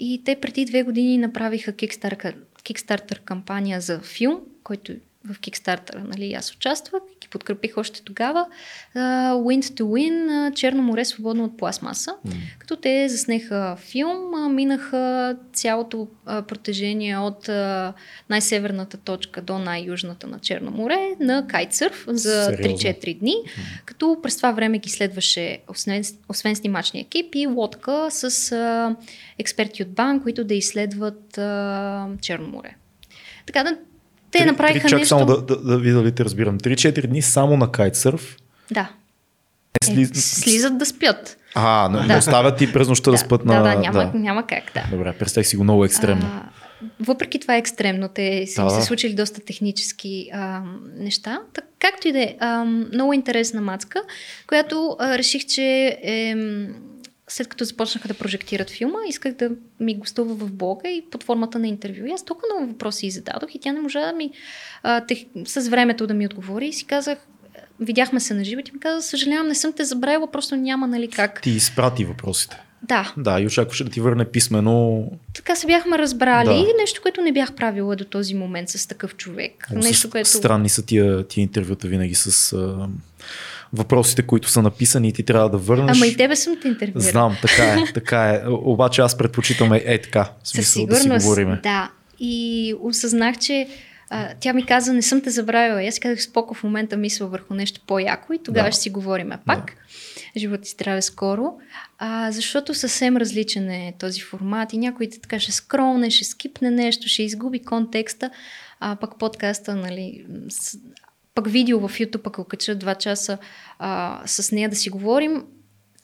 И 0.00 0.22
те 0.24 0.40
преди 0.40 0.64
две 0.64 0.82
години 0.82 1.18
направиха 1.18 1.72
Kickstarter 1.72 3.20
кампания 3.24 3.80
за 3.80 4.00
филм, 4.00 4.40
който 4.62 4.92
в 5.30 5.40
Kickstarter, 5.40 5.96
нали, 5.96 6.32
аз 6.32 6.52
участвах, 6.52 7.02
ги 7.22 7.28
подкрепих 7.28 7.78
още 7.78 8.02
тогава. 8.02 8.46
Uh, 8.96 9.32
Wind 9.32 9.62
to 9.62 9.82
Win, 9.82 10.28
uh, 10.28 10.54
Черно 10.54 10.82
море 10.82 11.04
свободно 11.04 11.44
от 11.44 11.56
пластмаса. 11.56 12.14
М. 12.24 12.32
Като 12.58 12.76
те 12.76 13.08
заснеха 13.08 13.76
филм, 13.78 14.34
а, 14.34 14.48
минаха 14.48 15.36
цялото 15.52 16.08
а, 16.26 16.42
протежение 16.42 17.18
от 17.18 17.48
а, 17.48 17.92
най-северната 18.30 18.96
точка 18.96 19.42
до 19.42 19.58
най-южната 19.58 20.26
на 20.26 20.38
Черно 20.38 20.70
море 20.70 21.16
на 21.20 21.46
кайтсърф 21.46 22.04
за 22.08 22.44
Сериозно? 22.44 22.76
3-4 22.78 23.18
дни, 23.18 23.34
като 23.84 24.18
през 24.22 24.36
това 24.36 24.52
време 24.52 24.78
ги 24.78 24.90
следваше 24.90 25.58
освен, 25.68 26.04
освен 26.28 26.56
снимачния 26.56 27.02
екип 27.02 27.34
и 27.34 27.46
лодка 27.46 28.08
с 28.10 28.52
а, 28.52 28.96
експерти 29.38 29.82
от 29.82 29.88
БАН, 29.88 30.22
които 30.22 30.44
да 30.44 30.54
изследват 30.54 31.38
а, 31.38 32.08
Черно 32.20 32.48
море. 32.48 32.76
Така 33.46 33.64
да, 33.64 33.76
те 34.30 34.38
Три- 34.38 34.46
направиха 34.46 34.80
три, 34.80 34.90
чак 34.90 34.98
нещо... 34.98 35.08
само 35.08 35.26
да, 35.26 35.42
да, 35.42 35.56
да 35.56 35.78
видя 35.78 35.96
дали 35.96 36.12
те 36.12 36.24
разбирам. 36.24 36.58
3-4 36.58 37.06
дни 37.06 37.22
само 37.22 37.56
на 37.56 37.72
кайтсърф. 37.72 38.36
Да. 38.70 38.90
Е, 39.82 39.84
сли... 39.84 40.06
слизат 40.14 40.78
да 40.78 40.86
спят. 40.86 41.36
А, 41.54 41.88
не, 41.88 41.98
Да. 41.98 42.06
не 42.06 42.16
оставят 42.16 42.60
и 42.60 42.72
през 42.72 42.88
нощта 42.88 43.10
да, 43.10 43.38
да, 43.38 43.44
на... 43.44 43.62
да, 43.62 43.74
няма, 43.74 44.12
няма 44.14 44.46
как, 44.46 44.64
да. 44.74 44.96
Добре, 44.96 45.12
представих 45.12 45.46
си 45.46 45.56
го 45.56 45.64
много 45.64 45.84
екстремно. 45.84 46.26
А, 46.26 46.42
въпреки 47.00 47.40
това 47.40 47.54
е 47.54 47.58
екстремно. 47.58 48.08
Те 48.08 48.46
са 48.46 48.64
Да, 48.64 48.70
се 48.70 48.76
да. 48.76 48.82
случили 48.82 49.14
доста 49.14 49.40
технически 49.40 50.30
а, 50.32 50.60
неща. 50.96 51.40
Так, 51.52 51.64
както 51.78 52.08
и 52.08 52.12
да 52.12 52.20
е, 52.20 52.36
много 52.92 53.12
интересна 53.12 53.60
мацка, 53.60 54.02
която 54.46 54.96
а, 54.98 55.18
реших, 55.18 55.46
че 55.46 55.98
е, 56.02 56.34
след 57.36 57.48
като 57.48 57.64
започнаха 57.64 58.08
да 58.08 58.14
прожектират 58.14 58.70
филма, 58.70 58.98
исках 59.08 59.32
да 59.32 59.50
ми 59.80 59.94
гостува 59.94 60.34
в 60.34 60.52
блога 60.52 60.88
и 60.88 61.04
под 61.10 61.22
формата 61.24 61.58
на 61.58 61.68
интервю. 61.68 62.06
И 62.06 62.12
аз 62.12 62.24
толкова 62.24 62.48
много 62.54 62.72
въпроси 62.72 63.06
и 63.06 63.10
зададох 63.10 63.54
и 63.54 63.58
тя 63.58 63.72
не 63.72 63.80
можа 63.80 64.06
да 64.06 64.12
ми 64.12 64.30
а, 64.82 65.00
тех, 65.00 65.18
с 65.46 65.68
времето 65.68 66.06
да 66.06 66.14
ми 66.14 66.26
отговори 66.26 66.66
и 66.66 66.72
си 66.72 66.84
казах, 66.84 67.18
видяхме 67.80 68.20
се 68.20 68.34
на 68.34 68.44
живо 68.44 68.60
и 68.60 68.64
ти 68.64 68.72
ми 68.72 68.80
каза, 68.80 69.02
съжалявам, 69.02 69.48
не 69.48 69.54
съм 69.54 69.72
те 69.72 69.84
забравила, 69.84 70.30
просто 70.30 70.56
няма 70.56 70.86
нали 70.86 71.08
как. 71.08 71.42
Ти 71.42 71.50
изпрати 71.50 72.04
въпросите. 72.04 72.62
Да, 72.82 73.14
Да, 73.16 73.40
и 73.40 73.46
очакваше 73.46 73.84
да 73.84 73.90
ти 73.90 74.00
върне 74.00 74.24
писмено. 74.24 75.04
така 75.34 75.56
се 75.56 75.66
бяхме 75.66 75.98
разбрали. 75.98 76.66
Да. 76.66 76.74
Нещо, 76.80 77.02
което 77.02 77.20
не 77.20 77.32
бях 77.32 77.52
правила 77.52 77.96
до 77.96 78.04
този 78.04 78.34
момент 78.34 78.68
с 78.68 78.86
такъв 78.86 79.16
човек. 79.16 79.66
Много 79.70 79.86
Нещо, 79.86 80.00
са 80.00 80.10
което... 80.10 80.28
Странни 80.28 80.68
са 80.68 80.86
тия, 80.86 81.28
тия 81.28 81.42
интервюта 81.42 81.88
винаги 81.88 82.14
с 82.14 82.52
а, 82.52 82.88
въпросите, 83.76 84.22
които 84.22 84.48
са 84.48 84.62
написани 84.62 85.08
и 85.08 85.12
ти 85.12 85.22
трябва 85.22 85.50
да 85.50 85.58
върнеш. 85.58 85.96
Ама 85.96 86.06
и 86.06 86.16
тебе 86.16 86.36
съм 86.36 86.56
те 86.62 86.68
интервюирал. 86.68 87.10
Знам, 87.10 87.36
така 87.42 87.64
е, 87.64 87.84
така 87.94 88.30
е. 88.30 88.42
Обаче 88.48 89.00
аз 89.00 89.18
предпочитам 89.18 89.72
е, 89.72 89.82
е 89.84 90.00
така, 90.00 90.30
в 90.42 90.48
смисъл 90.48 90.86
да 90.86 90.96
си 90.96 91.08
говориме. 91.08 91.60
Да. 91.62 91.90
И 92.20 92.74
осъзнах, 92.82 93.38
че 93.38 93.68
а, 94.10 94.28
тя 94.40 94.52
ми 94.52 94.66
каза, 94.66 94.92
не 94.92 95.02
съм 95.02 95.20
те 95.20 95.30
забравила. 95.30 95.82
И 95.82 95.88
аз 95.88 95.98
казах, 95.98 96.22
споко 96.22 96.54
в 96.54 96.64
момента 96.64 96.96
мисля 96.96 97.26
върху 97.26 97.54
нещо 97.54 97.80
по-яко 97.86 98.32
и 98.32 98.42
тогава 98.44 98.68
да. 98.68 98.72
ще 98.72 98.82
си 98.82 98.90
говорим 98.90 99.30
пак. 99.46 99.66
Да. 99.66 100.40
Живот 100.40 100.66
и 100.66 100.70
здраве 100.70 101.02
скоро. 101.02 101.52
А, 101.98 102.32
защото 102.32 102.74
съвсем 102.74 103.16
различен 103.16 103.70
е 103.70 103.94
този 103.98 104.20
формат 104.20 104.72
и 104.72 104.78
някой 104.78 105.08
те 105.08 105.20
така 105.20 105.40
ще 105.40 105.52
скролне, 105.52 106.10
ще 106.10 106.24
скипне 106.24 106.70
нещо, 106.70 107.08
ще 107.08 107.22
изгуби 107.22 107.58
контекста. 107.58 108.30
А 108.80 108.96
пък 108.96 109.18
подкаста, 109.18 109.76
нали, 109.76 110.24
пък 111.36 111.50
видео 111.50 111.88
в 111.88 111.98
YouTube, 111.98 112.26
ако 112.26 112.44
кача 112.44 112.74
два 112.74 112.94
часа 112.94 113.38
а, 113.78 114.22
с 114.26 114.52
нея 114.52 114.68
да 114.68 114.76
си 114.76 114.90
говорим. 114.90 115.44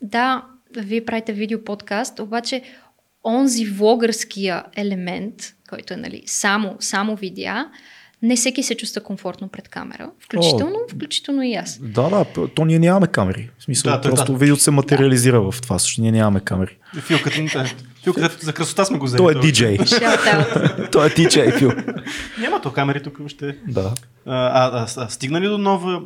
Да, 0.02 0.46
вие 0.76 1.04
правите 1.04 1.32
видео 1.32 1.64
подкаст, 1.64 2.18
обаче 2.18 2.62
онзи 3.24 3.66
влогърския 3.66 4.64
елемент, 4.76 5.54
който 5.68 5.94
е 5.94 5.96
нали, 5.96 6.22
само, 6.26 6.76
само 6.80 7.16
видеа, 7.16 7.70
не 8.22 8.36
всеки 8.36 8.62
се 8.62 8.74
чувства 8.76 9.02
комфортно 9.02 9.48
пред 9.48 9.68
камера, 9.68 10.10
включително, 10.20 10.76
О, 10.84 10.94
включително 10.94 11.42
и 11.42 11.54
аз. 11.54 11.78
Да, 11.82 12.08
да, 12.10 12.48
то 12.54 12.64
ние 12.64 12.78
нямаме 12.78 13.06
камери. 13.06 13.50
В 13.58 13.64
смисъл, 13.64 13.92
да, 13.92 14.00
просто 14.00 14.32
да. 14.32 14.38
видеото 14.38 14.62
се 14.62 14.70
материализира 14.70 15.42
да. 15.42 15.52
в 15.52 15.60
това, 15.60 15.78
защото 15.78 16.00
ние 16.00 16.12
нямаме 16.12 16.40
камери. 16.40 16.76
Филката, 17.00 17.64
филката 18.04 18.36
за 18.40 18.52
красота 18.52 18.84
сме 18.84 18.98
го 18.98 19.04
взели. 19.04 19.18
Той 19.18 19.32
е 19.32 19.34
диджей. 19.34 19.78
Той 20.92 21.06
е 21.06 21.10
диджей, 21.10 21.50
Фил. 21.50 21.72
Няма 22.40 22.60
то 22.60 22.72
камери 22.72 23.02
тук 23.02 23.18
още. 23.24 23.56
Да. 23.68 23.94
А, 24.26 24.34
а, 24.34 24.82
а, 24.82 24.86
а 24.96 25.08
стигнали 25.08 25.46
до 25.46 25.58
нова... 25.58 26.02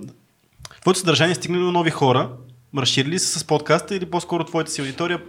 Твоето 0.81 1.01
съдържание 1.01 1.35
стигнали 1.35 1.63
до 1.63 1.73
нови 1.73 1.91
хора, 1.91 2.31
разширили 2.77 3.19
се 3.19 3.39
с 3.39 3.45
подкаста 3.45 3.97
или 3.97 4.07
по-скоро 4.07 4.45
твоята 4.45 4.71
си 4.71 4.81
аудитория 4.81 5.21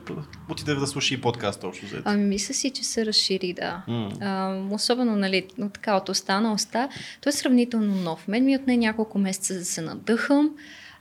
отиде 0.49 0.75
да 0.75 0.87
слуша 0.87 1.13
и 1.13 1.21
подкаста 1.21 1.67
общо 1.67 1.85
взето? 1.85 2.01
Ами 2.05 2.23
мисля 2.23 2.53
си, 2.53 2.69
че 2.69 2.83
се 2.83 3.05
разшири, 3.05 3.53
да. 3.53 3.83
Mm. 3.87 4.17
А, 4.21 4.61
особено, 4.75 5.15
нали, 5.15 5.47
така 5.73 5.95
от 5.95 6.09
оста 6.09 6.41
на 6.41 6.53
оста. 6.53 6.89
Той 7.21 7.29
е 7.29 7.33
сравнително 7.33 7.95
нов. 7.95 8.27
Мен 8.27 8.45
ми 8.45 8.55
отне 8.55 8.77
няколко 8.77 9.17
месеца 9.17 9.53
да 9.53 9.65
се 9.65 9.81
надъхам. 9.81 10.49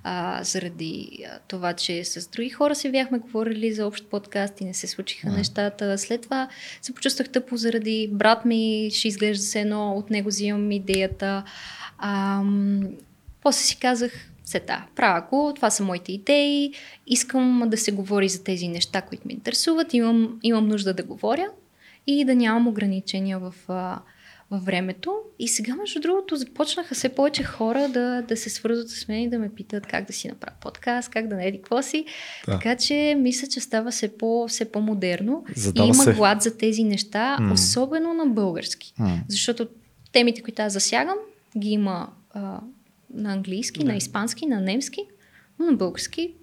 А, 0.09 0.45
заради 0.45 1.25
а, 1.31 1.39
това, 1.49 1.73
че 1.73 2.05
с 2.05 2.29
други 2.29 2.51
хора 2.51 2.75
си 2.75 2.93
бяхме 2.93 3.19
говорили 3.19 3.73
за 3.73 3.87
общ 3.87 4.05
подкаст 4.07 4.61
и 4.61 4.65
не 4.65 4.75
се 4.75 4.87
случиха 4.87 5.29
mm. 5.29 5.37
нещата. 5.37 5.99
След 5.99 6.23
това 6.23 6.49
се 6.83 6.95
почувствах 6.95 7.29
тъпо 7.29 7.57
заради 7.57 8.09
брат 8.13 8.45
ми, 8.45 8.91
ще 8.93 9.09
изглежда 9.09 9.45
се 9.45 9.61
едно, 9.61 9.93
от 9.93 10.11
него 10.11 10.29
взимам 10.29 10.71
идеята. 10.73 11.45
А, 11.99 12.43
после 13.43 13.63
си 13.63 13.77
казах, 13.77 14.13
сета. 14.47 14.87
Правя 14.97 15.27
го, 15.31 15.53
това 15.57 15.71
са 15.71 15.85
моите 15.85 16.13
идеи, 16.13 16.73
искам 17.07 17.63
да 17.67 17.77
се 17.77 17.93
говори 17.93 18.29
за 18.29 18.45
тези 18.45 18.69
неща, 18.69 19.03
които 19.03 19.27
ме 19.27 19.33
интересуват, 19.33 19.95
имам, 19.95 20.41
имам 20.43 20.69
нужда 20.69 20.95
да 20.95 21.03
говоря 21.03 21.47
и 22.07 22.25
да 22.25 22.35
нямам 22.35 22.69
ограничения 22.69 23.39
в, 23.39 23.55
във 24.51 24.65
времето. 24.65 25.15
И 25.39 25.49
сега, 25.49 25.75
между 25.75 26.01
другото, 26.01 26.37
започнаха 26.37 26.95
все 26.95 27.09
повече 27.09 27.43
хора 27.45 27.89
да, 27.89 28.23
да 28.23 28.37
се 28.37 28.51
свързват 28.51 28.91
с 28.91 29.09
мен 29.09 29.23
и 29.23 29.31
да 29.31 29.39
ме 29.39 29.49
питат 29.49 29.87
как 29.87 30.07
да 30.07 30.13
си 30.13 30.29
направя 30.29 30.57
подкаст, 30.61 31.11
как 31.11 31.29
да 31.29 31.37
не 31.37 31.47
еди 31.47 31.59
какво 31.59 31.83
си. 31.83 32.05
Да. 32.47 32.53
Така 32.53 32.77
че 32.77 33.17
мисля, 33.19 33.49
че 33.49 33.61
става 33.61 33.91
все, 33.91 34.19
по, 34.19 34.49
все 34.49 34.73
по-модерно. 34.73 35.45
Задава 35.57 35.87
и 35.87 35.89
има 35.89 36.05
се. 36.05 36.13
глад 36.13 36.43
за 36.43 36.57
тези 36.57 36.85
неща, 36.85 37.39
mm. 37.41 37.53
особено 37.53 38.15
на 38.15 38.27
български. 38.27 38.95
Mm. 39.01 39.19
Защото 39.29 39.69
темите, 40.13 40.43
които 40.43 40.63
аз 40.63 40.73
засягам, 40.73 41.17
ги 41.59 41.69
има 41.69 42.09
а, 42.31 42.61
на 43.15 43.33
английски, 43.33 43.81
да. 43.81 43.87
на 43.87 43.97
испански, 43.97 44.47
на 44.47 44.61
немски, 44.61 45.01
но 45.59 45.67
на 45.67 45.73
български 45.73 46.35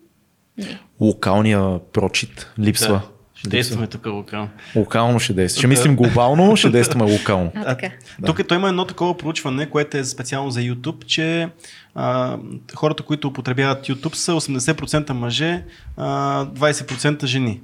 не. 0.57 0.79
Локалния 1.01 1.79
прочит 1.93 2.51
липсва. 2.59 2.93
Да. 2.93 3.01
Ще 3.35 3.49
действаме 3.49 3.87
тук 3.87 4.05
локално. 4.05 4.49
Локално 4.75 5.19
ще 5.19 5.33
действаме. 5.33 5.59
Ще 5.59 5.67
мислим 5.67 5.95
глобално, 5.95 6.55
ще 6.55 6.69
действаме 6.69 7.11
локално. 7.11 7.51
А, 7.55 7.65
така. 7.65 7.89
Да. 8.19 8.25
Тук 8.25 8.47
той 8.47 8.57
има 8.57 8.69
едно 8.69 8.85
такова 8.85 9.17
проучване, 9.17 9.69
което 9.69 9.97
е 9.97 10.03
специално 10.03 10.51
за 10.51 10.59
YouTube, 10.59 11.05
че 11.05 11.49
а, 11.95 12.37
хората, 12.75 13.03
които 13.03 13.27
употребяват 13.27 13.87
YouTube 13.87 14.15
са 14.15 14.31
80% 14.31 15.11
мъже, 15.11 15.63
а, 15.97 16.45
20% 16.45 17.25
жени. 17.25 17.61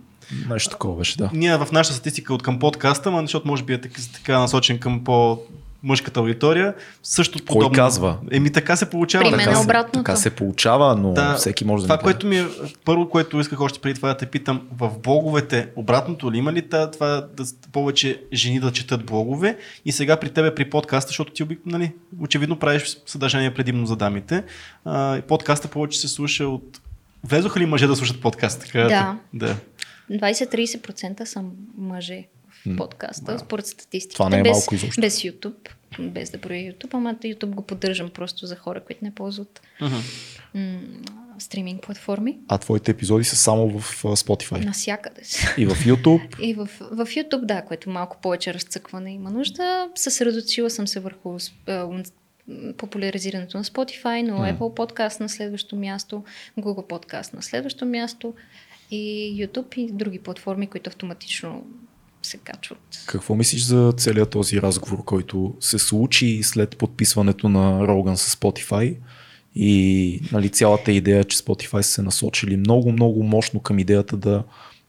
Нещо 0.50 0.70
такова 0.70 0.98
беше, 0.98 1.18
да. 1.18 1.30
Ние 1.34 1.58
в 1.58 1.68
нашата 1.72 1.96
статистика 1.96 2.34
от 2.34 2.44
към 2.44 2.60
подкаста, 2.60 3.22
защото 3.22 3.48
може 3.48 3.64
би 3.64 3.74
е 3.74 3.82
така, 3.82 4.02
така 4.14 4.40
насочен 4.40 4.80
към 4.80 5.04
по 5.04 5.40
мъжката 5.84 6.20
аудитория. 6.20 6.74
Също 7.04 7.46
подобно. 7.46 7.70
Кой 7.70 7.76
казва? 7.76 8.18
Еми 8.32 8.52
така 8.52 8.76
се 8.76 8.90
получава. 8.90 9.24
При 9.24 9.30
мен 9.36 9.46
така, 9.46 9.60
е 9.60 9.64
обратното. 9.64 10.00
Така 10.00 10.16
се 10.16 10.30
получава, 10.30 10.96
но 10.96 11.14
да, 11.14 11.36
всеки 11.36 11.66
може 11.66 11.82
да 11.82 11.88
Това, 11.88 11.98
което 11.98 12.28
ми 12.28 12.38
е, 12.38 12.46
първо, 12.86 13.10
което 13.10 13.40
исках 13.40 13.62
още 13.62 13.80
преди 13.80 13.96
това 13.96 14.10
да 14.10 14.18
те 14.18 14.26
питам, 14.26 14.62
в 14.78 15.00
блоговете 15.00 15.70
обратното 15.76 16.32
ли 16.32 16.38
има 16.38 16.54
ли 16.54 16.70
това 16.70 17.28
да 17.34 17.44
повече 17.72 18.24
жени 18.34 18.60
да 18.60 18.72
четат 18.72 19.06
блогове 19.06 19.58
и 19.86 19.92
сега 19.92 20.18
при 20.18 20.30
тебе 20.30 20.56
при 20.56 20.70
подкаста, 20.70 21.08
защото 21.08 21.34
ти 21.34 21.48
нали, 21.66 21.92
очевидно 22.22 22.60
правиш 22.60 22.98
съдържание 23.06 23.54
предимно 23.54 23.86
за 23.86 23.96
дамите, 23.96 24.44
а, 24.86 25.22
подкаста 25.28 25.68
повече 25.68 26.00
се 26.00 26.08
слуша 26.08 26.48
от 26.48 26.80
Влезоха 27.24 27.60
ли 27.60 27.66
мъже 27.66 27.88
да 27.88 27.96
слушат 27.96 28.22
подкаст? 28.22 28.62
Така, 28.62 28.84
да. 28.84 29.18
да. 29.34 29.56
20-30% 30.12 31.24
са 31.24 31.44
мъже 31.78 32.24
подкаста, 32.78 33.32
да. 33.32 33.40
според 33.40 33.68
статистиката. 33.68 34.14
Това 34.14 34.30
не 34.30 34.40
е 34.40 34.44
без, 34.44 34.52
малко 34.52 34.76
изобщо. 34.76 35.02
Без 35.02 35.22
YouTube, 35.22 35.70
без 36.00 36.30
да 36.30 36.38
броя 36.38 36.74
YouTube, 36.74 36.94
ама 36.94 37.16
YouTube 37.16 37.50
го 37.50 37.62
поддържам 37.62 38.10
просто 38.10 38.46
за 38.46 38.56
хора, 38.56 38.84
които 38.84 39.06
не 39.06 39.16
ползват 39.16 39.62
uh-huh. 39.82 40.02
м- 40.54 40.80
стриминг 41.40 41.82
платформи. 41.82 42.38
А 42.48 42.58
твоите 42.58 42.92
епизоди 42.92 43.24
са 43.24 43.36
само 43.36 43.80
в 43.80 44.04
Spotify? 44.04 44.66
Насякъде. 44.66 45.22
И 45.58 45.66
в 45.66 45.76
YouTube? 45.76 46.40
И 46.42 46.54
в, 46.54 46.70
в 46.80 47.06
YouTube, 47.06 47.46
да, 47.46 47.62
което 47.62 47.90
малко 47.90 48.18
повече 48.22 48.54
разцъкване 48.54 49.14
има 49.14 49.32
нужда. 49.32 49.90
Съсредоточила 49.96 50.70
съм 50.70 50.88
се 50.88 51.00
върху 51.00 51.38
популяризирането 52.78 53.58
на 53.58 53.64
Spotify, 53.64 54.22
но 54.22 54.38
hmm. 54.38 54.58
Apple 54.58 54.60
Podcast 54.60 55.20
на 55.20 55.30
следващо 55.30 55.76
място, 55.76 56.24
Google 56.60 56.90
Podcast 56.90 57.34
на 57.34 57.42
следващо 57.42 57.86
място 57.86 58.34
и 58.92 59.34
YouTube 59.40 59.78
и 59.78 59.92
други 59.92 60.20
платформи, 60.20 60.68
които 60.68 60.90
автоматично 60.90 61.64
се 62.24 62.38
качват. 62.38 63.04
Какво 63.06 63.36
мислиш 63.36 63.64
за 63.64 63.94
целият 63.98 64.30
този 64.30 64.62
разговор, 64.62 65.04
който 65.06 65.54
се 65.60 65.80
случи 65.80 66.44
след 66.44 66.78
подписването 66.78 67.50
на 67.50 67.88
Роган 67.88 68.18
с 68.18 68.36
Spotify 68.36 68.96
и 69.56 70.22
нали, 70.32 70.50
цялата 70.50 70.92
идея, 70.92 71.24
че 71.24 71.38
Spotify 71.38 71.82
са 71.82 71.92
се 71.92 72.02
насочили 72.02 72.58
много, 72.58 72.92
много 72.92 73.24
мощно 73.24 73.60
към 73.60 73.80
идеята 73.80 74.18
да 74.18 74.44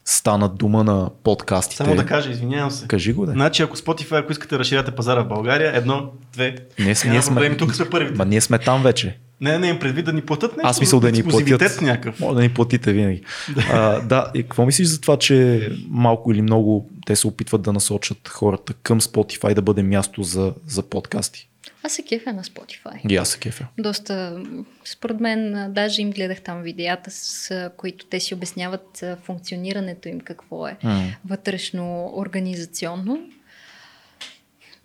станат 0.05 0.57
дума 0.57 0.85
на 0.85 1.11
подкастите. 1.23 1.77
Само 1.77 1.97
да 1.97 2.07
кажа, 2.07 2.31
извинявам 2.31 2.71
се. 2.71 2.87
Кажи 2.87 3.13
го, 3.13 3.27
да. 3.27 3.33
Значи, 3.33 3.63
ако 3.63 3.77
Spotify, 3.77 4.21
ако 4.21 4.33
искате 4.33 4.55
да 4.55 4.59
разширяте 4.59 4.91
пазара 4.91 5.23
в 5.23 5.29
България, 5.29 5.77
едно, 5.77 6.13
две. 6.33 6.57
Ние, 6.79 6.95
сме, 6.95 7.11
ние 7.11 7.23
сме, 7.23 7.57
тук 7.57 7.75
сме 7.75 7.91
първите. 7.91 8.19
Ма 8.19 8.25
ние 8.25 8.41
сме 8.41 8.59
там 8.59 8.83
вече. 8.83 9.19
Не, 9.41 9.59
не, 9.59 9.69
им 9.69 9.79
предвид 9.79 10.05
да 10.05 10.13
ни 10.13 10.23
платят 10.23 10.57
нещо. 10.57 10.69
Аз 10.69 10.81
мисля 10.81 11.01
да 11.01 11.13
ни 11.13 11.23
платят. 11.23 11.81
някакъв. 11.81 12.21
Може 12.21 12.35
да 12.35 12.43
ни 12.43 12.49
платите 12.55 12.93
винаги. 12.93 13.23
Да. 13.55 13.67
А, 13.73 14.01
да, 14.01 14.31
и 14.35 14.43
какво 14.43 14.67
мислиш 14.67 14.89
за 14.89 15.01
това, 15.01 15.17
че 15.17 15.69
малко 15.89 16.33
или 16.33 16.43
много 16.43 16.91
те 17.07 17.17
се 17.17 17.27
опитват 17.27 17.63
да 17.63 17.73
насочат 17.73 18.29
хората 18.29 18.75
към 18.75 19.01
Spotify 19.01 19.55
да 19.55 19.63
бъде 19.63 19.83
място 19.83 20.23
за, 20.23 20.55
за 20.67 20.83
подкасти? 20.83 21.49
Аз 21.83 21.93
се 21.93 22.03
кефя 22.03 22.33
на 22.33 22.45
Spotify. 22.45 23.09
И 23.09 23.17
аз 23.17 23.29
се 23.29 23.39
кефя. 23.39 23.67
Доста, 23.79 24.43
според 24.85 25.21
мен, 25.21 25.67
даже 25.75 26.03
им 26.03 26.11
гледах 26.11 26.41
там 26.41 26.63
видеята, 26.63 27.11
с 27.11 27.71
които 27.77 28.07
те 28.07 28.21
си 28.21 28.35
обясняват 28.35 29.05
функционирането 29.25 30.09
им, 30.09 30.21
какво 30.21 30.69
е 30.69 30.77
mm. 30.85 31.17
вътрешно 31.25 32.13
организационно. 32.17 33.21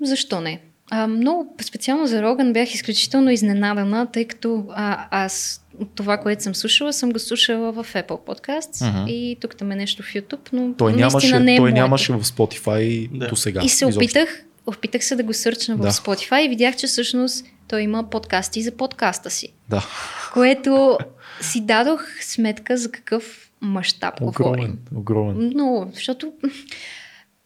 Защо 0.02 0.42
не? 0.42 0.62
А, 0.92 1.08
много 1.08 1.56
специално 1.62 2.08
за 2.08 2.22
Роган 2.22 2.54
бях 2.54 2.74
изключително 2.74 3.32
изненадана, 3.32 4.08
тъй 4.12 4.26
като 4.26 4.66
а, 4.70 5.08
аз 5.12 5.62
от 5.80 5.96
това, 5.96 6.18
което 6.18 6.44
съм 6.44 6.56
слушала, 6.56 6.94
съм 6.94 7.12
го 7.12 7.20
слушала 7.20 7.72
в 7.72 7.94
Apple 7.94 8.08
Podcasts 8.08 8.74
uh-huh. 8.74 9.10
и 9.10 9.38
тук 9.42 9.56
там 9.56 9.72
е 9.72 9.76
нещо 9.76 10.04
в 10.04 10.06
YouTube, 10.06 10.50
но 10.54 10.74
той 10.74 10.94
нямаше, 10.94 11.40
не 11.40 11.56
е 11.56 11.58
той 11.58 11.72
нямаше 11.72 12.14
в 12.14 12.24
Spotify 12.24 13.10
да. 13.18 13.28
до 13.28 13.36
сега. 13.36 13.62
И 13.64 13.70
се 13.70 13.86
изобщо. 13.86 14.00
опитах, 14.00 14.44
опитах 14.68 15.04
се 15.04 15.16
да 15.16 15.24
го 15.24 15.34
сърчна 15.34 15.78
да. 15.78 15.92
в 15.92 15.96
Spotify 15.96 16.46
и 16.46 16.50
видях, 16.50 16.76
че 16.76 16.88
всъщност 16.88 17.46
той 17.68 17.82
има 17.82 18.10
подкасти 18.10 18.62
за 18.62 18.72
подкаста 18.72 19.30
си. 19.30 19.54
Да. 19.70 19.86
Което 20.34 20.98
си 21.42 21.62
дадох 21.62 22.04
сметка 22.22 22.78
за 22.78 22.92
какъв 22.92 23.52
мащаб 23.62 24.22
говорим. 24.22 24.78
Огромен. 24.96 25.52
Но, 25.56 25.88
защото 25.94 26.32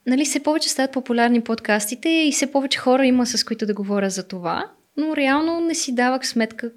нали, 0.09 0.25
все 0.25 0.39
повече 0.39 0.69
стават 0.69 0.91
популярни 0.91 1.41
подкастите 1.41 2.09
и 2.09 2.31
все 2.31 2.51
повече 2.51 2.79
хора 2.79 3.05
има 3.05 3.25
с 3.25 3.43
които 3.43 3.65
да 3.65 3.73
говоря 3.73 4.09
за 4.09 4.27
това, 4.27 4.71
но 4.97 5.15
реално 5.15 5.61
не 5.61 5.75
си 5.75 5.95
давах 5.95 6.27
сметка. 6.27 6.71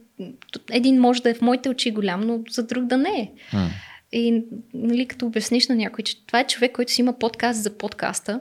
Един 0.71 1.01
може 1.01 1.23
да 1.23 1.31
е 1.31 1.35
в 1.35 1.43
моите 1.43 1.69
очи 1.69 1.91
голям, 1.91 2.21
но 2.21 2.41
за 2.51 2.63
друг 2.63 2.85
да 2.85 2.97
не 2.97 3.11
е. 3.21 3.31
Mm. 3.53 3.69
И 4.13 4.45
нали, 4.75 5.09
като 5.09 5.27
обясниш 5.27 5.69
на 5.69 5.75
някой, 5.75 6.05
че 6.05 6.27
това 6.27 6.41
е 6.41 6.47
човек, 6.47 6.73
който 6.73 6.93
си 6.93 7.01
има 7.01 7.19
подкаст 7.19 7.63
за 7.63 7.79
подкаста, 7.79 8.41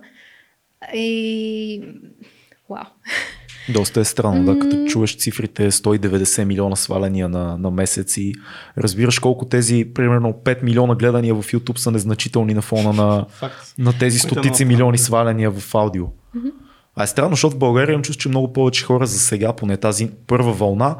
и... 0.93 1.81
Вау. 2.69 2.83
Доста 3.69 3.99
е 3.99 4.03
странно, 4.03 4.53
да, 4.53 4.59
като 4.59 4.85
чуеш 4.85 5.17
цифрите 5.17 5.71
190 5.71 6.43
милиона 6.43 6.75
сваления 6.75 7.29
на, 7.29 7.57
на 7.57 7.71
месец 7.71 8.17
и 8.17 8.33
разбираш 8.77 9.19
колко 9.19 9.45
тези, 9.45 9.85
примерно 9.93 10.33
5 10.33 10.63
милиона 10.63 10.95
гледания 10.95 11.35
в 11.35 11.43
YouTube 11.43 11.77
са 11.77 11.91
незначителни 11.91 12.53
на 12.53 12.61
фона 12.61 12.93
на, 12.93 13.25
Факт. 13.29 13.73
на 13.77 13.97
тези 13.97 14.17
е 14.17 14.19
стотици 14.19 14.65
милиони 14.65 14.97
сваляния 14.97 15.51
в 15.51 15.75
аудио. 15.75 16.05
А 16.95 17.03
е 17.03 17.07
странно, 17.07 17.31
защото 17.31 17.55
в 17.55 17.59
България 17.59 17.93
имам 17.93 18.03
чувство, 18.03 18.21
че 18.21 18.29
много 18.29 18.53
повече 18.53 18.85
хора 18.85 19.05
за 19.05 19.19
сега, 19.19 19.53
поне 19.53 19.77
тази 19.77 20.09
първа 20.27 20.53
вълна, 20.53 20.95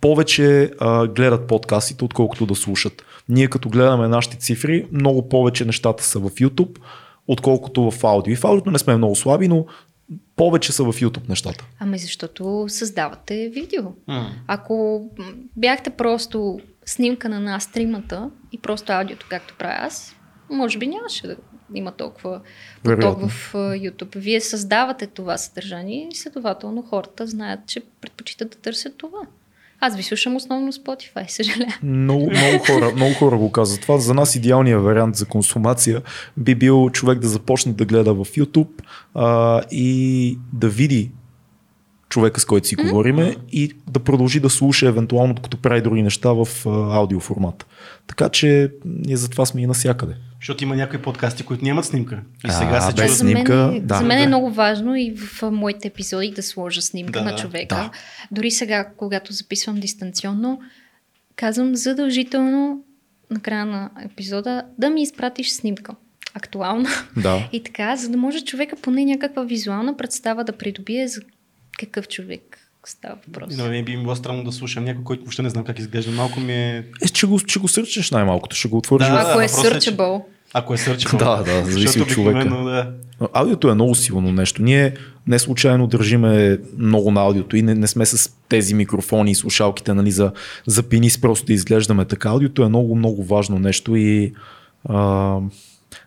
повече 0.00 0.70
а, 0.80 1.06
гледат 1.06 1.46
подкастите, 1.46 2.04
отколкото 2.04 2.46
да 2.46 2.54
слушат. 2.54 3.04
Ние 3.28 3.48
като 3.48 3.68
гледаме 3.68 4.08
нашите 4.08 4.36
цифри, 4.36 4.86
много 4.92 5.28
повече 5.28 5.64
нещата 5.64 6.04
са 6.04 6.18
в 6.18 6.30
YouTube, 6.30 6.78
отколкото 7.28 7.90
в 7.90 8.04
аудио. 8.04 8.32
И 8.32 8.36
в 8.36 8.44
аудиото 8.44 8.70
не 8.70 8.78
сме 8.78 8.96
много 8.96 9.16
слаби, 9.16 9.48
но 9.48 9.66
повече 10.36 10.72
са 10.72 10.84
в 10.84 10.92
YouTube 10.92 11.28
нещата. 11.28 11.64
Ами 11.78 11.98
защото 11.98 12.64
създавате 12.68 13.48
видео. 13.48 13.82
М. 14.06 14.30
Ако 14.46 15.06
бяхте 15.56 15.90
просто 15.90 16.60
снимка 16.86 17.28
на 17.28 17.40
нас 17.40 17.72
тримата 17.72 18.30
и 18.52 18.58
просто 18.58 18.92
аудиото, 18.92 19.26
както 19.30 19.54
правя 19.58 19.76
аз, 19.80 20.16
може 20.50 20.78
би 20.78 20.86
нямаше 20.86 21.26
да 21.26 21.36
има 21.74 21.92
толкова 21.92 22.40
поток 22.82 23.18
в 23.28 23.52
YouTube. 23.54 24.16
Вие 24.16 24.40
създавате 24.40 25.06
това 25.06 25.38
съдържание 25.38 26.08
и 26.12 26.14
следователно 26.14 26.82
хората 26.82 27.26
знаят, 27.26 27.60
че 27.66 27.82
предпочитат 28.00 28.50
да 28.50 28.56
търсят 28.58 28.96
това. 28.96 29.18
Аз 29.86 29.96
ви 29.96 30.02
слушам 30.02 30.36
основно 30.36 30.72
Spotify, 30.72 31.28
съжалявам. 31.28 31.74
Много, 31.82 32.30
много, 32.30 32.58
хора, 32.66 32.92
много 32.96 33.14
хора 33.14 33.36
го 33.36 33.52
казват. 33.52 33.80
Това 33.80 33.98
за 33.98 34.14
нас 34.14 34.34
идеалният 34.34 34.82
вариант 34.82 35.16
за 35.16 35.26
консумация 35.26 36.02
би 36.36 36.54
бил 36.54 36.90
човек 36.90 37.18
да 37.18 37.28
започне 37.28 37.72
да 37.72 37.84
гледа 37.84 38.14
в 38.14 38.24
YouTube 38.24 38.82
а, 39.14 39.62
и 39.70 40.38
да 40.52 40.68
види 40.68 41.10
човека, 42.08 42.40
с 42.40 42.44
който 42.44 42.66
си 42.66 42.76
говориме 42.76 43.36
и 43.52 43.72
да 43.90 44.00
продължи 44.00 44.40
да 44.40 44.50
слуша 44.50 44.88
евентуално, 44.88 45.34
докато 45.34 45.56
прави 45.56 45.82
други 45.82 46.02
неща 46.02 46.32
в 46.32 46.48
а, 46.66 46.70
аудио 46.96 47.20
формат. 47.20 47.66
Така 48.06 48.28
че 48.28 48.72
ние 48.84 49.16
затова 49.16 49.46
сме 49.46 49.62
и 49.62 49.66
навсякъде. 49.66 50.14
Защото 50.46 50.64
има 50.64 50.76
някои 50.76 50.98
подкасти, 50.98 51.42
които 51.42 51.64
нямат 51.64 51.84
снимка. 51.84 52.20
И 52.44 52.48
А, 52.48 52.52
сега 52.52 52.80
се 52.80 52.86
без 52.88 53.04
чуват. 53.04 53.12
за 53.12 53.24
мен, 53.24 53.32
снимка, 53.34 53.72
е, 53.74 53.80
да. 53.80 53.94
за 53.94 54.04
мен 54.04 54.18
е 54.18 54.22
Да. 54.22 54.26
много 54.26 54.50
важно 54.50 54.96
и 54.96 55.14
в 55.16 55.42
а, 55.42 55.50
моите 55.50 55.88
епизоди 55.88 56.30
да 56.30 56.42
сложа 56.42 56.82
снимка 56.82 57.18
Да, 57.18 57.24
на 57.24 57.36
човека. 57.36 57.74
да. 57.74 57.90
Дори 58.30 58.50
сега, 58.50 58.88
когато 58.88 59.32
записвам 59.32 59.76
дистанционно, 59.76 60.60
казвам 61.36 61.76
задължително 61.76 62.82
на 63.30 63.40
края 63.40 63.66
на 63.66 63.90
епизода 64.04 64.62
да 64.78 64.90
ми 64.90 65.02
изпратиш 65.02 65.50
снимка. 65.50 65.94
Актуална. 66.34 66.88
Да. 67.16 67.48
И 67.52 67.62
така, 67.62 67.96
за 67.96 68.08
да 68.08 68.16
може 68.16 68.40
човека 68.40 68.76
поне 68.76 69.04
някаква 69.04 69.42
визуална 69.44 69.96
представа 69.96 70.44
да 70.44 70.52
придобие 70.52 71.08
за 71.08 71.20
какъв 71.78 72.08
човек 72.08 72.58
става 72.86 73.16
въпрос. 73.26 73.56
На 73.56 73.64
мен 73.64 73.84
би 73.84 73.96
ми 73.96 74.02
било 74.02 74.16
странно 74.16 74.44
да 74.44 74.52
слушам 74.52 74.84
някой, 74.84 75.04
който 75.04 75.22
въобще 75.22 75.42
не 75.42 75.50
знам 75.50 75.64
как 75.64 75.78
изглежда. 75.78 76.10
Малко 76.12 76.40
ми 76.40 76.52
е... 76.52 76.84
Е, 77.02 77.08
че 77.08 77.26
го, 77.26 77.40
че 77.40 77.58
го 77.58 77.68
сърчеш 77.68 78.10
най-малкото, 78.10 78.56
ще 78.56 78.68
го 78.68 78.76
отвориш. 78.78 79.06
Да, 79.06 79.12
в- 79.14 79.18
Ако 79.20 79.40
е 79.40 79.46
въпросът 79.46 79.64
е, 79.66 79.80
че- 79.80 79.90
searchable. 79.90 80.22
Ако 80.54 80.74
е 80.74 80.76
сърча. 80.76 81.08
Да, 81.18 81.42
да, 81.42 81.64
зависи 81.64 82.00
от 82.00 82.08
човека. 82.08 82.48
Да. 82.48 82.92
Аудиото 83.32 83.68
е 83.70 83.74
много 83.74 83.94
силно 83.94 84.32
нещо. 84.32 84.62
Ние 84.62 84.94
не 85.26 85.38
случайно 85.38 85.86
държиме 85.86 86.58
много 86.78 87.10
на 87.10 87.20
аудиото 87.20 87.56
и 87.56 87.62
не, 87.62 87.74
не 87.74 87.86
сме 87.86 88.06
с 88.06 88.32
тези 88.48 88.74
микрофони 88.74 89.30
и 89.30 89.34
слушалките 89.34 89.94
нали, 89.94 90.10
за, 90.10 90.32
за 90.66 90.82
пенис 90.82 91.20
просто 91.20 91.46
да 91.46 91.52
изглеждаме 91.52 92.04
така. 92.04 92.28
Аудиото 92.28 92.62
е 92.62 92.68
много, 92.68 92.96
много 92.96 93.24
важно 93.24 93.58
нещо 93.58 93.96
и 93.96 94.32
а, 94.88 95.38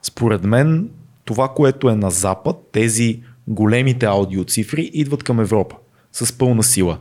според 0.01 0.43
мен 0.43 0.89
това, 1.25 1.47
което 1.47 1.89
е 1.89 1.95
на 1.95 2.11
Запад, 2.11 2.55
тези 2.71 3.19
големите 3.47 4.05
аудиоцифри 4.05 4.89
идват 4.93 5.23
към 5.23 5.39
Европа 5.39 5.75
с 6.11 6.37
пълна 6.37 6.63
сила. 6.63 6.97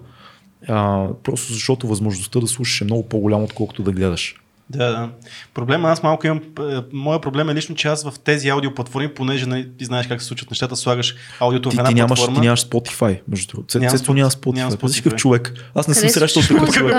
А, 0.69 1.09
просто 1.23 1.53
защото 1.53 1.89
възможността 1.89 2.41
да 2.41 2.47
слушаш 2.47 2.81
е 2.81 2.85
много 2.85 3.09
по-голяма, 3.09 3.45
отколкото 3.45 3.83
да 3.83 3.93
гледаш. 3.93 4.35
Да, 4.71 4.87
да. 4.91 5.09
Проблема, 5.55 5.89
аз 5.89 6.03
малко 6.03 6.27
имам. 6.27 6.41
е, 6.61 6.77
Моя 6.93 7.21
проблем 7.21 7.51
е 7.51 7.55
лично, 7.55 7.75
че 7.75 7.89
аз 7.89 8.11
в 8.11 8.19
тези 8.25 8.49
аудиоплатформи, 8.49 9.15
понеже 9.15 9.47
нали, 9.47 9.69
ти 9.79 9.85
знаеш 9.85 10.07
как 10.07 10.23
се 10.23 10.29
случват 10.29 10.51
нещата, 10.51 10.77
слагаш 10.77 11.15
аудиото 11.41 11.69
Ти, 11.69 11.77
в 11.77 11.79
една 11.79 11.89
ти, 11.89 11.95
нямаш, 11.95 12.09
платформа. 12.09 12.41
ти 12.41 12.47
нямаш 12.47 12.65
Spotify, 12.65 13.21
между 13.29 13.53
другото. 13.53 13.79
Няма 13.79 13.99
Spotify. 13.99 14.55
Нямам 14.55 14.73
Spotify. 14.73 15.03
Какъв 15.03 15.19
човек. 15.19 15.53
Аз 15.75 15.89
не 15.89 15.95
съм 15.95 16.09
срещал 16.09 16.43
такъв 16.43 16.75
човек. 16.75 16.97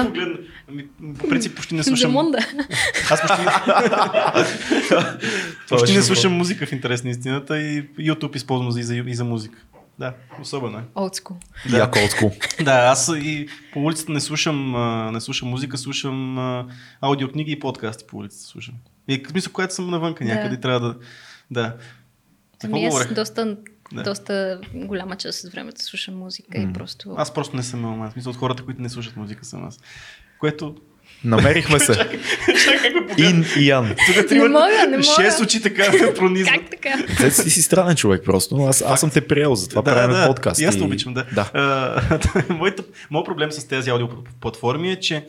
по 1.19 1.29
принцип 1.29 1.55
почти 1.55 1.75
не 1.75 1.83
слушам. 1.83 2.11
Демонда. 2.11 2.37
Аз 3.09 3.21
почти, 3.21 3.41
почти 5.69 5.95
не 5.95 6.01
слушам 6.01 6.33
музика 6.33 6.65
в 6.65 6.71
интерес 6.71 7.03
на 7.03 7.09
истината 7.09 7.61
и 7.61 7.89
YouTube 7.89 8.35
използвам 8.35 8.79
и, 8.79 8.83
за, 8.83 8.95
и 8.95 9.15
за 9.15 9.25
музика. 9.25 9.57
Да, 9.99 10.13
особено 10.41 10.77
е. 10.77 10.83
School. 10.95 11.35
Да. 11.69 11.77
Яко 11.77 11.97
school. 11.97 12.63
Да, 12.63 12.71
аз 12.71 13.11
и 13.15 13.47
по 13.73 13.79
улицата 13.79 14.11
не 14.11 14.19
слушам, 14.19 14.75
а, 14.75 15.11
не 15.11 15.21
слушам 15.21 15.49
музика, 15.49 15.77
слушам 15.77 16.39
а, 16.39 16.67
аудиокниги 17.01 17.51
и 17.51 17.59
подкасти 17.59 18.05
по 18.07 18.17
улицата 18.17 18.43
слушам. 18.43 18.75
И 19.07 19.23
в 19.25 19.29
смисъл, 19.29 19.53
когато 19.53 19.73
съм 19.73 19.89
навънка 19.89 20.25
Да. 20.25 20.35
някъде, 20.35 20.59
трябва 20.59 20.79
да... 20.79 20.95
Да. 21.51 21.75
Ами 22.63 22.85
аз 22.85 22.93
говорех? 22.93 23.13
доста, 23.13 23.57
Да. 23.93 24.03
доста 24.03 24.61
голяма 24.73 25.15
част 25.15 25.43
от 25.43 25.51
времето 25.51 25.83
слушам 25.83 26.17
музика 26.17 26.57
и 26.57 26.73
просто... 26.73 27.15
Аз 27.17 27.33
просто 27.33 27.55
не 27.55 27.63
съм 27.63 27.79
меломан. 27.79 28.09
В 28.09 28.13
смисъл, 28.13 28.29
от 28.29 28.37
хората, 28.37 28.65
които 28.65 28.81
не 28.81 28.89
слушат 28.89 29.15
музика 29.15 29.45
съм 29.45 29.67
аз. 29.67 29.79
Което... 30.39 30.75
Намерихме 31.23 31.79
се. 31.79 32.09
Ин 33.17 33.45
и 33.57 33.67
Ян. 33.67 33.95
Тук 34.15 34.31
Не 34.31 34.47
мога, 34.47 34.87
не 34.89 34.97
мога. 34.97 35.03
Шест 35.03 35.41
очи 35.41 35.61
така 35.61 35.91
ме 35.91 36.13
пронизват. 36.13 36.55
Как 36.55 36.69
така? 36.69 37.15
Цец, 37.17 37.43
ти 37.43 37.49
си 37.49 37.61
странен 37.61 37.95
човек 37.95 38.21
просто. 38.25 38.57
но 38.57 38.67
Аз, 38.67 38.81
аз 38.81 38.99
съм 38.99 39.09
те 39.09 39.27
приел, 39.27 39.55
затова 39.55 39.81
да, 39.81 39.93
правим 39.93 40.15
да, 40.15 40.27
подкаст. 40.27 40.61
И 40.61 40.65
аз 40.65 40.77
те 40.77 40.83
обичам, 40.83 41.13
да. 41.13 41.25
да. 41.35 41.49
А, 41.53 42.19
моят, 42.53 42.81
моят 43.09 43.25
проблем 43.25 43.51
с 43.51 43.67
тези 43.67 43.89
аудиоплатформи 43.89 44.91
е, 44.91 44.99
че 44.99 45.25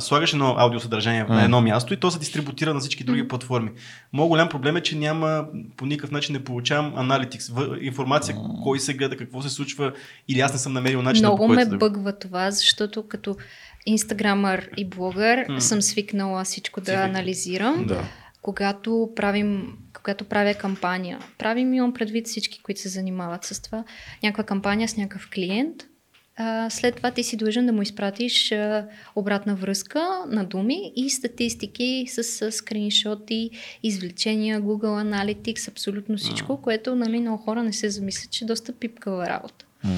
слагаш 0.00 0.32
едно 0.32 0.54
аудиосъдържание 0.58 1.24
М. 1.24 1.34
на 1.34 1.44
едно 1.44 1.60
място 1.60 1.94
и 1.94 1.96
то 1.96 2.10
се 2.10 2.18
дистрибутира 2.18 2.74
на 2.74 2.80
всички 2.80 3.04
други 3.04 3.28
платформи. 3.28 3.70
Моят 4.12 4.28
голям 4.28 4.48
проблем 4.48 4.76
е, 4.76 4.80
че 4.80 4.96
няма 4.96 5.44
по 5.76 5.86
никакъв 5.86 6.10
начин 6.10 6.32
не 6.32 6.44
получавам 6.44 6.92
аналитикс, 6.96 7.46
информация 7.80 8.36
кой 8.62 8.80
се 8.80 8.94
гледа, 8.94 9.16
какво 9.16 9.42
се 9.42 9.50
случва 9.50 9.92
или 10.28 10.40
аз 10.40 10.52
не 10.52 10.58
съм 10.58 10.72
намерил 10.72 11.02
начин 11.02 11.24
Много 11.24 11.46
по 11.46 11.52
ме 11.52 11.64
да... 11.64 11.76
бъгва 11.76 12.12
това, 12.12 12.50
защото 12.50 13.08
като 13.08 13.36
инстаграмър 13.86 14.70
и 14.76 14.84
блогър 14.84 15.46
М. 15.48 15.60
съм 15.60 15.82
свикнала 15.82 16.44
всичко 16.44 16.80
да 16.80 16.94
анализирам. 16.94 17.84
Да. 17.86 18.04
Когато 18.42 19.10
правим, 19.16 19.76
когато 19.96 20.24
правя 20.24 20.54
кампания, 20.54 21.18
правим, 21.38 21.74
имам 21.74 21.94
предвид 21.94 22.26
всички, 22.26 22.62
които 22.62 22.80
се 22.80 22.88
занимават 22.88 23.44
с 23.44 23.62
това, 23.62 23.84
някаква 24.22 24.44
кампания 24.44 24.88
с 24.88 24.96
някакъв 24.96 25.30
клиент, 25.30 25.76
а, 26.36 26.70
след 26.70 26.96
това 26.96 27.10
ти 27.10 27.22
си 27.22 27.36
длъжен 27.36 27.66
да 27.66 27.72
му 27.72 27.82
изпратиш 27.82 28.52
а, 28.52 28.86
обратна 29.16 29.54
връзка 29.54 30.24
на 30.28 30.44
думи 30.44 30.92
и 30.96 31.10
статистики 31.10 32.04
с 32.08 32.42
а, 32.42 32.52
скриншоти, 32.52 33.50
извлечения, 33.82 34.60
Google 34.60 35.04
Analytics, 35.04 35.68
абсолютно 35.68 36.16
всичко, 36.16 36.62
което 36.62 36.94
нали, 36.94 37.20
много 37.20 37.42
хора 37.42 37.62
не 37.62 37.72
се 37.72 37.90
замислят, 37.90 38.30
че 38.30 38.44
е 38.44 38.46
доста 38.46 38.72
пипкава 38.72 39.28
работа. 39.28 39.64
М. 39.84 39.90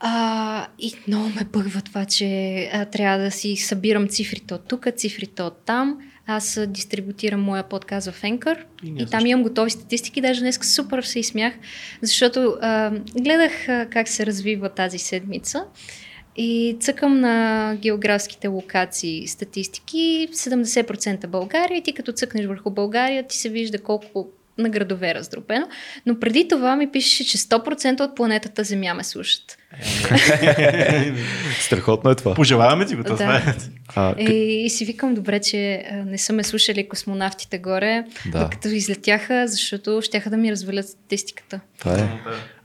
А, 0.00 0.66
и 0.78 0.94
много 1.08 1.28
ме 1.28 1.44
бъгва 1.52 1.80
това, 1.80 2.04
че 2.04 2.60
а, 2.72 2.84
трябва 2.84 3.18
да 3.18 3.30
си 3.30 3.56
събирам 3.56 4.08
цифрите 4.08 4.54
от 4.54 4.68
тук, 4.68 4.86
цифрите 4.96 5.42
от 5.42 5.56
там. 5.66 5.98
Аз 6.26 6.60
дистрибутирам 6.68 7.42
моя 7.42 7.62
подкаст 7.62 8.10
в 8.10 8.22
Anchor 8.22 8.58
И 8.84 9.02
и, 9.02 9.06
там 9.06 9.26
имам 9.26 9.42
готови 9.42 9.70
статистики. 9.70 10.20
Даже 10.20 10.40
днес 10.40 10.74
супер 10.74 11.02
се 11.02 11.18
изсмях, 11.18 11.54
защото 12.02 12.56
а, 12.60 12.90
гледах 13.20 13.68
а, 13.68 13.86
как 13.90 14.08
се 14.08 14.26
развива 14.26 14.68
тази 14.68 14.98
седмица 14.98 15.64
и 16.36 16.76
цъкам 16.80 17.20
на 17.20 17.76
географските 17.82 18.48
локации 18.48 19.26
статистики. 19.28 20.28
70% 20.32 21.26
България 21.26 21.78
и 21.78 21.82
ти 21.82 21.92
като 21.92 22.12
цъкнеш 22.12 22.46
върху 22.46 22.70
България, 22.70 23.26
ти 23.26 23.36
се 23.36 23.48
вижда 23.48 23.78
колко 23.78 24.28
на 24.58 24.68
градове 24.68 25.10
е 25.10 25.14
раздробено. 25.14 25.68
Но 26.06 26.20
преди 26.20 26.48
това 26.48 26.76
ми 26.76 26.90
пишеше, 26.90 27.26
че 27.26 27.38
100% 27.38 28.00
от 28.02 28.16
планетата 28.16 28.64
Земя 28.64 28.94
ме 28.94 29.04
слушат. 29.04 29.58
Страхотно 31.60 32.10
е 32.10 32.14
това. 32.14 32.34
Пожелаваме 32.34 32.86
ти 32.86 32.94
го, 32.96 33.04
това 33.04 33.16
Да. 33.16 33.36
е. 33.50 33.54
А, 33.88 34.12
И, 34.12 34.26
к- 34.26 34.30
и 34.32 34.70
си 34.70 34.84
викам 34.84 35.14
добре, 35.14 35.40
че 35.40 35.60
не 36.06 36.18
са 36.18 36.32
ме 36.32 36.42
слушали 36.44 36.88
космонавтите 36.88 37.58
горе, 37.58 38.04
Да. 38.26 38.40
докато 38.40 38.68
излетяха, 38.68 39.48
защото 39.48 40.00
щяха 40.02 40.30
да 40.30 40.36
ми 40.36 40.50
развалят 40.52 40.88
статистиката. 40.88 41.60
това 41.78 41.94
е. 41.94 42.08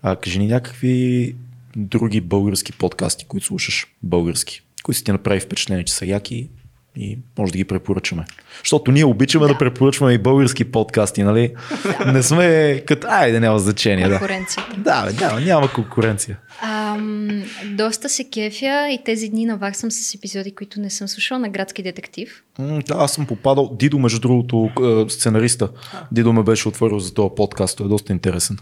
А 0.02 0.16
кажи 0.16 0.40
ни 0.40 0.48
някакви 0.48 1.36
други 1.76 2.22
български 2.22 2.72
подкасти, 2.72 3.26
които 3.26 3.46
слушаш 3.46 3.88
български, 4.04 4.62
които 4.84 4.98
си 4.98 5.04
ти 5.04 5.12
направи 5.12 5.40
впечатление, 5.40 5.86
че 5.86 5.94
са 5.94 6.06
яки 6.06 6.50
и 6.96 7.20
може 7.40 7.52
да 7.52 7.58
ги 7.58 7.64
препоръчаме. 7.66 8.26
Защото 8.64 8.92
ние 8.92 9.06
обичаме 9.06 9.48
да, 9.48 9.54
Да. 9.54 9.58
препоръчваме 9.58 10.14
и 10.14 10.18
български 10.18 10.64
подкасти, 10.72 11.24
нали? 11.24 11.54
Не 12.06 12.24
сме 12.24 12.84
като, 12.88 13.08
айде, 13.10 13.40
няма 13.40 13.60
значение, 13.60 14.08
да. 14.08 14.18
Конкуренцията. 14.20 14.76
Да, 14.78 15.06
бе, 15.06 15.14
няма, 15.14 15.42
няма 15.42 15.74
конкуренция. 15.74 16.38
Ам, 16.64 17.44
доста 17.66 18.10
се 18.10 18.30
кефя 18.30 18.88
и 18.92 19.00
тези 19.06 19.30
дни 19.30 19.46
наваксам 19.46 19.92
с 19.92 20.16
епизоди, 20.16 20.52
които 20.52 20.80
не 20.80 20.90
съм 20.90 21.08
слушала 21.08 21.40
на 21.40 21.50
Градски 21.50 21.84
детектив. 21.84 22.44
М, 22.60 22.80
Да, 22.88 22.96
аз 22.98 23.14
съм 23.14 23.26
попадал. 23.28 23.76
Дидо, 23.80 24.00
между 24.00 24.20
другото, 24.20 24.70
е, 25.08 25.10
сценариста. 25.10 25.70
Дидо 26.12 26.34
ме 26.34 26.44
беше 26.44 26.68
отворил 26.68 27.00
за 27.00 27.14
този 27.14 27.30
подкаст. 27.36 27.78
Той 27.78 27.86
е 27.86 27.90
доста 27.90 28.14
интересен. 28.14 28.58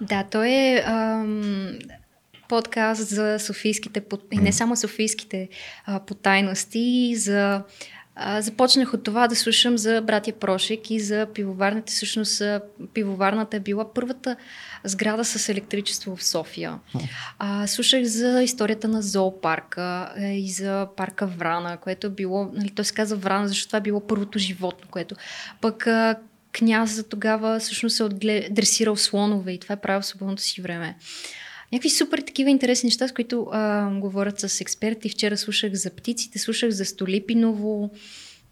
Да, 0.00 0.24
той 0.30 0.48
е 0.48 0.84
ам, 0.86 1.68
подкаст 2.50 3.08
за 3.08 3.38
софийските, 3.38 4.02
и 4.32 4.38
не 4.38 4.52
само 4.52 4.76
софийските 4.76 5.48
а, 5.86 6.00
потайности, 6.00 7.14
за 7.16 7.62
а, 8.16 8.40
започнах 8.40 8.94
от 8.94 9.04
това 9.04 9.28
да 9.28 9.36
слушам 9.36 9.78
за 9.78 10.02
братя 10.02 10.32
Прошек 10.32 10.90
и 10.90 11.00
за 11.00 11.26
пивоварната. 11.34 11.92
Всъщност 11.92 12.42
пивоварната 12.94 13.56
е 13.56 13.60
била 13.60 13.92
първата 13.94 14.36
сграда 14.84 15.24
с 15.24 15.48
електричество 15.48 16.16
в 16.16 16.24
София. 16.24 16.78
А, 17.38 17.66
слушах 17.66 18.04
за 18.04 18.42
историята 18.42 18.88
на 18.88 19.02
зоопарка 19.02 20.12
е, 20.16 20.32
и 20.32 20.50
за 20.50 20.86
парка 20.96 21.26
Врана, 21.26 21.76
което 21.76 22.06
е 22.06 22.10
било, 22.10 22.50
нали, 22.52 22.70
той 22.70 22.84
се 22.84 22.94
казва 22.94 23.16
Врана, 23.16 23.48
защото 23.48 23.68
това 23.68 23.78
е 23.78 23.82
било 23.82 24.06
първото 24.06 24.38
животно, 24.38 24.88
което 24.90 25.14
пък 25.60 25.86
а, 25.86 26.16
княза 26.52 27.08
тогава 27.08 27.58
всъщност 27.58 28.00
е 28.00 28.04
отглед... 28.04 28.54
дресирал 28.54 28.96
слонове 28.96 29.52
и 29.52 29.58
това 29.58 29.72
е 29.72 29.80
правил 29.80 30.02
свободното 30.02 30.42
си 30.42 30.62
време. 30.62 30.96
Някакви 31.72 31.90
супер 31.90 32.18
такива 32.18 32.50
интересни 32.50 32.86
неща, 32.86 33.08
с 33.08 33.12
които 33.12 33.48
а, 33.52 33.90
говорят 33.90 34.40
с 34.40 34.60
експерти. 34.60 35.08
Вчера 35.08 35.36
слушах 35.36 35.72
за 35.72 35.90
птиците, 35.90 36.38
слушах 36.38 36.70
за 36.70 36.84
Столипиново. 36.84 37.90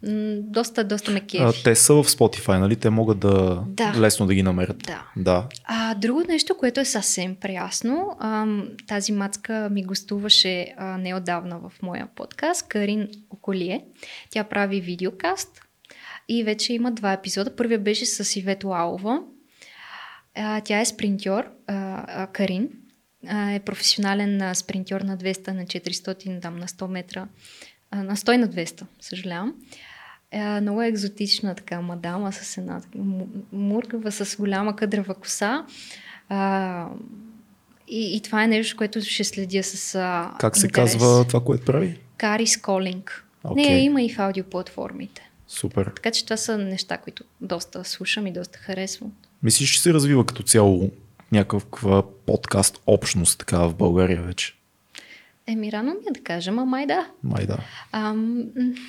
М- 0.02 0.36
доста, 0.40 0.84
доста 0.84 1.10
ме 1.10 1.20
кефи. 1.20 1.42
А, 1.42 1.52
те 1.64 1.74
са 1.74 1.94
в 1.94 2.04
Spotify, 2.04 2.58
нали? 2.58 2.76
Те 2.76 2.90
могат 2.90 3.18
да, 3.18 3.62
Да. 3.66 3.94
лесно 4.00 4.26
да 4.26 4.34
ги 4.34 4.42
намерят. 4.42 4.78
Да. 4.78 5.04
Да. 5.16 5.46
А, 5.64 5.94
друго 5.94 6.22
нещо, 6.28 6.56
което 6.56 6.80
е 6.80 6.84
съвсем 6.84 7.36
приясно, 7.36 8.16
ам, 8.20 8.68
тази 8.86 9.12
мацка 9.12 9.68
ми 9.72 9.84
гостуваше 9.84 10.74
а, 10.76 10.98
неодавна 10.98 11.58
в 11.58 11.72
моя 11.82 12.08
подкаст, 12.14 12.68
Карин 12.68 13.08
Околие. 13.30 13.84
Тя 14.30 14.44
прави 14.44 14.80
видеокаст 14.80 15.60
и 16.28 16.44
вече 16.44 16.72
има 16.72 16.92
два 16.92 17.12
епизода. 17.12 17.56
Първият 17.56 17.84
беше 17.84 18.06
с 18.06 18.36
Ивето 18.36 18.68
Алова. 18.68 19.20
А, 20.34 20.60
тя 20.60 20.80
е 20.80 20.84
спринтьор, 20.86 21.44
а, 21.66 22.04
а, 22.22 22.26
Карин. 22.26 22.68
Е 23.26 23.60
професионален 23.60 24.54
спринтьор 24.54 25.00
на 25.00 25.16
200, 25.16 25.48
на 25.48 25.64
400, 25.64 26.42
там, 26.42 26.56
на 26.56 26.68
100 26.68 26.86
метра. 26.86 27.28
На 27.94 28.16
100 28.16 28.34
и 28.34 28.36
на 28.36 28.48
200, 28.48 28.82
съжалявам. 29.00 29.54
Е, 30.30 30.60
много 30.60 30.82
екзотична 30.82 31.54
така 31.54 31.80
мадама 31.80 32.32
с 32.32 32.58
една 32.58 32.82
мургава, 33.52 34.12
с 34.12 34.36
голяма 34.36 34.76
къдрава 34.76 35.14
коса. 35.14 35.66
А, 36.28 36.88
и, 37.88 38.16
и 38.16 38.20
това 38.20 38.44
е 38.44 38.46
нещо, 38.46 38.76
което 38.76 39.00
ще 39.00 39.24
следя 39.24 39.62
с 39.62 39.94
а, 39.94 40.32
Как 40.38 40.56
се 40.56 40.66
интерес. 40.66 40.92
казва 40.92 41.24
това, 41.24 41.44
което 41.44 41.64
прави? 41.64 41.98
Карис 42.16 42.56
Колинг. 42.56 43.24
Окей. 43.44 43.64
Не, 43.64 43.78
има 43.78 44.02
и 44.02 44.14
в 44.14 44.18
аудиоплатформите. 44.18 45.30
Супер. 45.48 45.92
Така 45.96 46.10
че 46.10 46.24
това 46.24 46.36
са 46.36 46.58
неща, 46.58 46.96
които 46.98 47.24
доста 47.40 47.84
слушам 47.84 48.26
и 48.26 48.32
доста 48.32 48.58
харесвам. 48.58 49.12
Мислиш, 49.42 49.70
че 49.70 49.80
се 49.80 49.92
развива 49.92 50.26
като 50.26 50.42
цяло 50.42 50.90
някаква 51.32 52.02
подкаст 52.26 52.80
общност 52.86 53.38
така 53.38 53.58
в 53.58 53.74
България 53.74 54.22
вече? 54.22 54.54
Еми, 55.46 55.72
рано 55.72 55.90
ми 55.90 56.00
е 56.08 56.12
да 56.12 56.20
кажа, 56.20 56.50
ама 56.50 56.64
май 56.64 56.86
да. 56.86 57.10
Май 57.22 57.46
да. 57.46 57.58
Ам, 57.92 58.44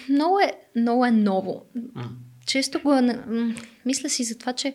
много, 0.10 0.40
е, 0.40 0.54
много 0.76 1.06
е 1.06 1.12
ново. 1.12 1.66
Често 2.46 2.80
го... 2.80 3.00
Мисля 3.86 4.10
си 4.10 4.24
за 4.24 4.38
това, 4.38 4.54
че 4.54 4.74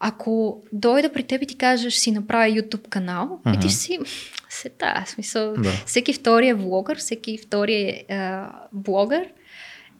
ако 0.00 0.62
дойда 0.72 1.12
при 1.12 1.22
теб 1.22 1.42
и 1.42 1.46
ти 1.46 1.56
кажеш, 1.58 1.94
си 1.94 2.10
направя 2.12 2.54
YouTube 2.54 2.88
канал, 2.88 3.40
и 3.56 3.60
ти 3.60 3.68
си... 3.68 3.98
Се 4.48 4.70
смисъл. 5.06 5.54
Да. 5.54 5.70
Всеки 5.86 6.12
втори 6.12 6.48
е 6.48 6.54
влогър, 6.54 6.98
всеки 6.98 7.38
втори 7.38 7.74
е 7.74 8.14
а, 8.14 8.52
блогър 8.72 9.28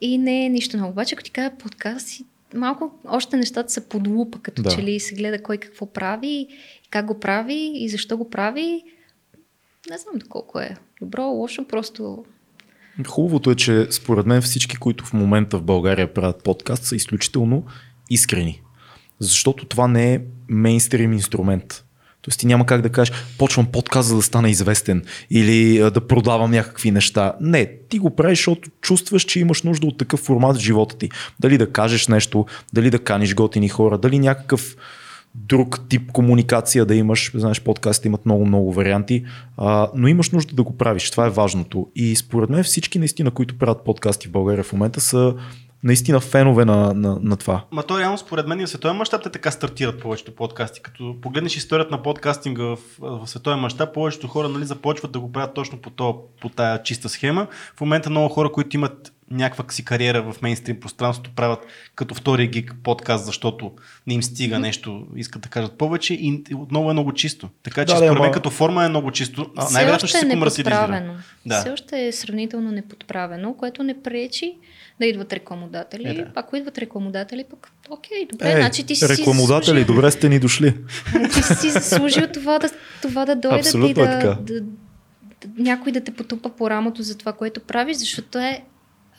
и 0.00 0.18
не 0.18 0.44
е 0.44 0.48
нищо 0.48 0.76
ново. 0.76 0.90
Обаче, 0.90 1.14
ако 1.14 1.22
ти 1.22 1.30
кажа 1.30 1.50
подкаст, 1.58 2.06
си- 2.08 2.24
малко 2.54 2.90
още 3.08 3.36
нещата 3.36 3.72
са 3.72 3.80
под 3.80 4.06
лупа, 4.06 4.38
като 4.42 4.62
Да. 4.62 4.70
че 4.70 4.82
ли 4.82 5.00
се 5.00 5.14
гледа 5.14 5.42
кой 5.42 5.58
какво 5.58 5.86
прави, 5.86 6.48
как 6.92 7.06
го 7.06 7.20
прави 7.20 7.72
и 7.74 7.88
защо 7.88 8.16
го 8.16 8.30
прави. 8.30 8.82
Не 9.90 9.98
знам 9.98 10.14
доколко 10.16 10.60
е 10.60 10.76
добро, 11.00 11.22
лошо, 11.22 11.64
просто 11.68 12.24
Хубавото 13.06 13.50
е, 13.50 13.54
че 13.54 13.86
според 13.90 14.26
мен 14.26 14.42
всички, 14.42 14.76
които 14.76 15.04
в 15.04 15.12
момента 15.12 15.58
в 15.58 15.62
България 15.62 16.14
правят 16.14 16.42
подкаст, 16.42 16.84
са 16.84 16.96
изключително 16.96 17.64
искрени. 18.10 18.62
Защото 19.18 19.64
това 19.64 19.88
не 19.88 20.14
е 20.14 20.20
мейнстрим 20.48 21.12
инструмент. 21.12 21.84
Тоест 22.22 22.40
ти 22.40 22.46
няма 22.46 22.66
как 22.66 22.82
да 22.82 22.92
кажеш, 22.92 23.14
почвам 23.38 23.66
подкаст, 23.66 24.08
за 24.08 24.16
да 24.16 24.22
стана 24.22 24.50
известен 24.50 25.04
или 25.30 25.78
да 25.90 26.06
продавам 26.06 26.50
някакви 26.50 26.90
неща. 26.90 27.34
Не, 27.40 27.78
ти 27.88 27.98
го 27.98 28.16
правиш, 28.16 28.38
защото 28.38 28.70
чувстваш, 28.80 29.22
че 29.22 29.40
имаш 29.40 29.62
нужда 29.62 29.86
от 29.86 29.98
такъв 29.98 30.20
формат 30.20 30.56
в 30.56 30.60
живота 30.60 30.98
ти. 30.98 31.10
Дали 31.40 31.58
да 31.58 31.72
кажеш 31.72 32.08
нещо, 32.08 32.46
дали 32.72 32.90
да 32.90 32.98
каниш 32.98 33.34
готини 33.34 33.68
хора, 33.68 33.98
дали 33.98 34.18
някакъв 34.18 34.76
друг 35.34 35.88
тип 35.88 36.12
комуникация 36.12 36.86
да 36.86 36.94
имаш. 36.94 37.32
Знаеш, 37.34 37.60
подкастите 37.60 38.08
имат 38.08 38.26
много-много 38.26 38.72
варианти, 38.72 39.24
а, 39.56 39.90
но 39.94 40.08
имаш 40.08 40.30
нужда 40.30 40.54
да 40.54 40.62
го 40.62 40.76
правиш. 40.76 41.10
Това 41.10 41.26
е 41.26 41.30
важното. 41.30 41.88
И 41.94 42.16
според 42.16 42.50
мен 42.50 42.64
всички 42.64 42.98
наистина, 42.98 43.30
които 43.30 43.58
правят 43.58 43.84
подкасти 43.84 44.28
в 44.28 44.32
България 44.32 44.64
в 44.64 44.72
момента 44.72 45.00
са 45.00 45.34
наистина 45.84 46.20
фенове 46.20 46.64
на, 46.64 46.94
на, 46.94 47.18
на 47.22 47.36
това. 47.36 47.64
Ма 47.70 47.82
то 47.82 47.98
реално 47.98 48.18
според 48.18 48.46
мен 48.46 48.60
и 48.60 48.66
в 48.66 48.68
световен 48.68 48.96
мащаб 48.96 49.22
те 49.22 49.30
така 49.30 49.50
стартират 49.50 50.00
повечето 50.00 50.34
подкасти. 50.34 50.82
Като 50.82 51.16
погледнеш 51.22 51.56
историята 51.56 51.90
на 51.90 52.02
подкастинга 52.02 52.64
в, 52.64 52.78
в 52.98 53.26
световен 53.26 53.58
мащаб, 53.58 53.94
повечето 53.94 54.28
хора 54.28 54.48
нали, 54.48 54.64
започват 54.64 55.12
да 55.12 55.20
го 55.20 55.32
правят 55.32 55.54
точно 55.54 55.78
по, 55.78 55.90
то, 55.90 56.22
по 56.40 56.48
тая 56.48 56.82
чиста 56.82 57.08
схема. 57.08 57.46
В 57.76 57.80
момента 57.80 58.10
много 58.10 58.28
хора, 58.28 58.52
които 58.52 58.76
имат 58.76 59.11
някаква 59.32 59.64
си 59.68 59.84
кариера 59.84 60.22
в 60.22 60.42
мейнстрим 60.42 60.80
пространството, 60.80 61.30
правят 61.36 61.66
като 61.94 62.14
втори 62.14 62.46
гик 62.46 62.74
подкаст, 62.82 63.24
защото 63.26 63.72
не 64.06 64.14
им 64.14 64.22
стига 64.22 64.58
нещо, 64.58 65.06
искат 65.16 65.42
да 65.42 65.48
кажат 65.48 65.72
повече 65.72 66.14
и 66.14 66.42
отново 66.54 66.90
е 66.90 66.92
много 66.92 67.12
чисто. 67.12 67.48
Така 67.62 67.80
че 67.80 67.92
Да, 67.92 67.96
според 67.96 68.12
мен 68.12 68.22
ама- 68.22 68.32
като 68.32 68.50
форма 68.50 68.84
е 68.84 68.88
много 68.88 69.10
чисто. 69.10 69.50
Най-вероятно 69.72 70.08
ще 70.08 70.18
е 70.18 70.20
се 70.20 70.28
комерциализира. 70.28 70.74
неподправено. 70.74 71.14
Да. 71.46 71.60
Все 71.60 71.70
още 71.70 72.06
е 72.06 72.12
сравнително 72.12 72.70
неподправено, 72.70 73.54
което 73.54 73.82
не 73.82 74.02
пречи 74.02 74.54
да 75.00 75.06
идват 75.06 75.32
рекламодатели. 75.32 76.08
Е, 76.08 76.14
да. 76.14 76.26
Ако 76.34 76.56
идват 76.56 76.78
рекламодатели, 76.78 77.44
пък 77.50 77.70
окей, 77.90 78.26
добре, 78.32 78.52
Е, 78.52 78.56
значи 78.56 78.84
ти 78.84 78.96
си 78.96 79.08
рекламодатели, 79.08 79.64
заслужил, 79.78 79.86
добре 79.86 80.10
сте 80.10 80.28
ни 80.28 80.38
дошли. 80.38 80.74
ти 81.32 81.42
си 81.42 81.70
заслужил 81.70 82.26
това 82.26 82.58
да, 82.58 82.68
това 83.02 83.24
да 83.24 83.36
дойдат 83.36 83.60
Абсолютно 83.60 84.02
и 84.02 84.04
е 84.04 84.06
да, 84.06 84.10
така. 84.10 84.36
да, 84.42 84.60
да, 84.60 84.66
някой 85.58 85.92
да 85.92 86.00
те 86.00 86.10
потупа 86.10 86.50
по 86.50 86.70
рамото 86.70 87.02
за 87.02 87.18
това, 87.18 87.32
което 87.32 87.60
правиш, 87.60 87.96
защото 87.96 88.38
е 88.38 88.62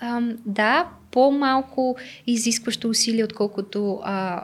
ам, 0.03 0.37
да, 0.45 0.89
по-малко 1.11 1.95
изискващо 2.27 2.89
усилие, 2.89 3.23
отколкото 3.23 3.99
а, 4.03 4.43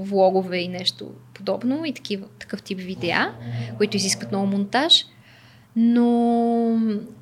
влогове 0.00 0.58
и 0.58 0.68
нещо 0.68 1.10
подобно 1.34 1.84
и 1.84 1.92
такива, 1.92 2.26
такъв 2.38 2.62
тип 2.62 2.78
видеа, 2.78 3.34
които 3.76 3.96
изискват 3.96 4.30
много 4.30 4.46
монтаж. 4.46 5.04
Но 5.76 6.78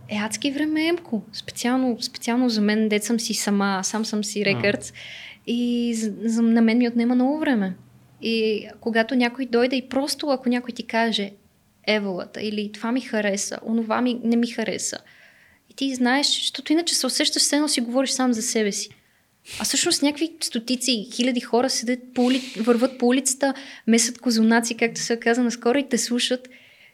е 0.09 0.17
адски 0.17 0.51
времеемко. 0.51 1.23
Специално, 1.33 2.03
специално 2.03 2.49
за 2.49 2.61
мен, 2.61 2.89
дет 2.89 3.05
съм 3.05 3.21
си 3.21 3.35
сама, 3.35 3.81
сам 3.83 4.05
съм 4.05 4.25
си 4.25 4.45
рекърдс 4.45 4.93
и 5.47 5.95
за, 6.25 6.43
на 6.43 6.63
мен 6.63 6.79
ми 6.79 6.89
отнема 6.89 7.15
много 7.15 7.39
време. 7.39 7.75
И 8.23 8.67
когато 8.81 9.15
някой 9.15 9.47
дойде 9.47 9.77
и 9.77 9.89
просто 9.89 10.29
ако 10.29 10.49
някой 10.49 10.75
ти 10.75 10.87
каже 10.87 11.33
еволата 11.87 12.43
или 12.43 12.73
това 12.73 12.93
ми 12.93 13.01
хареса, 13.01 13.59
онова 13.67 14.01
ми 14.01 14.21
не 14.25 14.37
ми 14.37 14.47
хареса. 14.47 14.99
И 15.71 15.75
ти 15.75 15.95
знаеш, 15.95 16.27
защото 16.27 16.73
иначе 16.73 16.95
се 16.95 17.07
усещаш, 17.07 17.43
все 17.43 17.57
едно 17.57 17.69
си 17.69 17.81
говориш 17.81 18.11
сам 18.11 18.33
за 18.33 18.43
себе 18.43 18.73
си. 18.73 18.89
А 19.61 19.65
всъщност 19.65 20.03
някакви 20.03 20.31
стотици, 20.41 21.09
хиляди 21.15 21.41
хора 21.41 21.71
седят 21.71 21.99
по 22.15 22.23
ули... 22.25 22.43
върват 22.61 22.99
по 22.99 23.07
улицата, 23.07 23.55
месят 23.87 24.19
козунаци, 24.19 24.77
както 24.77 25.01
се 25.01 25.21
каза 25.21 25.43
наскоро, 25.43 25.79
и 25.79 25.89
те 25.89 25.99
слушат. 25.99 26.49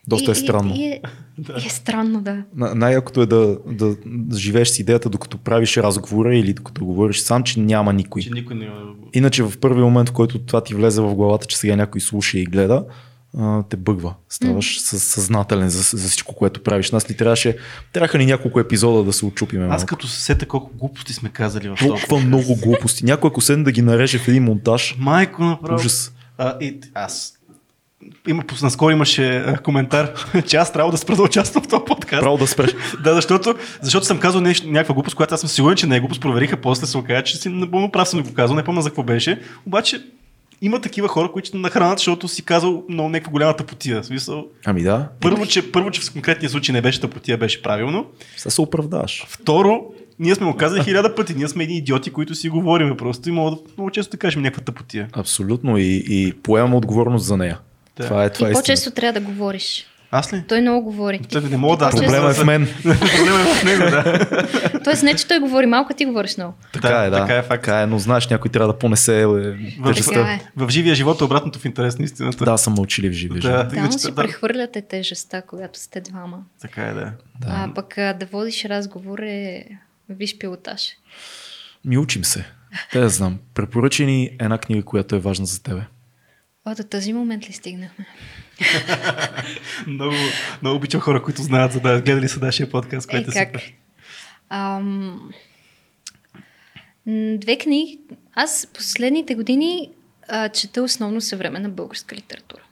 Доста 0.08 0.30
и, 0.30 0.32
е 0.32 0.34
странно. 0.34 0.74
И, 0.76 0.78
и, 0.78 0.84
е, 0.84 1.00
и 1.64 1.66
е 1.66 1.70
странно, 1.70 2.20
да. 2.20 2.44
На- 2.56 2.74
Най-якото 2.74 3.22
е 3.22 3.26
да, 3.26 3.58
да, 3.66 3.96
да 4.06 4.38
живееш 4.38 4.68
с 4.68 4.78
идеята, 4.78 5.08
докато 5.10 5.38
правиш 5.38 5.76
разговора 5.76 6.36
или 6.36 6.52
докато 6.52 6.84
говориш 6.84 7.18
сам, 7.18 7.42
че 7.42 7.60
няма 7.60 7.92
никой. 7.92 8.22
Че 8.22 8.30
никой 8.30 8.56
не... 8.56 8.68
Иначе 9.14 9.42
в 9.42 9.58
първи 9.60 9.80
момент, 9.80 10.08
в 10.08 10.12
който 10.12 10.38
това 10.38 10.64
ти 10.64 10.74
влезе 10.74 11.00
в 11.00 11.14
главата, 11.14 11.46
че 11.46 11.58
сега 11.58 11.76
някой 11.76 12.00
слуша 12.00 12.38
и 12.38 12.44
гледа, 12.44 12.84
а, 13.40 13.62
те 13.62 13.76
бъгва. 13.76 14.14
Ставаш 14.28 14.80
със- 14.80 15.02
съзнателен 15.02 15.68
за, 15.68 15.98
за 15.98 16.08
всичко, 16.08 16.34
което 16.34 16.62
правиш. 16.62 16.90
Нас 16.90 17.08
ни 17.08 17.16
трябваше, 17.16 17.56
трябваха 17.92 18.18
ни 18.18 18.26
няколко 18.26 18.60
епизода 18.60 19.04
да 19.04 19.12
се 19.12 19.26
очупиме. 19.26 19.66
Аз 19.70 19.84
като 19.84 20.08
се 20.08 20.22
сета 20.22 20.46
колко 20.46 20.70
глупости 20.76 21.12
сме 21.12 21.28
казали 21.28 21.68
в 21.68 21.74
Толкова 21.78 22.18
много 22.18 22.56
глупости. 22.56 23.04
Някой 23.04 23.28
ако 23.28 23.40
седне 23.40 23.64
да 23.64 23.72
ги 23.72 23.82
нареже 23.82 24.18
в 24.18 24.28
един 24.28 24.44
монтаж, 24.44 24.96
Майко 24.98 25.44
направо. 25.44 25.74
ужас. 25.74 26.12
А, 26.38 26.54
и, 26.60 26.80
аз 26.94 27.32
има, 28.28 28.44
наскоро 28.62 28.90
имаше 28.90 29.36
а, 29.36 29.58
коментар, 29.58 30.12
че 30.46 30.56
аз 30.56 30.72
трябва 30.72 30.90
да 30.92 30.98
спра 30.98 31.16
да 31.16 31.22
участвам 31.22 31.64
в 31.64 31.68
този 31.68 31.82
подкаст. 31.86 32.22
Право 32.22 32.38
да 32.38 32.46
спреш. 32.46 32.70
Да, 33.04 33.14
защото, 33.14 33.54
защото 33.82 34.06
съм 34.06 34.18
казал 34.18 34.40
нещо, 34.40 34.68
някаква 34.70 34.94
глупост, 34.94 35.16
която 35.16 35.34
аз 35.34 35.40
съм 35.40 35.48
сигурен, 35.50 35.76
че 35.76 35.86
не 35.86 35.96
е 35.96 36.00
глупост. 36.00 36.20
Провериха, 36.20 36.56
после 36.56 36.86
се 36.86 36.98
оказа, 36.98 37.22
че 37.22 37.36
си 37.36 37.48
напълно 37.48 37.90
прав 37.92 38.08
съм 38.08 38.22
го 38.22 38.34
казал, 38.34 38.56
не 38.56 38.64
помня 38.64 38.82
за 38.82 38.88
какво 38.88 39.02
беше. 39.02 39.40
Обаче 39.66 40.04
има 40.62 40.80
такива 40.80 41.08
хора, 41.08 41.32
които 41.32 41.56
на 41.56 41.70
храната, 41.70 41.98
защото 41.98 42.28
си 42.28 42.44
казал 42.44 42.84
много 42.88 43.08
някаква 43.08 43.32
голяма 43.32 43.56
тъпотия. 43.56 44.04
Смисъл, 44.04 44.46
Ами 44.64 44.82
да, 44.82 45.08
първо, 45.20 45.46
че, 45.46 45.72
първо, 45.72 45.90
че 45.90 46.00
в 46.00 46.12
конкретния 46.12 46.50
случай 46.50 46.72
не 46.72 46.82
беше 46.82 47.00
тъпотия, 47.00 47.38
беше 47.38 47.62
правилно. 47.62 48.06
сега 48.36 48.50
се 48.50 48.60
оправдаваш. 48.60 49.24
Второ, 49.28 49.80
ние 50.18 50.34
сме 50.34 50.46
го 50.46 50.56
казали 50.56 50.84
хиляда 50.84 51.14
пъти. 51.14 51.34
Ние 51.34 51.48
сме 51.48 51.64
едни 51.64 51.76
идиоти, 51.76 52.10
които 52.10 52.34
си 52.34 52.48
говориме 52.48 52.96
просто 52.96 53.28
и 53.28 53.32
мога 53.32 53.50
да, 53.50 53.56
много 53.76 53.90
често 53.90 54.10
да 54.10 54.16
кажем 54.16 54.42
някаква 54.42 54.64
тъпотия. 54.64 55.08
Абсолютно 55.12 55.78
и, 55.78 56.04
и 56.08 56.32
поемам 56.42 56.74
отговорност 56.74 57.26
за 57.26 57.36
нея. 57.36 57.58
Да. 57.96 58.04
Това 58.04 58.24
е, 58.24 58.30
това 58.30 58.46
и 58.46 58.48
е 58.48 58.52
истина. 58.52 58.62
по-често 58.62 58.90
трябва 58.90 59.20
да 59.20 59.26
говориш. 59.26 59.86
Аз 60.10 60.32
ли? 60.32 60.42
Той 60.48 60.60
много 60.60 60.82
говори. 60.82 61.20
Той 61.22 61.40
не 61.42 61.56
мога 61.56 61.76
да. 61.76 61.90
Проблема 61.90 62.30
е 62.30 62.34
в 62.34 62.44
мен. 62.44 62.68
Проблема 62.82 63.40
е 63.40 63.54
в 63.54 63.64
него, 63.64 63.82
да. 63.82 64.80
Тоест 64.84 65.02
не, 65.02 65.14
че 65.14 65.28
той 65.28 65.38
говори 65.38 65.66
малко, 65.66 65.94
ти 65.94 66.04
говориш 66.04 66.36
много. 66.36 66.54
Така 66.72 66.88
Да, 66.88 67.04
е, 67.04 67.10
да. 67.10 67.16
така 67.16 67.34
е 67.34 67.42
факт. 67.42 67.62
Така 67.62 67.80
е, 67.80 67.86
но 67.86 67.98
знаеш, 67.98 68.28
някой 68.28 68.50
трябва 68.50 68.72
да 68.72 68.78
понесе 68.78 69.20
е, 69.20 69.26
В, 69.26 69.56
тежестта. 69.84 70.20
Е. 70.22 70.40
в 70.56 70.68
живия 70.70 70.94
живот 70.94 71.20
е 71.20 71.24
обратното 71.24 71.58
в 71.58 71.64
интерес 71.64 71.98
на 71.98 72.04
истината. 72.04 72.44
Да, 72.44 72.58
съм 72.58 72.72
мълчалив 72.72 73.12
живи. 73.12 73.40
живот. 73.40 73.56
да, 73.56 73.64
Да, 73.64 73.76
иначе- 73.76 73.92
но 73.92 73.98
си 73.98 74.06
да, 74.06 74.14
прехвърляте 74.14 74.82
тежестта, 74.82 75.42
когато 75.42 75.78
сте 75.78 76.00
двама. 76.00 76.38
Така 76.60 76.82
е, 76.82 76.92
да. 76.94 77.12
Да. 77.40 77.46
А 77.48 77.74
пък 77.74 77.94
да 77.96 78.26
водиш 78.32 78.64
разговор 78.64 79.18
е 79.18 79.64
виж 80.08 80.38
пилотаж. 80.38 80.82
Ми 81.84 81.98
учим 81.98 82.24
се. 82.24 82.44
Те 82.92 83.00
да 83.00 83.08
знам. 83.08 83.38
Препоръчай 83.54 84.06
ни 84.06 84.30
една 84.40 84.58
книга, 84.58 84.82
която 84.82 85.16
е 85.16 85.18
важна 85.18 85.46
за 85.46 85.62
тебе. 85.62 85.80
О, 86.64 86.74
до 86.74 86.82
този 86.84 87.12
момент 87.12 87.48
ли 87.48 87.52
стигнахме? 87.52 88.06
Много, 89.86 90.14
много 90.62 90.76
обичам 90.76 91.00
хора, 91.00 91.22
които 91.22 91.42
знаят, 91.42 91.72
за 91.72 91.80
да 91.80 92.00
гледали 92.00 92.28
са 92.28 92.40
нашия 92.40 92.70
подкаст, 92.70 93.08
Е, 93.08 93.10
което 93.10 93.30
е 93.30 93.34
как? 93.34 93.48
супер. 93.48 93.72
Ам... 94.50 95.30
Две 97.36 97.58
книги. 97.58 97.98
Аз 98.34 98.68
последните 98.74 99.34
години 99.34 99.90
а, 100.28 100.48
чета 100.48 100.82
основно 100.82 101.20
съвременна 101.20 101.68
българска 101.68 102.16
литература. 102.16 102.62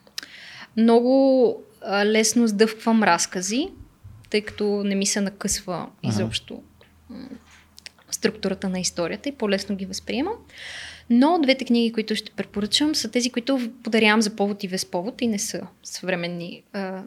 Много 0.77 1.62
а, 1.82 2.06
лесно 2.06 2.48
сдъвквам 2.48 3.02
разкази, 3.02 3.69
тъй 4.31 4.40
като 4.40 4.82
не 4.85 4.94
ми 4.94 5.06
се 5.06 5.20
накъсва 5.20 5.86
изобщо 6.02 6.62
м, 7.11 7.28
структурата 8.11 8.69
на 8.69 8.81
историята 8.81 9.28
и 9.28 9.32
по-лесно 9.32 9.77
ги 9.77 9.86
възприемам. 9.86 10.35
Но 11.10 11.39
двете 11.43 11.64
книги, 11.64 11.93
които 11.93 12.16
ще 12.16 12.32
препоръчам, 12.32 12.94
са 12.94 13.10
тези, 13.10 13.31
които 13.31 13.70
подарявам 13.82 14.22
за 14.22 14.36
повод 14.36 14.64
и 14.64 14.68
без 14.68 14.86
повод 14.86 15.22
и 15.22 15.26
не 15.26 15.39
са 15.39 15.60
съвременни 15.82 16.62
а, 16.72 17.02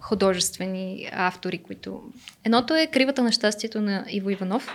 художествени 0.00 1.08
автори, 1.12 1.58
които... 1.58 2.02
Едното 2.44 2.74
е 2.74 2.86
Кривата 2.86 3.22
на 3.22 3.32
щастието 3.32 3.80
на 3.80 4.04
Иво 4.10 4.30
Иванов, 4.30 4.68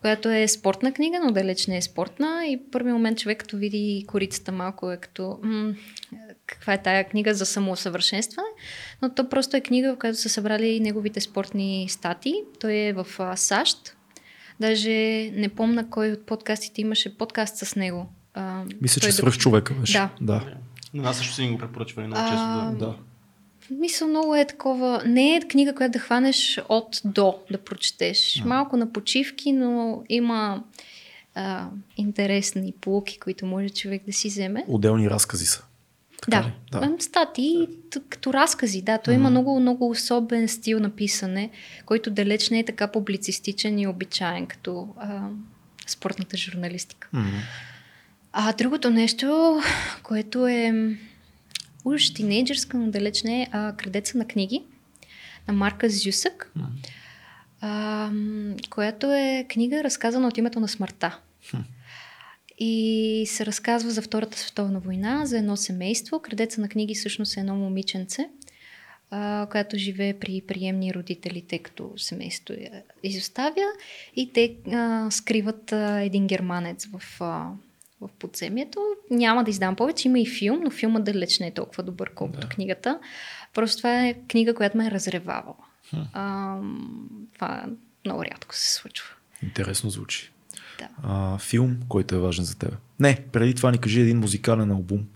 която 0.00 0.28
е 0.28 0.48
спортна 0.48 0.92
книга, 0.92 1.20
но 1.24 1.32
далеч 1.32 1.66
не 1.66 1.76
е 1.76 1.82
спортна. 1.82 2.46
И 2.46 2.56
в 2.56 2.70
първи 2.70 2.92
момент 2.92 3.18
човек, 3.18 3.38
като 3.38 3.56
види 3.56 4.04
корицата 4.08 4.52
малко, 4.52 4.92
е 4.92 4.96
като 4.96 5.38
м- 5.42 5.74
каква 6.46 6.72
е 6.72 6.82
тая 6.82 7.04
книга 7.04 7.34
за 7.34 7.46
самоусъвършенстване. 7.46 8.48
Но 9.02 9.14
то 9.14 9.28
просто 9.28 9.56
е 9.56 9.60
книга, 9.60 9.94
в 9.94 9.98
която 9.98 10.18
са 10.18 10.28
събрали 10.28 10.80
неговите 10.80 11.20
спортни 11.20 11.86
статии. 11.88 12.34
Той 12.60 12.74
е 12.74 12.92
в 12.92 13.06
САЩ. 13.36 13.96
Даже 14.60 14.90
не 15.34 15.48
помна 15.48 15.90
кой 15.90 16.12
от 16.12 16.26
подкастите 16.26 16.80
имаше 16.80 17.18
подкаст 17.18 17.56
с 17.56 17.76
него. 17.76 18.06
А, 18.34 18.64
Мисля, 18.80 19.00
че 19.00 19.06
да- 19.06 19.12
свръх 19.12 19.38
човека 19.38 19.74
беше. 19.74 19.92
Да. 19.92 20.10
да. 20.20 20.44
На 20.94 21.02
нас 21.02 21.16
също 21.16 21.34
си 21.34 21.42
ни 21.42 21.50
го 21.52 21.58
препоръчвали 21.58 22.06
много 22.06 22.22
А, 22.24 22.28
често. 22.30 22.78
Да. 22.78 22.86
да. 22.86 22.94
Мисля, 23.70 24.06
много 24.06 24.34
е 24.34 24.46
такова. 24.46 25.02
Не 25.06 25.36
е 25.36 25.40
книга, 25.40 25.74
която 25.74 25.92
да 25.92 25.98
хванеш 25.98 26.60
от 26.68 27.00
до 27.04 27.38
да 27.50 27.58
прочетеш. 27.58 28.42
Малко 28.44 28.76
на 28.76 28.92
почивки, 28.92 29.52
но 29.52 30.02
има 30.08 30.64
а, 31.34 31.68
интересни 31.96 32.74
полуки, 32.80 33.18
които 33.18 33.46
може 33.46 33.68
човек 33.68 34.02
да 34.06 34.12
си 34.12 34.28
вземе. 34.28 34.64
Отделни 34.68 35.10
разкази 35.10 35.46
са. 35.46 35.64
Така 36.22 36.42
Да, 36.42 36.48
ли? 36.48 36.88
да. 36.90 37.02
статии 37.02 37.68
като 38.08 38.32
разкази. 38.32 38.82
Да, 38.82 38.98
той 38.98 39.14
има 39.14 39.30
много, 39.30 39.60
много 39.60 39.90
особен 39.90 40.48
стил 40.48 40.80
на 40.80 40.90
писане, 40.90 41.50
който 41.86 42.10
далеч 42.10 42.50
не 42.50 42.58
е 42.58 42.64
така 42.64 42.88
публицистичен 42.88 43.78
и 43.78 43.86
обичаен, 43.86 44.46
като 44.46 44.88
а, 44.96 45.28
спортната 45.86 46.36
журналистика. 46.36 47.08
А 48.32 48.52
другото 48.52 48.90
нещо, 48.90 49.60
което 50.02 50.46
е 50.46 50.96
уж 51.84 52.10
тинейджърска, 52.10 52.76
но 52.76 52.90
далеч 52.90 53.22
не 53.22 53.42
е 53.42 53.48
а, 53.52 53.72
Крадеца 53.76 54.18
на 54.18 54.26
книги 54.26 54.62
на 55.48 55.54
Марка 55.54 55.90
Зюсък, 55.90 56.52
а, 57.60 58.10
която 58.70 59.12
е 59.12 59.46
книга 59.48 59.84
разказана 59.84 60.28
от 60.28 60.38
името 60.38 60.60
на 60.60 60.68
смъртта. 60.68 61.18
И 62.58 63.24
се 63.28 63.46
разказва 63.46 63.90
за 63.90 64.02
Втората 64.02 64.38
световна 64.38 64.80
война, 64.80 65.26
за 65.26 65.38
едно 65.38 65.56
семейство. 65.56 66.20
Крадеца 66.20 66.60
на 66.60 66.68
книги 66.68 66.94
всъщност 66.94 67.36
е 67.36 67.40
едно 67.40 67.56
момиченце, 67.56 68.28
а, 69.10 69.46
която 69.50 69.78
живее 69.78 70.18
при 70.18 70.42
приемни 70.46 70.94
родители, 70.94 71.42
тъй 71.42 71.58
като 71.58 71.92
семейството 71.96 72.52
я 72.52 72.82
изоставя 73.02 73.66
и 74.16 74.32
те 74.32 74.56
а, 74.72 75.10
скриват 75.10 75.72
а, 75.72 76.00
един 76.00 76.26
германец 76.26 76.86
в, 76.86 77.20
а, 77.20 77.50
в 78.00 78.08
подземието. 78.18 78.80
Няма 79.10 79.44
да 79.44 79.50
издам 79.50 79.76
повече, 79.76 80.08
има 80.08 80.18
и 80.18 80.26
филм, 80.26 80.60
но 80.64 80.70
филмът 80.70 81.04
далеч 81.04 81.38
не 81.38 81.46
е 81.46 81.54
толкова 81.54 81.82
добър, 81.82 82.10
колкото 82.14 82.40
да. 82.40 82.48
книгата. 82.48 82.98
Просто 83.54 83.76
това 83.76 84.06
е 84.06 84.14
книга, 84.14 84.54
която 84.54 84.76
ме 84.76 84.86
е 84.86 84.90
разревавала. 84.90 85.56
А, 86.12 86.56
това 87.34 87.64
много 88.04 88.24
рядко 88.24 88.54
се 88.54 88.72
случва. 88.72 89.14
Интересно 89.42 89.90
звучи. 89.90 90.32
Да. 90.78 90.88
А, 91.02 91.38
филм, 91.38 91.76
който 91.88 92.14
е 92.14 92.18
важен 92.18 92.44
за 92.44 92.58
теб. 92.58 92.76
Не, 93.00 93.24
преди 93.32 93.54
това 93.54 93.70
ни 93.70 93.78
кажи 93.78 94.00
един 94.00 94.18
музикален 94.18 94.70
албум. 94.70 95.06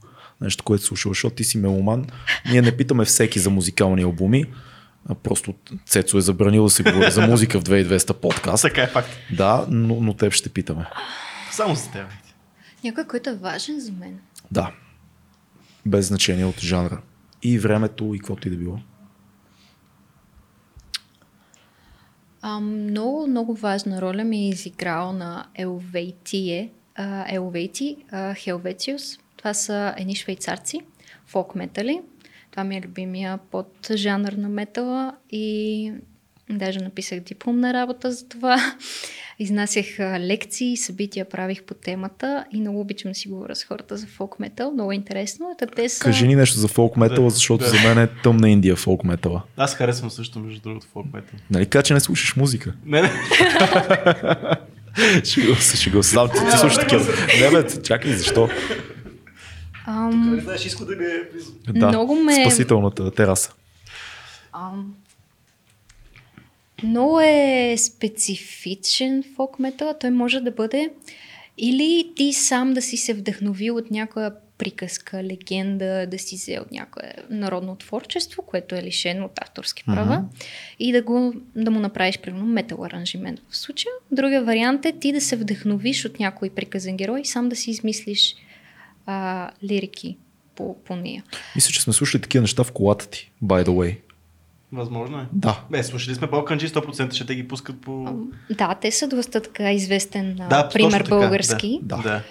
Нещо, 0.40 0.64
което 0.64 0.84
слушаш, 0.84 1.09
защото 1.10 1.36
ти 1.36 1.44
си 1.44 1.59
меломан. 1.59 2.06
Ние 2.50 2.62
не 2.62 2.76
питаме 2.76 3.04
всеки 3.04 3.38
за 3.38 3.50
музикални 3.50 4.02
албуми. 4.02 4.44
А 5.09 5.14
просто 5.14 5.54
Цецо 5.86 6.18
е 6.18 6.20
забранил 6.20 6.64
да 6.64 6.70
се 6.70 6.82
говори 6.82 7.10
за 7.10 7.26
музика 7.26 7.60
в 7.60 7.64
2200 7.64 8.12
подкаст. 8.12 8.62
Така 8.62 8.82
е 8.82 8.86
факт. 8.86 9.10
Да, 9.36 9.66
но, 9.68 10.00
но 10.00 10.14
теб 10.14 10.32
ще 10.32 10.48
питаме. 10.48 10.86
Само 11.50 11.74
за 11.74 11.90
теб. 11.90 12.06
Някой, 12.84 13.04
който 13.04 13.30
е 13.30 13.34
важен 13.34 13.80
за 13.80 13.92
мен. 13.92 14.18
Да. 14.50 14.72
Без 15.86 16.06
значение 16.06 16.44
от 16.44 16.60
жанра. 16.60 17.00
И 17.42 17.59
времето, 17.59 18.14
и 18.14 18.18
каквото 18.18 18.48
и 18.48 18.50
да 18.50 18.56
било. 18.56 18.78
А, 22.43 22.60
много, 22.60 23.27
много 23.27 23.55
важна 23.55 24.01
роля 24.01 24.24
ми 24.24 24.36
е 24.36 24.48
изиграл 24.48 25.12
на 25.12 25.47
Елвейти, 25.55 26.70
а, 28.10 28.35
Хелветиус. 28.35 29.19
Това 29.36 29.55
са 29.55 29.94
едни 29.98 30.16
швейцарци, 30.16 30.81
фолк 31.27 31.55
метали. 31.55 32.01
Това 32.51 32.64
ми 32.64 32.77
е 32.77 32.81
любимия 32.81 33.39
под 33.51 33.90
жанр 33.90 34.32
на 34.32 34.48
метала 34.48 35.16
и 35.31 35.93
даже 36.51 36.81
написах 36.81 37.20
дипломна 37.20 37.73
работа 37.73 38.12
за 38.12 38.28
това. 38.28 38.74
Изнасях 39.38 39.86
лекции, 40.00 40.76
събития 40.76 41.24
правих 41.24 41.62
по 41.62 41.74
темата 41.74 42.44
и 42.52 42.60
много 42.60 42.80
обичам 42.80 43.10
да 43.10 43.14
си 43.14 43.28
говоря 43.28 43.54
с 43.56 43.64
хората 43.64 43.96
за 43.96 44.06
фолк 44.09 44.38
метал. 44.38 44.70
Много 44.70 44.92
интересно. 44.92 45.46
Та 45.59 45.66
те 45.66 45.88
са... 45.88 46.00
Кажи 46.00 46.28
ни 46.28 46.36
нещо 46.36 46.59
за 46.59 46.68
фолк 46.68 46.96
метала, 46.96 47.24
Да, 47.24 47.30
защото 47.30 47.64
да. 47.64 47.70
за 47.70 47.76
мен 47.78 47.98
е 47.98 48.09
тъмна 48.22 48.50
Индия 48.50 48.76
фолк 48.76 49.04
метала. 49.04 49.42
Аз 49.56 49.74
харесвам 49.74 50.10
също, 50.10 50.38
между 50.38 50.60
другото, 50.60 50.86
фолк 50.86 51.06
метал. 51.06 51.38
Нали 51.50 51.66
кажа, 51.66 51.82
че 51.82 51.94
не 51.94 52.00
слушаш 52.00 52.36
музика? 52.36 52.74
Не, 52.84 53.02
не. 53.02 53.10
Шегува 55.24 55.56
се, 55.56 55.76
шегува 55.76 56.02
се. 56.02 56.10
Знам, 56.10 56.28
ти, 56.28 56.38
ти 56.46 56.59
слушаш 56.59 56.78
такива. 56.78 57.04
Не, 57.40 57.50
бе, 57.52 57.82
чакай, 57.82 58.12
защо? 58.12 58.48
Ам, 59.86 60.38
знаеш, 60.42 60.64
иска 60.66 60.84
да 60.84 60.96
ми 60.96 61.04
е 61.04 61.28
близо. 61.32 61.52
Да, 61.68 61.88
Много 61.88 62.14
ме- 62.14 62.34
спасителната 62.34 63.10
тераса. 63.10 63.52
Ам, 64.52 64.94
много 66.84 67.20
е 67.20 67.74
специфичен 67.78 69.24
фолк 69.36 69.59
метал. 69.59 69.94
Той 70.00 70.10
може 70.10 70.40
да 70.40 70.50
бъде 70.50 70.90
или 71.59 72.12
ти 72.16 72.32
сам 72.32 72.74
да 72.74 72.82
си 72.82 72.96
се 72.96 73.14
вдъхновил 73.14 73.76
от 73.76 73.90
някоя 73.90 74.32
приказка, 74.59 75.24
легенда, 75.24 76.06
да 76.06 76.18
си 76.18 76.36
взел 76.36 76.64
някое 76.72 77.12
народно 77.30 77.76
творчество, 77.76 78.42
което 78.42 78.74
е 78.74 78.82
лишено 78.82 79.24
от 79.24 79.38
авторски 79.40 79.84
права 79.84 80.16
Мгм. 80.16 80.26
и 80.78 80.92
да, 80.92 81.02
го, 81.02 81.34
да 81.56 81.70
му 81.70 81.80
направиш, 81.80 82.18
примерно, 82.18 82.46
метал 82.46 82.84
аранжимент 82.84 83.40
в 83.50 83.56
случая. 83.56 83.92
Другия 84.12 84.44
вариант 84.44 84.84
е 84.84 84.92
ти 84.92 85.12
да 85.12 85.20
се 85.20 85.36
вдъхновиш 85.36 86.04
от 86.04 86.20
някой 86.20 86.50
приказен 86.50 86.96
герой 86.96 87.20
и 87.20 87.24
сам 87.24 87.48
да 87.48 87.56
си 87.56 87.70
измислиш 87.70 88.34
а, 89.06 89.50
лирики 89.64 90.16
по, 90.54 90.76
по 90.84 90.96
нея. 90.96 91.24
Мисля, 91.56 91.72
че 91.72 91.82
сме 91.82 91.92
слушали 91.92 92.22
такива 92.22 92.42
неща 92.42 92.64
в 92.64 92.72
колата 92.72 93.09
ти, 93.09 93.30
by 93.44 93.64
the 93.64 93.70
way. 93.70 93.96
Възможно 94.73 95.19
е. 95.19 95.27
Да. 95.32 95.65
Бе, 95.70 95.82
слушали 95.82 96.15
сме 96.15 96.27
Балканджи, 96.27 96.69
100% 96.69 97.12
ще 97.12 97.27
те 97.27 97.35
ги 97.35 97.49
пускат 97.49 97.81
по... 97.81 98.16
Да, 98.51 98.74
те 98.74 98.90
са 98.90 99.09
доста 99.09 99.43
така 99.43 99.73
известен 99.73 100.36
Да, 100.51 100.69
пример 100.69 101.01
така, 101.01 101.16
български. 101.16 101.81
Да. 101.82 101.97
да. 101.97 102.23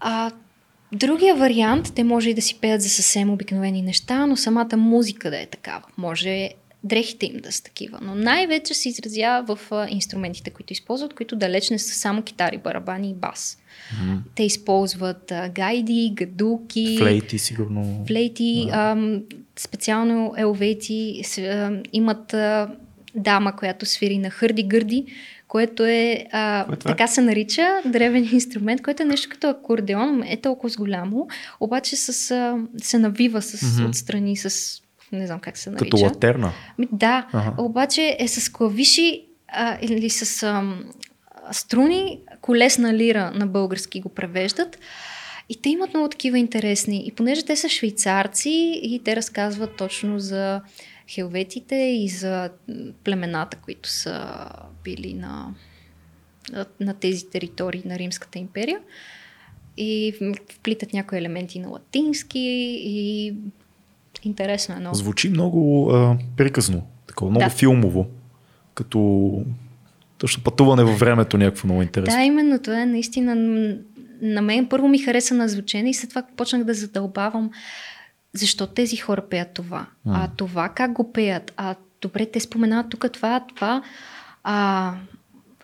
А, 0.00 0.30
другия 0.92 1.36
вариант, 1.36 1.92
те 1.94 2.04
може 2.04 2.30
и 2.30 2.34
да 2.34 2.42
си 2.42 2.58
пеят 2.60 2.82
за 2.82 2.88
съвсем 2.88 3.30
обикновени 3.30 3.82
неща, 3.82 4.26
но 4.26 4.36
самата 4.36 4.76
музика 4.76 5.30
да 5.30 5.40
е 5.40 5.46
такава. 5.46 5.82
Може 5.96 6.50
дрехите 6.84 7.26
им 7.26 7.40
да 7.42 7.52
са 7.52 7.62
такива, 7.62 7.98
но 8.02 8.14
най-вече 8.14 8.74
се 8.74 8.88
изразява 8.88 9.56
в 9.56 9.86
инструментите, 9.88 10.50
които 10.50 10.72
използват, 10.72 11.14
които 11.14 11.36
далеч 11.36 11.70
не 11.70 11.78
са 11.78 11.94
само 11.94 12.22
китари, 12.22 12.58
барабани 12.58 13.10
и 13.10 13.14
бас. 13.14 13.58
Те 14.34 14.42
използват 14.42 15.32
а, 15.32 15.48
гайди, 15.48 16.12
гадулки, 16.14 16.96
Флейти, 16.98 17.38
сигурно. 17.38 18.04
флейти, 18.06 18.68
ам, 18.72 19.22
специално 19.56 20.34
ам, 21.38 21.82
имат 21.92 22.34
а, 22.34 22.68
дама, 23.14 23.56
която 23.56 23.86
свири 23.86 24.18
на 24.18 24.30
хърди-гърди, 24.30 25.06
което 25.48 25.84
е, 25.84 26.26
а, 26.32 26.64
Кое 26.64 26.74
е 26.74 26.78
така 26.78 27.06
се 27.06 27.20
нарича, 27.20 27.68
древен 27.86 28.28
инструмент, 28.32 28.82
което 28.82 29.02
е 29.02 29.06
нещо 29.06 29.28
като 29.30 29.48
акордеон, 29.48 30.22
е 30.26 30.36
толкова 30.36 30.70
с 30.70 30.76
голямо, 30.76 31.28
обаче 31.60 31.96
с, 31.96 32.30
а, 32.30 32.58
се 32.82 32.98
навива 32.98 33.42
с, 33.42 33.78
Мгм. 33.78 33.88
отстрани 33.88 34.36
с 34.36 34.80
не 35.12 35.26
знам 35.26 35.40
как 35.40 35.58
се 35.58 35.70
нарича. 35.70 35.84
Като 35.84 36.04
латерна. 36.04 36.52
Ми, 36.78 36.88
да, 36.92 37.26
Ага. 37.32 37.54
обаче 37.58 38.16
е 38.20 38.28
с 38.28 38.52
клавиши 38.52 39.24
а, 39.48 39.78
или 39.82 40.10
с 40.10 40.42
ам, 40.42 40.84
струни, 41.52 42.20
колесна 42.40 42.94
лира 42.94 43.32
на 43.34 43.46
български 43.46 44.00
го 44.00 44.08
превеждат. 44.08 44.78
И 45.48 45.56
те 45.62 45.68
имат 45.68 45.94
много 45.94 46.08
такива 46.08 46.38
интересни. 46.38 47.02
И 47.06 47.12
понеже 47.12 47.44
те 47.44 47.56
са 47.56 47.68
швейцарци 47.68 48.80
и 48.82 49.00
те 49.04 49.16
разказват 49.16 49.76
точно 49.76 50.18
за 50.18 50.60
хелветите 51.08 51.74
и 51.74 52.08
за 52.08 52.50
племената, 53.04 53.56
които 53.56 53.88
са 53.88 54.36
били 54.84 55.14
на, 55.14 55.54
на, 56.52 56.66
на 56.80 56.94
тези 56.94 57.30
територии 57.30 57.82
на 57.84 57.98
Римската 57.98 58.38
империя. 58.38 58.78
И 59.76 60.14
вплитат 60.54 60.92
някои 60.92 61.18
елементи 61.18 61.58
на 61.58 61.68
латински 61.68 62.40
и 62.84 63.34
интересно 64.22 64.74
е 64.74 64.80
много. 64.80 64.94
Звучи 64.94 65.28
много 65.28 65.90
а, 65.90 66.18
приказно, 66.36 66.86
такова, 67.06 67.30
много 67.30 67.44
Да. 67.44 67.50
филмово. 67.50 68.06
Като 68.74 69.30
точно 70.18 70.42
пътуване 70.42 70.84
във 70.84 70.98
времето 70.98 71.38
някакво 71.38 71.66
много 71.66 71.82
интересно. 71.82 72.18
Да, 72.18 72.24
именно 72.24 72.58
това 72.58 72.82
е 72.82 72.86
наистина. 72.86 73.34
На 74.24 74.42
мен 74.42 74.68
първо 74.68 74.88
ми 74.88 74.98
хареса 74.98 75.34
на 75.34 75.48
звучение 75.48 75.90
и 75.90 75.94
след 75.94 76.10
това 76.10 76.22
почнах 76.36 76.64
да 76.64 76.74
задълбавам 76.74 77.50
защо 78.32 78.66
тези 78.66 78.96
хора 78.96 79.28
пеят 79.28 79.54
това. 79.54 79.86
А 80.06 80.28
това 80.36 80.68
как 80.68 80.92
го 80.92 81.12
пеят? 81.12 81.52
А 81.56 81.74
добре, 82.00 82.26
те 82.26 82.40
споменават 82.40 82.90
тук 82.90 83.12
това, 83.12 83.40
това. 83.40 83.82
А, 84.44 84.94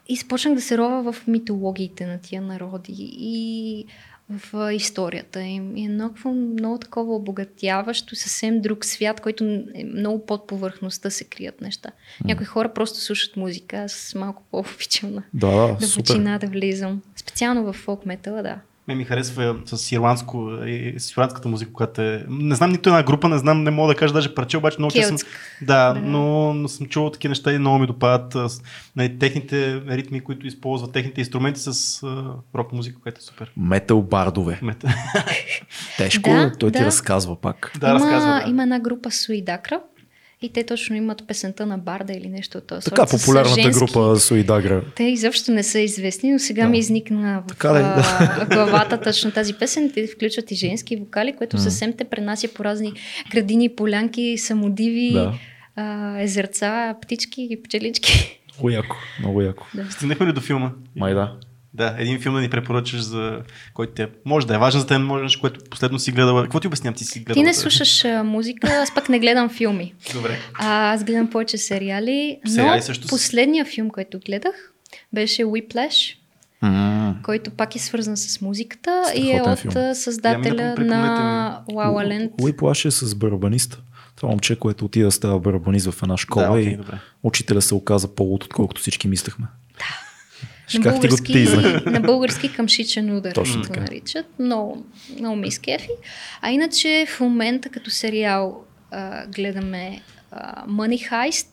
и 0.09 0.17
започнах 0.17 0.55
да 0.55 0.61
се 0.61 0.79
рова 0.79 1.13
в 1.13 1.27
митологиите 1.27 2.07
на 2.07 2.19
тия 2.19 2.43
народи 2.43 2.95
и 2.99 3.87
в 4.31 4.73
историята 4.73 5.43
им. 5.43 5.77
И 5.77 5.85
е 5.85 5.89
много, 5.89 6.15
много 6.29 6.79
такова 6.79 7.15
обогатяващо, 7.15 8.17
съвсем 8.17 8.61
друг 8.61 8.85
свят, 8.85 9.21
който 9.21 9.45
е 9.75 9.85
много 9.85 10.27
под 10.27 10.47
повърхността 10.47 11.11
се 11.11 11.25
крият 11.25 11.61
неща. 11.61 11.91
Някои 12.25 12.47
хора 12.47 12.73
просто 12.75 12.99
слушат 12.99 13.37
музика, 13.37 13.77
аз 13.77 14.15
малко 14.19 14.43
по-обичам 14.51 15.15
на 15.15 15.23
Да, 15.35 15.77
да, 15.81 16.39
да 16.39 16.47
влизам. 16.47 17.03
Специално 17.17 17.65
в 17.65 17.73
фолк 17.73 18.07
метала, 18.07 18.43
да. 18.43 18.61
Ме 18.91 18.97
ми 18.97 19.05
харесва 19.05 19.57
с 19.67 19.93
ирландско 19.93 20.51
и 20.67 20.95
с 20.99 21.13
ирландската 21.13 21.49
музика, 21.49 21.73
която 21.73 22.03
е... 22.03 22.25
Не 22.29 22.55
знам 22.55 22.71
нито 22.71 22.89
една 22.89 23.03
група, 23.03 23.29
не 23.29 23.39
знам, 23.39 23.63
не 23.63 23.71
мога 23.71 23.95
да 23.95 23.99
кажа 23.99 24.15
даже 24.15 24.35
парче, 24.35 24.57
обаче 24.57 24.77
много 24.79 25.03
съм... 25.03 25.17
Да, 25.63 25.93
Да. 25.93 26.01
но, 26.01 26.55
но 26.55 26.69
съм 26.69 26.87
чувал 26.87 27.11
такива 27.11 27.31
неща 27.31 27.53
и 27.53 27.59
много 27.59 27.79
ми 27.79 27.87
допадат. 27.87 28.37
Нали, 28.97 29.19
техните 29.19 29.81
ритми, 29.89 30.21
които 30.21 30.47
използват, 30.47 30.93
техните 30.93 31.21
инструменти 31.21 31.61
с 31.61 32.03
а, 32.03 32.35
рок 32.55 32.73
музика, 32.73 33.01
която 33.03 33.19
е 33.19 33.23
супер. 33.23 33.53
Метал 33.57 34.03
бардове. 34.03 34.59
Мета. 34.63 34.95
Тежко, 35.97 36.31
Да, 36.35 36.53
той 36.59 36.73
ти 36.73 36.79
да. 36.79 36.85
разказва 36.85 37.41
пак. 37.41 37.73
да, 37.81 37.89
има, 37.89 37.95
разказва. 37.95 38.43
Да. 38.45 38.51
има 38.51 38.63
една 38.63 38.81
група 38.81 39.11
Суидакра 39.11 39.81
и 40.43 40.49
те 40.49 40.65
точно 40.65 40.97
имат 40.97 41.27
песента 41.27 41.67
на 41.67 41.79
Барда 41.79 42.13
или 42.13 42.29
нещо 42.29 42.59
от 42.59 42.67
този 42.67 42.85
Така, 42.85 43.07
сорт, 43.07 43.21
популярната 43.21 43.55
женски. 43.55 43.79
група 43.81 44.17
Суидагра. 44.17 44.83
Те 44.97 45.05
изобщо 45.05 45.53
не 45.53 45.63
са 45.63 45.79
известни, 45.81 46.33
но 46.33 46.39
сега 46.39 46.63
Да. 46.63 46.69
ми 46.69 46.79
изникна 46.79 47.43
в 47.43 47.49
Така 47.49 47.69
ли? 47.71 47.79
а, 47.79 48.47
главата 48.47 49.01
точно 49.01 49.31
тази 49.31 49.55
песен. 49.55 49.91
Те 49.95 50.07
включват 50.07 50.51
и 50.51 50.57
женски 50.57 50.97
вокали, 50.97 51.33
което 51.33 51.59
съвсем 51.59 51.93
те 51.93 52.05
пренася 52.05 52.49
по 52.49 52.65
разни 52.65 52.93
градини, 53.31 53.69
полянки, 53.69 54.39
самодиви, 54.39 55.13
Да. 55.13 55.35
а, 55.77 56.21
езерца, 56.21 56.95
птички 57.03 57.49
и 57.51 57.63
пчелички. 57.63 58.41
Много 58.55 58.71
яко, 58.71 58.97
много 59.19 59.43
яко. 59.43 59.67
Стигнахме 59.91 60.27
ли 60.27 60.33
до 60.33 60.41
филма? 60.41 60.73
Май 60.97 61.15
да. 61.15 61.37
Да, 61.75 61.95
един 61.99 62.21
филм 62.21 62.35
да 62.35 62.41
ни 62.41 62.51
препоръчаш 62.51 63.01
за 63.01 63.41
който 63.75 63.93
те 63.93 64.09
може 64.25 64.47
да 64.47 64.55
е 64.55 64.59
важен 64.59 64.81
за 64.81 64.87
теб, 64.87 65.01
може 65.01 65.41
което 65.41 65.61
последно 65.63 65.99
си 65.99 66.13
гледала. 66.13 66.43
Какво 66.43 66.61
ти 66.61 66.67
обяснявам? 66.67 66.95
Ти 66.95 67.05
си 67.05 67.19
гледала? 67.19 67.35
Ти 67.35 67.43
не 67.43 67.55
слушаш 67.55 68.05
а, 68.05 68.25
музика, 68.25 68.69
аз 68.73 68.95
пък 68.95 69.09
не 69.09 69.19
гледам 69.19 69.49
филми. 69.49 69.95
Добре. 70.15 70.39
А, 70.55 70.93
аз 70.93 71.05
гледам 71.05 71.31
повече 71.31 71.59
сериали, 71.59 72.39
но 72.45 72.51
Сериали 72.51 72.83
също 72.83 73.07
с- 73.07 73.11
последния 73.11 73.65
филм, 73.67 73.91
който 73.91 74.19
гледах, 74.21 74.73
беше 75.13 75.43
Whiplash, 75.43 76.15
М, 76.63 77.15
който 77.23 77.51
пак 77.51 77.75
е 77.75 77.81
свързан 77.81 78.17
с 78.17 78.41
музиката 78.41 79.05
и 79.17 79.31
е 79.31 79.35
Страхотен 79.35 79.53
от 79.69 79.75
филм. 79.75 79.95
създателя 79.95 80.55
напомнете 80.55 80.85
на 80.87 81.63
La 81.69 81.75
La 81.75 82.29
Land. 82.37 82.57
Плаш 82.57 82.85
е 82.85 82.91
с 82.91 83.15
барабаниста. 83.15 83.81
Това 84.17 84.29
момче, 84.29 84.57
което 84.57 84.85
отида 84.85 85.05
да 85.05 85.13
става 85.13 85.41
барабанист 85.41 85.91
в 85.91 86.03
една 86.03 86.17
школа 86.17 86.45
Да, 86.45 86.51
окей, 86.53 86.63
и 86.65 86.77
добре. 86.77 86.99
учителя 87.23 87.63
се 87.63 87.75
оказа 87.75 88.09
по-луд, 88.09 88.45
отколкото 88.45 88.81
всички 88.81 89.09
мислехме. 89.09 89.47
На 90.79 90.85
Как 90.85 90.93
ти 90.95 90.99
го 90.99 91.01
български, 91.03 91.33
тизнах? 91.33 91.85
на 91.87 92.01
български 92.01 92.53
къмшичен 92.53 93.17
удар, 93.17 93.33
Точно 93.33 93.57
го 93.61 93.67
така. 93.67 93.81
наричат. 93.81 94.27
Много, 94.39 94.85
много 95.19 95.37
ми 95.37 95.49
изкефи. 95.49 95.89
А 96.43 96.51
иначе 96.51 97.07
в 97.17 97.21
момента 97.21 97.69
като 97.69 97.91
сериал 97.91 98.65
а, 98.91 99.27
гледаме 99.27 100.01
а, 100.33 100.67
Money 100.67 101.11
Heist. 101.11 101.47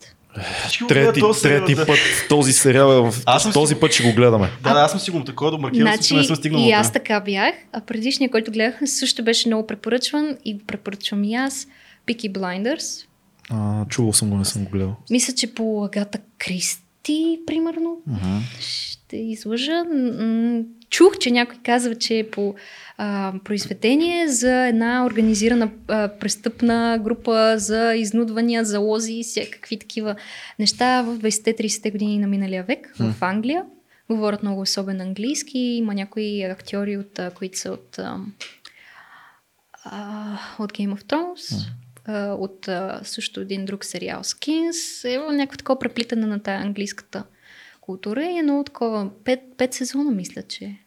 Го 0.80 0.86
Трети, 0.86 1.20
трети 1.42 1.76
път 1.76 1.98
този 2.28 2.52
сериал 2.52 2.88
е 2.88 3.10
в... 3.10 3.14
Аз 3.26 3.52
този 3.52 3.74
си- 3.74 3.80
път 3.80 3.92
ще 3.92 4.02
го 4.02 4.12
гледаме. 4.12 4.50
Да, 4.62 4.74
да, 4.74 4.80
аз 4.80 4.90
съм 4.90 5.00
сигурно 5.00 5.24
такова, 5.24 5.50
да 5.50 5.58
маркирам 5.58 5.92
значи, 5.92 6.14
не 6.14 6.24
съм 6.24 6.36
стигнал. 6.36 6.60
и 6.60 6.70
аз 6.72 6.92
така 6.92 7.20
бях, 7.20 7.54
а 7.72 7.80
предишния, 7.80 8.30
който 8.30 8.52
гледах, 8.52 8.78
също 8.84 9.22
беше 9.24 9.48
много 9.48 9.66
препоръчван 9.66 10.36
и 10.44 10.54
го 10.54 10.60
препоръчвам 10.66 11.24
и 11.24 11.34
аз. 11.34 11.66
Peaky 12.06 12.32
Blinders. 12.32 13.04
А, 13.50 13.84
чувал 13.86 14.12
съм 14.12 14.30
го, 14.30 14.36
не 14.36 14.44
съм 14.44 14.64
го 14.64 14.70
гледал. 14.70 14.96
Мисля, 15.10 15.34
че 15.34 15.54
по 15.54 15.84
Агата 15.84 16.18
Кристи, 17.02 17.40
примерно, 17.46 18.02
ще 18.60 19.16
излъжа. 19.16 19.84
Чух, 20.90 21.18
че 21.18 21.30
някой 21.30 21.58
казва, 21.64 21.94
че 21.94 22.18
е 22.18 22.30
по 22.30 22.54
а, 22.98 23.32
произведение 23.44 24.28
за 24.28 24.66
една 24.66 25.06
организирана 25.06 25.70
а, 25.88 26.08
престъпна 26.08 26.98
група 27.04 27.58
за 27.58 27.94
изнудвания, 27.94 28.64
залози 28.64 29.12
и 29.12 29.22
всякакви 29.22 29.78
такива 29.78 30.16
неща 30.58 31.02
в 31.02 31.18
20-30 31.18 31.92
години 31.92 32.18
на 32.18 32.26
миналия 32.26 32.64
век 32.64 32.94
в 32.98 33.14
Англия. 33.20 33.64
Говорят 34.10 34.42
много 34.42 34.60
особен 34.60 35.00
английски. 35.00 35.58
Има 35.58 35.94
някои 35.94 36.42
актьори, 36.42 36.96
от, 36.96 37.18
а, 37.18 37.30
които 37.30 37.58
са 37.58 37.72
от, 37.72 37.98
а, 37.98 38.18
от 40.58 40.72
Game 40.72 40.94
of 40.94 41.02
Thrones. 41.02 41.68
А, 42.08 42.32
от 42.32 42.68
а, 42.68 43.00
също 43.04 43.40
един 43.40 43.64
друг 43.64 43.84
сериал 43.84 44.22
Skins. 44.22 45.08
Е 45.14 45.32
някакво 45.32 45.56
такова 45.56 45.78
преплитане 45.78 46.26
на 46.26 46.42
тая 46.42 46.60
английската 46.60 47.24
култура 47.80 48.24
и 48.24 48.38
е 48.38 48.42
много 48.42 48.64
такова. 48.64 49.10
Пет, 49.24 49.40
пет 49.56 49.74
сезона 49.74 50.10
мисля, 50.10 50.42
че 50.42 50.64
е. 50.64 50.78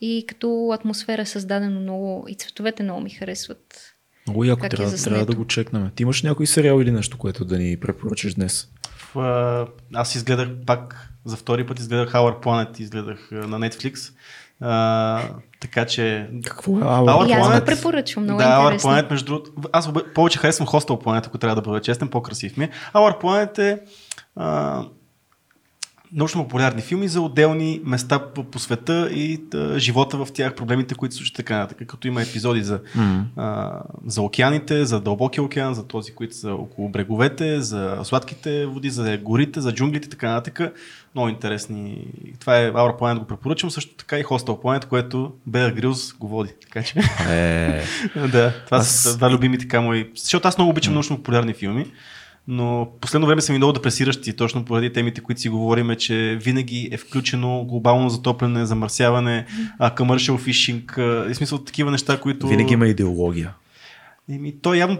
И 0.00 0.24
като 0.28 0.70
атмосфера 0.72 1.22
е 1.22 1.26
създадено 1.26 1.80
много 1.80 2.26
и 2.28 2.34
цветовете 2.34 2.82
много 2.82 3.00
ми 3.00 3.10
харесват. 3.10 3.94
Много 4.26 4.44
яко, 4.44 4.60
Как 4.60 4.72
е 4.72 4.76
трябва, 4.76 4.90
заснето. 4.90 5.10
трябва 5.10 5.26
да 5.32 5.36
го 5.36 5.46
чекнем. 5.46 5.90
Ти 5.94 6.02
имаш 6.02 6.22
някой 6.22 6.46
сериал 6.46 6.80
или 6.80 6.90
нещо, 6.90 7.18
което 7.18 7.44
да 7.44 7.58
ни 7.58 7.80
препоръчаш 7.80 8.34
днес? 8.34 8.68
В, 9.14 9.68
аз 9.94 10.14
изгледах 10.14 10.48
пак, 10.66 11.08
за 11.24 11.36
втори 11.36 11.66
път 11.66 11.78
изгледах 11.78 12.12
Our 12.12 12.42
Planet, 12.44 12.80
изгледах 12.80 13.28
на 13.30 13.58
Netflix. 13.58 14.12
А, 14.60 15.28
така 15.66 15.86
че... 15.86 16.28
Какво 16.44 16.72
е? 16.78 16.82
Our 16.82 17.28
и 17.28 17.32
аз 17.32 17.60
го 17.60 17.66
препоръчвам, 17.66 18.24
много 18.24 18.38
да, 18.38 18.44
Our. 18.44 18.78
Planet, 18.78 19.10
между 19.10 19.26
другото, 19.26 19.50
аз 19.72 19.90
повече 20.14 20.38
харесвам 20.38 20.68
Hostel 20.68 21.04
Planet, 21.04 21.26
ако 21.26 21.38
трябва 21.38 21.54
да 21.54 21.62
бъда 21.62 21.80
честен, 21.80 22.08
по-красив 22.08 22.56
ми 22.56 22.64
е. 22.64 22.70
Our 22.94 23.20
Planet 23.20 23.58
е 23.58 23.78
а, 24.36 24.82
научно 26.12 26.42
популярни 26.42 26.82
филми 26.82 27.08
за 27.08 27.20
отделни 27.20 27.80
места 27.84 28.18
по, 28.18 28.44
по 28.44 28.58
света 28.58 29.08
и 29.12 29.40
а, 29.54 29.78
живота 29.78 30.16
в 30.16 30.28
тях, 30.34 30.54
проблемите, 30.54 30.94
които 30.94 31.14
се 31.14 31.18
случват 31.18 31.34
и 31.34 31.36
така 31.36 31.58
нататък. 31.58 31.88
Като 31.88 32.08
има 32.08 32.22
епизоди 32.22 32.62
за, 32.62 32.80
а, 33.36 33.80
за 34.06 34.22
океаните, 34.22 34.84
за 34.84 35.00
дълбокия 35.00 35.44
океан, 35.44 35.74
за 35.74 35.86
този, 35.86 36.12
които 36.12 36.36
са 36.36 36.52
около 36.54 36.88
бреговете, 36.88 37.60
за 37.60 37.98
сладките 38.02 38.66
води, 38.66 38.90
за 38.90 39.18
горите, 39.18 39.60
за 39.60 39.72
джунглите 39.72 40.06
и 40.06 40.10
така 40.10 40.30
нататък. 40.30 40.74
Много 41.14 41.28
интересни. 41.28 42.06
Това 42.40 42.58
е 42.58 42.72
Our 42.72 42.98
Planet, 42.98 43.18
го 43.18 43.24
препоръчвам. 43.24 43.70
Също 43.70 43.94
така 43.94 44.18
и 44.18 44.24
Hostel 44.24 44.62
Planet, 44.62 44.84
което 44.84 45.32
Bear 45.50 45.80
Grylls 45.80 46.18
го 46.18 46.28
води. 46.28 46.50
Така 46.62 46.82
че... 46.82 46.98
Е, 47.30 47.82
да, 48.28 48.52
това 48.64 48.78
Аз- 48.78 48.90
са 48.90 49.16
два 49.16 49.30
любими 49.30 49.58
така 49.58 49.80
мои. 49.80 50.10
Защото 50.16 50.48
аз 50.48 50.58
много 50.58 50.70
обичам 50.70 50.94
научно 50.94 51.16
популярни 51.16 51.54
филми, 51.54 51.86
но 52.48 52.88
последно 53.00 53.26
време 53.26 53.40
са 53.40 53.52
ми 53.52 53.58
много 53.58 53.72
депресиращи, 53.72 54.36
точно 54.36 54.64
поради 54.64 54.92
темите, 54.92 55.20
които 55.20 55.40
си 55.40 55.48
говориме, 55.48 55.96
че 55.96 56.38
винаги 56.42 56.88
е 56.92 56.96
включено 56.96 57.64
глобално 57.64 58.10
затопляне, 58.10 58.66
замърсяване, 58.66 59.46
commercial 59.80 60.36
fishing, 60.36 60.98
а, 60.98 61.30
и 61.30 61.34
смисъл 61.34 61.58
такива 61.58 61.90
неща, 61.90 62.20
които... 62.20 62.48
винаги 62.48 62.74
има 62.74 62.88
идеология. 62.88 63.54
Еми, 64.30 64.54
то 64.62 64.74
явно 64.74 64.98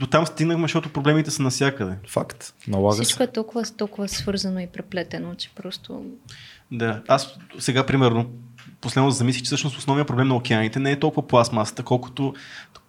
до 0.00 0.06
там 0.06 0.26
стигнахме, 0.26 0.64
защото 0.64 0.88
проблемите 0.88 1.30
са 1.30 1.42
навсякъде. 1.42 1.94
Факт. 2.08 2.54
Налага 2.68 3.02
Всичко 3.02 3.18
се. 3.18 3.24
е 3.24 3.26
толкова, 3.26 3.64
толкова 3.76 4.08
свързано 4.08 4.60
и 4.60 4.66
преплетено, 4.66 5.34
че 5.34 5.50
просто... 5.54 6.02
Да, 6.72 7.02
аз 7.08 7.38
сега 7.58 7.86
примерно 7.86 8.26
последно 8.80 9.10
замислих, 9.10 9.42
че 9.42 9.46
всъщност 9.46 9.78
основният 9.78 10.08
проблем 10.08 10.28
на 10.28 10.36
океаните 10.36 10.78
не 10.78 10.90
е 10.90 10.98
толкова 10.98 11.28
пластмасата, 11.28 11.82
колкото 11.82 12.34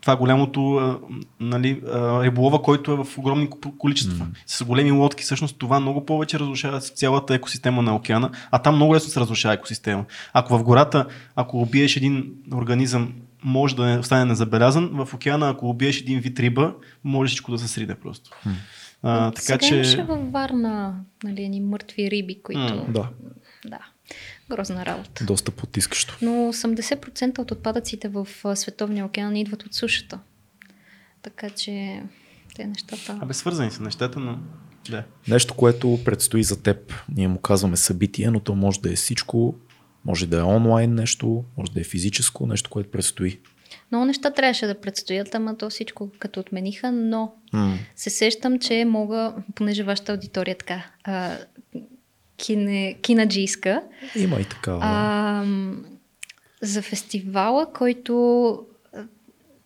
това 0.05 0.15
голямото 0.15 0.75
а, 0.75 0.99
нали, 1.39 1.81
риболова, 2.23 2.61
който 2.61 2.91
е 2.91 2.95
в 2.95 3.17
огромни 3.17 3.49
ко- 3.49 3.77
количества. 3.77 4.25
Mm. 4.25 4.37
С 4.45 4.63
големи 4.63 4.91
лодки, 4.91 5.23
всъщност 5.23 5.57
това 5.57 5.79
много 5.79 6.05
повече 6.05 6.39
разрушава 6.39 6.79
цялата 6.79 7.35
екосистема 7.35 7.81
на 7.81 7.95
океана, 7.95 8.29
а 8.51 8.59
там 8.59 8.75
много 8.75 8.95
лесно 8.95 9.09
се 9.09 9.19
разрушава 9.19 9.53
екосистема. 9.53 10.05
Ако 10.33 10.57
в 10.57 10.63
гората, 10.63 11.05
ако 11.35 11.61
убиеш 11.61 11.95
един 11.97 12.33
организъм, 12.53 13.13
може 13.43 13.75
да 13.75 13.85
не 13.85 13.99
остане 13.99 14.25
незабелязан. 14.25 14.89
В 14.93 15.13
океана, 15.13 15.49
ако 15.49 15.69
убиеш 15.69 16.01
един 16.01 16.19
вид 16.19 16.39
риба, 16.39 16.73
може 17.03 17.27
всичко 17.29 17.51
да 17.51 17.57
се 17.59 17.67
сриде 17.67 17.95
просто. 17.95 18.31
А, 19.03 19.31
така 19.31 19.41
Сега 19.41 19.57
че... 19.57 19.75
имаше 19.75 20.03
във 20.03 20.31
Варна 20.31 20.95
нали, 21.23 21.59
мъртви 21.59 22.11
риби, 22.11 22.41
които... 22.43 22.59
М, 22.59 22.85
Да, 22.89 23.07
да. 23.65 23.79
Грозна 24.49 24.85
работа. 24.85 25.25
доста 25.25 25.51
потискащо. 25.51 26.17
Но 26.21 26.31
80% 26.31 27.39
от 27.39 27.51
отпадъците 27.51 28.07
в 28.07 28.27
Световния 28.55 29.05
океан 29.05 29.35
идват 29.35 29.63
от 29.63 29.73
сушата. 29.73 30.19
Така 31.21 31.49
че 31.49 32.03
те 32.55 32.65
нещата... 32.67 33.19
Абе, 33.21 33.33
свързани 33.33 33.71
са 33.71 33.83
нещата, 33.83 34.19
но... 34.19 34.39
Да. 34.89 35.03
Нещо, 35.27 35.53
което 35.53 35.99
предстои 36.05 36.43
за 36.43 36.63
теб. 36.63 36.93
Ние 37.15 37.27
му 37.27 37.39
казваме 37.39 37.77
събитие, 37.77 38.29
но 38.31 38.39
то 38.39 38.55
може 38.55 38.81
да 38.81 38.91
е 38.91 38.95
всичко. 38.95 39.55
Може 40.05 40.27
да 40.27 40.39
е 40.39 40.43
онлайн 40.43 40.95
нещо, 40.95 41.43
може 41.57 41.71
да 41.71 41.81
е 41.81 41.83
физическо, 41.83 42.45
нещо, 42.47 42.69
което 42.69 42.91
предстои. 42.91 43.39
Много 43.91 44.05
неща 44.05 44.31
трябваше 44.31 44.67
да 44.67 44.81
предстоят, 44.81 45.35
ама 45.35 45.57
то 45.57 45.69
всичко 45.69 46.11
като 46.19 46.39
отмениха, 46.39 46.91
но 46.91 47.33
М. 47.53 47.77
се 47.95 48.09
сещам, 48.09 48.59
че 48.59 48.85
мога, 48.85 49.33
понеже 49.55 49.83
вашата 49.83 50.11
аудитория 50.11 50.57
така, 50.57 50.85
а, 51.03 51.37
кине, 52.37 52.95
кинаджийска, 53.01 53.81
Има 54.15 54.39
и 54.39 54.45
такава. 54.45 54.79
а, 54.83 55.45
за 56.61 56.81
фестивала, 56.81 57.73
който 57.73 58.59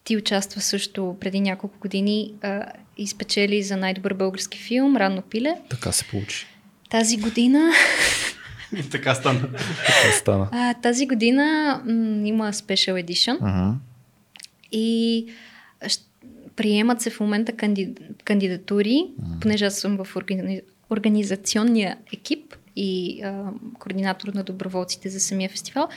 ти 0.03 0.17
участва 0.17 0.61
също 0.61 1.17
преди 1.19 1.39
няколко 1.39 1.79
години 1.79 2.33
а, 2.41 2.65
и 2.97 3.07
спечели 3.07 3.63
за 3.63 3.77
най-добър 3.77 4.13
български 4.13 4.57
филм 4.59 4.97
Ранно 4.97 5.21
пиле. 5.21 5.55
Така 5.69 5.91
се 5.91 6.03
получи. 6.05 6.47
Тази 6.89 7.17
година, 7.17 7.71
И 8.77 8.83
така 8.91 9.15
стана. 9.15 9.41
Така 9.85 10.11
стана. 10.17 10.49
а, 10.51 10.73
тази 10.73 11.07
година 11.07 11.43
м, 11.85 12.27
има 12.27 12.53
Special 12.53 13.05
Edition. 13.05 13.37
Мгм. 13.41 13.77
И 14.71 15.25
приемат 16.55 17.01
се 17.01 17.09
в 17.09 17.19
момента 17.19 17.51
канди... 17.51 17.93
кандидатури, 18.25 19.05
понеже 19.41 19.65
аз 19.65 19.75
съм 19.77 19.97
в 20.03 20.15
органи... 20.15 20.61
организационния 20.89 21.97
екип 22.13 22.55
и 22.79 23.21
а, 23.21 23.43
координатор 23.79 24.27
на 24.27 24.43
доброволците 24.43 25.09
за 25.09 25.19
самия 25.19 25.49
фестивал. 25.49 25.87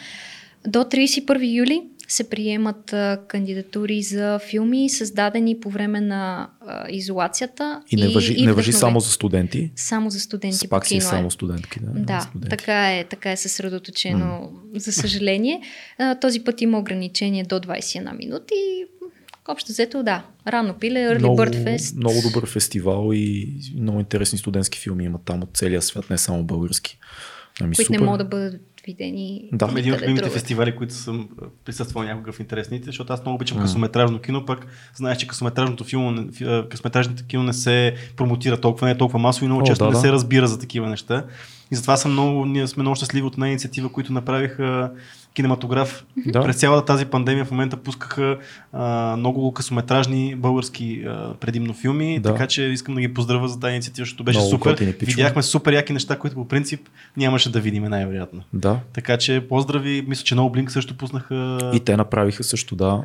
До 0.67 0.79
31 0.79 1.55
юли 1.55 1.83
се 2.09 2.31
приемат 2.31 2.93
а, 2.93 3.21
кандидатури 3.29 4.03
за 4.03 4.39
филми, 4.51 4.89
създадени 4.91 5.61
по 5.61 5.71
време 5.71 6.01
на 6.01 6.51
а, 6.61 6.87
изолацията. 6.91 7.83
И 7.91 7.97
не 7.97 8.09
въжи, 8.09 8.45
не 8.45 8.53
въжи 8.53 8.73
само 8.73 9.01
за 9.01 9.11
студенти. 9.11 9.71
Само 9.77 10.11
за 10.11 10.21
студенти. 10.21 10.69
Пак 10.69 10.87
си 10.87 10.97
е 10.97 11.01
само 11.01 11.31
студентки. 11.31 11.81
Да, 11.83 12.01
Да, 12.01 12.21
студенти. 12.21 12.51
така 12.51 12.93
е, 12.93 13.05
така 13.05 13.33
е 13.33 13.37
съсредоточено, 13.37 14.53
за 14.77 14.93
съжаление. 14.93 15.61
А, 15.99 16.15
този 16.15 16.41
път 16.41 16.61
има 16.61 16.79
ограничение 16.79 17.45
до 17.45 17.61
21 17.61 18.17
минути. 18.17 18.55
Общо 19.48 19.73
взето, 19.73 20.02
да. 20.02 20.24
Рано 20.48 20.74
пиле, 20.74 20.98
Early 20.98 21.19
много, 21.19 21.36
Bird 21.39 21.64
Fest. 21.64 21.97
много 21.97 22.14
добър 22.23 22.48
фестивал 22.48 23.10
и 23.12 23.55
много 23.77 24.01
интересни 24.01 24.39
студентски 24.39 24.78
филми 24.78 25.05
има 25.05 25.19
там 25.24 25.43
от 25.43 25.51
целия 25.55 25.82
свят, 25.82 26.10
не 26.10 26.19
само 26.19 26.44
български. 26.44 26.98
Ами 27.60 27.77
които 27.77 27.86
супер. 27.86 27.98
не 27.98 28.05
могат 28.05 28.19
да 28.19 28.24
бъдат 28.24 28.60
видени. 28.86 29.48
Да. 29.52 29.66
Ами 29.70 29.81
един 29.81 29.94
от 29.94 30.02
любимите 30.02 30.31
фестивали, 30.31 30.77
които 30.77 30.94
съм 30.94 31.28
присъствал 31.64 32.02
някога 32.05 32.32
в 32.32 32.40
интересните, 32.40 32.86
защото 32.86 33.12
аз 33.12 33.20
много 33.20 33.35
обичам 33.35 33.60
късометражно 33.60 34.19
кино, 34.20 34.47
пък 34.47 34.66
знаеш, 34.94 35.19
че 35.19 35.27
късометражното, 35.27 35.85
филмо, 35.85 36.10
не- 36.10 36.23
фи- 36.23 36.60
а, 36.64 36.69
късометражното 36.69 37.24
кино 37.27 37.43
не 37.43 37.52
се 37.52 37.94
промотира 38.16 38.60
толкова, 38.60 38.86
не 38.86 38.93
е 38.93 38.98
толкова 38.98 39.19
масово 39.19 39.44
и 39.44 39.48
много 39.48 39.62
О, 39.62 39.66
често 39.66 39.85
да, 39.85 39.90
не 39.90 39.94
да. 39.94 40.01
се 40.01 40.12
разбира 40.12 40.47
за 40.47 40.59
такива 40.59 40.89
неща. 40.89 41.24
И 41.73 41.77
затова 41.77 41.97
съм 41.97 42.12
много, 42.12 42.47
ние 42.47 42.66
сме 42.66 42.82
много 42.82 42.97
щастливи 42.97 43.27
от 43.27 43.32
една 43.35 43.48
инициатива, 43.48 43.93
които 43.93 44.12
направиха 44.12 44.90
кинематограф. 45.35 46.05
Да. 46.27 46.43
През 46.43 46.57
цялата 46.57 46.87
тази 46.87 47.07
пандемия 47.07 47.45
в 47.45 47.51
момента 47.51 47.77
пускаха 47.77 48.39
а, 48.73 49.17
много 49.17 49.53
късометражни 49.53 50.35
български 50.37 51.05
а, 51.07 51.35
предимно 51.35 51.75
филми, 51.75 52.19
Да. 52.21 52.33
така 52.33 52.47
че 52.47 52.63
искам 52.63 52.95
да 52.95 53.01
ги 53.01 53.15
поздравя 53.15 53.49
за 53.49 53.61
тази 53.61 53.73
инициатива, 53.73 54.05
защото 54.05 54.25
беше 54.25 54.39
Много 54.39 54.51
супер. 54.51 54.95
Видяхме 55.01 55.43
супер 55.43 55.73
яки 55.73 55.93
неща, 55.93 56.19
които 56.19 56.37
по 56.37 56.49
принцип 56.49 56.89
нямаше 57.17 57.53
да 57.53 57.61
видим 57.61 57.85
най-вероятно. 57.85 58.43
Да. 58.53 58.79
Така 58.93 59.17
че 59.17 59.47
поздрави, 59.49 60.05
мисля, 60.09 60.25
че 60.25 60.35
No 60.35 60.41
Blink 60.41 60.69
също 60.69 60.97
пуснаха 60.97 61.59
И 61.75 61.81
те 61.81 61.97
направиха 61.97 62.45
също, 62.45 62.77
да. 62.77 63.05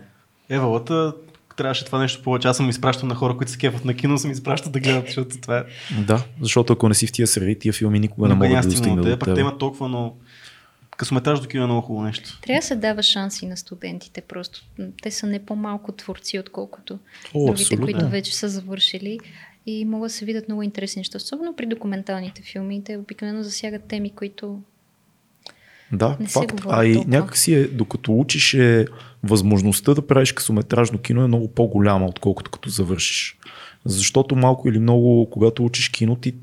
Евалата. 0.49 1.13
Трябваше 1.57 1.85
това 1.85 1.99
нещо 1.99 2.23
повече. 2.23 2.47
Аз 2.47 2.57
съм 2.57 2.69
изпращал 2.69 3.09
на 3.09 3.15
хора, 3.15 3.37
които 3.37 3.51
се 3.51 3.57
кефат 3.57 3.85
на 3.85 3.93
кино, 3.93 4.17
съм 4.17 4.31
изпращал 4.31 4.71
да 4.71 4.79
гледат, 4.79 5.05
защото 5.05 5.37
това 5.41 5.57
е. 5.57 5.63
Да, 6.01 6.23
защото 6.41 6.73
ако 6.73 6.89
не 6.89 6.95
си 6.95 7.07
в 7.07 7.11
тия 7.11 7.27
среди, 7.27 7.59
тия 7.59 7.73
филми 7.73 7.99
никога 7.99 8.27
не 8.27 8.33
Никога 8.33 8.47
могат 8.47 8.55
няма 8.55 8.61
да 8.61 8.69
достигнат 8.69 8.97
до 8.97 9.03
до 9.03 9.09
теб, 9.09 9.19
пък 9.19 9.35
те 9.35 9.41
имат 9.41 9.57
толкова, 9.57 9.89
но 9.89 10.13
късометражното 10.97 11.49
кино 11.49 11.63
е 11.63 11.67
много 11.67 11.81
хубаво 11.81 12.05
нещо. 12.05 12.39
Трябва 12.41 12.59
да 12.59 12.65
се 12.65 12.75
дава 12.75 13.03
шанси 13.03 13.45
на 13.45 13.57
студентите 13.57 14.21
просто. 14.21 14.65
Те 15.03 15.11
са 15.11 15.27
не 15.27 15.45
по-малко 15.45 15.91
творци, 15.91 16.39
отколкото 16.39 16.99
О, 17.33 17.45
другите, 17.45 17.61
абсолютно. 17.61 17.85
които 17.85 18.09
вече 18.09 18.35
са 18.35 18.49
завършили. 18.49 19.19
И 19.65 19.85
могат 19.85 20.05
да 20.07 20.13
се 20.13 20.25
видят 20.25 20.47
много 20.47 20.63
интересни 20.63 20.99
неща. 20.99 21.17
Особено 21.17 21.55
при 21.55 21.65
документалните 21.65 22.41
филми. 22.41 22.83
Те 22.83 22.97
обикновено 22.97 23.43
засягат 23.43 23.83
теми, 23.83 24.09
които 24.09 24.61
Да, 25.91 26.17
Не 26.19 26.27
факт. 26.27 26.61
А 26.69 26.85
и 26.85 26.93
толкова. 26.93 27.11
някакси 27.17 27.53
е, 27.53 27.67
докато 27.67 28.19
учиш 28.19 28.53
е 28.53 28.85
възможността 29.23 29.93
да 29.93 30.07
правиш 30.07 30.31
късометражно 30.31 30.99
кино 30.99 31.23
е 31.23 31.27
много 31.27 31.47
по-голяма, 31.47 32.05
отколкото 32.05 32.51
като 32.51 32.69
завършиш. 32.69 33.37
Защото 33.85 34.35
малко 34.35 34.69
или 34.69 34.79
много, 34.79 35.29
когато 35.29 35.65
учиш 35.65 35.89
кино, 35.89 36.15
ти 36.15 36.33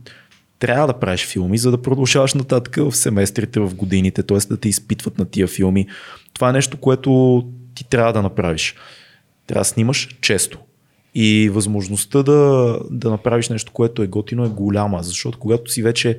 трябва 0.65 0.87
да 0.87 0.99
правиш 0.99 1.27
филми, 1.27 1.59
за 1.59 1.71
да 1.71 1.83
продължаваш 1.83 2.35
нататък 2.35 2.77
в 2.77 2.97
семестрите, 2.97 3.61
в 3.61 3.75
годините, 3.75 4.23
т.е. 4.23 4.39
да 4.39 4.57
те 4.57 4.69
изпитват 4.69 5.19
на 5.19 5.25
тия 5.25 5.47
филми. 5.47 5.87
Това 6.35 6.49
е 6.49 6.53
нещо, 6.53 6.77
което 6.77 7.43
ти 7.75 7.85
трябва 7.89 8.13
да 8.13 8.23
направиш. 8.23 8.75
Трябва 9.47 9.61
да 9.61 9.65
снимаш 9.65 10.09
често. 10.21 10.59
И 11.15 11.51
възможността 11.53 12.23
да, 12.23 12.79
да 12.91 13.11
направиш 13.11 13.49
нещо, 13.49 13.73
което 13.73 14.03
е 14.03 14.07
готино, 14.07 14.45
е 14.45 14.49
голяма, 14.49 15.03
защото 15.03 15.39
когато 15.39 15.71
си 15.71 15.83
вече 15.83 16.19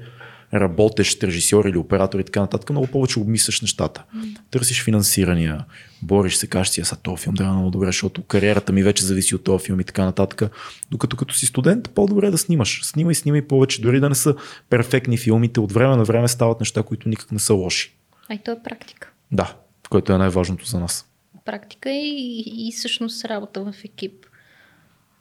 работещ 0.54 1.24
режисьор 1.24 1.66
или 1.66 1.78
оператор 1.78 2.20
и 2.20 2.24
така 2.24 2.40
нататък, 2.40 2.70
много 2.70 2.88
повече 2.88 3.20
обмисляш 3.20 3.62
нещата. 3.62 4.04
Търсиш 4.52 4.84
финансирания, 4.84 5.66
бориш 6.02 6.36
се, 6.36 6.48
кажеш 6.48 6.70
си, 6.70 6.82
аз 6.82 7.00
този 7.04 7.24
филм 7.24 7.36
трябва 7.36 7.54
много 7.54 7.72
добре, 7.72 7.86
защото 7.86 8.24
кариерата 8.24 8.74
ми 8.74 8.84
вече 8.84 9.06
зависи 9.06 9.36
от 9.36 9.44
този 9.44 9.66
филм 9.66 9.80
и 9.80 9.84
така 9.84 10.06
нататък. 10.06 10.52
Докато 10.92 11.18
като 11.18 11.36
си 11.36 11.46
студент, 11.46 11.90
по-добре 11.90 12.28
е 12.28 12.32
да 12.32 12.38
снимаш. 12.38 12.80
Снимай, 12.84 13.16
снимай 13.16 13.42
повече, 13.42 13.82
дори 13.82 14.00
да 14.00 14.10
не 14.10 14.16
са 14.16 14.36
перфектни 14.70 15.18
филмите, 15.18 15.60
от 15.60 15.72
време 15.72 15.96
на 15.96 16.04
време 16.04 16.28
стават 16.28 16.60
неща, 16.60 16.84
които 16.84 17.10
никак 17.10 17.32
не 17.32 17.40
са 17.40 17.54
лоши. 17.54 17.96
А 18.30 18.34
и 18.34 18.38
то 18.38 18.52
е 18.52 18.64
практика. 18.64 19.12
Да, 19.32 19.56
което 19.90 20.14
е 20.14 20.18
най-важното 20.18 20.66
за 20.66 20.80
нас. 20.80 21.10
Практика 21.46 21.92
и, 21.92 22.44
и, 22.46 22.68
и 22.68 22.72
всъщност 22.72 23.26
работа 23.26 23.64
в 23.64 23.74
екип 23.84 24.26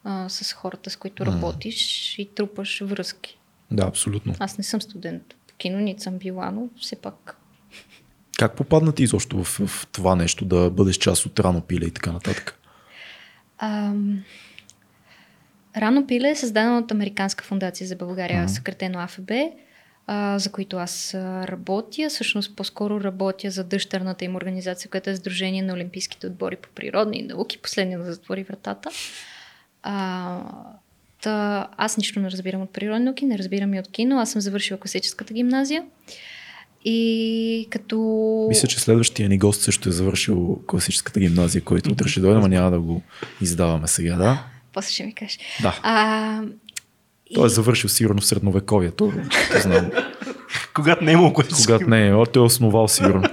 а, 0.05 0.29
с 0.29 0.53
хората, 0.53 0.91
с 0.91 0.97
които 0.97 1.27
работиш 1.27 2.15
и 2.19 2.31
трупаш 2.35 2.81
връзки. 2.81 3.39
Да, 3.71 3.83
абсолютно. 3.87 4.35
Аз 4.39 4.59
не 4.59 4.65
съм 4.65 4.81
студент 4.81 5.23
по 5.49 5.55
кино, 5.55 5.79
нито 5.79 6.03
съм 6.03 6.19
била, 6.19 6.51
но 6.51 6.69
все 6.81 6.97
пак. 6.97 7.37
Как 8.39 8.57
попадна 8.57 8.93
ти 8.93 9.03
изобщо 9.03 9.45
в, 9.45 9.67
в 9.67 9.87
това 9.93 10.17
нещо, 10.17 10.45
да 10.45 10.71
бъдеш 10.71 10.97
част 10.97 11.27
от 11.27 11.41
рано 11.41 11.61
пиле 11.61 11.87
и 11.87 11.91
така 11.91 12.13
нататък? 12.13 12.59
Ам... 13.59 14.25
Рано 15.77 16.07
пиле 16.07 16.31
е 16.31 16.37
създадено 16.37 16.79
от 16.79 16.93
Американска 16.93 17.45
фундация 17.45 17.87
за 17.87 17.97
България, 17.97 18.43
Мгм. 18.43 18.49
съкратено 18.49 18.99
АФБ, 18.99 19.31
а, 20.07 20.39
за 20.39 20.53
които 20.53 20.77
аз 20.77 21.15
работя. 21.45 22.09
Всъщност 22.09 22.57
по-скоро 22.57 23.01
работя 23.01 23.51
за 23.51 23.65
дъщерната 23.65 24.25
им 24.25 24.37
организация, 24.37 24.91
която 24.91 25.11
е 25.11 25.17
Сдружение 25.17 25.63
на 25.63 25.73
Олимпийските 25.73 26.27
отбори 26.27 26.57
по 26.57 26.69
природни 26.69 27.23
науки. 27.23 27.63
Последния 27.63 27.99
да 27.99 28.05
затвори 28.05 28.43
вратата. 28.43 28.91
А, 29.83 30.41
аз 31.77 31.97
нищо 31.97 32.21
не 32.21 32.31
разбирам 32.31 32.63
от 32.63 32.73
природни 32.73 33.05
науки, 33.05 33.25
не 33.25 33.39
разбирам 33.39 33.75
и 33.75 33.79
от 33.79 33.91
кино. 33.91 34.21
Аз 34.21 34.33
съм 34.33 34.41
завършила 34.41 34.81
класическата 34.81 35.35
гимназия. 35.35 35.85
И 36.85 37.67
като... 37.71 38.47
Мисля, 38.49 38.69
че 38.69 38.81
следващия 38.81 39.29
ни 39.29 39.39
гост 39.39 39.63
също 39.63 39.89
е 39.89 39.93
завършил 39.93 40.59
класическата 40.67 41.21
гимназия, 41.21 41.63
който 41.63 41.91
утре 41.91 42.09
ще 42.09 42.21
дойде, 42.21 42.41
но 42.41 42.49
няма 42.49 42.71
да 42.71 42.81
го 42.81 43.03
издаваме 43.41 43.89
сега, 43.89 44.17
да? 44.17 44.45
После 44.73 44.93
ще 44.93 45.05
ми 45.05 45.15
кажеш. 45.15 45.39
Да. 45.63 45.79
А, 45.83 46.43
Той 47.35 47.47
е 47.47 47.49
завършил 47.49 47.91
сигурно 47.91 48.21
в 48.21 48.27
средновековието, 48.27 49.13
то 49.53 49.61
знам. 49.61 49.91
Когато 50.75 51.05
не 51.05 51.11
е 51.11 51.15
имало 51.15 51.33
класически. 51.33 51.67
Когато 51.67 51.91
не 51.91 52.07
е, 52.07 52.15
о, 52.15 52.27
той 52.27 52.43
е 52.43 52.47
основал 52.47 52.89
сигурно. 52.89 53.29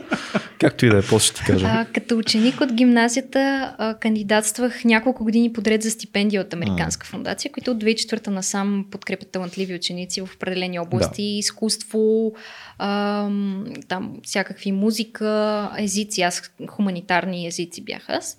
Както 0.60 0.86
и 0.86 0.90
да 0.90 0.98
е, 0.98 1.02
после 1.02 1.26
ще 1.26 1.36
ти 1.36 1.44
кажа. 1.44 1.68
А, 1.70 1.86
като 1.86 2.18
ученик 2.18 2.62
от 2.62 2.74
гимназията 2.74 3.76
а, 3.78 3.96
кандидатствах 3.96 4.86
няколко 4.86 5.24
години 5.24 5.54
подред 5.54 5.84
за 5.84 5.92
стипендия 5.92 6.42
от 6.42 6.54
Американска 6.54 7.08
фундация, 7.08 7.52
които 7.52 7.72
от 7.72 7.84
2004 7.84 8.28
насам 8.28 8.86
подкрепят 8.92 9.32
талантливи 9.32 9.76
ученици 9.76 10.22
в 10.22 10.30
определени 10.36 10.80
области, 10.80 11.22
да. 11.22 11.38
изкуство, 11.40 12.34
ам, 12.80 13.66
там 13.88 14.16
всякакви 14.24 14.72
музика, 14.72 15.70
езици, 15.78 16.22
аз 16.22 16.52
хуманитарни 16.70 17.48
езици 17.48 17.84
бях 17.84 18.10
аз. 18.10 18.38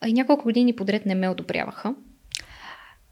А 0.00 0.08
и 0.08 0.12
няколко 0.12 0.44
години 0.44 0.76
подред 0.76 1.06
не 1.06 1.14
ме 1.14 1.28
одобряваха. 1.28 1.94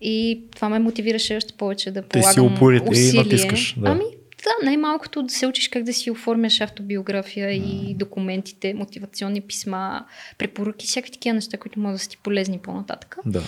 И 0.00 0.44
това 0.54 0.68
ме 0.68 0.78
мотивираше 0.78 1.36
още 1.36 1.54
повече 1.54 1.90
да 1.90 2.02
Те 2.02 2.22
си 2.22 2.34
полагам 2.34 2.54
упорит 2.54 2.82
и 2.94 3.16
натискаш, 3.16 3.74
да. 3.78 3.90
Ами, 3.90 4.04
Да, 4.44 4.50
най-малкото 4.64 5.22
да 5.22 5.34
се 5.34 5.46
учиш 5.46 5.68
как 5.68 5.82
да 5.82 5.92
си 5.92 6.10
оформяш 6.10 6.60
автобиография 6.60 7.50
и 7.50 7.94
документите, 7.94 8.74
мотивационни 8.74 9.40
писма, 9.40 10.06
препоръки, 10.38 10.86
всякакви 10.86 11.12
такива 11.12 11.34
неща, 11.34 11.56
които 11.56 11.80
могат 11.80 11.94
да 11.94 11.98
са 11.98 12.08
ти 12.08 12.16
полезни 12.16 12.58
по-нататък. 12.58 13.16
Да. 13.26 13.42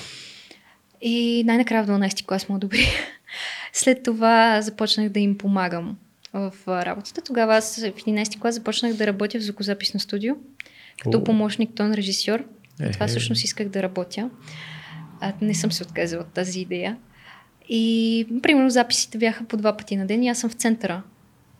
И 1.02 1.44
най-накрая 1.46 1.84
в 1.84 1.86
12 1.86 2.26
клас 2.26 2.48
му 2.48 2.54
одобри. 2.54 2.86
След 3.72 4.02
това 4.02 4.62
започнах 4.62 5.08
да 5.08 5.20
им 5.20 5.38
помагам 5.38 5.96
в 6.32 6.52
работата. 6.68 7.22
Тогава 7.22 7.56
аз 7.56 7.76
в 7.76 7.82
11 7.82 8.40
клас 8.40 8.54
започнах 8.54 8.94
да 8.94 9.06
работя 9.06 9.38
в 9.38 9.42
звукозаписно 9.42 10.00
студио, 10.00 10.34
като 11.02 11.18
О. 11.18 11.24
помощник 11.24 11.70
тон 11.74 11.92
режисьор. 11.92 12.44
Е, 12.80 12.90
Това 12.90 13.06
всъщност 13.06 13.44
исках 13.44 13.68
да 13.68 13.82
работя. 13.82 14.30
А, 15.20 15.32
не 15.40 15.54
съм 15.54 15.72
се 15.72 15.82
отказала 15.82 16.22
от 16.22 16.32
тази 16.32 16.60
идея. 16.60 16.96
И, 17.72 18.26
примерно, 18.42 18.70
записите 18.70 19.18
бяха 19.18 19.44
по 19.44 19.56
два 19.56 19.76
пъти 19.76 19.96
на 19.96 20.06
ден 20.06 20.22
и 20.22 20.28
аз 20.28 20.38
съм 20.38 20.50
в 20.50 20.54
центъра, 20.54 21.02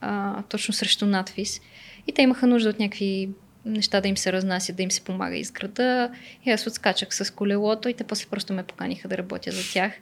а, 0.00 0.42
точно 0.42 0.74
срещу 0.74 1.06
надфис. 1.06 1.60
И 2.06 2.12
те 2.12 2.22
имаха 2.22 2.46
нужда 2.46 2.68
от 2.70 2.78
някакви 2.78 3.28
неща 3.64 4.00
да 4.00 4.08
им 4.08 4.16
се 4.16 4.32
разнасят, 4.32 4.76
да 4.76 4.82
им 4.82 4.90
се 4.90 5.00
помага 5.00 5.36
из 5.36 5.50
града. 5.50 6.10
И 6.46 6.50
аз 6.50 6.66
отскачах 6.66 7.14
с 7.14 7.34
колелото 7.34 7.88
и 7.88 7.94
те 7.94 8.04
после 8.04 8.26
просто 8.30 8.52
ме 8.52 8.62
поканиха 8.62 9.08
да 9.08 9.18
работя 9.18 9.52
за 9.52 9.72
тях. 9.72 9.92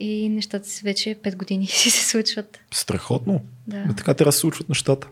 И 0.00 0.28
нещата 0.28 0.68
си 0.68 0.84
вече 0.84 1.16
5 1.22 1.36
години 1.36 1.66
си 1.70 1.90
се 1.90 2.08
случват. 2.08 2.60
Страхотно. 2.74 3.40
Да. 3.66 3.76
Ме 3.76 3.94
Така 3.96 4.14
трябва 4.14 4.28
да 4.28 4.32
се 4.32 4.38
случват 4.38 4.68
нещата. 4.68 5.08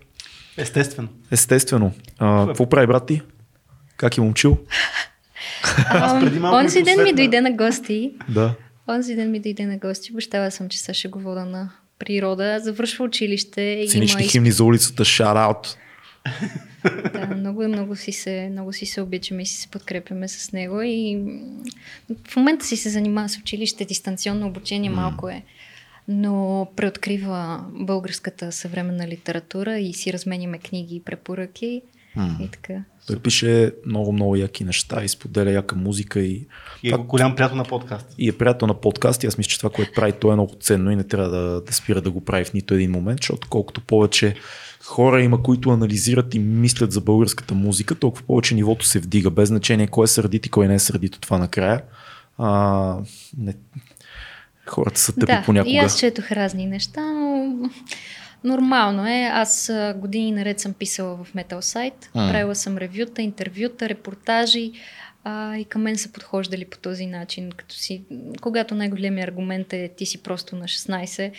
Естествено. 0.56 1.08
Естествено. 1.30 1.92
А, 2.18 2.46
какво 2.46 2.68
прави 2.68 2.86
брат 2.86 3.06
ти? 3.06 3.22
Как 3.96 4.18
е 4.18 4.20
момчил? 4.20 4.58
Ам, 5.90 6.20
преди 6.20 6.38
малко 6.38 6.56
Онзи 6.56 6.82
ден 6.82 7.02
ми 7.02 7.12
дойде 7.12 7.40
на 7.40 7.52
гости. 7.52 8.12
Да. 8.28 8.54
Онзи 8.88 9.14
ден 9.14 9.30
ми 9.30 9.40
дойде 9.40 9.66
на 9.66 9.78
гости. 9.78 10.12
Обещала 10.12 10.50
съм, 10.50 10.68
че 10.68 10.78
сега 10.78 10.94
ще 10.94 11.08
го 11.08 11.18
вода 11.18 11.44
на 11.44 11.70
природа. 11.98 12.60
Завършва 12.62 13.04
училище. 13.04 13.84
Цинични 13.88 14.22
има 14.22 14.30
химни 14.30 14.50
за 14.50 14.64
улицата, 14.64 15.04
out. 15.04 15.76
Да, 17.12 17.26
много, 17.36 17.68
много 17.68 17.96
си 17.96 18.12
се, 18.12 18.48
много 18.52 18.72
си 18.72 18.86
се 18.86 19.00
обичаме 19.00 19.42
и 19.42 19.46
си 19.46 19.56
се 19.56 19.68
подкрепяме 19.68 20.28
с 20.28 20.52
него 20.52 20.82
и 20.82 21.24
в 22.28 22.36
момента 22.36 22.66
си 22.66 22.76
се 22.76 22.90
занимава 22.90 23.28
с 23.28 23.38
училище, 23.38 23.84
дистанционно 23.84 24.46
обучение 24.46 24.90
малко 24.90 25.28
е, 25.28 25.42
но 26.08 26.66
преоткрива 26.76 27.64
българската 27.70 28.52
съвременна 28.52 29.08
литература 29.08 29.78
и 29.78 29.94
си 29.94 30.12
разменяме 30.12 30.58
книги 30.58 30.96
и 30.96 31.02
препоръки 31.02 31.82
и 32.16 32.48
така. 32.48 32.74
Той 33.06 33.18
пише 33.18 33.72
много, 33.86 34.12
много 34.12 34.36
яки 34.36 34.64
неща 34.64 35.04
и 35.04 35.08
споделя 35.08 35.50
яка 35.50 35.76
музика 35.76 36.20
и, 36.20 36.46
И 36.82 36.90
е 36.90 36.96
голям 36.96 37.36
приятел 37.36 37.56
на 37.56 37.64
подкаст. 37.64 38.06
и 38.18 38.28
е 38.28 38.38
приятел 38.38 38.68
на 38.68 38.74
подкасти. 38.74 39.26
Аз 39.26 39.38
мисля, 39.38 39.48
че 39.48 39.58
това, 39.58 39.70
което 39.70 39.92
прави, 39.94 40.12
то 40.12 40.30
е 40.32 40.34
много 40.34 40.54
ценно 40.60 40.90
и 40.90 40.96
не 40.96 41.04
трябва 41.04 41.28
да, 41.28 41.60
да 41.60 41.72
спира 41.72 42.00
да 42.00 42.10
го 42.10 42.20
прави 42.20 42.44
в 42.44 42.52
нито 42.52 42.74
един 42.74 42.90
момент, 42.90 43.20
защото 43.20 43.48
колкото 43.50 43.80
повече 43.80 44.34
хора 44.84 45.22
има, 45.22 45.42
които 45.42 45.70
анализират 45.70 46.34
и 46.34 46.38
мислят 46.38 46.92
за 46.92 47.00
българската 47.00 47.54
музика, 47.54 47.94
толкова 47.94 48.26
повече 48.26 48.54
нивото 48.54 48.86
се 48.86 49.00
вдига, 49.00 49.30
без 49.30 49.48
значение 49.48 49.86
кой 49.86 50.04
е 50.04 50.08
сърдит 50.08 50.46
и 50.46 50.48
кой 50.48 50.68
не 50.68 50.74
е 50.74 50.78
сърдит 50.78 51.14
от 51.14 51.20
това 51.20 51.38
накрая. 51.38 51.82
А, 52.38 52.98
не, 53.38 53.54
хората 54.66 55.00
са 55.00 55.12
тъпи 55.12 55.26
да, 55.26 55.42
понякога. 55.44 55.70
и 55.70 55.76
аз 55.76 55.98
четох 55.98 56.32
разни 56.32 56.66
неща, 56.66 57.00
но 57.00 57.70
нормално 58.44 59.06
е. 59.08 59.30
Аз 59.32 59.72
години 59.96 60.32
наред 60.32 60.60
съм 60.60 60.72
писала 60.72 61.16
в 61.16 61.32
Metal 61.34 61.58
Site, 61.58 62.14
М. 62.14 62.28
правила 62.32 62.54
съм 62.54 62.78
ревюта, 62.78 63.22
интервюта, 63.22 63.88
репортажи 63.88 64.72
а, 65.24 65.56
и 65.56 65.64
към 65.64 65.82
мен 65.82 65.98
са 65.98 66.12
подхождали 66.12 66.64
по 66.64 66.78
този 66.78 67.06
начин, 67.06 67.50
като 67.56 67.74
си, 67.74 68.02
когато 68.40 68.74
най-големият 68.74 69.28
аргумент 69.28 69.72
е 69.72 69.90
ти 69.96 70.06
си 70.06 70.22
просто 70.22 70.56
на 70.56 70.64
16, 70.64 71.32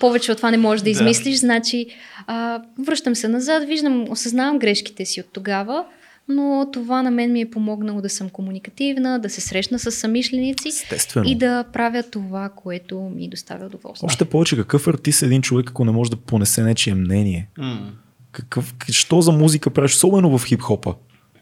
повече 0.00 0.32
от 0.32 0.36
това 0.38 0.50
не 0.50 0.56
можеш 0.56 0.80
да 0.80 0.84
Да. 0.84 0.90
измислиш, 0.90 1.36
значи 1.36 1.86
а, 2.26 2.62
връщам 2.78 3.14
се 3.14 3.28
назад, 3.28 3.64
виждам, 3.64 4.06
осъзнавам 4.10 4.58
грешките 4.58 5.04
си 5.04 5.20
от 5.20 5.26
тогава, 5.32 5.84
но 6.28 6.66
това 6.72 7.02
на 7.02 7.10
мен 7.10 7.32
ми 7.32 7.40
е 7.40 7.50
помогнало 7.50 8.00
да 8.00 8.08
съм 8.08 8.28
комуникативна, 8.28 9.18
да 9.18 9.30
се 9.30 9.40
срещна 9.40 9.78
с 9.78 9.90
самишленици 9.90 10.68
Естествено. 10.68 11.28
и 11.28 11.34
да 11.34 11.64
правя 11.72 12.02
това, 12.02 12.48
което 12.48 13.12
ми 13.16 13.28
доставя 13.28 13.66
удоволствие. 13.66 14.06
Още 14.06 14.24
повече, 14.24 14.56
какъв 14.56 14.88
артист 14.88 15.22
е 15.22 15.26
един 15.26 15.42
човек, 15.42 15.70
ако 15.70 15.84
не 15.84 15.92
може 15.92 16.10
да 16.10 16.16
понесе 16.16 16.62
нечие 16.62 16.94
мнение? 16.94 17.48
М. 17.58 17.92
Какъв, 18.32 18.74
що 18.90 19.20
за 19.20 19.32
музика 19.32 19.70
правиш, 19.70 19.94
особено 19.94 20.38
в 20.38 20.46
хип-хопа? 20.46 20.94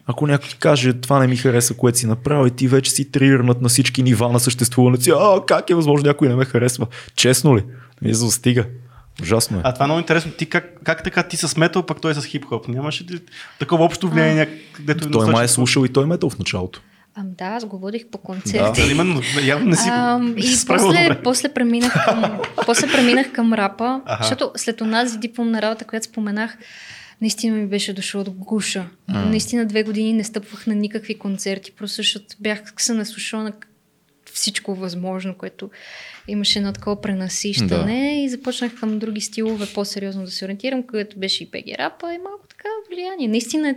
Ако 0.05 0.27
някой 0.27 0.49
ти 0.49 0.57
каже, 0.57 0.93
това 0.93 1.19
не 1.19 1.27
ми 1.27 1.35
хареса, 1.35 1.73
което 1.73 1.97
си 1.97 2.07
направил, 2.07 2.47
и 2.47 2.51
ти 2.51 2.67
вече 2.67 2.91
си 2.91 3.11
трирнат 3.11 3.61
на 3.61 3.69
всички 3.69 4.03
нива 4.03 4.29
на 4.29 4.39
съществуването 4.39 5.03
си, 5.03 5.11
а 5.15 5.41
как 5.47 5.69
е 5.69 5.75
възможно 5.75 6.07
някой 6.07 6.27
не 6.27 6.35
ме 6.35 6.45
харесва? 6.45 6.87
Честно 7.15 7.57
ли? 7.57 7.63
Не 8.01 8.13
застига. 8.13 8.65
Ужасно 9.21 9.57
е. 9.57 9.61
А 9.63 9.73
това 9.73 9.85
е 9.85 9.87
много 9.87 9.99
интересно. 9.99 10.31
Ти 10.31 10.45
как, 10.45 10.79
как 10.83 11.03
така 11.03 11.23
ти 11.23 11.37
с 11.37 11.57
метал, 11.57 11.85
пък 11.85 12.01
той 12.01 12.11
е 12.11 12.13
с 12.13 12.21
хип-хоп? 12.21 12.67
Нямаше 12.67 13.03
ли 13.03 13.19
такова 13.59 13.85
общо 13.85 14.09
влияние, 14.09 14.49
където 14.73 15.11
той 15.11 15.31
май 15.31 15.45
е 15.45 15.47
слушал 15.47 15.85
и 15.85 15.89
той 15.89 16.05
метал 16.05 16.29
в 16.29 16.39
началото. 16.39 16.81
Ам, 17.15 17.27
да, 17.37 17.45
аз 17.45 17.65
го 17.65 17.79
водих 17.79 18.07
по 18.07 18.17
концерти. 18.17 18.81
Да, 18.81 18.91
именно, 18.91 19.21
явно 19.43 19.65
не 19.65 19.75
си, 19.75 19.89
Ам, 19.91 20.35
и 20.37 20.41
после, 20.67 20.87
добре. 20.87 21.21
после, 21.23 21.53
преминах 21.53 22.05
към, 22.05 22.41
после 22.65 22.87
преминах 22.87 23.31
към 23.31 23.53
рапа, 23.53 24.01
Аха. 24.05 24.23
защото 24.23 24.51
след 24.55 24.81
онази 24.81 25.17
дипломна 25.17 25.61
работа, 25.61 25.85
която 25.85 26.05
споменах, 26.05 26.57
наистина 27.21 27.55
ми 27.57 27.67
беше 27.67 27.93
дошло 27.93 28.21
от 28.21 28.29
гуша. 28.29 28.85
Наистина 29.07 29.65
две 29.65 29.83
години 29.83 30.13
не 30.13 30.23
стъпвах 30.23 30.67
на 30.67 30.75
никакви 30.75 31.19
концерти, 31.19 31.71
просто 31.71 31.95
защото 31.95 32.25
бях 32.39 32.59
се 32.77 32.93
наслушала 32.93 33.43
на 33.43 33.51
всичко 34.33 34.75
възможно, 34.75 35.35
което 35.35 35.69
имаше 36.27 36.59
едно 36.59 36.73
такова 36.73 37.01
пренасищане 37.01 38.23
и 38.23 38.29
започнах 38.29 38.79
към 38.79 38.99
други 38.99 39.21
стилове 39.21 39.65
по-сериозно 39.73 40.25
да 40.25 40.31
се 40.31 40.45
ориентирам, 40.45 40.83
където 40.83 41.19
беше 41.19 41.43
и 41.43 41.51
ПГ 41.51 41.79
рапа 41.79 42.13
и 42.13 42.17
малко 42.17 42.47
така 42.49 42.69
влияние. 42.91 43.27
Наистина 43.27 43.69
е 43.69 43.75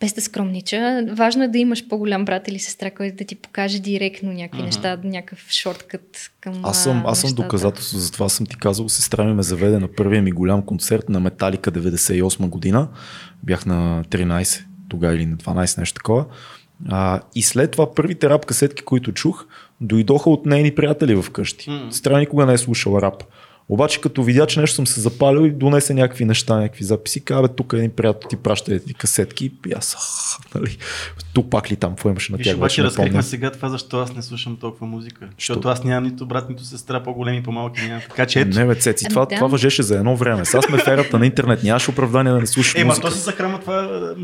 без 0.00 0.12
да 0.12 0.20
скромнича, 0.20 1.04
важно 1.12 1.44
е 1.44 1.48
да 1.48 1.58
имаш 1.58 1.88
по-голям 1.88 2.24
брат 2.24 2.48
или 2.48 2.58
сестра, 2.58 2.90
който 2.90 3.16
да 3.16 3.24
ти 3.24 3.34
покаже 3.34 3.78
директно 3.78 4.32
някакви 4.32 4.62
неща, 4.62 5.00
някакъв 5.04 5.50
шорткът 5.50 6.30
към 6.40 6.60
Аз 6.64 6.82
съм, 6.82 7.02
аз 7.06 7.20
съм 7.20 7.28
нещата. 7.28 7.42
доказателство 7.42 7.98
за 7.98 8.12
това. 8.12 8.28
Съм 8.28 8.46
ти 8.46 8.56
казал, 8.56 8.88
сестра 8.88 9.24
ми 9.24 9.34
ме 9.34 9.42
заведе 9.42 9.78
на 9.78 9.88
първия 9.88 10.22
ми 10.22 10.32
голям 10.32 10.62
концерт 10.62 11.08
на 11.08 11.20
Металика 11.20 11.72
98 11.72 12.48
година. 12.48 12.88
Бях 13.42 13.66
на 13.66 14.04
13 14.04 14.64
тогава 14.88 15.14
или 15.14 15.26
на 15.26 15.36
12, 15.36 15.78
нещо 15.78 15.94
такова. 15.94 16.26
А, 16.88 17.20
и 17.34 17.42
след 17.42 17.70
това 17.70 17.94
първите 17.94 18.30
рап 18.30 18.46
касетки, 18.46 18.82
които 18.82 19.12
чух, 19.12 19.46
дойдоха 19.80 20.30
от 20.30 20.46
нейни 20.46 20.74
приятели 20.74 21.22
вкъщи. 21.22 21.70
М. 21.70 21.86
Сестра 21.90 22.18
никога 22.18 22.46
не 22.46 22.52
е 22.52 22.58
слушала 22.58 23.02
рап. 23.02 23.24
Обаче 23.68 24.00
като 24.00 24.22
видя, 24.22 24.46
че 24.46 24.60
нещо 24.60 24.76
съм 24.76 24.86
се 24.86 25.00
запалил 25.00 25.46
и 25.46 25.50
донесе 25.50 25.94
някакви 25.94 26.24
неща, 26.24 26.56
някакви 26.56 26.84
записи, 26.84 27.24
каза, 27.24 27.42
бе, 27.42 27.48
тук 27.48 27.72
един 27.72 27.90
приятел 27.90 28.28
ти 28.28 28.36
праща 28.36 28.74
едни 28.74 28.94
касетки 28.94 29.52
и 29.66 29.72
аз, 29.72 29.94
ах, 29.94 30.54
нали, 30.54 30.76
тук 31.32 31.50
пак 31.50 31.70
ли 31.70 31.76
там, 31.76 31.90
какво 31.90 32.10
имаше 32.10 32.32
на 32.32 32.38
Виж, 32.38 32.46
тях, 32.46 32.56
обаче 32.56 32.72
вече 32.72 32.80
не 32.82 32.86
разкрихме 32.86 33.10
помня. 33.10 33.22
сега 33.22 33.50
това, 33.50 33.68
защо 33.68 33.98
аз 33.98 34.14
не 34.14 34.22
слушам 34.22 34.56
толкова 34.56 34.86
музика. 34.86 35.28
Що? 35.38 35.52
Защото 35.52 35.68
аз 35.68 35.84
нямам 35.84 36.04
нито 36.04 36.26
брат, 36.26 36.48
нито 36.50 36.64
сестра, 36.64 37.02
по-големи 37.02 37.42
по-малки 37.42 37.82
нямам. 37.82 38.00
Така 38.08 38.26
че 38.26 38.40
ето. 38.40 38.58
Не, 38.58 38.66
бе, 38.66 38.74
Цеци, 38.74 39.04
това, 39.04 39.22
Ами 39.22 39.28
да. 39.28 39.34
това 39.34 39.46
въжеше 39.48 39.82
за 39.82 39.96
едно 39.96 40.16
време. 40.16 40.44
Сега 40.44 40.62
сме 40.62 40.78
в 40.78 40.86
ерата 40.86 41.18
на 41.18 41.26
интернет, 41.26 41.62
нямаш 41.62 41.88
оправдание 41.88 42.32
да 42.32 42.40
не 42.40 42.46
слушаш 42.46 42.74
Е, 42.74 42.84
музика. 42.84 43.06
то 43.06 43.12
се 43.12 43.20
захрама 43.20 43.60
това. 43.60 44.14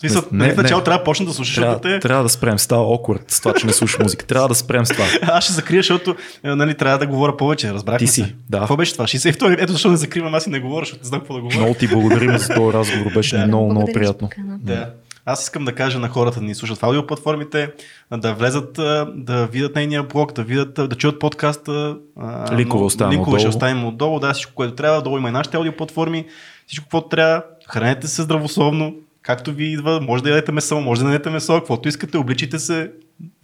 В 0.00 0.02
смисъл, 0.02 0.22
Не, 0.22 0.38
нали, 0.38 0.52
в 0.52 0.56
не. 0.56 0.62
начало 0.62 0.82
трябва 0.82 0.98
да 0.98 1.04
почна 1.04 1.26
да 1.26 1.32
слушаш, 1.32 1.54
защото 1.54 1.80
Трябва, 1.80 1.96
те... 1.96 2.00
трябва 2.00 2.22
да 2.22 2.28
спрем, 2.28 2.58
става 2.58 2.84
awkward 2.84 3.20
с 3.28 3.40
това, 3.40 3.54
че 3.54 3.66
не 3.66 3.72
слушаш 3.72 3.98
музика. 3.98 4.26
Трябва 4.26 4.48
да 4.48 4.54
спрем 4.54 4.86
с 4.86 4.88
това. 4.88 5.04
Аз 5.22 5.44
ще 5.44 5.52
закрия, 5.52 5.78
защото 5.78 6.14
е, 6.44 6.48
нали, 6.48 6.74
трябва 6.74 6.98
да 6.98 7.06
говоря 7.06 7.36
повече. 7.36 7.72
Разбрахме 7.72 7.98
Ти 7.98 8.06
си, 8.06 8.20
се. 8.22 8.34
да. 8.50 8.58
Какво 8.58 8.76
беше 8.76 8.92
това? 8.92 9.04
62. 9.04 9.56
Ето 9.60 9.72
защо 9.72 9.90
не 9.90 9.96
закривам, 9.96 10.34
аз 10.34 10.46
и 10.46 10.50
не 10.50 10.60
говоря, 10.60 10.84
защото 10.84 11.00
не 11.00 11.08
знам 11.08 11.20
какво 11.20 11.34
да 11.34 11.40
говоря. 11.40 11.58
Много 11.58 11.74
ти 11.74 11.88
благодарим 11.88 12.38
за 12.38 12.48
този 12.48 12.72
разговор, 12.72 13.12
беше 13.14 13.36
Да. 13.36 13.46
много, 13.46 13.70
много 13.70 13.92
приятно. 13.92 14.28
Да. 14.38 14.90
Аз 15.24 15.42
искам 15.42 15.64
да 15.64 15.74
кажа 15.74 15.98
на 15.98 16.08
хората 16.08 16.40
да 16.40 16.46
ни 16.46 16.54
слушат 16.54 16.78
в 16.78 16.82
аудиоплатформите, 16.82 17.70
да 18.12 18.34
влезат, 18.34 18.72
да 19.14 19.46
видят 19.46 19.74
нейния 19.74 20.02
блог, 20.02 20.32
да 20.32 20.42
видят, 20.42 20.74
да 20.74 20.88
чуят 20.88 21.18
подкаста. 21.18 21.96
но- 22.12 22.84
оставяме 22.84 23.14
Линкове 23.14 23.38
ще 23.38 23.48
отдолу. 23.48 23.56
оставим 23.56 23.84
отдолу, 23.84 24.20
да, 24.20 24.32
всичко, 24.32 24.52
което 24.54 24.74
трябва. 24.74 25.02
Долу 25.02 25.18
има 25.18 25.28
и 25.28 25.32
нашите 25.32 25.56
аудиоплатформи, 25.56 26.24
всичко, 26.66 26.86
което 26.90 27.08
трябва. 27.08 27.42
Хранете 27.68 28.08
се 28.08 28.22
здравословно, 28.22 28.94
както 29.22 29.52
ви 29.52 29.64
идва. 29.64 30.00
Може 30.00 30.22
да 30.22 30.30
ядете 30.30 30.52
месо, 30.52 30.80
може 30.80 31.00
да 31.00 31.06
не 31.06 31.12
ядете 31.12 31.30
месо, 31.30 31.54
каквото 31.54 31.88
искате, 31.88 32.18
обличите 32.18 32.58
се, 32.58 32.90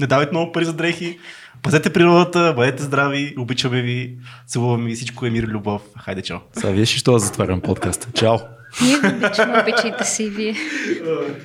не 0.01 0.07
давайте 0.07 0.33
много 0.33 0.53
пари 0.53 0.65
за 0.65 0.73
дрехи, 0.73 1.19
пазете 1.63 1.93
природата, 1.93 2.53
бъдете 2.57 2.83
здрави, 2.83 3.35
обичаме 3.39 3.83
ви, 3.83 4.19
целуваме 4.47 4.85
ви, 4.85 4.95
всичко 4.95 5.27
е 5.27 5.31
мир 5.31 5.43
и 5.43 5.47
любов. 5.47 5.83
Хайде, 6.05 6.23
чао! 6.23 6.39
Сега 6.53 6.73
вие 6.73 6.87
ще 6.87 7.19
затварям 7.19 7.61
подкаста. 7.61 8.09
Чао! 8.15 8.37
Ние 8.83 8.97
обичаме, 8.97 9.63
обичайте 9.63 10.05
си 10.05 10.25
и 10.25 10.31
вие. 10.31 10.55